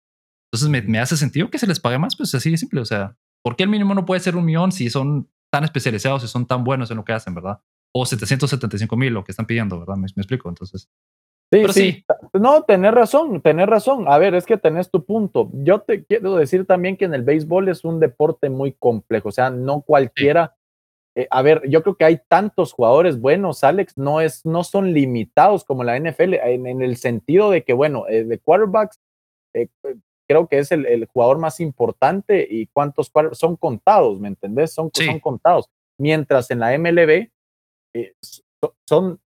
Entonces 0.52 0.68
me, 0.68 0.82
me, 0.82 0.98
hace 0.98 1.16
sentido 1.16 1.50
que 1.50 1.58
se 1.58 1.66
les 1.66 1.80
pague 1.80 1.98
más, 1.98 2.16
pues 2.16 2.34
así 2.34 2.50
de 2.50 2.58
simple. 2.58 2.80
O 2.80 2.84
sea, 2.84 3.16
¿por 3.42 3.56
qué 3.56 3.64
el 3.64 3.70
mínimo 3.70 3.94
no 3.94 4.04
puede 4.04 4.20
ser 4.20 4.36
un 4.36 4.44
millón 4.44 4.72
si 4.72 4.90
son 4.90 5.30
tan 5.50 5.64
especializados 5.64 6.24
y 6.24 6.28
son 6.28 6.46
tan 6.46 6.64
buenos 6.64 6.90
en 6.90 6.96
lo 6.98 7.04
que 7.04 7.12
hacen, 7.12 7.34
verdad? 7.34 7.60
O 7.92 8.04
775 8.04 8.96
mil, 8.96 9.14
lo 9.14 9.24
que 9.24 9.32
están 9.32 9.46
pidiendo, 9.46 9.78
¿verdad? 9.78 9.96
Me, 9.96 10.06
me 10.14 10.22
explico. 10.22 10.48
Entonces, 10.48 10.88
Sí, 11.50 11.64
sí, 11.72 12.04
No, 12.34 12.62
tenés 12.64 12.92
razón, 12.92 13.40
tenés 13.40 13.66
razón. 13.66 14.04
A 14.06 14.18
ver, 14.18 14.34
es 14.34 14.44
que 14.44 14.58
tenés 14.58 14.90
tu 14.90 15.04
punto. 15.04 15.50
Yo 15.54 15.80
te 15.80 16.04
quiero 16.04 16.36
decir 16.36 16.66
también 16.66 16.96
que 16.96 17.06
en 17.06 17.14
el 17.14 17.22
béisbol 17.22 17.68
es 17.68 17.84
un 17.84 18.00
deporte 18.00 18.50
muy 18.50 18.72
complejo, 18.72 19.30
o 19.30 19.32
sea, 19.32 19.48
no 19.48 19.80
cualquiera. 19.80 20.56
Eh, 21.14 21.26
a 21.30 21.40
ver, 21.40 21.62
yo 21.68 21.82
creo 21.82 21.96
que 21.96 22.04
hay 22.04 22.20
tantos 22.28 22.72
jugadores 22.74 23.18
buenos, 23.18 23.64
Alex, 23.64 23.96
no, 23.96 24.20
es, 24.20 24.44
no 24.44 24.62
son 24.62 24.92
limitados 24.92 25.64
como 25.64 25.84
la 25.84 25.98
NFL, 25.98 26.34
en, 26.34 26.82
el 26.82 26.96
sentido 26.96 27.50
de 27.50 27.64
que, 27.64 27.72
bueno, 27.72 28.04
eh, 28.08 28.24
de 28.24 28.38
quarterbacks, 28.38 29.00
eh, 29.54 29.68
creo 30.28 30.46
que 30.46 30.58
es 30.58 30.70
el, 30.72 31.06
jugador 31.06 31.38
más 31.38 31.60
importante 31.60 32.46
y 32.48 32.66
cuántos 32.66 33.10
son 33.32 33.56
contados, 33.56 34.20
¿me 34.20 34.28
entendés? 34.28 34.72
Son, 34.72 34.90
son 34.92 35.20
contados. 35.20 35.70
Mientras 35.98 36.50
en 36.50 36.60
la 36.60 36.76
MLB 36.78 37.30
son 38.86 39.20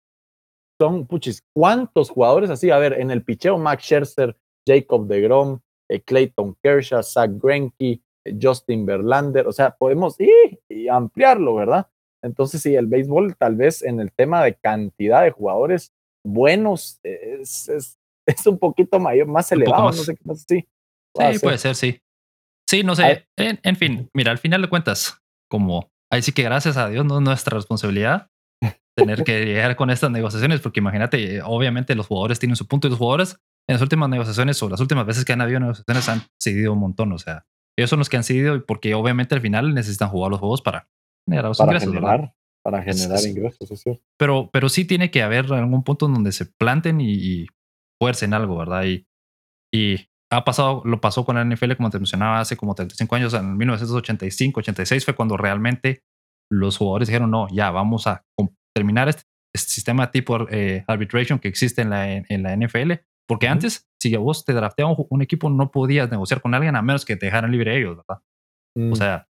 son, 0.82 1.06
puchis, 1.06 1.44
¿cuántos 1.54 2.10
jugadores 2.10 2.50
así? 2.50 2.70
A 2.70 2.78
ver, 2.78 2.94
en 2.94 3.12
el 3.12 3.22
picheo, 3.22 3.56
Max 3.56 3.84
Scherzer, 3.84 4.36
Jacob 4.66 5.06
DeGrom, 5.06 5.60
eh, 5.88 6.00
Clayton 6.00 6.56
Kershaw, 6.60 7.04
Zach 7.04 7.30
Greinke, 7.40 8.00
eh, 8.24 8.38
Justin 8.40 8.84
Verlander, 8.84 9.46
o 9.46 9.52
sea, 9.52 9.70
podemos 9.70 10.16
y 10.18 10.88
ampliarlo, 10.88 11.54
¿verdad? 11.54 11.86
Entonces, 12.20 12.62
sí, 12.62 12.74
el 12.74 12.86
béisbol 12.86 13.36
tal 13.36 13.54
vez 13.54 13.82
en 13.82 14.00
el 14.00 14.12
tema 14.12 14.42
de 14.42 14.54
cantidad 14.56 15.22
de 15.22 15.30
jugadores 15.30 15.92
buenos 16.24 16.98
es, 17.04 17.68
es, 17.68 18.46
un 18.46 18.58
poquito 18.58 18.98
mayor, 18.98 19.28
más 19.28 19.52
elevado, 19.52 19.86
no 19.86 19.92
sé 19.92 20.16
qué 20.16 20.22
más, 20.24 20.44
sí. 20.48 20.66
Sí, 21.14 21.38
puede 21.40 21.58
ser, 21.58 21.74
sí. 21.74 22.00
Sí, 22.68 22.82
no 22.82 22.94
sé. 22.94 23.26
En, 23.36 23.60
en, 23.62 23.76
fin, 23.76 24.10
mira, 24.14 24.30
al 24.30 24.38
final 24.38 24.62
de 24.62 24.68
cuentas, 24.68 25.22
como 25.50 25.90
ahí 26.10 26.22
sí 26.22 26.32
que 26.32 26.42
gracias 26.42 26.76
a 26.76 26.88
Dios 26.88 27.04
no 27.04 27.18
es 27.18 27.22
nuestra 27.22 27.56
responsabilidad, 27.56 28.30
tener 28.96 29.24
que 29.24 29.44
llegar 29.44 29.76
con 29.76 29.90
estas 29.90 30.10
negociaciones, 30.10 30.60
porque 30.60 30.80
imagínate, 30.80 31.42
obviamente 31.42 31.94
los 31.94 32.06
jugadores 32.06 32.38
tienen 32.38 32.56
su 32.56 32.66
punto 32.66 32.86
y 32.86 32.90
los 32.90 32.98
jugadores 32.98 33.38
en 33.68 33.74
las 33.74 33.82
últimas 33.82 34.08
negociaciones 34.08 34.62
o 34.62 34.68
las 34.68 34.80
últimas 34.80 35.06
veces 35.06 35.24
que 35.24 35.32
han 35.32 35.40
habido 35.40 35.60
negociaciones 35.60 36.08
han 36.08 36.22
cedido 36.42 36.72
un 36.72 36.80
montón, 36.80 37.12
o 37.12 37.18
sea, 37.18 37.46
ellos 37.78 37.90
son 37.90 37.98
los 37.98 38.08
que 38.08 38.16
han 38.16 38.24
cedido 38.24 38.64
porque 38.66 38.94
obviamente 38.94 39.34
al 39.34 39.40
final 39.40 39.74
necesitan 39.74 40.08
jugar 40.08 40.30
los 40.30 40.40
juegos 40.40 40.62
para 40.62 40.88
generar 41.28 41.52
para 41.56 41.80
Generar, 41.80 42.34
para 42.64 42.82
generar 42.82 43.20
ingresos, 43.26 43.70
es 43.70 43.80
cierto. 43.80 44.02
Pero, 44.18 44.50
pero 44.52 44.68
sí 44.68 44.84
tiene 44.84 45.10
que 45.10 45.22
haber 45.22 45.52
algún 45.52 45.84
punto 45.84 46.06
en 46.06 46.14
donde 46.14 46.32
se 46.32 46.46
planten 46.46 47.00
y, 47.00 47.12
y 47.12 47.46
fuercen 48.00 48.34
algo, 48.34 48.56
¿verdad? 48.58 48.84
Y, 48.84 49.06
y 49.72 50.08
ha 50.32 50.44
pasado, 50.44 50.82
lo 50.84 51.00
pasó 51.00 51.24
con 51.24 51.36
la 51.36 51.44
NFL, 51.44 51.74
como 51.74 51.90
te 51.90 51.98
mencionaba, 51.98 52.40
hace 52.40 52.56
como 52.56 52.74
35 52.74 53.14
años, 53.14 53.34
en 53.34 53.56
1985, 53.56 54.60
86 54.60 55.04
fue 55.04 55.14
cuando 55.14 55.36
realmente 55.36 56.02
los 56.50 56.78
jugadores 56.78 57.08
dijeron, 57.08 57.30
no, 57.30 57.48
ya 57.52 57.70
vamos 57.70 58.06
a 58.06 58.24
terminar 58.74 59.08
este, 59.10 59.22
este, 59.54 59.70
sistema 59.70 60.10
tipo 60.10 60.48
eh, 60.50 60.84
arbitration 60.86 61.38
que 61.38 61.48
existe 61.48 61.82
en 61.82 61.90
la, 61.90 62.10
en 62.12 62.42
la 62.42 62.56
NFL. 62.56 62.92
Porque 63.28 63.48
antes, 63.48 63.88
si 64.00 64.14
vos 64.16 64.44
te 64.44 64.52
drafteabas 64.52 64.96
un, 65.08 65.22
equipo, 65.22 65.48
no 65.48 65.70
podías 65.70 66.10
negociar 66.10 66.40
con 66.40 66.54
alguien 66.54 66.76
a 66.76 66.82
menos 66.82 67.04
que 67.04 67.16
te 67.16 67.26
dejaran 67.26 67.52
libre 67.52 67.78
ellos, 67.78 67.96
¿verdad? 67.96 68.22
O 68.76 68.80
mm. 68.80 68.96
sea, 68.96 69.28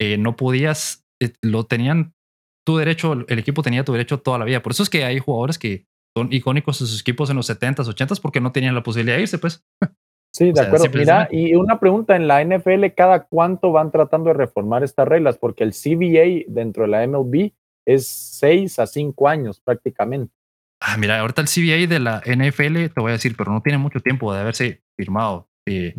eh, 0.00 0.18
no 0.18 0.36
podías, 0.36 1.04
eh, 1.22 1.32
lo 1.42 1.64
tenían 1.64 2.14
tu 2.66 2.76
derecho, 2.76 3.12
el 3.12 3.38
equipo 3.38 3.62
tenía 3.62 3.84
tu 3.84 3.92
derecho 3.92 4.20
toda 4.20 4.38
la 4.38 4.44
vida. 4.44 4.62
Por 4.62 4.72
eso 4.72 4.82
es 4.82 4.90
que 4.90 5.04
hay 5.04 5.18
jugadores 5.18 5.58
que 5.58 5.86
son 6.16 6.32
icónicos 6.32 6.80
en 6.80 6.86
sus 6.86 7.00
equipos 7.00 7.30
en 7.30 7.36
los 7.36 7.48
70s, 7.48 7.86
80s 7.86 8.20
porque 8.20 8.40
no 8.40 8.52
tenían 8.52 8.74
la 8.74 8.82
posibilidad 8.82 9.16
de 9.16 9.22
irse, 9.22 9.38
pues. 9.38 9.64
Sí, 10.34 10.50
de 10.50 10.62
acuerdo. 10.62 10.86
Mira, 10.92 11.28
y 11.30 11.54
una 11.54 11.78
pregunta, 11.78 12.16
en 12.16 12.26
la 12.26 12.44
NFL, 12.44 12.86
¿cada 12.96 13.24
cuánto 13.24 13.70
van 13.70 13.92
tratando 13.92 14.28
de 14.28 14.34
reformar 14.34 14.82
estas 14.82 15.06
reglas? 15.06 15.38
Porque 15.38 15.62
el 15.62 15.70
CBA 15.70 16.52
dentro 16.52 16.82
de 16.82 16.88
la 16.88 17.06
MLB 17.06 17.52
es 17.86 18.08
seis 18.08 18.80
a 18.80 18.86
cinco 18.86 19.28
años 19.28 19.60
prácticamente. 19.60 20.34
Ah, 20.80 20.96
mira, 20.98 21.20
ahorita 21.20 21.40
el 21.40 21.46
CBA 21.46 21.86
de 21.86 22.00
la 22.00 22.20
NFL, 22.26 22.92
te 22.92 23.00
voy 23.00 23.10
a 23.10 23.12
decir, 23.12 23.36
pero 23.36 23.52
no 23.52 23.62
tiene 23.62 23.78
mucho 23.78 24.00
tiempo 24.00 24.34
de 24.34 24.40
haberse 24.40 24.82
firmado. 24.96 25.48
Eh, 25.66 25.94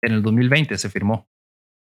en 0.00 0.12
el 0.12 0.22
2020 0.22 0.78
se 0.78 0.88
firmó. 0.88 1.28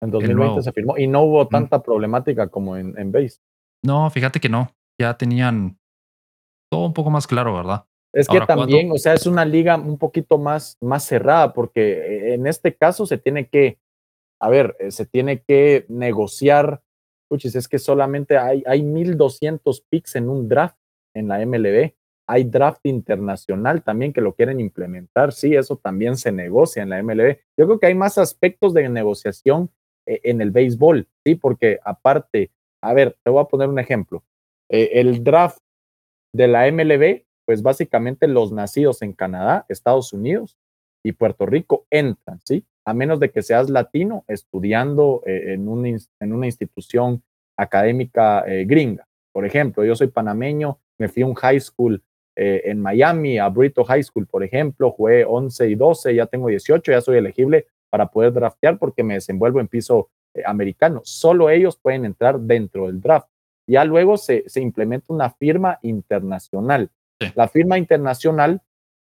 En 0.04 0.12
2020 0.12 0.62
se 0.62 0.72
firmó 0.72 0.98
y 1.00 1.08
no 1.08 1.24
hubo 1.24 1.48
tanta 1.48 1.82
problemática 1.82 2.48
como 2.48 2.78
en, 2.78 2.98
en 2.98 3.12
base. 3.12 3.40
No, 3.84 4.08
fíjate 4.12 4.40
que 4.40 4.50
no. 4.50 4.72
Ya 5.00 5.18
tenían 5.18 5.80
todo 6.72 6.86
un 6.86 6.94
poco 6.94 7.10
más 7.10 7.26
claro, 7.26 7.56
¿verdad? 7.56 7.86
Es 8.14 8.28
que 8.28 8.42
también, 8.42 8.92
o 8.92 8.98
sea, 8.98 9.14
es 9.14 9.26
una 9.26 9.46
liga 9.46 9.78
un 9.78 9.98
poquito 9.98 10.38
más, 10.38 10.78
más 10.82 11.06
cerrada, 11.06 11.54
porque 11.54 11.94
eh, 11.94 12.34
en 12.34 12.46
este 12.46 12.76
caso 12.76 13.06
se 13.06 13.18
tiene 13.18 13.48
que, 13.48 13.80
a 14.40 14.50
ver, 14.50 14.76
eh, 14.80 14.92
se 14.92 15.06
tiene 15.06 15.42
que 15.42 15.86
negociar 15.88 16.82
Puchis, 17.32 17.56
es 17.56 17.70
que 17.70 17.80
solamente 17.80 18.38
hay, 18.38 18.62
hay 18.68 18.84
1200 18.84 19.86
picks 19.90 20.18
en 20.18 20.28
un 20.28 20.50
draft 20.50 20.76
en 21.16 21.30
la 21.30 21.40
MLB. 21.46 21.94
Hay 22.28 22.44
draft 22.44 22.86
internacional 22.86 23.84
también 23.84 24.12
que 24.12 24.20
lo 24.20 24.34
quieren 24.34 24.60
implementar. 24.60 25.32
Sí, 25.32 25.56
eso 25.56 25.78
también 25.78 26.18
se 26.18 26.34
negocia 26.34 26.84
en 26.84 26.90
la 26.90 27.02
MLB. 27.02 27.38
Yo 27.58 27.66
creo 27.66 27.80
que 27.80 27.88
hay 27.88 27.96
más 27.96 28.18
aspectos 28.18 28.74
de 28.74 28.90
negociación 28.90 29.70
eh, 30.06 30.20
en 30.24 30.42
el 30.42 30.52
béisbol, 30.52 31.08
sí, 31.26 31.36
porque 31.36 31.80
aparte, 31.86 32.52
a 32.84 32.94
ver, 32.94 33.16
te 33.24 33.32
voy 33.32 33.42
a 33.42 33.48
poner 33.48 33.70
un 33.70 33.80
ejemplo. 33.80 34.24
Eh, 34.70 34.92
el 34.96 35.24
draft 35.24 35.60
de 36.34 36.50
la 36.50 36.70
MLB, 36.70 37.24
pues 37.52 37.64
básicamente 37.64 38.30
los 38.30 38.54
nacidos 38.54 39.02
en 39.02 39.12
Canadá, 39.12 39.66
Estados 39.68 40.14
Unidos 40.14 40.58
y 41.04 41.12
Puerto 41.12 41.46
Rico 41.46 41.86
entran, 41.90 42.40
¿sí? 42.46 42.64
a 42.86 42.94
menos 42.94 43.20
de 43.20 43.30
que 43.30 43.42
seas 43.42 43.70
latino 43.70 44.24
estudiando 44.30 45.22
eh, 45.26 45.56
en, 45.56 45.68
una, 45.68 46.46
institución 46.46 47.22
académica 47.58 48.46
eh, 48.48 48.64
gringa. 48.64 49.06
Por 49.34 49.46
ejemplo, 49.46 49.84
yo 49.84 49.98
soy 49.98 50.08
panameño, 50.08 50.80
me 50.98 51.10
fui 51.10 51.24
a 51.24 51.26
un 51.26 51.34
high 51.34 51.60
school 51.60 52.02
eh, 52.38 52.62
en 52.64 52.80
Miami, 52.80 53.38
a 53.38 53.50
Brito 53.50 53.84
High 53.84 54.04
School, 54.04 54.28
por 54.28 54.46
ejemplo, 54.46 54.90
jugué 54.90 55.26
11 55.26 55.72
y 55.72 55.76
12, 55.76 56.16
ya 56.16 56.28
tengo 56.28 56.48
18, 56.48 56.90
ya 56.90 57.02
soy 57.02 57.18
elegible 57.18 57.68
para 57.90 58.06
poder 58.08 58.32
draftear 58.32 58.78
porque 58.78 59.04
me 59.04 59.16
desenvuelvo 59.16 59.60
en 59.60 59.68
piso 59.68 60.10
americano. 60.46 61.02
Solo 61.04 61.50
ellos 61.50 61.76
pueden 61.76 62.06
entrar 62.06 62.40
dentro 62.40 62.88
del 62.88 63.02
draft. 63.02 63.28
Ya 63.68 63.84
luego 63.84 64.16
se 64.16 64.46
implementa 64.56 65.08
una 65.14 65.32
firma 65.32 65.80
internacional. 65.82 66.90
La 67.36 67.48
firma 67.48 67.78
internacional 67.78 68.62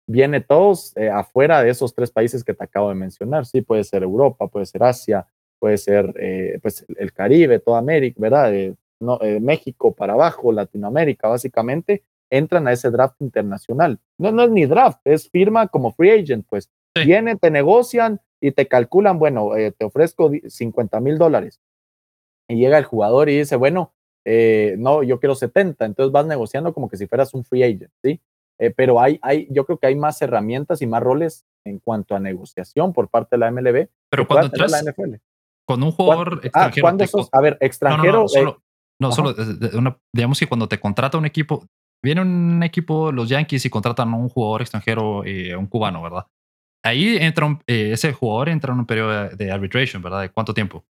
viene 0.09 0.41
todos 0.41 0.97
eh, 0.97 1.11
afuera 1.11 1.63
de 1.63 1.71
esos 1.71 1.95
tres 1.95 2.11
países 2.11 2.43
que 2.43 2.55
te 2.55 2.65
acabo 2.65 2.89
de 2.89 2.95
mencionar. 2.95 3.47
Sí, 3.47 3.61
puede 3.61 3.85
ser 3.85 4.03
Europa, 4.03 4.49
puede 4.49 4.67
ser 4.67 4.83
Asia, 4.83 5.27
puede 5.59 5.77
ser 5.77 6.13
eh, 6.19 6.59
pues 6.63 6.85
el 6.97 7.13
Caribe, 7.13 7.61
toda 7.61 7.79
América, 7.79 8.17
¿verdad? 8.19 8.55
Eh, 8.55 8.75
no, 9.01 9.21
México 9.41 9.95
para 9.95 10.15
abajo, 10.15 10.51
Latinoamérica, 10.51 11.29
básicamente, 11.29 12.03
entran 12.31 12.67
a 12.67 12.73
ese 12.73 12.91
draft 12.91 13.21
internacional. 13.21 14.01
No, 14.19 14.33
no 14.33 14.43
es 14.43 14.51
ni 14.51 14.67
draft, 14.67 15.01
es 15.05 15.31
firma 15.31 15.69
como 15.69 15.93
free 15.93 16.11
agent, 16.11 16.47
pues. 16.49 16.69
Vienen, 16.95 17.39
te 17.39 17.53
negocian 17.53 18.21
y 18.41 18.51
te 18.51 18.67
calculan, 18.67 19.21
bueno, 19.21 19.53
te 19.55 19.85
ofrezco 19.85 20.33
50 20.49 20.99
mil 20.99 21.17
dólares. 21.17 21.61
Y 22.49 22.57
llega 22.57 22.77
el 22.77 22.85
jugador 22.85 23.29
y 23.29 23.39
dice, 23.39 23.55
bueno, 23.55 23.93
no, 24.79 25.03
yo 25.03 25.19
quiero 25.21 25.35
70, 25.35 25.85
entonces 25.85 26.13
vas 26.13 26.27
negociando 26.27 26.73
como 26.75 26.89
que 26.89 26.97
si 26.97 27.07
fueras 27.07 27.35
un 27.35 27.45
free 27.45 27.63
agent, 27.63 27.91
¿sí? 28.03 28.21
Eh, 28.59 28.73
pero 28.77 29.01
hay, 29.01 29.19
hay, 29.23 29.47
yo 29.51 29.65
creo 29.65 29.79
que 29.79 29.87
hay 29.87 29.95
más 29.95 30.21
herramientas 30.21 30.83
y 30.83 30.87
más 30.87 31.03
roles 31.03 31.47
en 31.65 31.79
cuanto 31.79 32.17
a 32.17 32.21
negociación 32.21 32.93
por 32.93 33.09
parte 33.09 33.37
de 33.37 33.39
la 33.39 33.51
MLB. 33.51 33.89
Pero 34.11 34.27
cuando 34.27 34.47
entras 34.47 34.71
la 34.73 34.91
NFL. 34.91 35.15
con 35.65 35.83
un 35.83 35.93
jugador 35.93 36.41
ah, 36.55 36.67
extranjero. 36.67 37.29
a 37.33 37.41
ver, 37.41 37.57
extranjero. 37.61 38.27
No, 39.01 39.13
solo, 39.13 39.31
eh, 39.31 39.95
digamos 40.13 40.41
que 40.41 40.49
cuando 40.49 40.69
te 40.69 40.81
contrata 40.81 41.19
un 41.19 41.27
equipo, 41.27 41.65
viene 42.03 42.21
un 42.21 42.63
equipo, 42.65 43.13
los 43.13 43.29
Yankees, 43.29 43.65
y 43.65 43.71
contratan 43.71 44.13
a 44.13 44.17
un 44.17 44.29
jugador 44.29 44.63
extranjero, 44.63 45.25
eh, 45.25 45.55
un 45.55 45.69
cubano, 45.69 46.03
¿verdad? 46.03 46.27
Ahí 46.85 47.17
entra 47.17 47.61
ese 47.67 48.13
jugador 48.13 48.49
entra 48.49 48.73
en 48.73 48.81
un 48.81 48.87
periodo 48.87 49.29
de, 49.29 49.53
arbitration, 49.53 50.03
¿verdad? 50.03 50.23
¿De 50.23 50.31
cuánto 50.31 50.53
tiempo? 50.53 50.85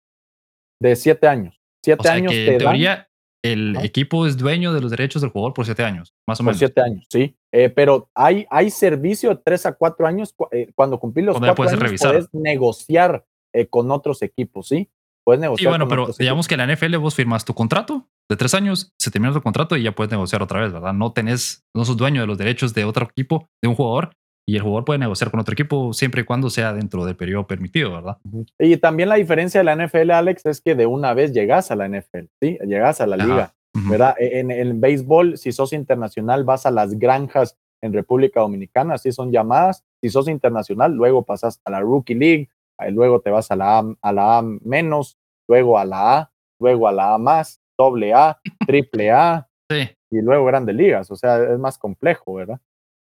De 0.82 0.96
siete 0.96 1.28
años. 1.28 1.60
Siete 1.84 2.08
años. 2.08 2.32
Que 2.32 2.54
en 2.54 2.58
teoría, 2.60 3.10
el 3.52 3.78
equipo 3.84 4.26
es 4.26 4.38
dueño 4.38 4.74
de 4.74 4.82
los 4.82 4.91
derechos 4.91 5.22
del 5.22 5.32
jugador 5.32 5.54
por 5.54 5.66
siete 5.66 5.84
años, 5.84 6.14
más 6.28 6.39
o 6.39 6.43
menos. 6.43 6.56
Por 6.56 6.68
siete 6.68 6.82
años, 6.82 7.06
sí. 7.10 7.36
Eh, 7.52 7.70
pero 7.70 8.10
hay, 8.14 8.45
hay 8.50 8.70
servicio 8.70 9.30
de 9.30 9.41
tres 9.43 9.66
a 9.66 9.74
cuatro 9.74 10.08
años. 10.08 10.36
Eh, 10.52 10.72
cuando 10.76 11.00
cumplís 11.00 11.26
los 11.26 11.38
cuatro 11.38 11.56
puedes 11.56 11.74
años, 11.74 12.02
puedes 12.02 12.34
negociar 12.34 13.26
eh, 13.54 13.68
con 13.68 13.91
otros 13.91 14.22
equipos, 14.22 14.68
¿sí? 14.68 14.89
Puedes 15.24 15.41
negociar. 15.41 15.66
Sí, 15.66 15.70
bueno, 15.70 15.88
pero 15.88 16.08
digamos 16.18 16.48
que 16.48 16.56
en 16.56 16.68
la 16.68 16.74
NFL 16.74 16.95
vos 16.98 17.16
firmas 17.16 17.43
tu 17.45 17.54
contrato 17.54 18.08
de 18.30 18.36
tres 18.36 18.54
años, 18.54 18.93
se 19.00 19.12
termina 19.12 19.34
tu 19.34 19.41
contrato 19.41 19.76
y 19.78 19.84
ya 19.84 19.93
puedes 19.93 20.12
negociar 20.12 20.41
otra 20.41 20.62
vez, 20.62 20.72
¿verdad? 20.72 20.93
No 20.93 21.14
tenés, 21.14 21.66
no 21.74 21.86
sos 21.86 21.98
dueño 21.98 22.22
de 22.22 22.28
los 22.28 22.38
derechos 22.38 22.74
de 22.74 22.86
otro 22.86 23.06
equipo, 23.06 23.50
de 23.62 23.70
un 23.70 23.76
jugador, 23.76 24.12
y 24.50 24.56
el 24.56 24.62
jugador 24.62 24.86
puede 24.86 25.00
negociar 25.00 25.30
con 25.30 25.41
otro 25.41 25.52
equipo 25.52 25.91
siempre 25.91 26.22
y 26.22 26.24
cuando 26.24 26.50
sea 26.50 26.72
dentro 26.72 27.06
del 27.06 27.18
periodo 27.18 27.45
permitido, 27.48 27.91
¿verdad? 27.91 28.18
Y 28.58 28.78
también 28.78 29.10
la 29.10 29.16
diferencia 29.16 29.60
de 29.60 29.66
la 29.66 29.76
NFL, 29.76 30.12
Alex, 30.12 30.45
es 30.45 30.62
que 30.62 30.74
de 30.74 30.86
una 30.86 31.14
vez 31.14 31.34
llegas 31.34 31.70
a 31.70 31.76
la 31.76 31.89
NFL, 31.89 32.26
¿sí? 32.41 32.58
Llegas 32.66 33.02
a 33.02 33.08
la 33.08 33.18
liga. 33.18 33.54
¿verdad? 33.89 34.16
E, 34.18 34.39
en 34.39 34.50
el 34.50 34.74
béisbol, 34.74 35.38
si 35.38 35.52
sos 35.52 35.74
internacional, 35.74 36.45
vas 36.45 36.66
a 36.66 36.72
las 36.72 36.98
granjas 36.98 37.58
en 37.82 37.93
República 37.93 38.39
Dominicana, 38.39 38.95
así 38.95 39.12
son 39.12 39.32
llamadas. 39.32 39.84
Si 40.02 40.10
sos 40.10 40.30
internacional, 40.30 40.93
luego 40.93 41.24
pasas 41.24 41.62
a 41.66 41.72
la 41.72 41.82
Rookie 41.82 42.16
League, 42.16 42.50
luego 42.91 43.20
te 43.20 43.30
vas 43.30 43.52
a 43.52 43.56
la 43.58 43.80
A, 43.80 43.95
a 44.02 44.14
la 44.14 44.38
A 44.38 44.41
menos, 44.41 45.18
luego 45.50 45.78
a 45.78 45.84
la 45.84 46.18
A, 46.18 46.32
luego 46.60 46.88
a 46.88 46.93
la 46.93 47.16
A 47.16 47.18
más, 47.18 47.60
doble 47.78 48.14
A, 48.14 48.39
triple 48.66 49.12
A, 49.12 49.50
y 49.70 50.22
luego 50.22 50.45
grandes 50.45 50.76
ligas. 50.76 51.12
O 51.12 51.18
sea, 51.18 51.43
es 51.43 51.60
más 51.60 51.78
complejo, 51.78 52.36
¿verdad? 52.36 52.60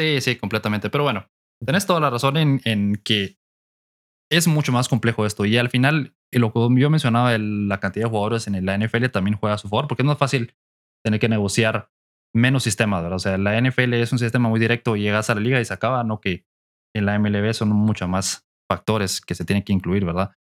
Sí, 0.00 0.20
sí, 0.22 0.36
completamente. 0.36 0.88
Pero 0.88 1.04
bueno, 1.04 1.26
tenés 1.64 1.86
toda 1.86 2.00
la 2.00 2.08
razón 2.08 2.38
en, 2.38 2.62
en 2.64 2.96
que 3.04 3.36
es 4.30 4.48
mucho 4.48 4.72
más 4.72 4.88
complejo 4.88 5.26
esto. 5.26 5.44
Y 5.44 5.58
al 5.58 5.68
final, 5.68 6.14
lo 6.32 6.52
que 6.52 6.80
yo 6.80 6.88
mencionaba, 6.88 7.36
la 7.36 7.80
cantidad 7.80 8.06
de 8.06 8.10
jugadores 8.10 8.46
en 8.46 8.64
la 8.64 8.78
NFL 8.78 9.06
también 9.08 9.36
juega 9.36 9.56
a 9.56 9.58
su 9.58 9.68
favor, 9.68 9.88
porque 9.88 10.02
es 10.02 10.06
más 10.06 10.16
fácil 10.16 10.54
tener 11.04 11.20
que 11.20 11.28
negociar 11.28 11.90
menos 12.34 12.62
sistemas, 12.62 13.02
¿verdad? 13.02 13.16
O 13.16 13.18
sea, 13.18 13.36
la 13.36 13.60
NFL 13.60 13.92
es 13.94 14.10
un 14.12 14.18
sistema 14.18 14.48
muy 14.48 14.58
directo, 14.58 14.96
llegas 14.96 15.28
a 15.28 15.34
la 15.34 15.40
liga 15.42 15.60
y 15.60 15.64
se 15.66 15.74
acaba, 15.74 16.02
no 16.02 16.20
que 16.20 16.46
en 16.94 17.04
la 17.04 17.18
MLB 17.18 17.52
son 17.52 17.68
muchos 17.70 18.08
más 18.08 18.46
factores 18.70 19.20
que 19.20 19.34
se 19.34 19.44
tienen 19.44 19.64
que 19.64 19.72
incluir, 19.72 20.06
¿verdad? 20.06 20.32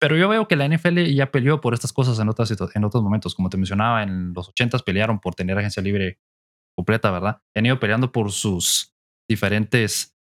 Pero 0.00 0.16
yo 0.16 0.28
veo 0.28 0.46
que 0.46 0.54
la 0.54 0.68
NFL 0.68 1.06
ya 1.06 1.32
peleó 1.32 1.60
por 1.60 1.74
estas 1.74 1.92
cosas 1.92 2.18
en, 2.20 2.28
otras, 2.28 2.54
en 2.74 2.84
otros 2.84 3.02
momentos. 3.02 3.34
Como 3.34 3.48
te 3.48 3.56
mencionaba, 3.56 4.04
en 4.04 4.32
los 4.32 4.50
80 4.50 4.78
pelearon 4.80 5.18
por 5.18 5.34
tener 5.34 5.58
agencia 5.58 5.82
libre 5.82 6.20
completa, 6.78 7.10
¿verdad? 7.10 7.42
Han 7.56 7.66
ido 7.66 7.80
peleando 7.80 8.12
por 8.12 8.30
sus 8.30 8.94
diferentes 9.28 10.16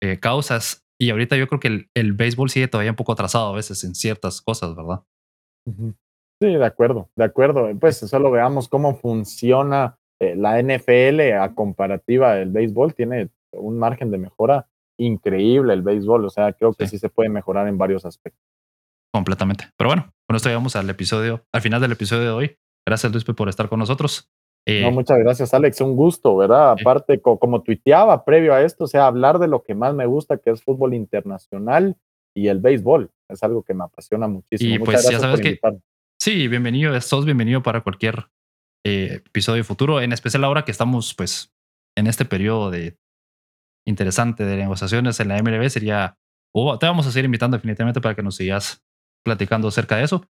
eh, 0.00 0.20
causas 0.20 0.86
y 1.00 1.10
ahorita 1.10 1.36
yo 1.36 1.48
creo 1.48 1.58
que 1.58 1.66
el, 1.66 1.90
el, 1.94 2.12
béisbol 2.12 2.48
sigue 2.48 2.68
todavía 2.68 2.92
un 2.92 2.96
poco 2.96 3.10
atrasado 3.10 3.48
a 3.48 3.56
veces 3.56 3.82
en 3.82 3.96
ciertas 3.96 4.40
cosas, 4.40 4.76
¿verdad? 4.76 5.02
Sí, 6.40 6.46
de 6.46 6.64
acuerdo, 6.64 7.10
de 7.16 7.24
acuerdo. 7.24 7.68
Pues 7.80 7.96
solo 7.98 8.30
veamos 8.30 8.68
cómo 8.68 8.94
funciona 8.94 9.98
eh, 10.20 10.36
la 10.36 10.62
NFL 10.62 11.32
a 11.32 11.52
comparativa 11.56 12.34
del 12.34 12.52
béisbol. 12.52 12.94
Tiene 12.94 13.30
un 13.50 13.76
margen 13.76 14.12
de 14.12 14.18
mejora 14.18 14.68
increíble 14.98 15.74
el 15.74 15.82
béisbol. 15.82 16.24
O 16.24 16.30
sea, 16.30 16.52
creo 16.52 16.72
que 16.72 16.86
sí, 16.86 16.98
se 16.98 17.08
puede 17.08 17.30
mejorar 17.30 17.66
en 17.66 17.78
varios 17.78 18.06
aspectos. 18.06 18.46
Completamente. 19.12 19.64
Pero 19.76 19.88
bueno, 19.88 20.14
con 20.28 20.36
esto 20.36 20.48
llegamos 20.50 20.76
al 20.76 20.88
episodio, 20.88 21.44
al 21.52 21.62
final 21.62 21.80
del 21.80 21.92
episodio 21.92 22.22
de 22.22 22.30
hoy. 22.30 22.58
Gracias, 22.86 23.10
Luis, 23.10 23.24
por 23.24 23.48
estar 23.48 23.68
con 23.68 23.80
nosotros. 23.80 24.30
Eh, 24.68 24.82
no, 24.82 24.90
muchas 24.90 25.18
gracias, 25.18 25.54
Alex. 25.54 25.80
Un 25.80 25.94
gusto, 25.94 26.36
¿verdad? 26.36 26.72
Aparte, 26.72 27.20
como 27.20 27.62
tuiteaba 27.62 28.24
previo 28.24 28.52
a 28.52 28.62
esto, 28.62 28.84
o 28.84 28.86
sea, 28.88 29.06
hablar 29.06 29.38
de 29.38 29.46
lo 29.46 29.62
que 29.62 29.76
más 29.76 29.94
me 29.94 30.06
gusta, 30.06 30.38
que 30.38 30.50
es 30.50 30.62
fútbol 30.62 30.92
internacional 30.92 31.96
y 32.34 32.48
el 32.48 32.58
béisbol. 32.58 33.12
Es 33.28 33.42
algo 33.44 33.62
que 33.62 33.74
me 33.74 33.84
apasiona 33.84 34.26
muchísimo. 34.26 34.74
Y 34.74 34.78
pues 34.80 35.08
ya 35.08 35.20
sabes 35.20 35.40
que. 35.40 35.60
Sí, 36.20 36.48
bienvenido. 36.48 37.00
Sos 37.00 37.24
bienvenido 37.24 37.62
para 37.62 37.82
cualquier 37.82 38.26
eh, 38.84 39.22
episodio 39.24 39.62
futuro, 39.62 40.00
en 40.00 40.12
especial 40.12 40.42
ahora 40.42 40.64
que 40.64 40.72
estamos, 40.72 41.14
pues, 41.14 41.54
en 41.96 42.08
este 42.08 42.24
periodo 42.24 42.72
de 42.72 42.98
interesante 43.86 44.44
de 44.44 44.56
negociaciones 44.56 45.20
en 45.20 45.28
la 45.28 45.40
MLB. 45.40 45.68
Sería. 45.70 46.18
Te 46.80 46.86
vamos 46.86 47.06
a 47.06 47.12
seguir 47.12 47.26
invitando 47.26 47.56
definitivamente 47.56 48.00
para 48.00 48.16
que 48.16 48.22
nos 48.22 48.36
sigas 48.36 48.84
platicando 49.24 49.68
acerca 49.68 49.96
de 49.96 50.04
eso. 50.04 50.26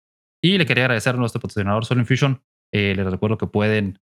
Y 0.42 0.58
le 0.58 0.66
quería 0.66 0.86
agradecer 0.86 1.16
a 1.16 1.18
nuestro 1.18 1.42
patrocinador 1.42 1.84
Sol 1.84 2.00
Infusion. 2.00 2.42
Eh, 2.74 2.94
les 2.96 3.06
recuerdo 3.12 3.38
que 3.38 3.48
pueden 3.48 4.00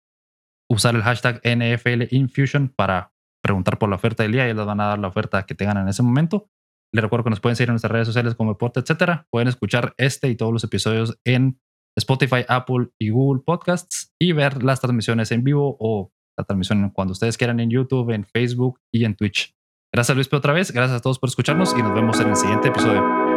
usar 0.70 0.96
el 0.96 1.02
hashtag 1.02 1.42
NFL 1.44 2.14
Infusion 2.14 2.70
para 2.70 3.14
preguntar 3.42 3.80
por 3.80 3.90
la 3.90 3.96
oferta 3.96 4.24
del 4.24 4.34
día 4.34 4.48
y 4.48 4.54
les 4.54 4.66
van 4.66 4.80
a 4.80 4.88
dar 4.88 5.00
la 5.00 5.08
oferta 5.08 5.46
que 5.46 5.56
tengan 5.56 5.78
en 5.78 5.88
ese 5.88 6.04
momento. 6.04 6.50
Les 6.94 7.04
recuerdo 7.04 7.26
que 7.26 7.30
nos 7.30 7.40
pueden 7.40 7.56
seguir 7.56 7.70
en 7.70 7.74
nuestras 7.74 7.92
redes 7.92 8.08
sociales 8.08 8.36
como 8.36 8.52
Deporte, 8.52 8.80
etcétera. 8.80 9.28
Pueden 9.32 9.48
escuchar 9.48 9.94
este 9.98 10.28
y 10.30 10.36
todos 10.36 10.52
los 10.52 10.64
episodios 10.64 11.20
en 11.24 11.60
Spotify, 11.98 12.46
Apple 12.48 12.90
y 13.00 13.10
Google 13.10 13.44
Podcasts 13.46 14.14
y 14.20 14.32
ver 14.32 14.64
las 14.64 14.80
transmisiones 14.80 15.32
en 15.32 15.44
vivo 15.44 15.78
o 15.80 16.12
la 16.38 16.46
transmisión 16.46 16.90
cuando 16.92 17.12
ustedes 17.12 17.38
quieran 17.38 17.60
en 17.60 17.70
YouTube, 17.70 18.12
en 18.12 18.26
Facebook 18.26 18.80
y 18.94 19.06
en 19.06 19.16
Twitch. 19.16 19.56
Gracias 19.94 20.16
Luis 20.16 20.32
otra 20.32 20.54
vez, 20.54 20.72
gracias 20.72 21.00
a 21.00 21.02
todos 21.02 21.20
por 21.20 21.30
escucharnos 21.30 21.76
y 21.78 21.82
nos 21.82 21.94
vemos 21.94 22.20
en 22.20 22.30
el 22.30 22.36
siguiente 22.36 22.70
episodio. 22.70 23.29